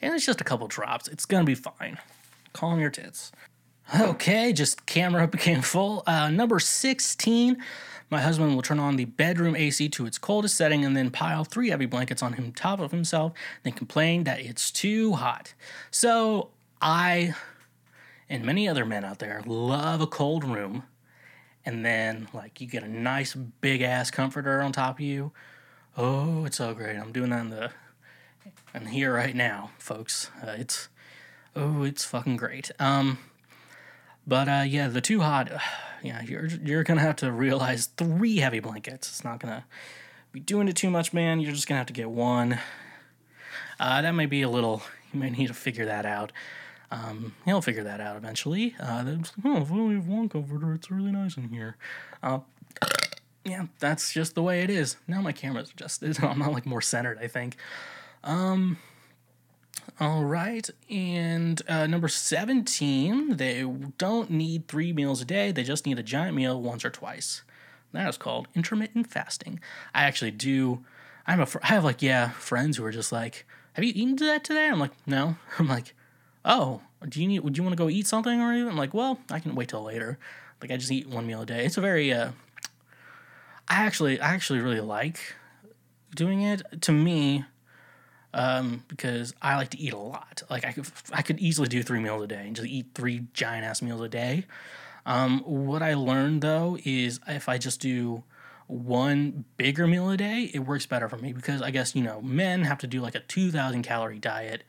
and 0.00 0.14
it's 0.14 0.24
just 0.24 0.40
a 0.40 0.44
couple 0.44 0.66
drops. 0.68 1.08
It's 1.08 1.26
gonna 1.26 1.44
be 1.44 1.54
fine. 1.54 1.98
Calm 2.52 2.80
your 2.80 2.90
tits. 2.90 3.32
Okay, 3.98 4.52
just 4.52 4.86
camera 4.86 5.26
became 5.28 5.60
full. 5.60 6.02
Uh, 6.06 6.30
number 6.30 6.58
16, 6.58 7.58
my 8.10 8.20
husband 8.20 8.54
will 8.54 8.62
turn 8.62 8.78
on 8.78 8.96
the 8.96 9.04
bedroom 9.04 9.56
AC 9.56 9.88
to 9.90 10.06
its 10.06 10.16
coldest 10.18 10.56
setting 10.56 10.84
and 10.84 10.96
then 10.96 11.10
pile 11.10 11.44
three 11.44 11.70
heavy 11.70 11.86
blankets 11.86 12.22
on 12.22 12.34
him 12.34 12.52
top 12.52 12.80
of 12.80 12.92
himself, 12.92 13.32
then 13.62 13.72
complain 13.72 14.24
that 14.24 14.40
it's 14.40 14.70
too 14.70 15.14
hot. 15.14 15.52
So 15.90 16.48
I 16.80 17.34
and 18.28 18.44
many 18.44 18.68
other 18.68 18.84
men 18.84 19.04
out 19.04 19.18
there 19.18 19.42
love 19.46 20.00
a 20.00 20.06
cold 20.06 20.44
room. 20.44 20.84
And 21.66 21.84
then, 21.84 22.28
like, 22.34 22.60
you 22.60 22.66
get 22.66 22.82
a 22.82 22.88
nice 22.88 23.34
big 23.34 23.80
ass 23.80 24.10
comforter 24.10 24.60
on 24.60 24.72
top 24.72 24.96
of 24.96 25.00
you. 25.00 25.32
Oh, 25.96 26.44
it's 26.44 26.58
so 26.58 26.74
great. 26.74 26.96
I'm 26.96 27.12
doing 27.12 27.30
that 27.30 27.40
in 27.40 27.50
the, 27.50 27.70
I'm 28.74 28.86
here 28.86 29.14
right 29.14 29.34
now, 29.34 29.70
folks. 29.78 30.30
Uh, 30.42 30.56
it's, 30.58 30.88
oh, 31.56 31.82
it's 31.82 32.04
fucking 32.04 32.36
great. 32.36 32.70
Um, 32.78 33.18
but 34.26 34.48
uh, 34.48 34.64
yeah, 34.66 34.88
the 34.88 35.00
too 35.00 35.20
hot, 35.20 35.50
Uh, 35.52 35.58
yeah, 36.02 36.22
you're 36.22 36.46
you're 36.46 36.84
gonna 36.84 37.00
have 37.00 37.16
to 37.16 37.32
realize 37.32 37.86
three 37.86 38.38
heavy 38.38 38.60
blankets. 38.60 39.08
It's 39.08 39.24
not 39.24 39.40
gonna 39.40 39.64
be 40.32 40.40
doing 40.40 40.68
it 40.68 40.76
too 40.76 40.90
much, 40.90 41.12
man. 41.12 41.40
You're 41.40 41.52
just 41.52 41.66
gonna 41.66 41.78
have 41.78 41.86
to 41.86 41.92
get 41.92 42.10
one. 42.10 42.58
Uh, 43.80 44.02
that 44.02 44.12
may 44.12 44.26
be 44.26 44.42
a 44.42 44.48
little. 44.48 44.82
You 45.12 45.20
may 45.20 45.30
need 45.30 45.48
to 45.48 45.54
figure 45.54 45.86
that 45.86 46.04
out. 46.06 46.32
Um, 46.94 47.34
he'll 47.44 47.60
figure 47.60 47.82
that 47.82 48.00
out 48.00 48.16
eventually. 48.16 48.76
Uh, 48.78 49.04
oh, 49.44 49.56
if 49.56 49.70
we 49.70 49.80
only 49.80 49.96
have 49.96 50.06
one 50.06 50.28
comforter, 50.28 50.72
it's 50.74 50.92
really 50.92 51.10
nice 51.10 51.36
in 51.36 51.48
here. 51.48 51.76
Uh, 52.22 52.38
yeah, 53.44 53.66
that's 53.80 54.12
just 54.12 54.36
the 54.36 54.42
way 54.44 54.62
it 54.62 54.70
is. 54.70 54.96
Now 55.08 55.20
my 55.20 55.32
camera's 55.32 55.70
adjusted. 55.70 56.16
I'm 56.22 56.38
not 56.38 56.52
like 56.52 56.66
more 56.66 56.80
centered, 56.80 57.18
I 57.20 57.26
think. 57.26 57.56
Um, 58.22 58.78
all 59.98 60.24
right. 60.24 60.70
And 60.88 61.60
uh, 61.68 61.88
number 61.88 62.06
17, 62.06 63.38
they 63.38 63.68
don't 63.98 64.30
need 64.30 64.68
three 64.68 64.92
meals 64.92 65.20
a 65.20 65.24
day. 65.24 65.50
They 65.50 65.64
just 65.64 65.86
need 65.86 65.98
a 65.98 66.02
giant 66.02 66.36
meal 66.36 66.62
once 66.62 66.84
or 66.84 66.90
twice. 66.90 67.42
That 67.92 68.08
is 68.08 68.16
called 68.16 68.46
intermittent 68.54 69.08
fasting. 69.08 69.58
I 69.92 70.04
actually 70.04 70.32
do. 70.32 70.84
I'm 71.26 71.40
a. 71.40 71.46
I 71.62 71.66
have 71.68 71.84
like 71.84 72.02
yeah 72.02 72.30
friends 72.30 72.76
who 72.76 72.84
are 72.84 72.90
just 72.90 73.12
like, 73.12 73.46
have 73.74 73.84
you 73.84 73.92
eaten 73.94 74.16
that 74.16 74.42
today? 74.42 74.68
I'm 74.68 74.80
like, 74.80 74.90
no. 75.06 75.36
I'm 75.58 75.68
like, 75.68 75.94
oh, 76.44 76.80
do 77.08 77.20
you 77.20 77.28
need? 77.28 77.40
Would 77.40 77.56
you 77.56 77.62
want 77.62 77.72
to 77.72 77.82
go 77.82 77.88
eat 77.88 78.06
something 78.06 78.40
or 78.40 78.52
anything? 78.52 78.68
I'm 78.68 78.76
like, 78.76 78.94
well, 78.94 79.18
I 79.30 79.40
can 79.40 79.54
wait 79.54 79.68
till 79.68 79.82
later. 79.82 80.18
Like 80.60 80.70
I 80.70 80.76
just 80.76 80.90
eat 80.90 81.08
one 81.08 81.26
meal 81.26 81.42
a 81.42 81.46
day. 81.46 81.64
It's 81.64 81.76
a 81.76 81.80
very. 81.80 82.12
Uh, 82.12 82.30
I 83.68 83.76
actually, 83.84 84.20
I 84.20 84.34
actually 84.34 84.60
really 84.60 84.80
like 84.80 85.34
doing 86.14 86.42
it. 86.42 86.62
To 86.82 86.92
me, 86.92 87.44
um, 88.32 88.84
because 88.88 89.34
I 89.40 89.56
like 89.56 89.70
to 89.70 89.78
eat 89.78 89.92
a 89.92 89.98
lot. 89.98 90.42
Like 90.50 90.64
I 90.64 90.72
could, 90.72 90.86
I 91.12 91.22
could 91.22 91.38
easily 91.40 91.68
do 91.68 91.82
three 91.82 92.00
meals 92.00 92.22
a 92.22 92.26
day 92.26 92.46
and 92.46 92.56
just 92.56 92.68
eat 92.68 92.86
three 92.94 93.26
giant 93.32 93.64
ass 93.64 93.82
meals 93.82 94.00
a 94.00 94.08
day. 94.08 94.46
Um, 95.06 95.40
what 95.40 95.82
I 95.82 95.94
learned 95.94 96.42
though 96.42 96.78
is 96.84 97.20
if 97.26 97.48
I 97.48 97.58
just 97.58 97.80
do 97.80 98.24
one 98.66 99.44
bigger 99.56 99.86
meal 99.86 100.08
a 100.10 100.16
day, 100.16 100.50
it 100.54 100.60
works 100.60 100.86
better 100.86 101.08
for 101.08 101.18
me 101.18 101.32
because 101.32 101.60
I 101.60 101.70
guess 101.70 101.94
you 101.94 102.02
know 102.02 102.22
men 102.22 102.62
have 102.62 102.78
to 102.78 102.86
do 102.86 103.00
like 103.00 103.14
a 103.14 103.20
two 103.20 103.50
thousand 103.50 103.82
calorie 103.82 104.18
diet, 104.18 104.64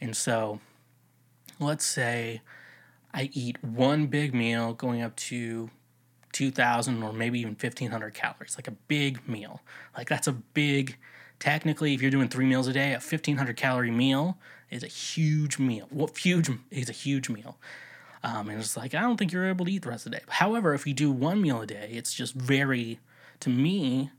and 0.00 0.16
so 0.16 0.60
let's 1.60 1.84
say 1.84 2.40
I 3.12 3.30
eat 3.32 3.62
one 3.62 4.06
big 4.06 4.34
meal 4.34 4.72
going 4.72 5.02
up 5.02 5.16
to 5.16 5.70
2000 6.32 7.02
or 7.02 7.12
maybe 7.12 7.40
even 7.40 7.52
1500 7.52 8.14
calories 8.14 8.56
like 8.56 8.68
a 8.68 8.70
big 8.70 9.28
meal 9.28 9.60
like 9.96 10.08
that's 10.08 10.28
a 10.28 10.32
big 10.32 10.96
technically, 11.40 11.94
if 11.94 12.00
you're 12.02 12.10
doing 12.12 12.28
three 12.28 12.46
meals 12.46 12.68
a 12.68 12.72
day, 12.72 12.90
a 12.90 13.00
1500 13.00 13.56
calorie 13.56 13.90
meal 13.90 14.38
is 14.70 14.84
a 14.84 14.86
huge 14.86 15.58
meal. 15.58 15.88
What 15.90 16.16
huge 16.16 16.48
is 16.70 16.88
a 16.88 16.92
huge 16.92 17.28
meal. 17.28 17.58
Um, 18.22 18.50
and 18.50 18.60
it's 18.60 18.76
like, 18.76 18.94
I 18.94 19.00
don't 19.00 19.16
think 19.16 19.32
you're 19.32 19.48
able 19.48 19.64
to 19.64 19.72
eat 19.72 19.82
the 19.82 19.88
rest 19.88 20.06
of 20.06 20.12
the 20.12 20.18
day. 20.18 20.24
However, 20.28 20.74
if 20.74 20.86
you 20.86 20.94
do 20.94 21.10
one 21.10 21.40
meal 21.40 21.62
a 21.62 21.66
day, 21.66 21.90
it's 21.92 22.14
just 22.14 22.34
very, 22.34 23.00
to 23.40 23.48
me, 23.48 24.10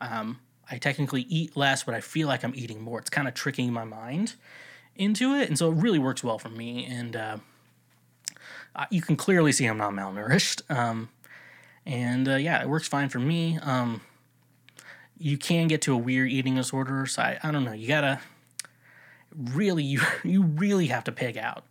um, 0.00 0.38
I 0.70 0.78
technically 0.78 1.22
eat 1.22 1.56
less, 1.56 1.82
but 1.82 1.94
I 1.94 2.00
feel 2.00 2.28
like 2.28 2.44
I'm 2.44 2.54
eating 2.54 2.80
more. 2.80 3.00
It's 3.00 3.10
kind 3.10 3.26
of 3.26 3.34
tricking 3.34 3.72
my 3.72 3.84
mind 3.84 4.36
into 4.98 5.34
it. 5.34 5.48
And 5.48 5.58
so 5.58 5.70
it 5.70 5.76
really 5.76 5.98
works 5.98 6.22
well 6.22 6.38
for 6.38 6.50
me. 6.50 6.84
And 6.84 7.16
uh, 7.16 7.38
you 8.90 9.00
can 9.00 9.16
clearly 9.16 9.52
see 9.52 9.64
I'm 9.66 9.78
not 9.78 9.92
malnourished. 9.92 10.68
Um, 10.70 11.08
and 11.86 12.28
uh, 12.28 12.36
yeah, 12.36 12.60
it 12.60 12.68
works 12.68 12.86
fine 12.86 13.08
for 13.08 13.18
me. 13.18 13.58
Um, 13.62 14.02
you 15.18 15.38
can 15.38 15.66
get 15.68 15.82
to 15.82 15.94
a 15.94 15.96
weird 15.96 16.30
eating 16.30 16.54
disorder, 16.54 17.06
so 17.06 17.22
I, 17.22 17.38
I 17.42 17.50
don't 17.50 17.64
know. 17.64 17.72
You 17.72 17.88
gotta 17.88 18.20
really, 19.34 19.82
you 19.84 20.00
you 20.22 20.42
really 20.42 20.88
have 20.88 21.04
to 21.04 21.12
pig 21.12 21.36
out 21.36 21.64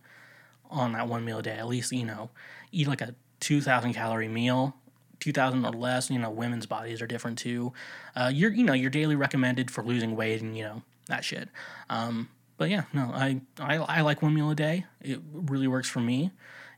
on 0.70 0.92
that 0.92 1.08
one 1.08 1.24
meal 1.24 1.38
a 1.38 1.42
day. 1.42 1.56
At 1.56 1.68
least 1.68 1.92
you 1.92 2.04
know, 2.04 2.30
eat 2.72 2.88
like 2.88 3.00
a 3.00 3.14
two 3.40 3.60
thousand 3.60 3.94
calorie 3.94 4.28
meal 4.28 4.74
2000 5.20 5.64
or 5.64 5.72
less 5.72 6.10
you 6.10 6.18
know 6.18 6.30
women's 6.30 6.66
bodies 6.66 7.02
are 7.02 7.06
different 7.06 7.38
too 7.38 7.72
uh, 8.14 8.30
you're 8.32 8.52
you 8.52 8.64
know 8.64 8.72
you're 8.72 8.90
daily 8.90 9.16
recommended 9.16 9.68
for 9.68 9.82
losing 9.82 10.14
weight 10.14 10.40
and 10.40 10.56
you 10.56 10.62
know 10.62 10.82
that 11.06 11.24
shit 11.24 11.48
um, 11.90 12.28
but 12.58 12.70
yeah 12.70 12.84
no 12.92 13.10
I, 13.14 13.40
I 13.60 13.76
i 13.76 14.02
like 14.02 14.22
one 14.22 14.34
meal 14.34 14.50
a 14.50 14.56
day. 14.56 14.86
It 15.02 15.20
really 15.32 15.68
works 15.68 15.90
for 15.90 16.00
me. 16.00 16.32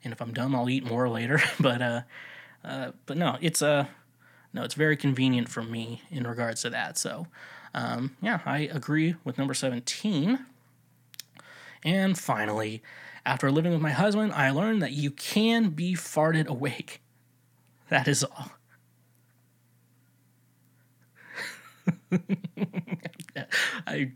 And 0.05 0.12
if 0.12 0.23
i'm 0.23 0.35
dumb, 0.35 0.57
i'll 0.57 0.70
eat 0.70 0.85
more 0.85 1.09
later. 1.19 1.43
But 1.61 1.82
uh, 1.82 2.02
uh 2.65 2.93
but 3.07 3.19
no 3.19 3.39
it's 3.43 3.62
uh 3.62 3.86
no 4.55 4.65
it's 4.65 4.74
very 4.74 4.97
convenient 4.97 5.48
for 5.48 5.62
me 5.62 6.02
in 6.11 6.27
regards 6.27 6.62
to 6.62 6.70
that. 6.70 6.98
So 6.98 7.27
um, 7.74 8.16
yeah 8.23 8.40
i 8.47 8.61
agree 8.61 9.16
with 9.24 9.39
number 9.39 9.55
17 9.55 10.44
and 11.85 12.19
finally 12.19 12.82
after 13.24 13.51
living 13.51 13.73
with 13.73 13.81
my 13.81 13.90
husband 13.93 14.32
i 14.32 14.51
learned 14.51 14.82
that 14.82 14.93
you 14.93 15.11
can 15.11 15.70
be 15.70 15.94
farted 15.94 16.47
awake. 16.47 17.01
That 17.89 18.07
is 18.09 18.24
all. 18.24 18.52
I 23.36 23.47
I've 23.86 24.12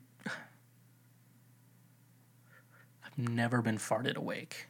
never 3.16 3.62
been 3.62 3.78
farted 3.78 4.16
awake. 4.16 4.68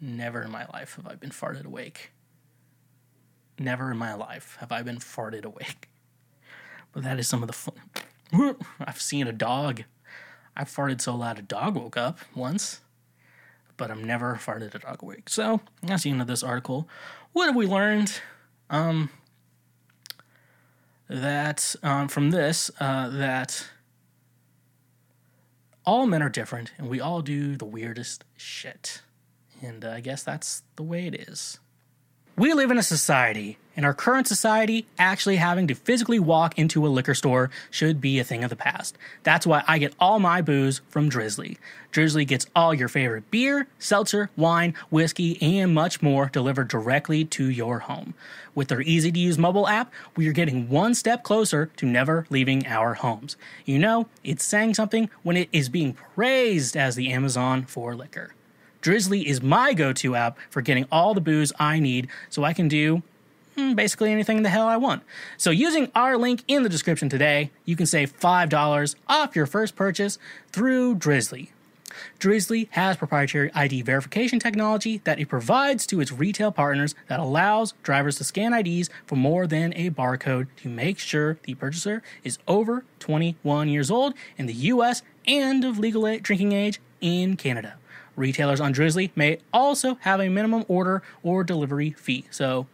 Never 0.00 0.42
in 0.42 0.50
my 0.50 0.66
life 0.72 0.96
have 0.96 1.06
I 1.06 1.14
been 1.14 1.30
farted 1.30 1.64
awake. 1.64 2.12
Never 3.58 3.90
in 3.90 3.96
my 3.96 4.14
life 4.14 4.56
have 4.60 4.72
I 4.72 4.82
been 4.82 4.98
farted 4.98 5.44
awake. 5.44 5.88
But 6.92 7.02
that 7.04 7.18
is 7.18 7.28
some 7.28 7.42
of 7.42 7.46
the 7.46 7.52
fun. 7.52 8.56
I've 8.80 9.00
seen 9.00 9.26
a 9.26 9.32
dog. 9.32 9.84
I 10.56 10.64
farted 10.64 11.00
so 11.00 11.14
loud 11.14 11.38
a 11.38 11.42
dog 11.42 11.76
woke 11.76 11.96
up 11.96 12.18
once 12.34 12.80
but 13.76 13.90
I'm 13.90 14.04
never 14.04 14.34
farted 14.34 14.74
a 14.74 14.78
dog 14.78 15.02
awake. 15.02 15.28
So 15.28 15.60
that's 15.82 16.04
the 16.04 16.10
end 16.10 16.20
of 16.20 16.26
this 16.26 16.42
article. 16.42 16.88
What 17.32 17.46
have 17.46 17.56
we 17.56 17.66
learned? 17.66 18.20
Um, 18.70 19.10
that 21.08 21.74
um, 21.82 22.08
from 22.08 22.30
this, 22.30 22.70
uh, 22.80 23.08
that 23.10 23.68
all 25.86 26.06
men 26.06 26.22
are 26.22 26.28
different 26.28 26.72
and 26.78 26.88
we 26.88 27.00
all 27.00 27.22
do 27.22 27.56
the 27.56 27.64
weirdest 27.64 28.24
shit. 28.36 29.02
And 29.62 29.84
uh, 29.84 29.90
I 29.90 30.00
guess 30.00 30.22
that's 30.22 30.62
the 30.76 30.82
way 30.82 31.06
it 31.06 31.14
is. 31.28 31.58
We 32.36 32.52
live 32.52 32.70
in 32.70 32.78
a 32.78 32.82
society 32.82 33.58
in 33.76 33.84
our 33.84 33.94
current 33.94 34.28
society, 34.28 34.86
actually 34.98 35.36
having 35.36 35.66
to 35.66 35.74
physically 35.74 36.20
walk 36.20 36.58
into 36.58 36.86
a 36.86 36.88
liquor 36.88 37.14
store 37.14 37.50
should 37.70 38.00
be 38.00 38.18
a 38.18 38.24
thing 38.24 38.44
of 38.44 38.50
the 38.50 38.56
past. 38.56 38.96
That's 39.24 39.46
why 39.46 39.64
I 39.66 39.78
get 39.78 39.94
all 39.98 40.20
my 40.20 40.42
booze 40.42 40.80
from 40.88 41.10
Drizly. 41.10 41.58
Drizly 41.92 42.26
gets 42.26 42.46
all 42.54 42.72
your 42.72 42.88
favorite 42.88 43.30
beer, 43.30 43.66
seltzer, 43.78 44.30
wine, 44.36 44.74
whiskey, 44.90 45.40
and 45.42 45.74
much 45.74 46.02
more 46.02 46.28
delivered 46.32 46.68
directly 46.68 47.24
to 47.26 47.50
your 47.50 47.80
home. 47.80 48.14
With 48.54 48.68
their 48.68 48.82
easy 48.82 49.10
to 49.10 49.18
use 49.18 49.38
mobile 49.38 49.66
app, 49.66 49.92
we 50.16 50.28
are 50.28 50.32
getting 50.32 50.68
one 50.68 50.94
step 50.94 51.24
closer 51.24 51.66
to 51.76 51.86
never 51.86 52.26
leaving 52.30 52.66
our 52.66 52.94
homes. 52.94 53.36
You 53.64 53.80
know, 53.80 54.06
it's 54.22 54.44
saying 54.44 54.74
something 54.74 55.10
when 55.24 55.36
it 55.36 55.48
is 55.52 55.68
being 55.68 55.94
praised 55.94 56.76
as 56.76 56.94
the 56.94 57.12
Amazon 57.12 57.64
for 57.64 57.96
liquor. 57.96 58.34
Drizly 58.84 59.24
is 59.24 59.42
my 59.42 59.72
go 59.72 59.94
to 59.94 60.14
app 60.14 60.36
for 60.50 60.60
getting 60.60 60.84
all 60.92 61.14
the 61.14 61.20
booze 61.22 61.54
I 61.58 61.80
need 61.80 62.06
so 62.28 62.44
I 62.44 62.52
can 62.52 62.68
do 62.68 63.02
Hmm, 63.56 63.74
basically 63.74 64.10
anything 64.10 64.42
the 64.42 64.48
hell 64.48 64.66
I 64.66 64.76
want. 64.76 65.04
So, 65.36 65.52
using 65.52 65.88
our 65.94 66.18
link 66.18 66.42
in 66.48 66.64
the 66.64 66.68
description 66.68 67.08
today, 67.08 67.52
you 67.64 67.76
can 67.76 67.86
save 67.86 68.18
$5 68.18 68.96
off 69.08 69.36
your 69.36 69.46
first 69.46 69.76
purchase 69.76 70.18
through 70.50 70.96
Drizly. 70.96 71.50
Drizly 72.18 72.66
has 72.70 72.96
proprietary 72.96 73.52
ID 73.54 73.82
verification 73.82 74.40
technology 74.40 75.00
that 75.04 75.20
it 75.20 75.28
provides 75.28 75.86
to 75.86 76.00
its 76.00 76.10
retail 76.10 76.50
partners 76.50 76.96
that 77.06 77.20
allows 77.20 77.74
drivers 77.84 78.16
to 78.16 78.24
scan 78.24 78.52
IDs 78.52 78.90
for 79.06 79.14
more 79.14 79.46
than 79.46 79.72
a 79.74 79.90
barcode 79.90 80.48
to 80.56 80.68
make 80.68 80.98
sure 80.98 81.38
the 81.44 81.54
purchaser 81.54 82.02
is 82.24 82.38
over 82.48 82.84
21 82.98 83.68
years 83.68 83.88
old 83.88 84.14
in 84.36 84.46
the 84.46 84.54
US 84.54 85.02
and 85.28 85.64
of 85.64 85.78
legal 85.78 86.18
drinking 86.18 86.50
age 86.50 86.80
in 87.00 87.36
Canada. 87.36 87.76
Retailers 88.16 88.60
on 88.60 88.72
Drizly 88.72 89.10
may 89.14 89.38
also 89.52 89.96
have 90.00 90.20
a 90.20 90.28
minimum 90.28 90.64
order 90.68 91.02
or 91.22 91.44
delivery 91.44 91.90
fee. 91.90 92.26
So 92.30 92.66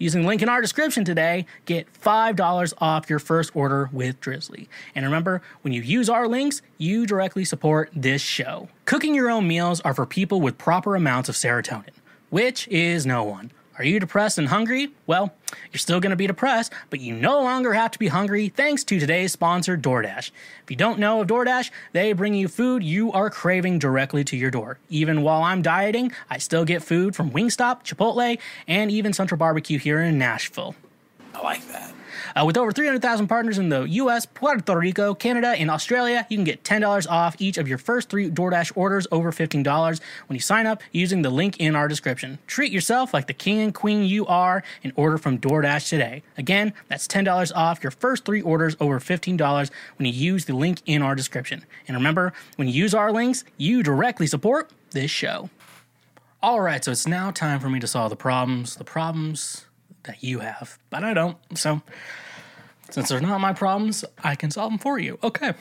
Using 0.00 0.22
the 0.22 0.28
link 0.28 0.40
in 0.40 0.48
our 0.48 0.62
description 0.62 1.04
today, 1.04 1.44
get 1.66 1.86
$5 1.92 2.72
off 2.78 3.10
your 3.10 3.18
first 3.18 3.54
order 3.54 3.90
with 3.92 4.18
Drizly. 4.22 4.66
And 4.94 5.04
remember, 5.04 5.42
when 5.60 5.74
you 5.74 5.82
use 5.82 6.08
our 6.08 6.26
links, 6.26 6.62
you 6.78 7.04
directly 7.04 7.44
support 7.44 7.90
this 7.94 8.22
show. 8.22 8.70
Cooking 8.86 9.14
your 9.14 9.28
own 9.28 9.46
meals 9.46 9.78
are 9.82 9.92
for 9.92 10.06
people 10.06 10.40
with 10.40 10.56
proper 10.56 10.96
amounts 10.96 11.28
of 11.28 11.34
serotonin, 11.34 11.90
which 12.30 12.66
is 12.68 13.04
no 13.04 13.22
one. 13.24 13.50
Are 13.80 13.84
you 13.84 13.98
depressed 13.98 14.36
and 14.36 14.48
hungry? 14.48 14.92
Well, 15.06 15.32
you're 15.72 15.78
still 15.78 16.00
going 16.00 16.10
to 16.10 16.16
be 16.16 16.26
depressed, 16.26 16.70
but 16.90 17.00
you 17.00 17.14
no 17.14 17.40
longer 17.40 17.72
have 17.72 17.90
to 17.92 17.98
be 17.98 18.08
hungry 18.08 18.50
thanks 18.50 18.84
to 18.84 19.00
today's 19.00 19.32
sponsor, 19.32 19.74
DoorDash. 19.78 20.32
If 20.62 20.70
you 20.70 20.76
don't 20.76 20.98
know 20.98 21.22
of 21.22 21.28
DoorDash, 21.28 21.70
they 21.94 22.12
bring 22.12 22.34
you 22.34 22.46
food 22.46 22.84
you 22.84 23.10
are 23.12 23.30
craving 23.30 23.78
directly 23.78 24.22
to 24.24 24.36
your 24.36 24.50
door. 24.50 24.78
Even 24.90 25.22
while 25.22 25.42
I'm 25.42 25.62
dieting, 25.62 26.12
I 26.28 26.36
still 26.36 26.66
get 26.66 26.82
food 26.82 27.16
from 27.16 27.30
Wingstop, 27.30 27.82
Chipotle, 27.82 28.38
and 28.68 28.90
even 28.90 29.14
Central 29.14 29.38
Barbecue 29.38 29.78
here 29.78 30.02
in 30.02 30.18
Nashville. 30.18 30.74
I 31.34 31.40
like 31.40 31.66
that. 31.68 31.94
Uh, 32.34 32.44
with 32.44 32.56
over 32.56 32.72
300,000 32.72 33.26
partners 33.26 33.58
in 33.58 33.68
the 33.68 33.82
US, 33.82 34.26
Puerto 34.26 34.76
Rico, 34.76 35.14
Canada, 35.14 35.48
and 35.48 35.70
Australia, 35.70 36.26
you 36.28 36.36
can 36.36 36.44
get 36.44 36.64
$10 36.64 37.10
off 37.10 37.36
each 37.38 37.58
of 37.58 37.68
your 37.68 37.78
first 37.78 38.08
three 38.08 38.30
DoorDash 38.30 38.72
orders 38.74 39.06
over 39.10 39.32
$15 39.32 40.00
when 40.26 40.34
you 40.34 40.40
sign 40.40 40.66
up 40.66 40.82
using 40.92 41.22
the 41.22 41.30
link 41.30 41.58
in 41.58 41.74
our 41.74 41.88
description. 41.88 42.38
Treat 42.46 42.72
yourself 42.72 43.12
like 43.12 43.26
the 43.26 43.34
king 43.34 43.60
and 43.60 43.74
queen 43.74 44.04
you 44.04 44.26
are 44.26 44.62
and 44.82 44.92
order 44.96 45.18
from 45.18 45.38
DoorDash 45.38 45.88
today. 45.88 46.22
Again, 46.36 46.72
that's 46.88 47.06
$10 47.06 47.52
off 47.54 47.82
your 47.82 47.90
first 47.90 48.24
three 48.24 48.42
orders 48.42 48.76
over 48.80 49.00
$15 49.00 49.70
when 49.96 50.06
you 50.06 50.12
use 50.12 50.44
the 50.44 50.54
link 50.54 50.82
in 50.86 51.02
our 51.02 51.14
description. 51.14 51.64
And 51.86 51.96
remember, 51.96 52.32
when 52.56 52.68
you 52.68 52.74
use 52.74 52.94
our 52.94 53.12
links, 53.12 53.44
you 53.56 53.82
directly 53.82 54.26
support 54.26 54.70
this 54.90 55.10
show. 55.10 55.50
All 56.42 56.60
right, 56.60 56.82
so 56.82 56.90
it's 56.90 57.06
now 57.06 57.30
time 57.30 57.60
for 57.60 57.68
me 57.68 57.80
to 57.80 57.86
solve 57.86 58.08
the 58.08 58.16
problems. 58.16 58.76
The 58.76 58.84
problems 58.84 59.66
that 60.04 60.22
you 60.22 60.40
have, 60.40 60.78
but 60.90 61.04
I 61.04 61.14
don't. 61.14 61.36
So, 61.54 61.82
since 62.90 63.08
they're 63.08 63.20
not 63.20 63.40
my 63.40 63.52
problems, 63.52 64.04
I 64.22 64.34
can 64.34 64.50
solve 64.50 64.72
them 64.72 64.78
for 64.78 64.98
you. 64.98 65.18
Okay. 65.22 65.54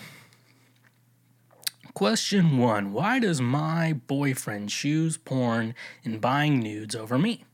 Question 1.93 2.57
one 2.57 2.93
Why 2.93 3.19
does 3.19 3.41
my 3.41 3.93
boyfriend 3.93 4.69
choose 4.69 5.17
porn 5.17 5.75
and 6.05 6.21
buying 6.21 6.59
nudes 6.59 6.95
over 6.95 7.17
me? 7.17 7.45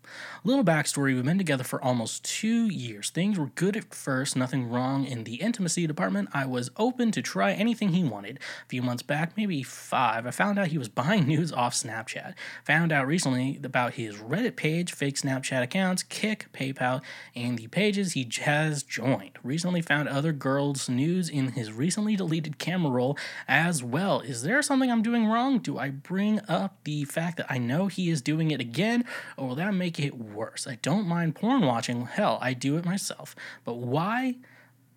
Little 0.46 0.64
backstory 0.64 1.16
we've 1.16 1.26
been 1.26 1.40
together 1.40 1.64
for 1.64 1.84
almost 1.84 2.24
two 2.24 2.68
years. 2.68 3.10
Things 3.10 3.40
were 3.40 3.48
good 3.48 3.76
at 3.76 3.92
first, 3.96 4.36
nothing 4.36 4.70
wrong 4.70 5.04
in 5.04 5.24
the 5.24 5.38
intimacy 5.38 5.88
department. 5.88 6.30
I 6.36 6.46
was 6.46 6.70
open 6.78 7.10
to 7.14 7.24
try 7.24 7.54
anything 7.54 7.94
he 7.94 8.04
wanted. 8.04 8.38
A 8.38 8.70
few 8.70 8.84
months 8.84 9.02
back, 9.02 9.36
maybe 9.36 9.64
five, 9.64 10.28
I 10.28 10.30
found 10.30 10.60
out 10.60 10.68
he 10.68 10.78
was 10.78 10.88
buying 10.88 11.26
news 11.28 11.52
off 11.52 11.74
Snapchat. 11.74 12.36
Found 12.66 12.92
out 12.92 13.08
recently 13.08 13.60
about 13.64 13.96
his 13.96 14.18
Reddit 14.18 14.56
page, 14.56 14.94
fake 14.94 15.16
Snapchat 15.16 15.64
accounts, 15.64 16.04
Kik, 16.04 16.46
PayPal, 16.54 17.02
and 17.36 17.58
the 17.58 17.66
pages 17.66 18.12
he 18.12 18.30
has 18.42 18.84
joined. 18.84 19.40
Recently 19.42 19.82
found 19.82 20.08
other 20.08 20.32
girls' 20.32 20.88
news 20.88 21.28
in 21.28 21.54
his 21.54 21.74
recently 21.74 22.16
deleted 22.16 22.60
camera 22.60 22.92
roll 22.92 23.18
as 23.48 23.82
well. 23.82 24.20
Is 24.20 24.44
there 24.44 24.62
something 24.62 24.92
I'm 24.92 25.02
doing 25.02 25.26
wrong? 25.26 25.58
Do 25.58 25.80
I 25.80 25.90
bring 25.90 26.40
up 26.48 26.78
the 26.84 27.06
fact 27.06 27.38
that 27.38 27.52
I 27.52 27.58
know 27.58 27.88
he 27.88 28.12
is 28.12 28.22
doing 28.22 28.52
it 28.52 28.62
again, 28.62 29.06
or 29.38 29.48
will 29.48 29.56
that 29.56 29.74
make 29.74 30.00
it 30.00 30.35
worse. 30.36 30.68
I 30.68 30.78
don't 30.82 31.07
mind 31.07 31.36
porn 31.36 31.62
watching. 31.66 32.06
Hell, 32.06 32.38
I 32.41 32.53
do 32.53 32.78
it 32.78 32.86
myself. 32.86 33.36
But 33.64 33.76
why? 33.76 34.36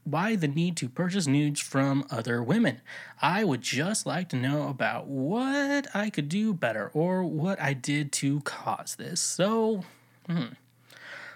Why 0.05 0.37
the 0.37 0.49
need 0.49 0.77
to 0.79 0.89
purchase 0.89 1.27
nudes 1.27 1.61
from 1.61 2.07
other 2.11 2.43
women? 2.43 2.81
I 3.21 3.45
would 3.45 3.61
just 3.61 4.07
like 4.07 4.31
to 4.31 4.37
know 4.37 4.69
about 4.69 5.07
what 5.07 5.87
I 5.95 6.09
could 6.09 6.31
do 6.31 6.55
better 6.55 6.91
or 6.95 7.25
what 7.25 7.61
I 7.61 7.75
did 7.75 8.11
to 8.13 8.41
cause 8.41 8.97
this. 8.97 9.21
So, 9.21 9.85
hmm. 10.27 10.55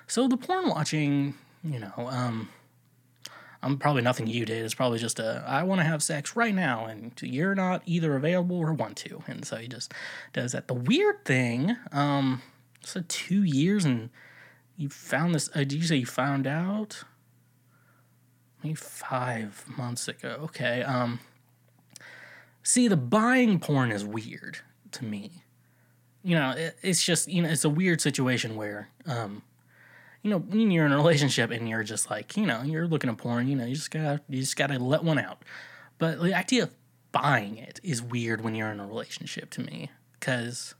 So 0.06 0.26
the 0.26 0.38
porn 0.38 0.70
watching, 0.70 1.34
you 1.62 1.80
know, 1.80 1.92
um, 1.96 2.48
I'm 3.62 3.78
probably 3.78 4.02
nothing 4.02 4.26
you 4.26 4.44
did. 4.44 4.64
It's 4.64 4.74
probably 4.74 4.98
just 4.98 5.20
a 5.20 5.44
I 5.46 5.62
want 5.62 5.80
to 5.80 5.84
have 5.84 6.02
sex 6.02 6.34
right 6.34 6.54
now, 6.54 6.86
and 6.86 7.12
you're 7.22 7.54
not 7.54 7.82
either 7.86 8.16
available 8.16 8.56
or 8.56 8.72
want 8.72 8.96
to, 8.98 9.22
and 9.26 9.44
so 9.44 9.56
he 9.56 9.68
just 9.68 9.94
does 10.32 10.52
that. 10.52 10.66
The 10.66 10.74
weird 10.74 11.24
thing, 11.24 11.76
um, 11.92 12.42
so 12.84 13.02
two 13.08 13.42
years 13.42 13.84
and 13.84 14.10
you 14.76 14.88
found 14.88 15.34
this. 15.34 15.48
Uh, 15.54 15.60
did 15.60 15.74
you 15.74 15.82
say 15.82 15.96
you 15.96 16.06
found 16.06 16.46
out? 16.46 17.04
Maybe 18.62 18.74
five 18.74 19.64
months 19.76 20.08
ago. 20.08 20.38
Okay. 20.44 20.82
Um. 20.82 21.20
See, 22.62 22.86
the 22.86 22.96
buying 22.96 23.58
porn 23.58 23.90
is 23.90 24.04
weird 24.04 24.58
to 24.92 25.04
me. 25.04 25.44
You 26.22 26.36
know, 26.36 26.50
it, 26.50 26.78
it's 26.82 27.04
just 27.04 27.28
you 27.28 27.42
know 27.42 27.48
it's 27.48 27.64
a 27.64 27.70
weird 27.70 28.00
situation 28.00 28.54
where 28.56 28.88
um, 29.06 29.42
you 30.22 30.30
know, 30.30 30.38
when 30.38 30.70
you're 30.70 30.86
in 30.86 30.92
a 30.92 30.96
relationship 30.96 31.50
and 31.50 31.68
you're 31.68 31.82
just 31.82 32.08
like, 32.08 32.36
you 32.36 32.46
know, 32.46 32.62
you're 32.62 32.86
looking 32.86 33.10
at 33.10 33.18
porn, 33.18 33.48
you 33.48 33.56
know, 33.56 33.66
you 33.66 33.74
just 33.74 33.90
gotta, 33.90 34.20
you 34.28 34.40
just 34.40 34.56
gotta 34.56 34.78
let 34.78 35.02
one 35.02 35.18
out. 35.18 35.42
But 35.98 36.22
the 36.22 36.34
idea 36.34 36.64
of 36.64 36.74
buying 37.10 37.58
it 37.58 37.80
is 37.82 38.00
weird 38.00 38.42
when 38.42 38.54
you're 38.54 38.70
in 38.70 38.80
a 38.80 38.86
relationship 38.86 39.50
to 39.50 39.60
me, 39.60 39.90
because 40.18 40.74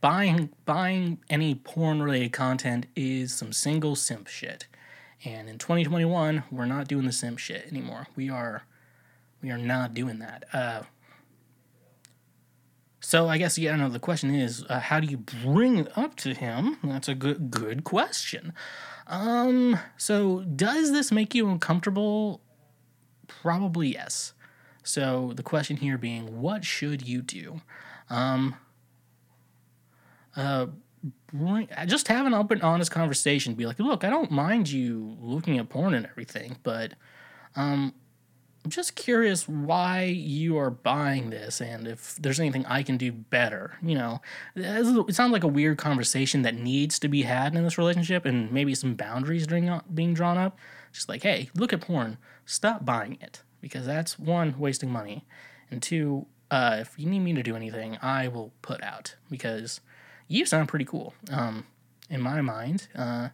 buying 0.00 0.50
buying 0.64 1.18
any 1.28 1.54
porn 1.54 2.02
related 2.02 2.32
content 2.32 2.86
is 2.94 3.34
some 3.34 3.52
single 3.52 3.96
simp 3.96 4.28
shit. 4.28 4.66
And 5.24 5.48
in 5.48 5.58
2021, 5.58 6.44
we're 6.50 6.66
not 6.66 6.88
doing 6.88 7.06
the 7.06 7.12
simp 7.12 7.38
shit 7.38 7.66
anymore. 7.70 8.06
We 8.16 8.30
are 8.30 8.64
we 9.42 9.50
are 9.50 9.58
not 9.58 9.94
doing 9.94 10.18
that. 10.18 10.44
Uh, 10.52 10.82
so 13.00 13.28
I 13.28 13.38
guess 13.38 13.56
yeah, 13.56 13.76
no. 13.76 13.88
The 13.88 13.98
question 13.98 14.34
is, 14.34 14.64
uh, 14.68 14.80
how 14.80 15.00
do 15.00 15.06
you 15.06 15.16
bring 15.16 15.78
it 15.78 15.96
up 15.96 16.16
to 16.16 16.34
him? 16.34 16.78
That's 16.82 17.08
a 17.08 17.14
good 17.14 17.50
good 17.50 17.84
question. 17.84 18.52
Um, 19.06 19.78
so 19.96 20.40
does 20.40 20.92
this 20.92 21.12
make 21.12 21.34
you 21.34 21.48
uncomfortable? 21.48 22.40
Probably 23.28 23.92
yes. 23.94 24.32
So 24.82 25.32
the 25.34 25.42
question 25.42 25.78
here 25.78 25.98
being, 25.98 26.40
what 26.40 26.64
should 26.64 27.06
you 27.06 27.22
do? 27.22 27.60
Um, 28.08 28.56
uh, 30.36 30.66
bring, 31.32 31.68
just 31.86 32.08
have 32.08 32.26
an 32.26 32.34
open, 32.34 32.60
honest 32.62 32.90
conversation. 32.90 33.54
Be 33.54 33.66
like, 33.66 33.78
look, 33.78 34.04
I 34.04 34.10
don't 34.10 34.30
mind 34.30 34.70
you 34.70 35.16
looking 35.20 35.58
at 35.58 35.68
porn 35.68 35.94
and 35.94 36.06
everything, 36.06 36.56
but 36.62 36.94
um, 37.54 37.94
I'm 38.64 38.70
just 38.70 38.96
curious 38.96 39.48
why 39.48 40.04
you 40.04 40.58
are 40.58 40.70
buying 40.70 41.30
this 41.30 41.60
and 41.60 41.86
if 41.86 42.16
there's 42.16 42.40
anything 42.40 42.66
I 42.66 42.82
can 42.82 42.96
do 42.96 43.12
better. 43.12 43.76
You 43.80 43.94
know, 43.94 44.20
it 44.56 45.14
sounds 45.14 45.32
like 45.32 45.44
a 45.44 45.48
weird 45.48 45.78
conversation 45.78 46.42
that 46.42 46.56
needs 46.56 46.98
to 46.98 47.08
be 47.08 47.22
had 47.22 47.54
in 47.54 47.62
this 47.62 47.78
relationship 47.78 48.24
and 48.24 48.50
maybe 48.50 48.74
some 48.74 48.94
boundaries 48.94 49.46
being 49.46 50.14
drawn 50.14 50.36
up. 50.36 50.58
Just 50.92 51.08
like, 51.08 51.22
hey, 51.22 51.50
look 51.54 51.72
at 51.72 51.82
porn, 51.82 52.18
stop 52.44 52.84
buying 52.84 53.18
it 53.20 53.42
because 53.60 53.86
that's 53.86 54.18
one, 54.18 54.58
wasting 54.58 54.90
money, 54.90 55.24
and 55.70 55.82
two, 55.82 56.26
uh, 56.50 56.78
if 56.80 56.98
you 56.98 57.06
need 57.06 57.20
me 57.20 57.34
to 57.34 57.42
do 57.42 57.54
anything, 57.54 57.98
I 58.02 58.28
will 58.28 58.52
put 58.62 58.82
out 58.82 59.14
because 59.30 59.80
you 60.28 60.46
sound 60.46 60.68
pretty 60.68 60.84
cool. 60.84 61.14
Um, 61.30 61.66
in 62.08 62.20
my 62.20 62.40
mind, 62.40 62.88
uh, 62.94 63.28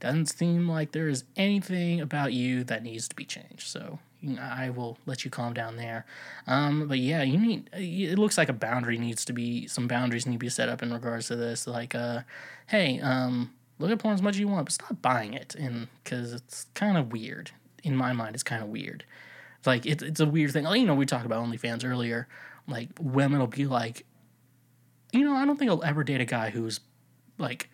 doesn't 0.00 0.26
seem 0.26 0.68
like 0.68 0.92
there 0.92 1.08
is 1.08 1.24
anything 1.36 2.00
about 2.00 2.32
you 2.32 2.64
that 2.64 2.82
needs 2.82 3.08
to 3.08 3.16
be 3.16 3.24
changed. 3.24 3.66
So 3.66 3.98
I 4.40 4.70
will 4.70 4.98
let 5.06 5.24
you 5.24 5.30
calm 5.30 5.54
down 5.54 5.76
there. 5.76 6.04
Um, 6.46 6.88
but 6.88 6.98
yeah, 6.98 7.22
you 7.22 7.38
need. 7.38 7.70
It 7.72 8.18
looks 8.18 8.38
like 8.38 8.48
a 8.48 8.54
boundary 8.54 8.98
needs 8.98 9.24
to 9.26 9.32
be. 9.32 9.66
Some 9.66 9.88
boundaries 9.88 10.26
need 10.26 10.34
to 10.34 10.38
be 10.38 10.48
set 10.48 10.68
up 10.68 10.82
in 10.82 10.92
regards 10.92 11.28
to 11.28 11.36
this. 11.36 11.66
Like, 11.66 11.94
uh, 11.94 12.20
hey, 12.66 13.00
um, 13.00 13.52
look 13.78 13.90
at 13.90 13.98
porn 13.98 14.14
as 14.14 14.22
much 14.22 14.34
as 14.34 14.40
you 14.40 14.48
want, 14.48 14.66
but 14.66 14.72
stop 14.72 15.00
buying 15.02 15.34
it, 15.34 15.54
and 15.54 15.88
because 16.02 16.32
it's 16.32 16.66
kind 16.74 16.96
of 16.96 17.12
weird. 17.12 17.50
In 17.84 17.94
my 17.94 18.12
mind, 18.12 18.34
it's 18.34 18.42
kind 18.42 18.62
of 18.62 18.68
weird. 18.68 19.04
Like 19.64 19.86
it's 19.86 20.02
it's 20.02 20.20
a 20.20 20.26
weird 20.26 20.52
thing. 20.52 20.64
Like, 20.64 20.80
You 20.80 20.86
know, 20.86 20.94
we 20.94 21.06
talked 21.06 21.26
about 21.26 21.44
OnlyFans 21.44 21.84
earlier. 21.84 22.28
Like 22.66 22.88
women 23.00 23.38
will 23.38 23.46
be 23.46 23.66
like, 23.66 24.04
you 25.12 25.24
know, 25.24 25.34
I 25.34 25.44
don't 25.44 25.56
think 25.58 25.70
I'll 25.70 25.84
ever 25.84 26.04
date 26.04 26.20
a 26.20 26.24
guy 26.24 26.50
who's 26.50 26.80
like, 27.38 27.70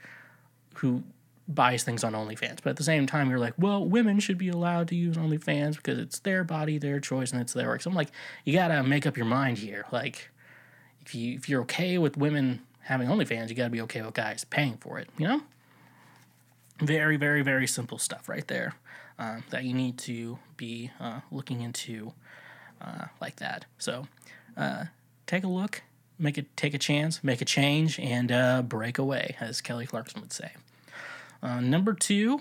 who 0.76 1.02
buys 1.46 1.84
things 1.84 2.04
on 2.04 2.12
OnlyFans. 2.12 2.58
But 2.62 2.70
at 2.70 2.76
the 2.76 2.84
same 2.84 3.06
time, 3.06 3.28
you're 3.28 3.38
like, 3.38 3.54
well, 3.58 3.84
women 3.84 4.18
should 4.20 4.38
be 4.38 4.48
allowed 4.48 4.88
to 4.88 4.94
use 4.94 5.16
OnlyFans 5.16 5.76
because 5.76 5.98
it's 5.98 6.18
their 6.20 6.44
body, 6.44 6.78
their 6.78 7.00
choice, 7.00 7.32
and 7.32 7.40
it's 7.40 7.52
their 7.52 7.68
work. 7.68 7.82
So 7.82 7.90
I'm 7.90 7.96
like, 7.96 8.10
you 8.44 8.52
gotta 8.52 8.82
make 8.82 9.06
up 9.06 9.16
your 9.16 9.26
mind 9.26 9.58
here. 9.58 9.86
Like, 9.92 10.30
if 11.04 11.14
you 11.14 11.34
if 11.34 11.48
you're 11.48 11.62
okay 11.62 11.98
with 11.98 12.16
women 12.16 12.62
having 12.80 13.08
OnlyFans, 13.08 13.48
you 13.48 13.54
gotta 13.54 13.70
be 13.70 13.82
okay 13.82 14.02
with 14.02 14.14
guys 14.14 14.44
paying 14.44 14.76
for 14.78 14.98
it. 14.98 15.08
You 15.18 15.28
know. 15.28 15.42
Very, 16.80 17.16
very, 17.16 17.42
very 17.42 17.68
simple 17.68 17.98
stuff 17.98 18.28
right 18.28 18.46
there 18.48 18.74
uh, 19.18 19.40
that 19.50 19.62
you 19.62 19.72
need 19.72 19.96
to 19.98 20.38
be 20.56 20.90
uh, 20.98 21.20
looking 21.30 21.60
into 21.60 22.12
uh, 22.80 23.06
like 23.20 23.36
that. 23.36 23.66
So 23.78 24.08
uh, 24.56 24.86
take 25.26 25.44
a 25.44 25.48
look, 25.48 25.82
make 26.18 26.38
it 26.38 26.56
take 26.56 26.74
a 26.74 26.78
chance, 26.78 27.22
make 27.22 27.40
a 27.40 27.44
change, 27.44 27.98
and 27.98 28.30
uh, 28.30 28.62
break 28.62 28.98
away, 28.98 29.36
as 29.40 29.60
Kelly 29.60 29.86
Clarkson 29.86 30.20
would 30.20 30.32
say. 30.32 30.52
Uh, 31.42 31.60
number 31.60 31.92
two, 31.92 32.40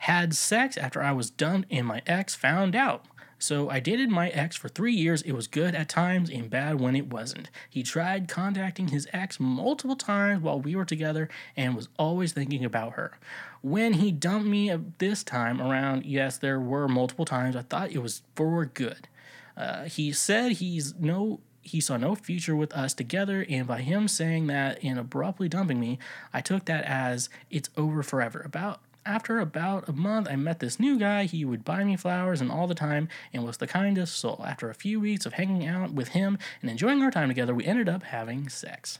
had 0.00 0.34
sex 0.34 0.78
after 0.78 1.02
I 1.02 1.12
was 1.12 1.30
done 1.30 1.66
and 1.70 1.86
my 1.86 2.02
ex 2.06 2.34
found 2.34 2.74
out. 2.74 3.04
So 3.38 3.70
I 3.70 3.80
dated 3.80 4.10
my 4.10 4.28
ex 4.30 4.56
for 4.56 4.68
three 4.68 4.94
years. 4.94 5.22
It 5.22 5.32
was 5.32 5.46
good 5.46 5.74
at 5.74 5.88
times 5.88 6.30
and 6.30 6.50
bad 6.50 6.80
when 6.80 6.96
it 6.96 7.10
wasn't. 7.10 7.50
He 7.68 7.82
tried 7.82 8.28
contacting 8.28 8.88
his 8.88 9.08
ex 9.12 9.38
multiple 9.38 9.96
times 9.96 10.42
while 10.42 10.60
we 10.60 10.74
were 10.74 10.84
together 10.84 11.28
and 11.56 11.74
was 11.74 11.88
always 11.98 12.32
thinking 12.32 12.64
about 12.64 12.94
her. 12.94 13.18
When 13.62 13.94
he 13.94 14.10
dumped 14.10 14.46
me 14.46 14.74
this 14.98 15.22
time 15.22 15.60
around, 15.60 16.04
yes, 16.06 16.38
there 16.38 16.60
were 16.60 16.88
multiple 16.88 17.26
times 17.26 17.54
I 17.54 17.62
thought 17.62 17.92
it 17.92 18.02
was 18.02 18.22
for 18.34 18.64
good. 18.66 19.08
Uh, 19.56 19.84
he 19.84 20.12
said 20.12 20.52
he's 20.52 20.94
no 20.98 21.40
he 21.62 21.80
saw 21.80 21.96
no 21.96 22.14
future 22.14 22.56
with 22.56 22.72
us 22.72 22.94
together, 22.94 23.44
and 23.48 23.66
by 23.66 23.82
him 23.82 24.08
saying 24.08 24.46
that 24.48 24.82
and 24.82 24.98
abruptly 24.98 25.48
dumping 25.48 25.78
me, 25.78 25.98
I 26.32 26.40
took 26.40 26.64
that 26.66 26.84
as 26.84 27.28
it's 27.50 27.70
over 27.76 28.02
forever. 28.02 28.42
About 28.44 28.80
after 29.06 29.38
about 29.38 29.88
a 29.88 29.92
month, 29.92 30.28
I 30.30 30.36
met 30.36 30.60
this 30.60 30.78
new 30.78 30.98
guy. 30.98 31.24
He 31.24 31.44
would 31.44 31.64
buy 31.64 31.84
me 31.84 31.96
flowers 31.96 32.40
and 32.40 32.50
all 32.50 32.66
the 32.66 32.74
time 32.74 33.08
and 33.32 33.44
was 33.44 33.56
the 33.56 33.66
kindest 33.66 34.18
soul. 34.18 34.44
After 34.46 34.68
a 34.68 34.74
few 34.74 35.00
weeks 35.00 35.24
of 35.24 35.34
hanging 35.34 35.66
out 35.66 35.92
with 35.92 36.08
him 36.08 36.38
and 36.60 36.70
enjoying 36.70 37.02
our 37.02 37.10
time 37.10 37.28
together, 37.28 37.54
we 37.54 37.64
ended 37.64 37.88
up 37.88 38.02
having 38.02 38.48
sex. 38.48 38.98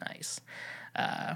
Nice. 0.00 0.40
Uh, 0.96 1.34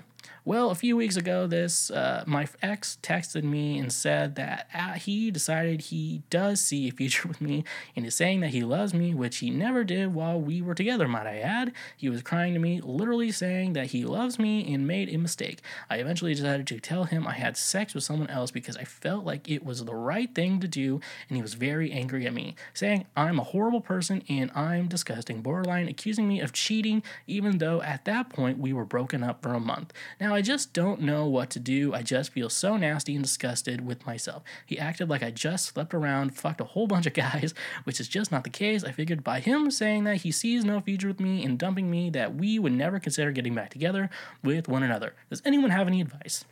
well, 0.48 0.70
a 0.70 0.74
few 0.74 0.96
weeks 0.96 1.16
ago, 1.16 1.46
this 1.46 1.90
uh, 1.90 2.24
my 2.26 2.48
ex 2.62 2.96
texted 3.02 3.42
me 3.42 3.78
and 3.78 3.92
said 3.92 4.34
that 4.36 4.66
uh, 4.72 4.94
he 4.94 5.30
decided 5.30 5.82
he 5.82 6.22
does 6.30 6.58
see 6.58 6.88
a 6.88 6.90
future 6.90 7.28
with 7.28 7.42
me 7.42 7.64
and 7.94 8.06
is 8.06 8.14
saying 8.14 8.40
that 8.40 8.50
he 8.50 8.62
loves 8.62 8.94
me, 8.94 9.14
which 9.14 9.38
he 9.38 9.50
never 9.50 9.84
did 9.84 10.14
while 10.14 10.40
we 10.40 10.62
were 10.62 10.74
together, 10.74 11.06
might 11.06 11.26
I 11.26 11.40
add. 11.40 11.72
He 11.98 12.08
was 12.08 12.22
crying 12.22 12.54
to 12.54 12.60
me, 12.60 12.80
literally 12.80 13.30
saying 13.30 13.74
that 13.74 13.88
he 13.88 14.06
loves 14.06 14.38
me 14.38 14.72
and 14.72 14.86
made 14.86 15.10
a 15.10 15.18
mistake. 15.18 15.60
I 15.90 15.96
eventually 15.96 16.32
decided 16.32 16.66
to 16.68 16.80
tell 16.80 17.04
him 17.04 17.26
I 17.26 17.34
had 17.34 17.58
sex 17.58 17.92
with 17.92 18.04
someone 18.04 18.30
else 18.30 18.50
because 18.50 18.78
I 18.78 18.84
felt 18.84 19.26
like 19.26 19.50
it 19.50 19.64
was 19.64 19.84
the 19.84 19.94
right 19.94 20.34
thing 20.34 20.60
to 20.60 20.68
do, 20.68 21.00
and 21.28 21.36
he 21.36 21.42
was 21.42 21.54
very 21.54 21.92
angry 21.92 22.26
at 22.26 22.32
me, 22.32 22.56
saying 22.72 23.04
I'm 23.14 23.38
a 23.38 23.44
horrible 23.44 23.82
person 23.82 24.22
and 24.30 24.50
I'm 24.52 24.88
disgusting, 24.88 25.42
borderline 25.42 25.88
accusing 25.88 26.26
me 26.26 26.40
of 26.40 26.54
cheating, 26.54 27.02
even 27.26 27.58
though 27.58 27.82
at 27.82 28.06
that 28.06 28.30
point 28.30 28.58
we 28.58 28.72
were 28.72 28.86
broken 28.86 29.22
up 29.22 29.42
for 29.42 29.52
a 29.52 29.60
month. 29.60 29.92
Now, 30.20 30.34
I 30.34 30.42
just 30.42 30.72
don't 30.72 31.00
know 31.00 31.26
what 31.26 31.50
to 31.50 31.58
do. 31.58 31.94
I 31.94 32.02
just 32.02 32.32
feel 32.32 32.48
so 32.48 32.76
nasty 32.76 33.14
and 33.14 33.22
disgusted 33.24 33.86
with 33.86 34.06
myself. 34.06 34.42
He 34.66 34.78
acted 34.78 35.08
like 35.08 35.22
I 35.22 35.30
just 35.30 35.66
slept 35.66 35.94
around, 35.94 36.36
fucked 36.36 36.60
a 36.60 36.64
whole 36.64 36.86
bunch 36.86 37.06
of 37.06 37.12
guys, 37.14 37.54
which 37.84 38.00
is 38.00 38.08
just 38.08 38.32
not 38.32 38.44
the 38.44 38.50
case. 38.50 38.84
I 38.84 38.92
figured 38.92 39.24
by 39.24 39.40
him 39.40 39.70
saying 39.70 40.04
that 40.04 40.18
he 40.18 40.32
sees 40.32 40.64
no 40.64 40.80
future 40.80 41.08
with 41.08 41.20
me 41.20 41.44
and 41.44 41.58
dumping 41.58 41.90
me, 41.90 42.10
that 42.10 42.34
we 42.34 42.58
would 42.58 42.72
never 42.72 42.98
consider 42.98 43.32
getting 43.32 43.54
back 43.54 43.70
together 43.70 44.10
with 44.42 44.68
one 44.68 44.82
another. 44.82 45.14
Does 45.30 45.42
anyone 45.44 45.70
have 45.70 45.86
any 45.86 46.00
advice? 46.00 46.44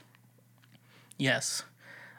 Yes. 1.18 1.64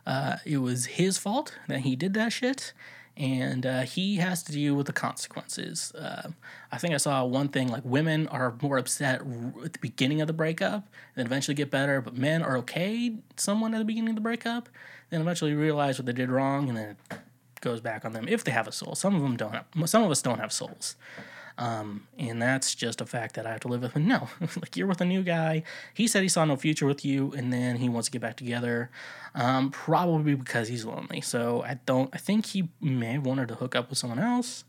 Uh, 0.05 0.37
it 0.45 0.57
was 0.59 0.85
his 0.85 1.17
fault 1.17 1.57
that 1.67 1.81
he 1.81 1.95
did 1.95 2.13
that 2.13 2.31
shit 2.31 2.73
and 3.17 3.65
uh, 3.65 3.81
he 3.81 4.17
has 4.17 4.43
to 4.43 4.51
deal 4.51 4.75
with 4.75 4.85
the 4.85 4.93
consequences. 4.93 5.91
Uh, 5.93 6.29
I 6.71 6.77
think 6.77 6.93
I 6.93 6.97
saw 6.97 7.25
one 7.25 7.49
thing 7.49 7.67
like 7.67 7.83
women 7.83 8.27
are 8.27 8.55
more 8.61 8.77
upset 8.77 9.21
at 9.63 9.73
the 9.73 9.79
beginning 9.79 10.21
of 10.21 10.27
the 10.27 10.33
breakup, 10.33 10.87
then 11.15 11.25
eventually 11.25 11.55
get 11.55 11.71
better, 11.71 11.99
but 11.99 12.15
men 12.15 12.43
are 12.43 12.57
okay 12.59 13.15
someone 13.35 13.73
at 13.73 13.79
the 13.79 13.85
beginning 13.85 14.11
of 14.11 14.15
the 14.15 14.21
breakup, 14.21 14.69
then 15.09 15.21
eventually 15.21 15.53
realize 15.53 15.97
what 15.97 16.05
they 16.05 16.13
did 16.13 16.29
wrong, 16.29 16.69
and 16.69 16.77
then 16.77 16.89
it 17.11 17.19
goes 17.61 17.81
back 17.81 18.05
on 18.05 18.13
them 18.13 18.27
if 18.27 18.43
they 18.43 18.51
have 18.51 18.67
a 18.67 18.71
soul. 18.71 18.93
Some 18.93 19.15
of 19.15 19.21
them 19.21 19.35
don't. 19.35 19.53
Have, 19.53 19.65
some 19.89 20.03
of 20.03 20.11
us 20.11 20.21
don't 20.21 20.39
have 20.39 20.53
souls. 20.53 20.95
Um, 21.57 22.07
and 22.19 22.41
that's 22.41 22.75
just 22.75 23.01
a 23.01 23.05
fact 23.05 23.35
that 23.35 23.47
I 23.47 23.51
have 23.51 23.61
to 23.61 23.67
live 23.67 23.81
with. 23.81 23.95
And 23.95 24.07
no, 24.07 24.29
like 24.41 24.75
you're 24.75 24.87
with 24.87 25.01
a 25.01 25.05
new 25.05 25.23
guy. 25.23 25.63
He 25.93 26.07
said 26.07 26.23
he 26.23 26.29
saw 26.29 26.45
no 26.45 26.55
future 26.55 26.85
with 26.85 27.03
you, 27.03 27.33
and 27.35 27.51
then 27.51 27.77
he 27.77 27.89
wants 27.89 28.07
to 28.07 28.11
get 28.11 28.21
back 28.21 28.37
together. 28.37 28.89
Um, 29.35 29.69
probably 29.69 30.35
because 30.35 30.67
he's 30.67 30.85
lonely. 30.85 31.21
So 31.21 31.63
I 31.63 31.79
don't. 31.85 32.09
I 32.13 32.17
think 32.17 32.47
he 32.47 32.69
may 32.81 33.13
have 33.13 33.25
wanted 33.25 33.47
to 33.49 33.55
hook 33.55 33.75
up 33.75 33.89
with 33.89 33.97
someone 33.97 34.19
else 34.19 34.63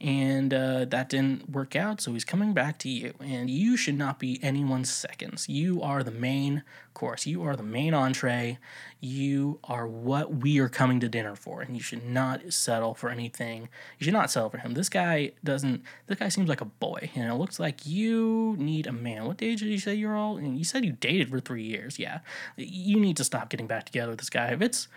and 0.00 0.52
uh, 0.52 0.84
that 0.86 1.08
didn't 1.08 1.50
work 1.50 1.76
out. 1.76 2.00
So 2.00 2.12
he's 2.12 2.24
coming 2.24 2.52
back 2.52 2.78
to 2.78 2.88
you, 2.88 3.14
and 3.20 3.48
you 3.48 3.76
should 3.76 3.96
not 3.96 4.18
be 4.18 4.38
anyone's 4.42 4.90
seconds. 4.90 5.48
You 5.48 5.82
are 5.82 6.02
the 6.02 6.10
main 6.10 6.62
course. 6.94 7.26
You 7.26 7.42
are 7.42 7.56
the 7.56 7.62
main 7.62 7.94
entree. 7.94 8.58
You 9.00 9.58
are 9.64 9.86
what 9.86 10.36
we 10.36 10.58
are 10.58 10.68
coming 10.68 11.00
to 11.00 11.08
dinner 11.08 11.34
for, 11.34 11.60
and 11.60 11.76
you 11.76 11.82
should 11.82 12.04
not 12.04 12.52
settle 12.52 12.94
for 12.94 13.10
anything. 13.10 13.68
You 13.98 14.04
should 14.04 14.14
not 14.14 14.30
settle 14.30 14.50
for 14.50 14.58
him. 14.58 14.74
This 14.74 14.88
guy 14.88 15.32
doesn't. 15.42 15.82
This 16.06 16.18
guy 16.18 16.28
seems 16.28 16.48
like 16.48 16.60
a 16.60 16.66
boy, 16.66 17.10
and 17.14 17.30
it 17.30 17.34
looks 17.34 17.60
like 17.60 17.86
you 17.86 18.56
need 18.58 18.86
a 18.86 18.92
man. 18.92 19.24
What 19.26 19.42
age 19.42 19.60
did 19.60 19.68
you 19.68 19.78
say 19.78 19.94
you're 19.94 20.16
all? 20.16 20.36
And 20.36 20.56
you 20.56 20.64
said 20.64 20.84
you 20.84 20.92
dated 20.92 21.30
for 21.30 21.40
three 21.40 21.64
years. 21.64 21.98
Yeah, 21.98 22.20
you 22.56 22.98
need 22.98 23.16
to 23.18 23.24
stop 23.24 23.50
getting 23.50 23.66
back 23.66 23.84
together 23.84 24.10
with 24.10 24.20
this 24.20 24.30
guy. 24.30 24.48
If 24.48 24.62
it's 24.62 24.88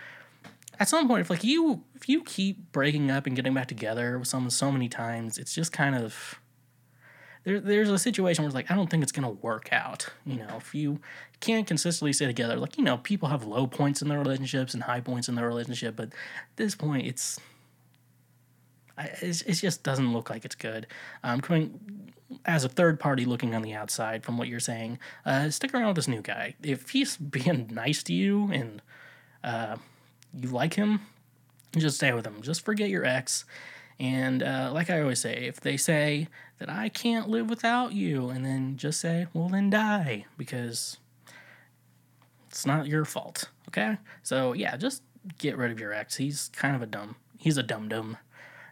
at 0.80 0.90
some 0.90 1.08
point 1.08 1.22
if 1.22 1.30
like 1.30 1.44
you 1.44 1.84
if 1.96 2.08
you 2.08 2.24
keep 2.24 2.72
breaking 2.72 3.10
up 3.12 3.26
and 3.26 3.36
getting 3.36 3.54
back 3.54 3.68
together 3.68 4.20
with 4.20 4.28
someone 4.28 4.50
so 4.50 4.72
many 4.72 4.88
times 4.90 5.38
it's 5.38 5.54
just 5.54 5.72
kind 5.72 5.96
of 5.96 6.40
there, 7.48 7.62
there's 7.62 7.90
a 7.90 7.98
situation 7.98 8.44
where 8.44 8.48
it's 8.48 8.56
like 8.56 8.70
I 8.70 8.76
don't 8.76 8.90
think 8.90 9.04
it's 9.04 9.14
gonna 9.14 9.30
work 9.32 9.70
out. 9.72 10.10
You 10.26 10.36
know, 10.36 10.58
if 10.58 10.76
you 10.76 11.00
can't 11.40 11.66
consistently 11.66 12.12
stay 12.12 12.26
together, 12.26 12.58
like 12.58 12.78
you 12.78 12.84
know, 12.84 12.98
people 12.98 13.30
have 13.30 13.46
low 13.46 13.68
points 13.68 14.02
in 14.02 14.10
their 14.10 14.20
relationships 14.20 14.74
and 14.74 14.84
high 14.84 15.00
points 15.00 15.30
in 15.30 15.36
their 15.36 15.48
relationship, 15.48 15.96
but 15.96 16.08
at 16.08 16.58
this 16.58 16.76
point, 16.76 17.08
it's 17.08 17.40
it 18.98 19.54
just 19.54 19.82
doesn't 19.84 20.12
look 20.12 20.30
like 20.30 20.44
it's 20.44 20.56
good. 20.56 20.88
Um, 21.24 21.40
coming 21.40 22.12
as 22.44 22.66
a 22.66 22.70
third 22.70 23.00
party 23.00 23.24
looking 23.24 23.56
on 23.56 23.62
the 23.62 23.74
outside 23.74 24.26
from 24.26 24.38
what 24.38 24.50
you're 24.50 24.60
saying, 24.60 25.00
uh, 25.26 25.50
stick 25.50 25.74
around 25.74 25.88
with 25.88 25.96
this 25.96 26.08
new 26.10 26.22
guy. 26.22 26.56
If 26.62 26.90
he's 26.90 27.16
being 27.38 27.70
nice 27.72 28.04
to 28.04 28.14
you 28.14 28.52
and 28.52 28.82
uh, 29.42 29.78
you 30.34 30.50
like 30.50 30.74
him, 30.74 31.02
just 31.78 31.98
stay 31.98 32.14
with 32.14 32.26
him. 32.26 32.42
Just 32.42 32.66
forget 32.66 32.90
your 32.90 33.06
ex. 33.06 33.46
And 34.00 34.44
uh, 34.44 34.72
like 34.74 34.90
I 34.90 35.02
always 35.02 35.20
say, 35.20 35.46
if 35.48 35.60
they 35.60 35.78
say 35.78 36.28
that 36.60 36.70
I 36.70 36.90
can't 36.90 37.30
live 37.30 37.50
without 37.50 37.94
you, 37.94 38.30
and 38.30 38.46
then 38.46 38.78
just 38.78 39.00
say, 39.00 39.28
well, 39.34 39.50
then 39.50 39.70
die, 39.70 40.26
because 40.38 40.98
it's 42.50 42.66
not 42.66 42.88
your 42.88 43.06
fault. 43.06 43.50
Okay? 43.70 43.98
So 44.24 44.54
yeah, 44.54 44.78
just 44.78 45.02
get 45.38 45.58
rid 45.58 45.72
of 45.72 45.80
your 45.80 45.94
ex. 45.94 46.16
He's 46.16 46.50
kind 46.54 46.76
of 46.76 46.82
a 46.82 46.86
dumb. 46.86 47.16
He's 47.38 47.58
a 47.58 47.64
dum 47.64 47.88
dum 47.90 48.18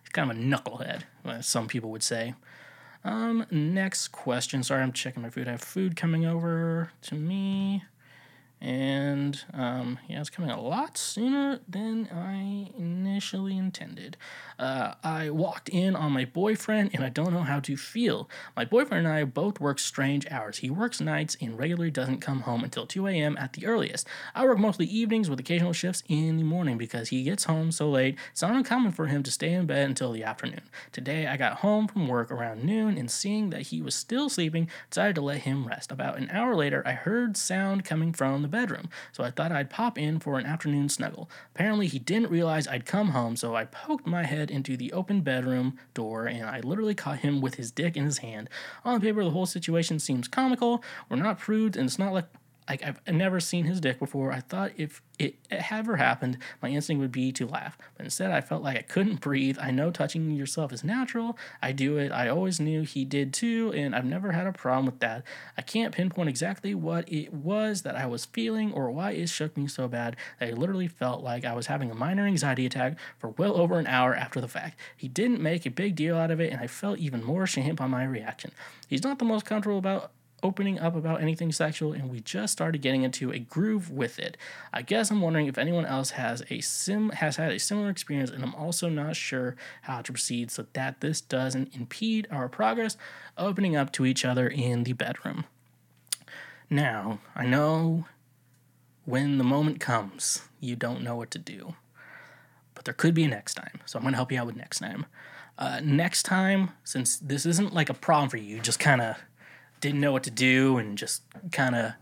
He's 0.06 0.10
kind 0.12 0.30
of 0.30 0.38
a 0.38 0.40
knucklehead, 0.40 1.04
as 1.26 1.48
some 1.48 1.68
people 1.68 1.90
would 1.92 2.04
say. 2.04 2.36
Um, 3.04 3.46
next 3.50 4.10
question. 4.10 4.62
Sorry, 4.64 4.84
I'm 4.84 4.94
checking 4.94 5.24
my 5.24 5.30
food. 5.30 5.48
I 5.48 5.52
have 5.52 5.62
food 5.62 5.96
coming 5.96 6.26
over 6.26 6.92
to 7.04 7.16
me. 7.16 7.84
And 8.62 9.40
um, 9.54 10.00
yeah, 10.08 10.22
it's 10.22 10.30
coming 10.30 10.50
a 10.50 10.60
lot 10.60 10.98
sooner 10.98 11.60
than 11.68 12.08
I 12.12 12.72
initially 12.78 13.58
intended. 13.58 14.18
Uh, 14.58 14.94
I 15.04 15.30
walked 15.30 15.70
in 15.70 15.96
on 15.96 16.14
my 16.14 16.26
boyfriend 16.26 16.92
and 16.94 17.04
I 17.04 17.10
don't 17.10 17.34
know 17.34 17.44
how 17.44 17.60
to 17.60 17.78
feel. 17.78 18.30
My 18.56 18.66
boyfriend 18.66 19.06
and 19.06 19.14
I 19.14 19.24
both 19.26 19.60
work 19.60 19.78
strange 19.78 20.26
hours. 20.32 20.60
He 20.60 20.70
works 20.70 21.00
nights 21.02 21.38
and 21.42 21.60
regularly 21.60 21.92
doesn't 21.92 22.22
come 22.22 22.42
home 22.42 22.64
until 22.64 22.88
2 22.88 23.08
a.m. 23.08 23.38
at 23.38 23.54
the 23.54 23.66
earliest. 23.66 24.08
I 24.34 24.46
work 24.46 24.58
mostly 24.58 24.86
evenings 24.86 25.30
with 25.30 25.40
occasional 25.40 25.74
shifts 25.74 26.04
in 26.08 26.38
the 26.38 26.44
morning 26.44 26.78
because 26.78 27.10
he 27.10 27.24
gets 27.24 27.44
home 27.44 27.72
so 27.72 27.90
late. 27.90 28.18
It's 28.32 28.42
not 28.42 28.56
uncommon 28.56 28.94
for 28.94 29.08
him 29.08 29.22
to 29.24 29.32
stay 29.32 29.54
in 29.54 29.66
bed 29.66 29.90
until 29.90 30.12
the 30.12 30.24
afternoon. 30.24 30.62
Today, 30.92 31.28
I 31.28 31.38
got 31.38 31.58
home 31.58 31.88
from 31.88 32.08
work 32.08 32.32
around 32.32 32.64
noon 32.64 32.98
and 32.98 33.12
seeing 33.12 33.50
that 33.50 33.64
he 33.64 33.82
was 33.82 33.96
still 33.96 34.30
sleeping, 34.30 34.70
decided 34.90 35.16
to 35.16 35.22
let 35.22 35.40
him 35.40 35.68
rest. 35.68 35.92
About 35.92 36.18
an 36.18 36.30
hour 36.32 36.56
later, 36.56 36.82
I 36.86 36.94
heard 36.94 37.38
sound 37.38 37.84
coming 37.84 38.14
from 38.14 38.42
the 38.42 38.48
bedroom, 38.56 38.88
so 39.12 39.22
I 39.22 39.32
thought 39.32 39.52
I'd 39.52 39.70
pop 39.70 39.98
in 39.98 40.20
for 40.20 40.40
an 40.40 40.46
afternoon 40.46 40.88
snuggle. 40.88 41.30
Apparently, 41.54 41.88
he 41.88 42.00
didn't 42.00 42.32
realize 42.32 42.70
I'd 42.70 42.86
come 42.86 43.10
home, 43.10 43.36
so 43.36 43.54
I 43.54 43.66
poked 43.66 44.08
my 44.08 44.24
head 44.24 44.50
into 44.50 44.78
the 44.78 44.94
open 44.94 45.20
bedroom 45.20 45.78
door 45.94 46.26
and 46.26 46.46
I 46.46 46.62
literally 46.62 46.96
caught 46.96 47.20
him 47.20 47.42
with 47.42 47.56
his 47.56 47.70
dick 47.70 47.98
in 47.98 48.06
his 48.06 48.20
hand. 48.20 48.50
On 48.86 49.02
paper, 49.02 49.26
the 49.26 49.32
whole 49.32 49.46
situation 49.46 50.00
seems 50.00 50.30
comical. 50.30 50.82
We're 51.10 51.18
not 51.18 51.38
prudes, 51.38 51.76
and 51.76 51.86
it's 51.86 52.00
not 52.00 52.14
like 52.14 52.28
like 52.68 52.84
I've 52.84 53.00
never 53.08 53.40
seen 53.40 53.66
his 53.66 53.80
dick 53.80 54.00
before. 54.00 54.32
I 54.32 54.40
thought 54.40 54.72
if 54.76 55.02
it 55.20 55.36
ever 55.52 55.98
happened, 55.98 56.40
my 56.62 56.70
instinct 56.70 57.00
would 57.00 57.12
be 57.12 57.32
to 57.34 57.46
laugh. 57.46 57.78
But 57.96 58.06
instead, 58.06 58.32
I 58.32 58.42
felt 58.42 58.64
like 58.64 58.78
I 58.78 58.82
couldn't 58.82 59.22
breathe. 59.22 59.58
I 59.62 59.72
know 59.72 59.92
touching 59.92 60.32
yourself 60.32 60.74
is 60.74 60.84
natural. 60.84 61.38
I 61.62 61.72
do 61.72 61.98
it. 61.98 62.12
I 62.12 62.28
always 62.28 62.60
knew 62.60 62.82
he 62.82 63.06
did 63.06 63.34
too, 63.34 63.72
and 63.76 63.96
I've 63.96 64.06
never 64.06 64.32
had 64.32 64.48
a 64.48 64.52
problem 64.52 64.86
with 64.86 65.00
that. 65.00 65.24
I 65.58 65.62
can't 65.62 65.94
pinpoint 65.94 66.28
exactly 66.28 66.74
what 66.74 67.12
it 67.12 67.34
was 67.34 67.84
that 67.84 67.96
I 67.96 68.08
was 68.08 68.26
feeling 68.26 68.74
or 68.74 68.90
why 68.92 69.12
it 69.12 69.30
shook 69.30 69.56
me 69.56 69.68
so 69.68 69.88
bad 69.88 70.16
that 70.40 70.50
I 70.50 70.52
literally 70.54 70.88
felt 70.88 71.24
like 71.24 71.46
I 71.46 71.54
was 71.54 71.68
having 71.68 71.92
a 71.92 71.96
minor 71.96 72.26
anxiety 72.26 72.66
attack 72.66 72.98
for 73.20 73.30
well 73.30 73.56
over 73.58 73.78
an 73.78 73.88
hour 73.88 74.16
after 74.16 74.42
the 74.42 74.48
fact. 74.48 74.80
He 74.98 75.08
didn't 75.08 75.40
make 75.40 75.66
a 75.66 75.72
big 75.72 75.96
deal 75.96 76.18
out 76.18 76.32
of 76.32 76.42
it, 76.42 76.52
and 76.52 76.62
I 76.62 76.68
felt 76.68 76.98
even 77.00 77.24
more 77.24 77.44
ashamed 77.44 77.78
by 77.78 77.88
my 77.88 78.04
reaction. 78.04 78.52
He's 78.88 79.04
not 79.04 79.20
the 79.20 79.26
most 79.26 79.46
comfortable 79.46 79.78
about 79.78 80.12
opening 80.46 80.78
up 80.78 80.96
about 80.96 81.24
anything 81.24 81.52
sexual 81.52 81.92
and 81.92 82.12
we 82.12 82.20
just 82.20 82.54
started 82.54 82.80
getting 82.80 83.02
into 83.02 83.32
a 83.32 83.40
groove 83.40 83.90
with 83.90 84.20
it. 84.20 84.38
I 84.72 84.84
guess 84.84 85.10
I'm 85.10 85.20
wondering 85.20 85.48
if 85.48 85.58
anyone 85.58 85.88
else 85.88 86.12
has 86.12 86.44
a 86.52 86.62
sim 86.62 87.10
has 87.10 87.38
had 87.38 87.52
a 87.52 87.58
similar 87.58 87.90
experience 87.90 88.30
and 88.30 88.44
I'm 88.44 88.54
also 88.54 88.88
not 88.88 89.16
sure 89.16 89.56
how 89.82 90.04
to 90.04 90.12
proceed 90.12 90.52
so 90.52 90.68
that 90.74 91.02
this 91.02 91.20
doesn't 91.20 91.76
impede 91.76 92.28
our 92.30 92.48
progress 92.48 92.96
opening 93.40 93.76
up 93.76 93.92
to 93.94 94.06
each 94.06 94.24
other 94.24 94.48
in 94.48 94.84
the 94.84 94.94
bedroom. 94.94 95.46
Now, 96.70 97.20
I 97.36 97.48
know 97.48 98.06
when 99.06 99.40
the 99.40 99.44
moment 99.44 99.80
comes, 99.80 100.44
you 100.60 100.76
don't 100.76 101.02
know 101.02 101.16
what 101.16 101.32
to 101.32 101.40
do. 101.40 101.74
But 102.76 102.86
there 102.86 102.94
could 102.94 103.16
be 103.16 103.24
a 103.24 103.28
next 103.28 103.56
time. 103.56 103.80
So 103.88 103.98
I'm 103.98 104.04
going 104.04 104.14
to 104.14 104.18
help 104.18 104.32
you 104.32 104.40
out 104.40 104.46
with 104.46 104.56
next 104.56 104.78
time. 104.78 105.08
Uh, 105.58 105.80
next 105.84 106.24
time, 106.24 106.72
since 106.84 107.18
this 107.18 107.48
isn't 107.48 107.74
like 107.74 107.90
a 107.90 107.94
problem 107.96 108.30
for 108.30 108.38
you, 108.38 108.56
you 108.56 108.62
just 108.62 108.80
kind 108.80 109.02
of 109.02 109.16
didn't 109.86 110.02
know 110.02 110.12
what 110.12 110.24
to 110.24 110.32
do 110.32 110.80
and 110.80 110.98
just 110.98 111.22
kind 111.52 111.76
of 111.76 111.94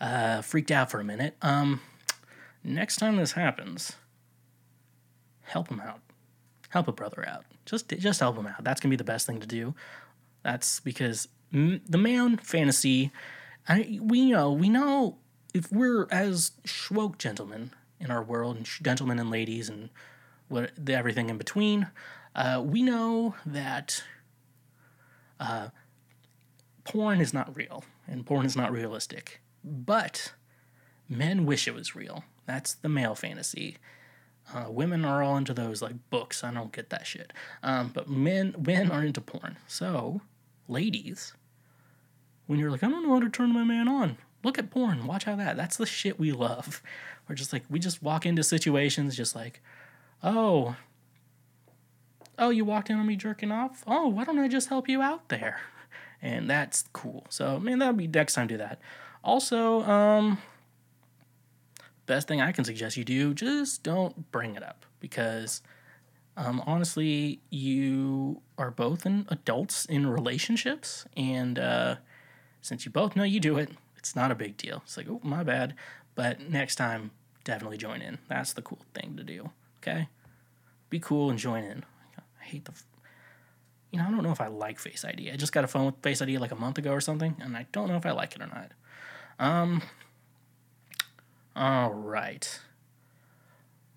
uh, 0.00 0.40
freaked 0.40 0.70
out 0.70 0.90
for 0.90 0.98
a 0.98 1.04
minute. 1.04 1.36
Um, 1.42 1.82
next 2.64 2.96
time 2.96 3.16
this 3.16 3.32
happens, 3.32 3.92
help 5.42 5.68
him 5.68 5.80
out. 5.80 6.00
Help 6.70 6.88
a 6.88 6.92
brother 6.92 7.26
out. 7.28 7.44
Just 7.66 7.88
just 7.88 8.20
help 8.20 8.36
him 8.36 8.46
out. 8.46 8.64
That's 8.64 8.80
gonna 8.80 8.90
be 8.90 8.96
the 8.96 9.04
best 9.04 9.26
thing 9.26 9.40
to 9.40 9.46
do. 9.46 9.74
That's 10.42 10.80
because 10.80 11.28
the 11.52 11.98
man 11.98 12.38
fantasy. 12.38 13.10
I 13.68 13.98
we 14.00 14.30
know 14.30 14.52
we 14.52 14.70
know 14.70 15.18
if 15.52 15.70
we're 15.70 16.08
as 16.10 16.52
schwoke 16.66 17.18
gentlemen 17.18 17.72
in 18.00 18.10
our 18.10 18.22
world 18.22 18.56
and 18.56 18.64
gentlemen 18.64 19.18
and 19.18 19.30
ladies 19.30 19.68
and 19.68 19.90
what 20.48 20.72
the, 20.78 20.94
everything 20.94 21.28
in 21.28 21.36
between, 21.36 21.88
uh, 22.34 22.62
we 22.64 22.82
know 22.82 23.34
that 23.44 24.02
uh, 25.40 25.68
porn 26.88 27.20
is 27.20 27.34
not 27.34 27.54
real 27.56 27.84
and 28.06 28.26
porn 28.26 28.46
is 28.46 28.56
not 28.56 28.72
realistic. 28.72 29.40
But 29.64 30.32
men 31.08 31.46
wish 31.46 31.68
it 31.68 31.74
was 31.74 31.94
real. 31.94 32.24
That's 32.46 32.74
the 32.74 32.88
male 32.88 33.14
fantasy. 33.14 33.76
Uh, 34.54 34.66
women 34.70 35.04
are 35.04 35.22
all 35.22 35.36
into 35.36 35.52
those 35.52 35.82
like 35.82 35.96
books. 36.10 36.42
I 36.42 36.52
don't 36.52 36.72
get 36.72 36.90
that 36.90 37.06
shit. 37.06 37.32
Um, 37.62 37.90
but 37.92 38.08
men 38.08 38.54
men 38.58 38.90
are 38.90 39.04
into 39.04 39.20
porn. 39.20 39.56
So, 39.66 40.22
ladies, 40.68 41.34
when 42.46 42.58
you're 42.58 42.70
like, 42.70 42.82
I 42.82 42.88
don't 42.88 43.06
know 43.06 43.12
how 43.14 43.20
to 43.20 43.28
turn 43.28 43.52
my 43.52 43.64
man 43.64 43.88
on, 43.88 44.16
look 44.42 44.58
at 44.58 44.70
porn. 44.70 45.06
Watch 45.06 45.24
how 45.24 45.36
that. 45.36 45.56
That's 45.56 45.76
the 45.76 45.84
shit 45.86 46.18
we 46.18 46.32
love. 46.32 46.82
We're 47.28 47.34
just 47.34 47.52
like 47.52 47.64
we 47.68 47.78
just 47.78 48.02
walk 48.02 48.24
into 48.24 48.42
situations 48.42 49.14
just 49.14 49.36
like, 49.36 49.60
oh, 50.22 50.76
oh, 52.38 52.48
you 52.48 52.64
walked 52.64 52.88
in 52.88 52.96
on 52.98 53.06
me 53.06 53.16
jerking 53.16 53.52
off. 53.52 53.84
Oh, 53.86 54.08
why 54.08 54.24
don't 54.24 54.38
I 54.38 54.48
just 54.48 54.70
help 54.70 54.88
you 54.88 55.02
out 55.02 55.28
there? 55.28 55.60
And 56.22 56.48
that's 56.48 56.84
cool. 56.92 57.26
So, 57.28 57.58
man, 57.58 57.78
that'll 57.78 57.94
be 57.94 58.06
next 58.06 58.34
time 58.34 58.46
do 58.46 58.56
that. 58.56 58.80
Also, 59.22 59.82
um, 59.82 60.38
best 62.06 62.28
thing 62.28 62.40
I 62.40 62.52
can 62.52 62.64
suggest 62.64 62.96
you 62.96 63.04
do, 63.04 63.34
just 63.34 63.82
don't 63.82 64.30
bring 64.30 64.56
it 64.56 64.62
up 64.62 64.84
because 65.00 65.62
um, 66.38 66.62
honestly, 66.66 67.40
you 67.50 68.42
are 68.56 68.70
both 68.70 69.04
in 69.04 69.26
adults 69.28 69.84
in 69.86 70.06
relationships, 70.06 71.04
and 71.16 71.58
uh, 71.58 71.96
since 72.60 72.84
you 72.84 72.92
both 72.92 73.16
know 73.16 73.24
you 73.24 73.40
do 73.40 73.58
it, 73.58 73.70
it's 73.96 74.14
not 74.14 74.30
a 74.30 74.36
big 74.36 74.56
deal. 74.56 74.80
It's 74.84 74.96
like, 74.96 75.08
oh, 75.10 75.20
my 75.24 75.42
bad. 75.42 75.74
But 76.14 76.40
next 76.48 76.76
time, 76.76 77.10
definitely 77.42 77.76
join 77.76 78.02
in. 78.02 78.18
That's 78.28 78.52
the 78.52 78.62
cool 78.62 78.78
thing 78.94 79.16
to 79.16 79.24
do. 79.24 79.50
Okay, 79.82 80.06
be 80.90 81.00
cool 81.00 81.28
and 81.28 81.40
join 81.40 81.64
in. 81.64 81.84
I 82.40 82.44
hate 82.44 82.66
the 82.66 82.72
you 83.90 83.98
know, 83.98 84.06
I 84.06 84.10
don't 84.10 84.22
know 84.22 84.32
if 84.32 84.40
I 84.40 84.48
like 84.48 84.78
Face 84.78 85.04
ID. 85.04 85.30
I 85.30 85.36
just 85.36 85.52
got 85.52 85.64
a 85.64 85.68
phone 85.68 85.86
with 85.86 85.96
Face 86.02 86.20
ID 86.20 86.38
like 86.38 86.52
a 86.52 86.56
month 86.56 86.78
ago 86.78 86.92
or 86.92 87.00
something, 87.00 87.36
and 87.40 87.56
I 87.56 87.66
don't 87.72 87.88
know 87.88 87.96
if 87.96 88.06
I 88.06 88.10
like 88.10 88.34
it 88.34 88.42
or 88.42 88.46
not. 88.46 88.72
Um, 89.38 89.82
all 91.56 91.92
right. 91.92 92.60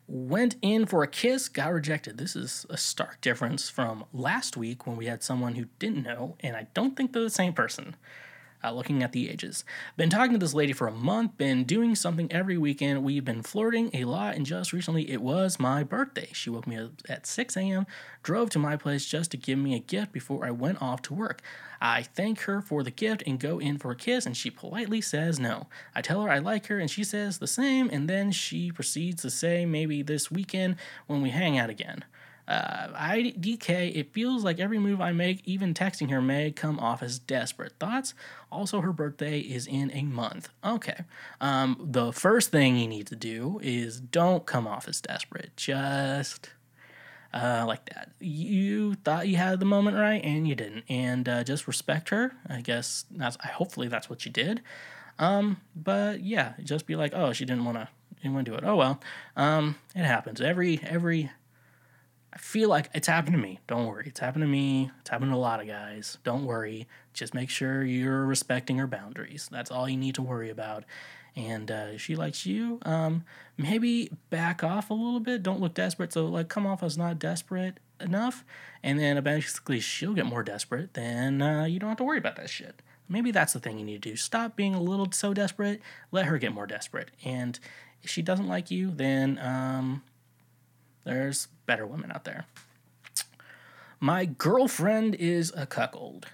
Went 0.07 0.55
in 0.61 0.85
for 0.85 1.03
a 1.03 1.07
kiss, 1.07 1.47
got 1.47 1.71
rejected. 1.71 2.17
This 2.17 2.35
is 2.35 2.65
a 2.69 2.77
stark 2.77 3.21
difference 3.21 3.69
from 3.69 4.05
last 4.13 4.57
week 4.57 4.85
when 4.85 4.97
we 4.97 5.05
had 5.05 5.23
someone 5.23 5.55
who 5.55 5.65
didn't 5.79 6.03
know, 6.03 6.35
and 6.41 6.55
I 6.55 6.67
don't 6.73 6.95
think 6.95 7.13
they're 7.13 7.23
the 7.23 7.29
same 7.29 7.53
person 7.53 7.95
uh, 8.63 8.71
looking 8.71 9.03
at 9.03 9.11
the 9.11 9.29
ages. 9.29 9.63
Been 9.97 10.09
talking 10.09 10.33
to 10.33 10.37
this 10.37 10.53
lady 10.53 10.73
for 10.73 10.87
a 10.87 10.91
month, 10.91 11.37
been 11.37 11.63
doing 11.63 11.95
something 11.95 12.31
every 12.31 12.57
weekend. 12.57 13.03
We've 13.03 13.25
been 13.25 13.43
flirting 13.43 13.89
a 13.93 14.05
lot, 14.05 14.35
and 14.35 14.45
just 14.45 14.73
recently 14.73 15.09
it 15.09 15.21
was 15.21 15.59
my 15.59 15.83
birthday. 15.83 16.29
She 16.33 16.49
woke 16.49 16.67
me 16.67 16.77
up 16.77 16.91
at 17.09 17.25
6 17.25 17.57
a.m., 17.57 17.85
drove 18.23 18.49
to 18.51 18.59
my 18.59 18.75
place 18.77 19.05
just 19.05 19.31
to 19.31 19.37
give 19.37 19.57
me 19.57 19.75
a 19.75 19.79
gift 19.79 20.11
before 20.11 20.45
I 20.45 20.51
went 20.51 20.81
off 20.81 21.01
to 21.03 21.13
work. 21.13 21.41
I 21.81 22.03
thank 22.03 22.41
her 22.41 22.61
for 22.61 22.83
the 22.83 22.91
gift 22.91 23.23
and 23.25 23.39
go 23.39 23.57
in 23.57 23.79
for 23.79 23.91
a 23.91 23.95
kiss, 23.95 24.25
and 24.25 24.37
she 24.37 24.51
politely 24.51 25.01
says 25.01 25.39
no. 25.39 25.67
I 25.95 26.01
tell 26.01 26.21
her 26.21 26.29
I 26.29 26.37
like 26.37 26.67
her, 26.67 26.77
and 26.77 26.91
she 26.91 27.03
says 27.03 27.39
the 27.39 27.47
same, 27.47 27.89
and 27.91 28.07
then 28.07 28.31
she 28.31 28.71
proceeds 28.71 29.23
to 29.23 29.31
say 29.31 29.65
maybe 29.65 30.03
this 30.03 30.29
weekend 30.29 30.75
when 31.07 31.21
we 31.21 31.31
hang 31.31 31.57
out 31.57 31.71
again. 31.71 32.05
Uh, 32.51 32.89
IDK, 32.97 33.95
it 33.95 34.11
feels 34.11 34.43
like 34.43 34.59
every 34.59 34.77
move 34.77 34.99
I 34.99 35.13
make, 35.13 35.41
even 35.45 35.73
texting 35.73 36.09
her, 36.09 36.21
may 36.21 36.51
come 36.51 36.79
off 36.79 37.01
as 37.01 37.17
desperate. 37.17 37.73
Thoughts? 37.79 38.13
Also, 38.51 38.81
her 38.81 38.91
birthday 38.91 39.39
is 39.39 39.67
in 39.67 39.89
a 39.93 40.03
month. 40.03 40.49
Okay. 40.61 41.05
Um, 41.39 41.79
the 41.81 42.11
first 42.11 42.51
thing 42.51 42.75
you 42.75 42.89
need 42.89 43.07
to 43.07 43.15
do 43.15 43.61
is 43.63 44.01
don't 44.01 44.45
come 44.45 44.67
off 44.67 44.89
as 44.89 44.99
desperate. 44.99 45.55
Just 45.55 46.49
uh, 47.33 47.63
like 47.65 47.85
that. 47.85 48.11
You 48.19 48.95
thought 48.95 49.29
you 49.29 49.37
had 49.37 49.61
the 49.61 49.65
moment 49.65 49.95
right, 49.95 50.21
and 50.21 50.45
you 50.45 50.55
didn't. 50.55 50.83
And 50.89 51.29
uh, 51.29 51.45
just 51.45 51.67
respect 51.67 52.09
her. 52.09 52.33
I 52.49 52.59
guess 52.59 53.05
that's. 53.11 53.37
I 53.41 53.47
Hopefully, 53.47 53.87
that's 53.87 54.09
what 54.09 54.25
you 54.25 54.31
did. 54.31 54.61
Um, 55.19 55.61
but 55.73 56.21
yeah, 56.21 56.53
just 56.61 56.85
be 56.85 56.97
like, 56.97 57.13
oh, 57.15 57.31
she 57.31 57.45
didn't 57.45 57.63
want 57.63 57.77
to. 57.77 57.87
Didn't 58.21 58.43
do 58.43 58.55
it. 58.55 58.63
Oh 58.65 58.75
well. 58.75 58.99
Um, 59.37 59.75
it 59.95 60.03
happens. 60.03 60.41
Every 60.41 60.81
every. 60.83 61.31
I 62.33 62.37
feel 62.37 62.69
like 62.69 62.89
it's 62.93 63.07
happened 63.07 63.35
to 63.35 63.41
me. 63.41 63.59
Don't 63.67 63.87
worry. 63.87 64.05
It's 64.07 64.19
happened 64.19 64.43
to 64.43 64.47
me. 64.47 64.89
It's 65.01 65.09
happened 65.09 65.31
to 65.31 65.35
a 65.35 65.37
lot 65.37 65.59
of 65.59 65.67
guys. 65.67 66.17
Don't 66.23 66.45
worry. 66.45 66.87
Just 67.13 67.33
make 67.33 67.49
sure 67.49 67.83
you're 67.83 68.25
respecting 68.25 68.77
her 68.77 68.87
boundaries. 68.87 69.49
That's 69.51 69.69
all 69.69 69.89
you 69.89 69.97
need 69.97 70.15
to 70.15 70.21
worry 70.21 70.49
about 70.49 70.85
and 71.35 71.71
uh, 71.71 71.97
she 71.97 72.15
likes 72.15 72.45
you, 72.45 72.79
um, 72.83 73.23
maybe 73.57 74.11
back 74.29 74.63
off 74.63 74.89
a 74.89 74.93
little 74.93 75.19
bit. 75.19 75.43
Don't 75.43 75.61
look 75.61 75.73
desperate. 75.73 76.13
So 76.13 76.25
like 76.25 76.49
come 76.49 76.67
off 76.67 76.83
as 76.83 76.97
not 76.97 77.19
desperate 77.19 77.79
enough, 77.99 78.43
and 78.83 78.99
then 78.99 79.21
basically 79.23 79.79
she'll 79.79 80.13
get 80.13 80.25
more 80.25 80.43
desperate. 80.43 80.93
Then 80.93 81.41
uh, 81.41 81.65
you 81.65 81.79
don't 81.79 81.89
have 81.89 81.97
to 81.99 82.03
worry 82.03 82.17
about 82.17 82.35
that 82.35 82.49
shit. 82.49 82.81
Maybe 83.07 83.31
that's 83.31 83.53
the 83.53 83.59
thing 83.59 83.77
you 83.77 83.85
need 83.85 84.01
to 84.03 84.09
do. 84.09 84.15
Stop 84.15 84.55
being 84.55 84.73
a 84.73 84.81
little 84.81 85.09
so 85.11 85.33
desperate. 85.33 85.81
Let 86.11 86.25
her 86.25 86.37
get 86.37 86.53
more 86.53 86.67
desperate. 86.67 87.11
And 87.23 87.59
if 88.03 88.09
she 88.09 88.21
doesn't 88.21 88.47
like 88.47 88.71
you, 88.71 88.91
then 88.91 89.37
um, 89.39 90.03
there's 91.03 91.47
better 91.65 91.85
women 91.85 92.11
out 92.11 92.23
there. 92.23 92.45
My 93.99 94.25
girlfriend 94.25 95.15
is 95.15 95.53
a 95.55 95.65
cuckold. 95.65 96.27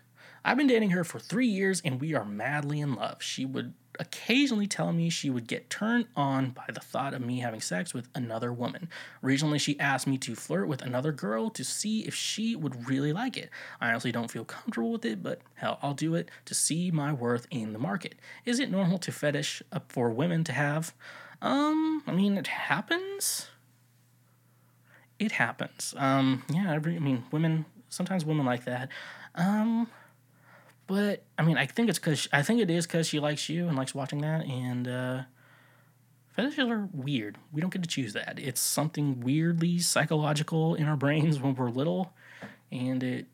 I've 0.46 0.58
been 0.58 0.68
dating 0.68 0.92
her 0.92 1.04
for 1.04 1.20
three 1.20 1.48
years 1.48 1.82
and 1.84 2.00
we 2.00 2.16
are 2.16 2.24
madly 2.24 2.80
in 2.80 2.96
love. 2.96 3.22
She 3.22 3.46
would 3.46 3.74
occasionally 4.00 4.68
tell 4.68 4.94
me 4.94 5.10
she 5.10 5.30
would 5.30 5.48
get 5.48 5.70
turned 5.70 6.06
on 6.16 6.52
by 6.52 6.66
the 6.74 6.80
thought 6.80 7.14
of 7.14 7.22
me 7.22 7.40
having 7.40 7.60
sex 7.60 7.94
with 7.94 8.08
another 8.16 8.54
woman. 8.54 8.90
Recently, 9.22 9.60
she 9.60 9.80
asked 9.80 10.08
me 10.08 10.18
to 10.20 10.36
flirt 10.36 10.68
with 10.68 10.82
another 10.82 11.12
girl 11.12 11.50
to 11.50 11.64
see 11.64 12.06
if 12.06 12.16
she 12.16 12.56
would 12.56 12.88
really 12.88 13.12
like 13.12 13.36
it. 13.38 13.50
I 13.82 13.90
honestly 13.90 14.12
don't 14.12 14.32
feel 14.32 14.46
comfortable 14.46 14.94
with 14.94 15.06
it, 15.06 15.22
but 15.22 15.42
hell, 15.56 15.80
I'll 15.82 15.94
do 15.94 16.16
it 16.16 16.30
to 16.46 16.54
see 16.54 16.92
my 16.92 17.12
worth 17.12 17.48
in 17.52 17.74
the 17.74 17.80
market. 17.80 18.16
Is 18.46 18.60
it 18.60 18.72
normal 18.72 19.00
to 19.00 19.12
fetish 19.12 19.62
up 19.72 19.92
for 19.92 20.10
women 20.10 20.44
to 20.46 20.54
have? 20.54 20.94
Um, 21.42 22.04
I 22.08 22.12
mean, 22.12 22.38
it 22.38 22.48
happens. 22.48 23.50
It 25.20 25.32
happens. 25.34 25.94
Um, 25.98 26.44
yeah, 26.50 26.72
I 26.72 26.80
mean, 26.80 27.24
women, 27.32 27.66
sometimes 27.90 28.24
women 28.24 28.46
like 28.46 28.66
that. 28.66 28.90
Um, 29.36 29.88
but 30.86 31.24
I 31.38 31.44
mean, 31.44 31.58
I 31.58 31.66
think 31.66 31.90
it's 31.90 32.00
because 32.00 32.28
I 32.32 32.42
think 32.42 32.62
it 32.62 32.70
is 32.70 32.86
because 32.86 33.08
she 33.08 33.20
likes 33.20 33.50
you 33.50 33.68
and 33.68 33.76
likes 33.78 33.94
watching 33.96 34.22
that. 34.22 34.46
And 34.46 34.88
uh, 34.88 35.22
fetishes 36.36 36.70
are 36.70 36.88
weird. 36.94 37.38
We 37.52 37.62
don't 37.62 37.74
get 37.74 37.84
to 37.84 37.90
choose 37.90 38.14
that. 38.14 38.40
It's 38.40 38.62
something 38.62 39.22
weirdly 39.22 39.80
psychological 39.80 40.76
in 40.76 40.88
our 40.88 40.96
brains 40.96 41.40
when 41.40 41.56
we're 41.56 41.70
little, 41.70 42.14
and 42.72 43.04
it 43.04 43.26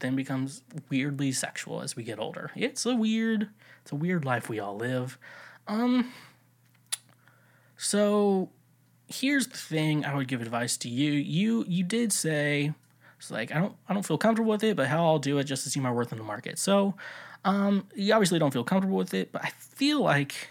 then 0.00 0.16
becomes 0.16 0.62
weirdly 0.90 1.30
sexual 1.30 1.80
as 1.80 1.94
we 1.94 2.02
get 2.02 2.18
older. 2.18 2.50
It's 2.56 2.84
a 2.84 2.94
weird, 2.96 3.48
it's 3.82 3.92
a 3.92 3.96
weird 3.96 4.24
life 4.24 4.48
we 4.48 4.58
all 4.58 4.76
live. 4.76 5.18
Um. 5.68 6.12
So 7.76 8.50
here's 9.12 9.46
the 9.46 9.56
thing 9.56 10.04
I 10.04 10.14
would 10.14 10.28
give 10.28 10.40
advice 10.40 10.76
to 10.78 10.88
you. 10.88 11.12
You 11.12 11.64
you 11.68 11.84
did 11.84 12.12
say 12.12 12.72
it's 13.18 13.30
like 13.30 13.52
I 13.52 13.58
don't 13.58 13.74
I 13.88 13.94
don't 13.94 14.04
feel 14.04 14.18
comfortable 14.18 14.50
with 14.50 14.64
it, 14.64 14.76
but 14.76 14.88
how 14.88 15.04
I'll 15.04 15.18
do 15.18 15.38
it 15.38 15.44
just 15.44 15.64
to 15.64 15.70
see 15.70 15.80
my 15.80 15.92
worth 15.92 16.12
in 16.12 16.18
the 16.18 16.24
market. 16.24 16.58
So 16.58 16.94
um, 17.44 17.86
you 17.94 18.12
obviously 18.12 18.38
don't 18.38 18.52
feel 18.52 18.64
comfortable 18.64 18.96
with 18.96 19.14
it, 19.14 19.32
but 19.32 19.44
I 19.44 19.50
feel 19.58 20.02
like 20.02 20.48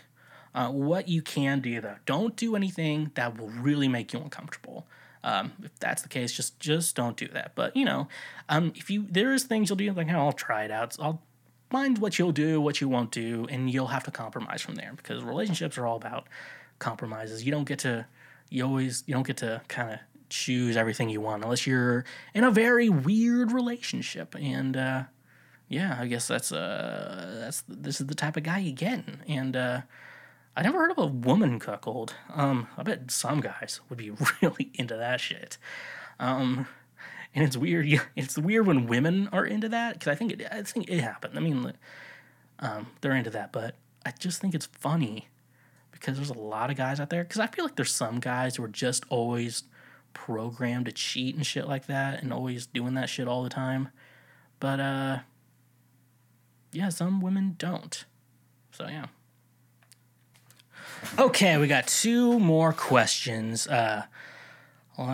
uh, 0.53 0.69
what 0.69 1.07
you 1.07 1.21
can 1.21 1.61
do 1.61 1.79
though, 1.81 1.95
don't 2.05 2.35
do 2.35 2.55
anything 2.55 3.11
that 3.15 3.37
will 3.37 3.49
really 3.49 3.87
make 3.87 4.13
you 4.13 4.19
uncomfortable. 4.19 4.85
Um, 5.23 5.53
if 5.63 5.77
that's 5.79 6.01
the 6.01 6.09
case, 6.09 6.31
just 6.33 6.59
just 6.59 6.95
don't 6.95 7.15
do 7.15 7.27
that. 7.29 7.53
But 7.55 7.75
you 7.75 7.85
know, 7.85 8.07
um, 8.49 8.73
if 8.75 8.89
you 8.89 9.05
there 9.09 9.33
is 9.33 9.43
things 9.43 9.69
you'll 9.69 9.77
do 9.77 9.91
like, 9.93 10.09
I'll 10.09 10.33
try 10.33 10.63
it 10.63 10.71
out. 10.71 10.95
I'll 10.99 11.21
find 11.69 11.97
what 11.99 12.19
you'll 12.19 12.31
do, 12.31 12.59
what 12.59 12.81
you 12.81 12.89
won't 12.89 13.11
do, 13.11 13.47
and 13.49 13.69
you'll 13.71 13.87
have 13.87 14.03
to 14.05 14.11
compromise 14.11 14.61
from 14.61 14.75
there 14.75 14.93
because 14.95 15.23
relationships 15.23 15.77
are 15.77 15.85
all 15.85 15.95
about 15.95 16.27
compromises. 16.79 17.45
You 17.45 17.51
don't 17.51 17.67
get 17.67 17.79
to 17.79 18.05
you 18.51 18.65
always 18.65 19.03
you 19.07 19.13
don't 19.15 19.25
get 19.25 19.37
to 19.37 19.61
kind 19.67 19.91
of 19.93 19.99
choose 20.29 20.77
everything 20.77 21.09
you 21.09 21.21
want 21.21 21.43
unless 21.43 21.65
you're 21.65 22.05
in 22.33 22.43
a 22.43 22.51
very 22.51 22.89
weird 22.89 23.51
relationship. 23.51 24.35
And 24.35 24.77
uh, 24.77 25.03
yeah, 25.67 25.97
I 25.99 26.05
guess 26.05 26.27
that's 26.27 26.51
uh, 26.51 27.37
that's 27.39 27.63
this 27.67 27.99
is 27.99 28.07
the 28.07 28.15
type 28.15 28.37
of 28.37 28.43
guy 28.43 28.59
you 28.59 28.73
get. 28.73 29.03
And 29.27 29.55
uh, 29.55 29.81
I 30.55 30.61
never 30.61 30.77
heard 30.77 30.91
of 30.91 30.97
a 30.97 31.07
woman 31.07 31.59
cuckold. 31.59 32.13
Um, 32.33 32.67
I 32.77 32.83
bet 32.83 33.09
some 33.09 33.39
guys 33.39 33.79
would 33.89 33.97
be 33.97 34.11
really 34.41 34.69
into 34.73 34.95
that 34.97 35.21
shit. 35.21 35.57
Um, 36.19 36.67
and 37.33 37.45
it's 37.45 37.55
weird. 37.55 37.87
It's 38.15 38.37
weird 38.37 38.67
when 38.67 38.87
women 38.87 39.29
are 39.31 39.45
into 39.45 39.69
that 39.69 39.93
because 39.93 40.09
I 40.09 40.15
think 40.15 40.33
it. 40.33 40.47
I 40.51 40.61
think 40.63 40.89
it 40.89 40.99
happened. 40.99 41.37
I 41.37 41.41
mean, 41.41 41.71
um, 42.59 42.87
they're 42.99 43.15
into 43.15 43.29
that, 43.29 43.53
but 43.53 43.75
I 44.05 44.11
just 44.19 44.41
think 44.41 44.53
it's 44.53 44.65
funny 44.65 45.29
because 46.01 46.17
there's 46.17 46.31
a 46.31 46.33
lot 46.33 46.71
of 46.71 46.77
guys 46.77 46.99
out 46.99 47.11
there. 47.11 47.23
Because 47.23 47.39
I 47.39 47.47
feel 47.47 47.63
like 47.63 47.75
there's 47.75 47.93
some 47.93 48.19
guys 48.19 48.55
who 48.55 48.63
are 48.63 48.67
just 48.67 49.05
always 49.09 49.63
programmed 50.13 50.87
to 50.87 50.91
cheat 50.91 51.35
and 51.35 51.45
shit 51.45 51.67
like 51.67 51.85
that 51.85 52.21
and 52.21 52.33
always 52.33 52.65
doing 52.65 52.95
that 52.95 53.07
shit 53.07 53.27
all 53.27 53.43
the 53.43 53.49
time. 53.49 53.89
But 54.59 54.79
uh 54.79 55.19
yeah, 56.73 56.89
some 56.89 57.21
women 57.21 57.55
don't. 57.57 58.03
So 58.71 58.87
yeah. 58.87 59.05
Okay, 61.17 61.57
we 61.57 61.67
got 61.67 61.87
two 61.87 62.39
more 62.39 62.73
questions. 62.73 63.67
Uh 63.67 64.05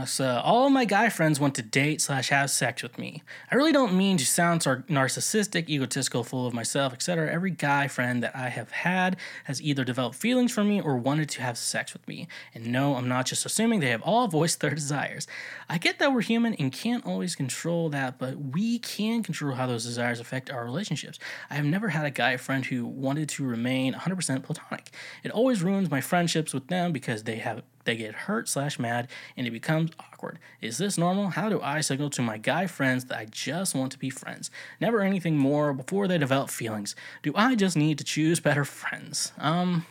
so 0.05 0.25
uh, 0.25 0.41
all 0.43 0.65
of 0.65 0.71
my 0.71 0.85
guy 0.85 1.09
friends 1.09 1.39
want 1.39 1.55
to 1.55 1.61
date 1.61 2.01
slash 2.01 2.29
have 2.29 2.49
sex 2.49 2.83
with 2.83 2.97
me. 2.97 3.23
I 3.51 3.55
really 3.55 3.71
don't 3.71 3.93
mean 3.93 4.17
to 4.17 4.25
sound 4.25 4.61
narcissistic, 4.61 5.69
egotistical, 5.69 6.23
full 6.23 6.47
of 6.47 6.53
myself, 6.53 6.93
etc. 6.93 7.31
Every 7.31 7.51
guy 7.51 7.87
friend 7.87 8.21
that 8.23 8.35
I 8.35 8.49
have 8.49 8.71
had 8.71 9.17
has 9.45 9.61
either 9.61 9.83
developed 9.83 10.15
feelings 10.15 10.51
for 10.51 10.63
me 10.63 10.81
or 10.81 10.97
wanted 10.97 11.29
to 11.29 11.41
have 11.41 11.57
sex 11.57 11.93
with 11.93 12.07
me. 12.07 12.27
And 12.53 12.67
no, 12.67 12.95
I'm 12.95 13.07
not 13.07 13.25
just 13.25 13.45
assuming 13.45 13.79
they 13.79 13.89
have 13.89 14.01
all 14.01 14.27
voiced 14.27 14.59
their 14.59 14.75
desires. 14.75 15.27
I 15.69 15.77
get 15.77 15.99
that 15.99 16.13
we're 16.13 16.21
human 16.21 16.53
and 16.55 16.71
can't 16.71 17.05
always 17.05 17.35
control 17.35 17.89
that, 17.89 18.17
but 18.17 18.37
we 18.37 18.79
can 18.79 19.23
control 19.23 19.55
how 19.55 19.67
those 19.67 19.85
desires 19.85 20.19
affect 20.19 20.49
our 20.49 20.65
relationships. 20.65 21.19
I 21.49 21.55
have 21.55 21.65
never 21.65 21.89
had 21.89 22.05
a 22.05 22.11
guy 22.11 22.37
friend 22.37 22.65
who 22.65 22.85
wanted 22.85 23.29
to 23.29 23.45
remain 23.45 23.93
100% 23.93 24.43
platonic. 24.43 24.91
It 25.23 25.31
always 25.31 25.61
ruins 25.61 25.89
my 25.89 26.01
friendships 26.01 26.53
with 26.53 26.67
them 26.67 26.91
because 26.91 27.23
they 27.23 27.37
have 27.37 27.63
they 27.87 27.95
get 27.95 28.13
hurt 28.13 28.47
slash 28.47 28.77
mad, 28.77 29.07
and 29.35 29.47
it 29.47 29.51
becomes 29.51 29.91
awkward. 29.99 30.37
Is 30.61 30.77
this 30.77 30.97
normal? 30.97 31.29
How 31.29 31.49
do 31.49 31.59
I 31.61 31.81
signal 31.81 32.11
to 32.11 32.21
my 32.21 32.37
guy 32.37 32.67
friends 32.67 33.05
that 33.05 33.17
I 33.17 33.25
just 33.25 33.73
want 33.73 33.91
to 33.93 33.97
be 33.97 34.11
friends? 34.11 34.51
Never 34.79 35.01
anything 35.01 35.37
more 35.37 35.73
before 35.73 36.07
they 36.07 36.19
develop 36.19 36.51
feelings. 36.51 36.95
Do 37.23 37.31
I 37.35 37.55
just 37.55 37.75
need 37.75 37.97
to 37.97 38.03
choose 38.03 38.39
better 38.39 38.65
friends? 38.65 39.31
Um, 39.39 39.85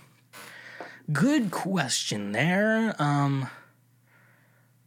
good 1.13 1.51
question 1.51 2.33
there. 2.33 2.95
Um, 3.01 3.49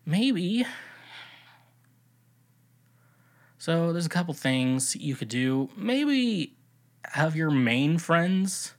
maybe. 0.06 0.66
So 3.58 3.92
there's 3.92 4.06
a 4.06 4.10
couple 4.10 4.34
things 4.36 4.96
you 4.96 5.16
could 5.16 5.28
do. 5.28 5.70
Maybe 5.76 6.54
have 7.06 7.36
your 7.36 7.50
main 7.50 7.98
friends 7.98 8.76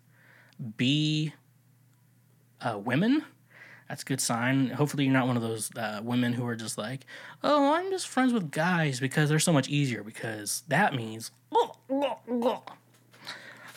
be 0.77 1.35
uh, 2.61 2.79
women 2.79 3.25
that's 3.91 4.03
a 4.03 4.07
good 4.07 4.21
sign. 4.21 4.71
Hopefully, 4.71 5.05
you're 5.05 5.13
not 5.13 5.27
one 5.27 5.37
of 5.37 5.43
those 5.43 5.71
uh, 5.77 6.01
women 6.03 6.33
who 6.33 6.47
are 6.47 6.55
just 6.55 6.79
like, 6.79 7.05
oh, 7.43 7.75
I'm 7.75 7.91
just 7.91 8.07
friends 8.07 8.33
with 8.33 8.53
guys 8.53 9.01
because 9.01 9.29
they're 9.29 9.41
so 9.41 9.53
much 9.53 9.69
easier. 9.69 10.05
Because 10.05 10.63
that 10.69 10.95
means 10.95 11.33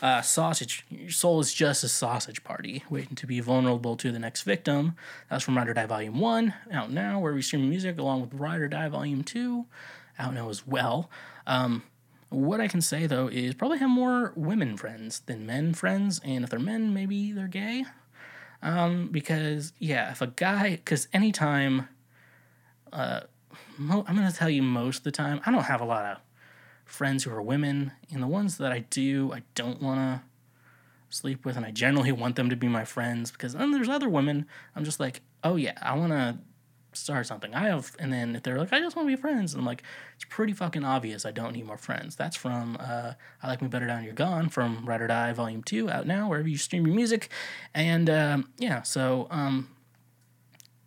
uh, 0.03 0.21
sausage. 0.21 0.85
Your 0.91 1.09
soul 1.09 1.39
is 1.39 1.51
just 1.51 1.83
a 1.83 1.87
sausage 1.87 2.43
party, 2.43 2.83
waiting 2.91 3.15
to 3.15 3.25
be 3.25 3.39
vulnerable 3.39 3.95
to 3.97 4.11
the 4.11 4.19
next 4.19 4.43
victim. 4.43 4.95
That's 5.31 5.43
from 5.43 5.57
Ride 5.57 5.69
or 5.69 5.73
Die 5.73 5.85
Volume 5.87 6.19
One, 6.19 6.53
out 6.71 6.91
now, 6.91 7.19
where 7.19 7.33
we 7.33 7.41
stream 7.41 7.67
music 7.67 7.97
along 7.97 8.21
with 8.21 8.35
Ride 8.35 8.61
or 8.61 8.67
Die 8.67 8.89
Volume 8.89 9.23
Two, 9.23 9.65
out 10.19 10.35
now 10.35 10.49
as 10.49 10.67
well. 10.67 11.09
Um, 11.47 11.81
what 12.29 12.61
I 12.61 12.67
can 12.67 12.81
say 12.81 13.07
though 13.07 13.29
is 13.29 13.55
probably 13.55 13.79
have 13.79 13.89
more 13.89 14.31
women 14.35 14.77
friends 14.77 15.21
than 15.25 15.47
men 15.47 15.73
friends, 15.73 16.21
and 16.23 16.43
if 16.43 16.51
they're 16.51 16.59
men, 16.59 16.93
maybe 16.93 17.31
they're 17.31 17.47
gay. 17.47 17.85
Um, 18.63 19.09
because 19.11 19.73
yeah, 19.77 20.09
if 20.11 20.21
a 20.21 20.27
guy, 20.27 20.71
because 20.71 21.09
anytime, 21.11 21.89
uh, 22.93 23.21
mo- 23.77 24.05
I'm 24.07 24.15
gonna 24.15 24.31
tell 24.31 24.49
you 24.49 24.63
most 24.63 24.99
of 24.99 25.03
the 25.03 25.11
time, 25.11 25.41
I 25.45 25.51
don't 25.51 25.65
have 25.65 25.81
a 25.81 25.85
lot 25.85 26.05
of 26.05 26.17
friends 26.85 27.25
who 27.25 27.31
are 27.31 27.41
women, 27.41 27.91
and 28.11 28.23
the 28.23 28.27
ones 28.27 28.57
that 28.57 28.71
I 28.71 28.79
do, 28.79 29.33
I 29.33 29.43
don't 29.53 29.81
want 29.81 29.99
to 29.99 30.21
sleep 31.09 31.43
with, 31.43 31.57
and 31.57 31.65
I 31.65 31.71
generally 31.71 32.13
want 32.13 32.37
them 32.37 32.49
to 32.49 32.55
be 32.55 32.69
my 32.69 32.85
friends 32.85 33.31
because 33.31 33.53
then 33.53 33.71
there's 33.71 33.89
other 33.89 34.07
women. 34.07 34.45
I'm 34.77 34.85
just 34.85 34.99
like, 34.99 35.21
oh 35.43 35.57
yeah, 35.57 35.77
I 35.81 35.97
want 35.97 36.13
to 36.13 36.37
start 36.97 37.27
something. 37.27 37.53
I 37.53 37.67
have, 37.67 37.95
and 37.99 38.11
then 38.11 38.35
if 38.35 38.43
they're 38.43 38.57
like, 38.57 38.73
I 38.73 38.79
just 38.79 38.95
want 38.95 39.07
to 39.07 39.15
be 39.15 39.21
friends, 39.21 39.53
and 39.53 39.61
I'm 39.61 39.65
like, 39.65 39.83
it's 40.15 40.25
pretty 40.25 40.53
fucking 40.53 40.83
obvious 40.83 41.25
I 41.25 41.31
don't 41.31 41.53
need 41.53 41.65
more 41.65 41.77
friends. 41.77 42.15
That's 42.15 42.35
from 42.35 42.77
uh, 42.79 43.13
I 43.41 43.47
Like 43.47 43.61
Me 43.61 43.67
Better 43.67 43.87
Down 43.87 44.03
You're 44.03 44.13
Gone 44.13 44.49
from 44.49 44.85
Ride 44.85 45.01
or 45.01 45.07
Die 45.07 45.33
Volume 45.33 45.63
2 45.63 45.89
out 45.89 46.07
now, 46.07 46.29
wherever 46.29 46.47
you 46.47 46.57
stream 46.57 46.85
your 46.85 46.95
music. 46.95 47.29
And 47.73 48.09
um, 48.09 48.49
yeah, 48.57 48.81
so 48.83 49.27
um, 49.31 49.69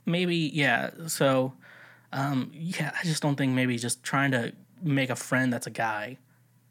maybe, 0.05 0.37
yeah, 0.37 0.91
so 1.07 1.53
um, 2.13 2.51
yeah, 2.53 2.93
I 2.99 3.05
just 3.05 3.23
don't 3.23 3.37
think 3.37 3.53
maybe 3.53 3.77
just 3.79 4.03
trying 4.03 4.31
to 4.33 4.53
make 4.83 5.11
a 5.11 5.17
friend 5.17 5.53
that's 5.53 5.67
a 5.67 5.71
guy 5.71 6.19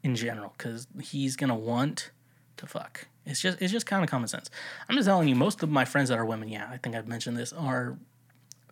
in 0.02 0.14
general 0.14 0.54
because 0.56 0.86
he's 1.02 1.36
gonna 1.36 1.56
want 1.56 2.10
to 2.56 2.66
fuck. 2.66 3.08
It's 3.24 3.40
just 3.40 3.60
it's 3.60 3.72
just 3.72 3.86
kind 3.86 4.04
of 4.04 4.10
common 4.10 4.28
sense. 4.28 4.50
I'm 4.88 4.96
just 4.96 5.06
telling 5.06 5.28
you, 5.28 5.34
most 5.34 5.62
of 5.62 5.68
my 5.68 5.84
friends 5.84 6.08
that 6.08 6.18
are 6.18 6.24
women, 6.24 6.48
yeah, 6.48 6.68
I 6.70 6.76
think 6.76 6.94
I've 6.94 7.08
mentioned 7.08 7.36
this, 7.36 7.52
are 7.52 7.98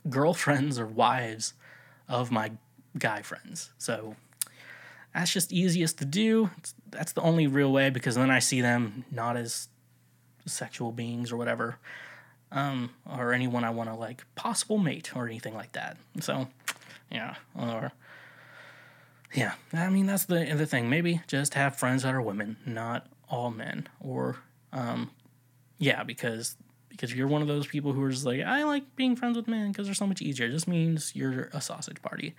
girlfriends 0.08 0.78
or 0.78 0.86
wives 0.86 1.54
of 2.08 2.30
my 2.30 2.52
guy 2.98 3.22
friends. 3.22 3.70
So 3.78 4.16
that's 5.14 5.32
just 5.32 5.52
easiest 5.52 5.98
to 5.98 6.04
do. 6.04 6.50
It's, 6.58 6.74
that's 6.90 7.12
the 7.12 7.22
only 7.22 7.46
real 7.46 7.72
way 7.72 7.90
because 7.90 8.14
then 8.14 8.30
I 8.30 8.38
see 8.38 8.60
them 8.60 9.04
not 9.10 9.36
as 9.36 9.68
sexual 10.46 10.92
beings 10.92 11.32
or 11.32 11.36
whatever, 11.36 11.76
um, 12.52 12.90
or 13.10 13.32
anyone 13.32 13.64
I 13.64 13.70
want 13.70 13.88
to 13.88 13.94
like 13.94 14.24
possible 14.34 14.78
mate 14.78 15.16
or 15.16 15.26
anything 15.26 15.54
like 15.54 15.72
that. 15.72 15.96
So, 16.20 16.48
yeah, 17.10 17.36
or 17.58 17.92
yeah, 19.34 19.54
I 19.72 19.88
mean 19.88 20.06
that's 20.06 20.26
the 20.26 20.44
the 20.54 20.66
thing. 20.66 20.88
Maybe 20.88 21.20
just 21.26 21.54
have 21.54 21.76
friends 21.76 22.02
that 22.02 22.14
are 22.14 22.22
women, 22.22 22.56
not 22.66 23.06
all 23.28 23.50
men, 23.50 23.88
or 24.00 24.36
um, 24.72 25.10
yeah, 25.78 26.04
because 26.04 26.56
because 26.94 27.14
you're 27.14 27.26
one 27.26 27.42
of 27.42 27.48
those 27.48 27.66
people 27.66 27.92
who 27.92 28.02
are 28.02 28.10
just 28.10 28.24
like, 28.24 28.40
I 28.40 28.62
like 28.64 28.94
being 28.94 29.16
friends 29.16 29.36
with 29.36 29.48
men 29.48 29.72
because 29.72 29.86
they're 29.86 29.94
so 29.94 30.06
much 30.06 30.22
easier. 30.22 30.46
It 30.46 30.52
just 30.52 30.68
means 30.68 31.14
you're 31.14 31.50
a 31.52 31.60
sausage 31.60 32.00
party. 32.02 32.34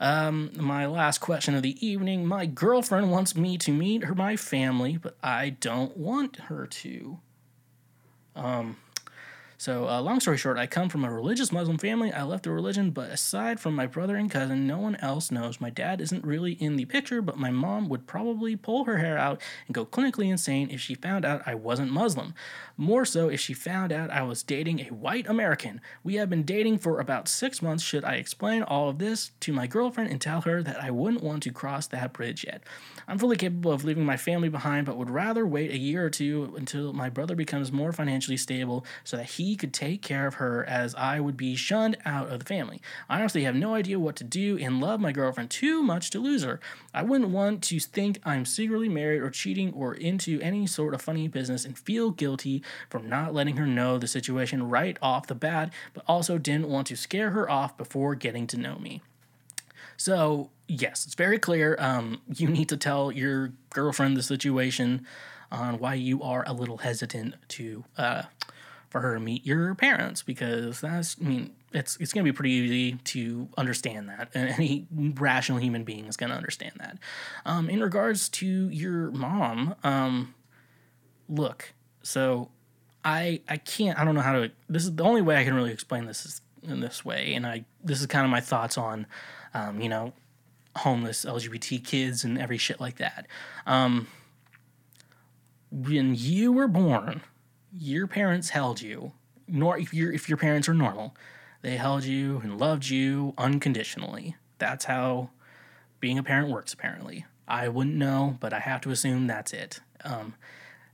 Um, 0.00 0.50
my 0.56 0.86
last 0.86 1.18
question 1.18 1.54
of 1.54 1.62
the 1.62 1.86
evening 1.86 2.26
my 2.26 2.46
girlfriend 2.46 3.10
wants 3.10 3.36
me 3.36 3.56
to 3.58 3.70
meet 3.72 4.04
her, 4.04 4.14
my 4.14 4.36
family, 4.36 4.96
but 4.96 5.16
I 5.22 5.50
don't 5.50 5.96
want 5.96 6.36
her 6.36 6.66
to. 6.66 7.18
Um, 8.34 8.76
so, 9.60 9.86
uh, 9.86 10.00
long 10.00 10.20
story 10.20 10.38
short, 10.38 10.56
I 10.56 10.66
come 10.66 10.88
from 10.88 11.04
a 11.04 11.12
religious 11.12 11.52
Muslim 11.52 11.76
family. 11.76 12.10
I 12.10 12.22
left 12.22 12.44
the 12.44 12.50
religion, 12.50 12.92
but 12.92 13.10
aside 13.10 13.60
from 13.60 13.76
my 13.76 13.86
brother 13.86 14.16
and 14.16 14.30
cousin, 14.30 14.66
no 14.66 14.78
one 14.78 14.96
else 15.02 15.30
knows. 15.30 15.60
My 15.60 15.68
dad 15.68 16.00
isn't 16.00 16.24
really 16.24 16.52
in 16.52 16.76
the 16.76 16.86
picture, 16.86 17.20
but 17.20 17.36
my 17.36 17.50
mom 17.50 17.90
would 17.90 18.06
probably 18.06 18.56
pull 18.56 18.84
her 18.84 18.96
hair 18.96 19.18
out 19.18 19.42
and 19.66 19.74
go 19.74 19.84
clinically 19.84 20.30
insane 20.30 20.70
if 20.70 20.80
she 20.80 20.94
found 20.94 21.26
out 21.26 21.42
I 21.44 21.56
wasn't 21.56 21.92
Muslim. 21.92 22.32
More 22.78 23.04
so 23.04 23.28
if 23.28 23.38
she 23.38 23.52
found 23.52 23.92
out 23.92 24.08
I 24.08 24.22
was 24.22 24.42
dating 24.42 24.80
a 24.80 24.84
white 24.94 25.28
American. 25.28 25.82
We 26.02 26.14
have 26.14 26.30
been 26.30 26.44
dating 26.44 26.78
for 26.78 26.98
about 26.98 27.28
six 27.28 27.60
months. 27.60 27.84
Should 27.84 28.06
I 28.06 28.14
explain 28.14 28.62
all 28.62 28.88
of 28.88 28.98
this 28.98 29.32
to 29.40 29.52
my 29.52 29.66
girlfriend 29.66 30.10
and 30.10 30.22
tell 30.22 30.40
her 30.40 30.62
that 30.62 30.82
I 30.82 30.90
wouldn't 30.90 31.22
want 31.22 31.42
to 31.42 31.52
cross 31.52 31.86
that 31.88 32.14
bridge 32.14 32.46
yet? 32.46 32.62
I'm 33.06 33.18
fully 33.18 33.36
capable 33.36 33.72
of 33.72 33.84
leaving 33.84 34.06
my 34.06 34.16
family 34.16 34.48
behind, 34.48 34.86
but 34.86 34.96
would 34.96 35.10
rather 35.10 35.46
wait 35.46 35.70
a 35.70 35.76
year 35.76 36.02
or 36.02 36.08
two 36.08 36.54
until 36.56 36.94
my 36.94 37.10
brother 37.10 37.34
becomes 37.34 37.70
more 37.70 37.92
financially 37.92 38.38
stable 38.38 38.86
so 39.04 39.18
that 39.18 39.26
he 39.26 39.49
could 39.56 39.72
take 39.72 40.02
care 40.02 40.26
of 40.26 40.34
her 40.34 40.64
as 40.64 40.94
I 40.94 41.20
would 41.20 41.36
be 41.36 41.56
shunned 41.56 41.96
out 42.04 42.28
of 42.30 42.38
the 42.38 42.44
family. 42.44 42.80
I 43.08 43.20
honestly 43.20 43.44
have 43.44 43.54
no 43.54 43.74
idea 43.74 43.98
what 43.98 44.16
to 44.16 44.24
do 44.24 44.58
and 44.58 44.80
love 44.80 45.00
my 45.00 45.12
girlfriend 45.12 45.50
too 45.50 45.82
much 45.82 46.10
to 46.10 46.18
lose 46.18 46.42
her. 46.42 46.60
I 46.92 47.02
wouldn't 47.02 47.30
want 47.30 47.62
to 47.64 47.80
think 47.80 48.20
I'm 48.24 48.44
secretly 48.44 48.88
married 48.88 49.22
or 49.22 49.30
cheating 49.30 49.72
or 49.72 49.94
into 49.94 50.40
any 50.40 50.66
sort 50.66 50.94
of 50.94 51.02
funny 51.02 51.28
business 51.28 51.64
and 51.64 51.78
feel 51.78 52.10
guilty 52.10 52.62
for 52.88 53.00
not 53.00 53.34
letting 53.34 53.56
her 53.56 53.66
know 53.66 53.98
the 53.98 54.06
situation 54.06 54.68
right 54.68 54.96
off 55.00 55.26
the 55.26 55.34
bat, 55.34 55.72
but 55.94 56.04
also 56.06 56.38
didn't 56.38 56.68
want 56.68 56.86
to 56.88 56.96
scare 56.96 57.30
her 57.30 57.50
off 57.50 57.76
before 57.76 58.14
getting 58.14 58.46
to 58.48 58.58
know 58.58 58.78
me. 58.78 59.02
So, 59.96 60.50
yes, 60.66 61.04
it's 61.04 61.14
very 61.14 61.38
clear. 61.38 61.76
Um, 61.78 62.22
you 62.26 62.48
need 62.48 62.70
to 62.70 62.76
tell 62.78 63.12
your 63.12 63.52
girlfriend 63.68 64.16
the 64.16 64.22
situation 64.22 65.06
on 65.52 65.78
why 65.78 65.94
you 65.94 66.22
are 66.22 66.44
a 66.46 66.52
little 66.52 66.78
hesitant 66.78 67.34
to 67.48 67.84
uh, 67.98 68.22
for 68.90 69.00
her 69.00 69.14
to 69.14 69.20
meet 69.20 69.46
your 69.46 69.74
parents 69.76 70.22
because 70.22 70.80
that's 70.80 71.16
I 71.20 71.24
mean 71.24 71.54
it's 71.72 71.96
it's 71.98 72.12
gonna 72.12 72.24
be 72.24 72.32
pretty 72.32 72.50
easy 72.50 72.92
to 72.96 73.48
understand 73.56 74.08
that 74.08 74.30
and 74.34 74.50
any 74.50 74.86
rational 74.90 75.58
human 75.58 75.84
being 75.84 76.06
is 76.06 76.16
gonna 76.16 76.34
understand 76.34 76.72
that. 76.78 76.98
Um, 77.46 77.70
in 77.70 77.80
regards 77.80 78.28
to 78.30 78.46
your 78.46 79.10
mom, 79.12 79.76
um, 79.84 80.34
look, 81.28 81.72
so 82.02 82.50
I 83.04 83.40
I 83.48 83.56
can't 83.56 83.98
I 83.98 84.04
don't 84.04 84.14
know 84.14 84.20
how 84.20 84.32
to 84.32 84.50
this 84.68 84.84
is 84.84 84.94
the 84.94 85.04
only 85.04 85.22
way 85.22 85.36
I 85.36 85.44
can 85.44 85.54
really 85.54 85.72
explain 85.72 86.04
this 86.04 86.26
is 86.26 86.40
in 86.62 86.80
this 86.80 87.04
way 87.04 87.32
and 87.32 87.46
I 87.46 87.64
this 87.82 88.00
is 88.00 88.06
kind 88.06 88.24
of 88.24 88.30
my 88.30 88.40
thoughts 88.40 88.76
on 88.76 89.06
um, 89.54 89.80
you 89.80 89.88
know 89.88 90.12
homeless 90.76 91.24
LGBT 91.24 91.84
kids 91.84 92.24
and 92.24 92.38
every 92.38 92.58
shit 92.58 92.80
like 92.80 92.96
that. 92.98 93.26
Um, 93.66 94.08
when 95.70 96.14
you 96.16 96.52
were 96.52 96.68
born, 96.68 97.22
your 97.76 98.06
parents 98.06 98.50
held 98.50 98.80
you. 98.80 99.12
Nor 99.46 99.78
if 99.78 99.92
your 99.92 100.12
if 100.12 100.28
your 100.28 100.38
parents 100.38 100.68
are 100.68 100.74
normal, 100.74 101.16
they 101.62 101.76
held 101.76 102.04
you 102.04 102.40
and 102.42 102.58
loved 102.58 102.88
you 102.88 103.34
unconditionally. 103.36 104.36
That's 104.58 104.84
how 104.84 105.30
being 105.98 106.18
a 106.18 106.22
parent 106.22 106.50
works. 106.50 106.72
Apparently, 106.72 107.26
I 107.48 107.68
wouldn't 107.68 107.96
know, 107.96 108.36
but 108.40 108.52
I 108.52 108.60
have 108.60 108.80
to 108.82 108.90
assume 108.90 109.26
that's 109.26 109.52
it. 109.52 109.80
Um, 110.04 110.34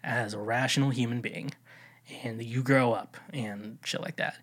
as 0.03 0.35
a 0.35 0.39
rational 0.39 0.91
human 0.91 1.21
being, 1.21 1.53
and 2.23 2.43
you 2.43 2.63
grow 2.63 2.93
up 2.93 3.17
and 3.33 3.79
shit 3.85 4.01
like 4.01 4.17
that, 4.17 4.39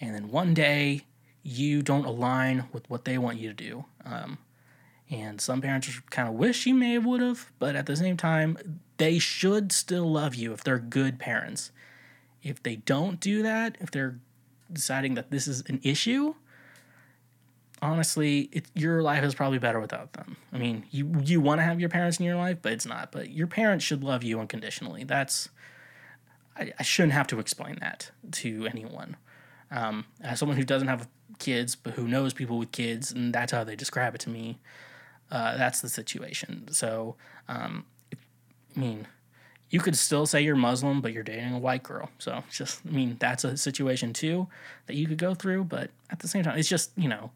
and 0.00 0.14
then 0.14 0.30
one 0.30 0.54
day 0.54 1.02
you 1.42 1.82
don't 1.82 2.04
align 2.04 2.68
with 2.72 2.88
what 2.88 3.04
they 3.04 3.18
want 3.18 3.38
you 3.38 3.48
to 3.48 3.54
do. 3.54 3.84
Um, 4.04 4.38
and 5.10 5.40
some 5.40 5.60
parents 5.60 6.00
kind 6.10 6.28
of 6.28 6.34
wish 6.34 6.66
you 6.66 6.74
may 6.74 6.92
have 6.92 7.06
would 7.06 7.20
have, 7.20 7.50
but 7.58 7.74
at 7.74 7.86
the 7.86 7.96
same 7.96 8.16
time, 8.16 8.80
they 8.98 9.18
should 9.18 9.72
still 9.72 10.10
love 10.10 10.34
you 10.34 10.52
if 10.52 10.62
they're 10.62 10.78
good 10.78 11.18
parents. 11.18 11.70
If 12.42 12.62
they 12.62 12.76
don't 12.76 13.18
do 13.18 13.42
that, 13.42 13.76
if 13.80 13.90
they're 13.90 14.18
deciding 14.72 15.14
that 15.14 15.30
this 15.30 15.48
is 15.48 15.64
an 15.68 15.80
issue, 15.82 16.34
honestly, 17.80 18.48
it, 18.52 18.66
your 18.74 19.02
life 19.02 19.24
is 19.24 19.34
probably 19.34 19.58
better 19.58 19.80
without 19.80 20.12
them. 20.12 20.36
I 20.52 20.58
mean, 20.58 20.84
you 20.90 21.14
you 21.24 21.40
want 21.40 21.60
to 21.60 21.64
have 21.64 21.80
your 21.80 21.88
parents 21.88 22.18
in 22.18 22.26
your 22.26 22.36
life, 22.36 22.58
but 22.60 22.72
it's 22.72 22.86
not. 22.86 23.12
But 23.12 23.30
your 23.30 23.46
parents 23.46 23.84
should 23.84 24.04
love 24.04 24.22
you 24.22 24.40
unconditionally. 24.40 25.04
That's 25.04 25.48
I, 26.56 26.72
I 26.78 26.82
shouldn't 26.82 27.12
have 27.12 27.26
to 27.28 27.38
explain 27.38 27.78
that 27.80 28.10
to 28.32 28.66
anyone. 28.66 29.16
Um, 29.70 30.06
as 30.20 30.38
someone 30.38 30.56
who 30.56 30.64
doesn't 30.64 30.88
have 30.88 31.08
kids 31.38 31.76
but 31.76 31.94
who 31.94 32.08
knows 32.08 32.32
people 32.32 32.58
with 32.58 32.72
kids, 32.72 33.12
and 33.12 33.32
that's 33.32 33.52
how 33.52 33.64
they 33.64 33.76
describe 33.76 34.14
it 34.14 34.20
to 34.22 34.30
me. 34.30 34.58
Uh, 35.30 35.56
that's 35.56 35.80
the 35.80 35.88
situation. 35.88 36.68
So, 36.72 37.16
um, 37.48 37.84
I 38.76 38.80
mean, 38.80 39.06
you 39.70 39.80
could 39.80 39.96
still 39.96 40.24
say 40.24 40.40
you're 40.40 40.56
Muslim, 40.56 41.00
but 41.00 41.12
you're 41.12 41.22
dating 41.22 41.52
a 41.52 41.58
white 41.58 41.82
girl. 41.82 42.10
So, 42.18 42.42
just, 42.50 42.80
I 42.86 42.90
mean, 42.90 43.16
that's 43.18 43.44
a 43.44 43.56
situation 43.56 44.12
too 44.12 44.48
that 44.86 44.94
you 44.94 45.06
could 45.06 45.18
go 45.18 45.34
through. 45.34 45.64
But 45.64 45.90
at 46.10 46.20
the 46.20 46.28
same 46.28 46.44
time, 46.44 46.58
it's 46.58 46.68
just, 46.68 46.92
you 46.96 47.08
know, 47.08 47.30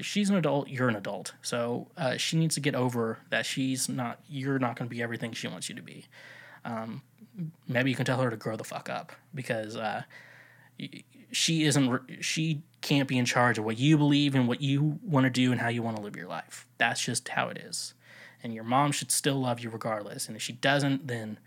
she's 0.00 0.30
an 0.30 0.36
adult, 0.36 0.68
you're 0.68 0.88
an 0.88 0.96
adult. 0.96 1.34
So, 1.42 1.88
uh, 1.98 2.16
she 2.16 2.38
needs 2.38 2.54
to 2.54 2.60
get 2.60 2.74
over 2.74 3.18
that 3.28 3.44
she's 3.44 3.88
not, 3.88 4.20
you're 4.28 4.58
not 4.58 4.76
going 4.76 4.88
to 4.88 4.94
be 4.94 5.02
everything 5.02 5.32
she 5.32 5.48
wants 5.48 5.68
you 5.68 5.74
to 5.74 5.82
be. 5.82 6.06
Um, 6.64 7.02
maybe 7.68 7.90
you 7.90 7.96
can 7.96 8.06
tell 8.06 8.20
her 8.22 8.30
to 8.30 8.36
grow 8.36 8.56
the 8.56 8.64
fuck 8.64 8.88
up 8.88 9.12
because 9.34 9.76
uh, 9.76 10.02
she 11.30 11.64
isn't, 11.64 12.00
she 12.20 12.62
can't 12.86 13.08
be 13.08 13.18
in 13.18 13.24
charge 13.24 13.58
of 13.58 13.64
what 13.64 13.78
you 13.78 13.98
believe 13.98 14.36
and 14.36 14.46
what 14.46 14.60
you 14.60 15.00
want 15.02 15.24
to 15.24 15.30
do 15.30 15.50
and 15.50 15.60
how 15.60 15.68
you 15.68 15.82
want 15.82 15.96
to 15.96 16.02
live 16.02 16.14
your 16.14 16.28
life. 16.28 16.68
That's 16.78 17.02
just 17.02 17.28
how 17.30 17.48
it 17.48 17.58
is. 17.58 17.94
And 18.44 18.54
your 18.54 18.62
mom 18.62 18.92
should 18.92 19.10
still 19.10 19.40
love 19.40 19.58
you 19.58 19.70
regardless. 19.70 20.28
And 20.28 20.36
if 20.36 20.42
she 20.42 20.52
doesn't, 20.52 21.08
then 21.08 21.40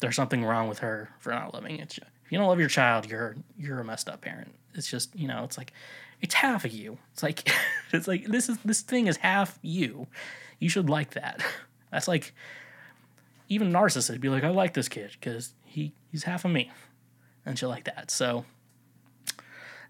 there's 0.00 0.16
something 0.16 0.44
wrong 0.44 0.68
with 0.68 0.80
her 0.80 1.10
for 1.20 1.30
not 1.30 1.54
loving 1.54 1.78
it. 1.78 1.96
If 1.96 2.32
you 2.32 2.38
don't 2.38 2.48
love 2.48 2.58
your 2.58 2.68
child, 2.68 3.08
you're 3.08 3.36
you're 3.56 3.78
a 3.78 3.84
messed 3.84 4.08
up 4.08 4.22
parent. 4.22 4.52
It's 4.74 4.90
just 4.90 5.14
you 5.14 5.28
know, 5.28 5.44
it's 5.44 5.56
like 5.56 5.72
it's 6.20 6.34
half 6.34 6.64
of 6.64 6.72
you. 6.72 6.98
It's 7.12 7.22
like 7.22 7.48
it's 7.92 8.08
like 8.08 8.26
this 8.26 8.48
is 8.48 8.58
this 8.64 8.80
thing 8.80 9.06
is 9.06 9.18
half 9.18 9.60
you. 9.62 10.08
You 10.58 10.68
should 10.68 10.90
like 10.90 11.12
that. 11.12 11.40
That's 11.92 12.08
like 12.08 12.34
even 13.48 13.70
narcissists 13.70 14.20
be 14.20 14.28
like, 14.28 14.42
I 14.42 14.48
like 14.48 14.74
this 14.74 14.88
kid 14.88 15.12
because 15.12 15.54
he 15.64 15.92
he's 16.10 16.24
half 16.24 16.44
of 16.44 16.50
me, 16.50 16.72
and 17.46 17.56
shit 17.56 17.68
like 17.68 17.84
that. 17.84 18.10
So 18.10 18.44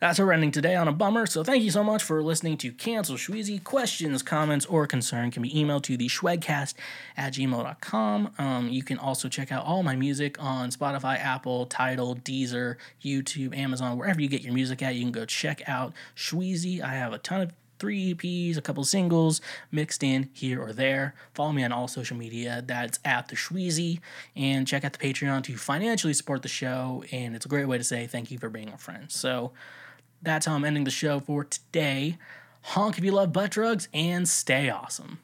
that's 0.02 0.18
our 0.18 0.32
ending 0.32 0.50
today 0.50 0.74
on 0.74 0.88
a 0.88 0.92
bummer. 0.92 1.26
So 1.26 1.44
thank 1.44 1.62
you 1.62 1.70
so 1.70 1.84
much 1.84 2.02
for 2.02 2.24
listening 2.24 2.56
to 2.56 2.72
Cancel 2.72 3.14
Shweezy. 3.14 3.62
Questions, 3.62 4.20
comments, 4.20 4.66
or 4.66 4.84
concern 4.84 5.30
can 5.30 5.44
be 5.44 5.50
emailed 5.50 5.84
to 5.84 5.96
the 5.96 6.08
Schwegcast 6.08 6.74
at 7.16 7.34
gmail.com. 7.34 8.30
Um, 8.36 8.68
you 8.68 8.82
can 8.82 8.98
also 8.98 9.28
check 9.28 9.52
out 9.52 9.64
all 9.64 9.84
my 9.84 9.94
music 9.94 10.42
on 10.42 10.70
Spotify, 10.70 11.20
Apple, 11.20 11.66
Tidal, 11.66 12.16
Deezer, 12.16 12.78
YouTube, 13.00 13.56
Amazon, 13.56 13.96
wherever 13.96 14.20
you 14.20 14.26
get 14.26 14.42
your 14.42 14.52
music 14.52 14.82
at. 14.82 14.96
You 14.96 15.02
can 15.02 15.12
go 15.12 15.24
check 15.24 15.62
out 15.68 15.92
Shweezy. 16.16 16.82
I 16.82 16.94
have 16.94 17.12
a 17.12 17.18
ton 17.18 17.42
of 17.42 17.52
three 17.78 18.12
EPs, 18.12 18.56
a 18.56 18.60
couple 18.60 18.82
singles 18.82 19.40
mixed 19.70 20.02
in 20.02 20.30
here 20.32 20.60
or 20.60 20.72
there. 20.72 21.14
Follow 21.32 21.52
me 21.52 21.62
on 21.62 21.70
all 21.70 21.86
social 21.86 22.16
media. 22.16 22.60
That's 22.66 22.98
at 23.04 23.28
the 23.28 23.36
Shweezy. 23.36 24.00
And 24.34 24.66
check 24.66 24.84
out 24.84 24.94
the 24.94 24.98
Patreon 24.98 25.44
to 25.44 25.56
financially 25.56 26.12
support 26.12 26.42
the 26.42 26.48
show. 26.48 27.04
And 27.12 27.36
it's 27.36 27.46
a 27.46 27.48
great 27.48 27.66
way 27.66 27.78
to 27.78 27.84
say 27.84 28.08
thank 28.08 28.32
you 28.32 28.38
for 28.38 28.50
being 28.50 28.68
a 28.68 28.78
friend. 28.78 29.08
So 29.08 29.52
that's 30.22 30.46
how 30.46 30.54
I'm 30.54 30.64
ending 30.64 30.84
the 30.84 30.90
show 30.90 31.20
for 31.20 31.44
today. 31.44 32.18
Honk 32.62 32.98
if 32.98 33.04
you 33.04 33.12
love 33.12 33.32
butt 33.32 33.50
drugs 33.50 33.88
and 33.92 34.28
stay 34.28 34.70
awesome. 34.70 35.18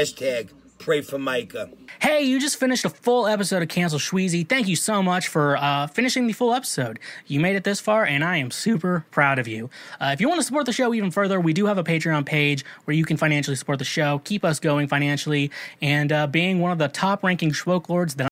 Hashtag 0.00 0.48
pray 0.80 1.02
for 1.02 1.18
Micah. 1.18 1.68
Hey, 2.00 2.22
you 2.22 2.40
just 2.40 2.56
finished 2.56 2.86
a 2.86 2.88
full 2.88 3.26
episode 3.26 3.62
of 3.62 3.68
Cancel 3.68 3.98
Shweezy. 3.98 4.48
Thank 4.48 4.66
you 4.66 4.74
so 4.74 5.02
much 5.02 5.28
for 5.28 5.58
uh, 5.58 5.86
finishing 5.86 6.26
the 6.26 6.32
full 6.32 6.54
episode. 6.54 6.98
You 7.26 7.38
made 7.38 7.54
it 7.54 7.64
this 7.64 7.80
far, 7.80 8.06
and 8.06 8.24
I 8.24 8.38
am 8.38 8.50
super 8.50 9.04
proud 9.10 9.38
of 9.38 9.46
you. 9.46 9.68
Uh, 10.00 10.10
if 10.14 10.20
you 10.20 10.28
want 10.28 10.40
to 10.40 10.44
support 10.44 10.64
the 10.64 10.72
show 10.72 10.94
even 10.94 11.10
further, 11.10 11.38
we 11.38 11.52
do 11.52 11.66
have 11.66 11.76
a 11.76 11.84
Patreon 11.84 12.24
page 12.24 12.64
where 12.84 12.96
you 12.96 13.04
can 13.04 13.18
financially 13.18 13.56
support 13.56 13.78
the 13.78 13.84
show, 13.84 14.22
keep 14.24 14.42
us 14.42 14.58
going 14.58 14.88
financially, 14.88 15.50
and 15.82 16.10
uh, 16.12 16.26
being 16.26 16.60
one 16.60 16.72
of 16.72 16.78
the 16.78 16.88
top 16.88 17.22
ranking 17.22 17.50
Schwoke 17.50 17.90
Lords 17.90 18.14
that 18.14 18.28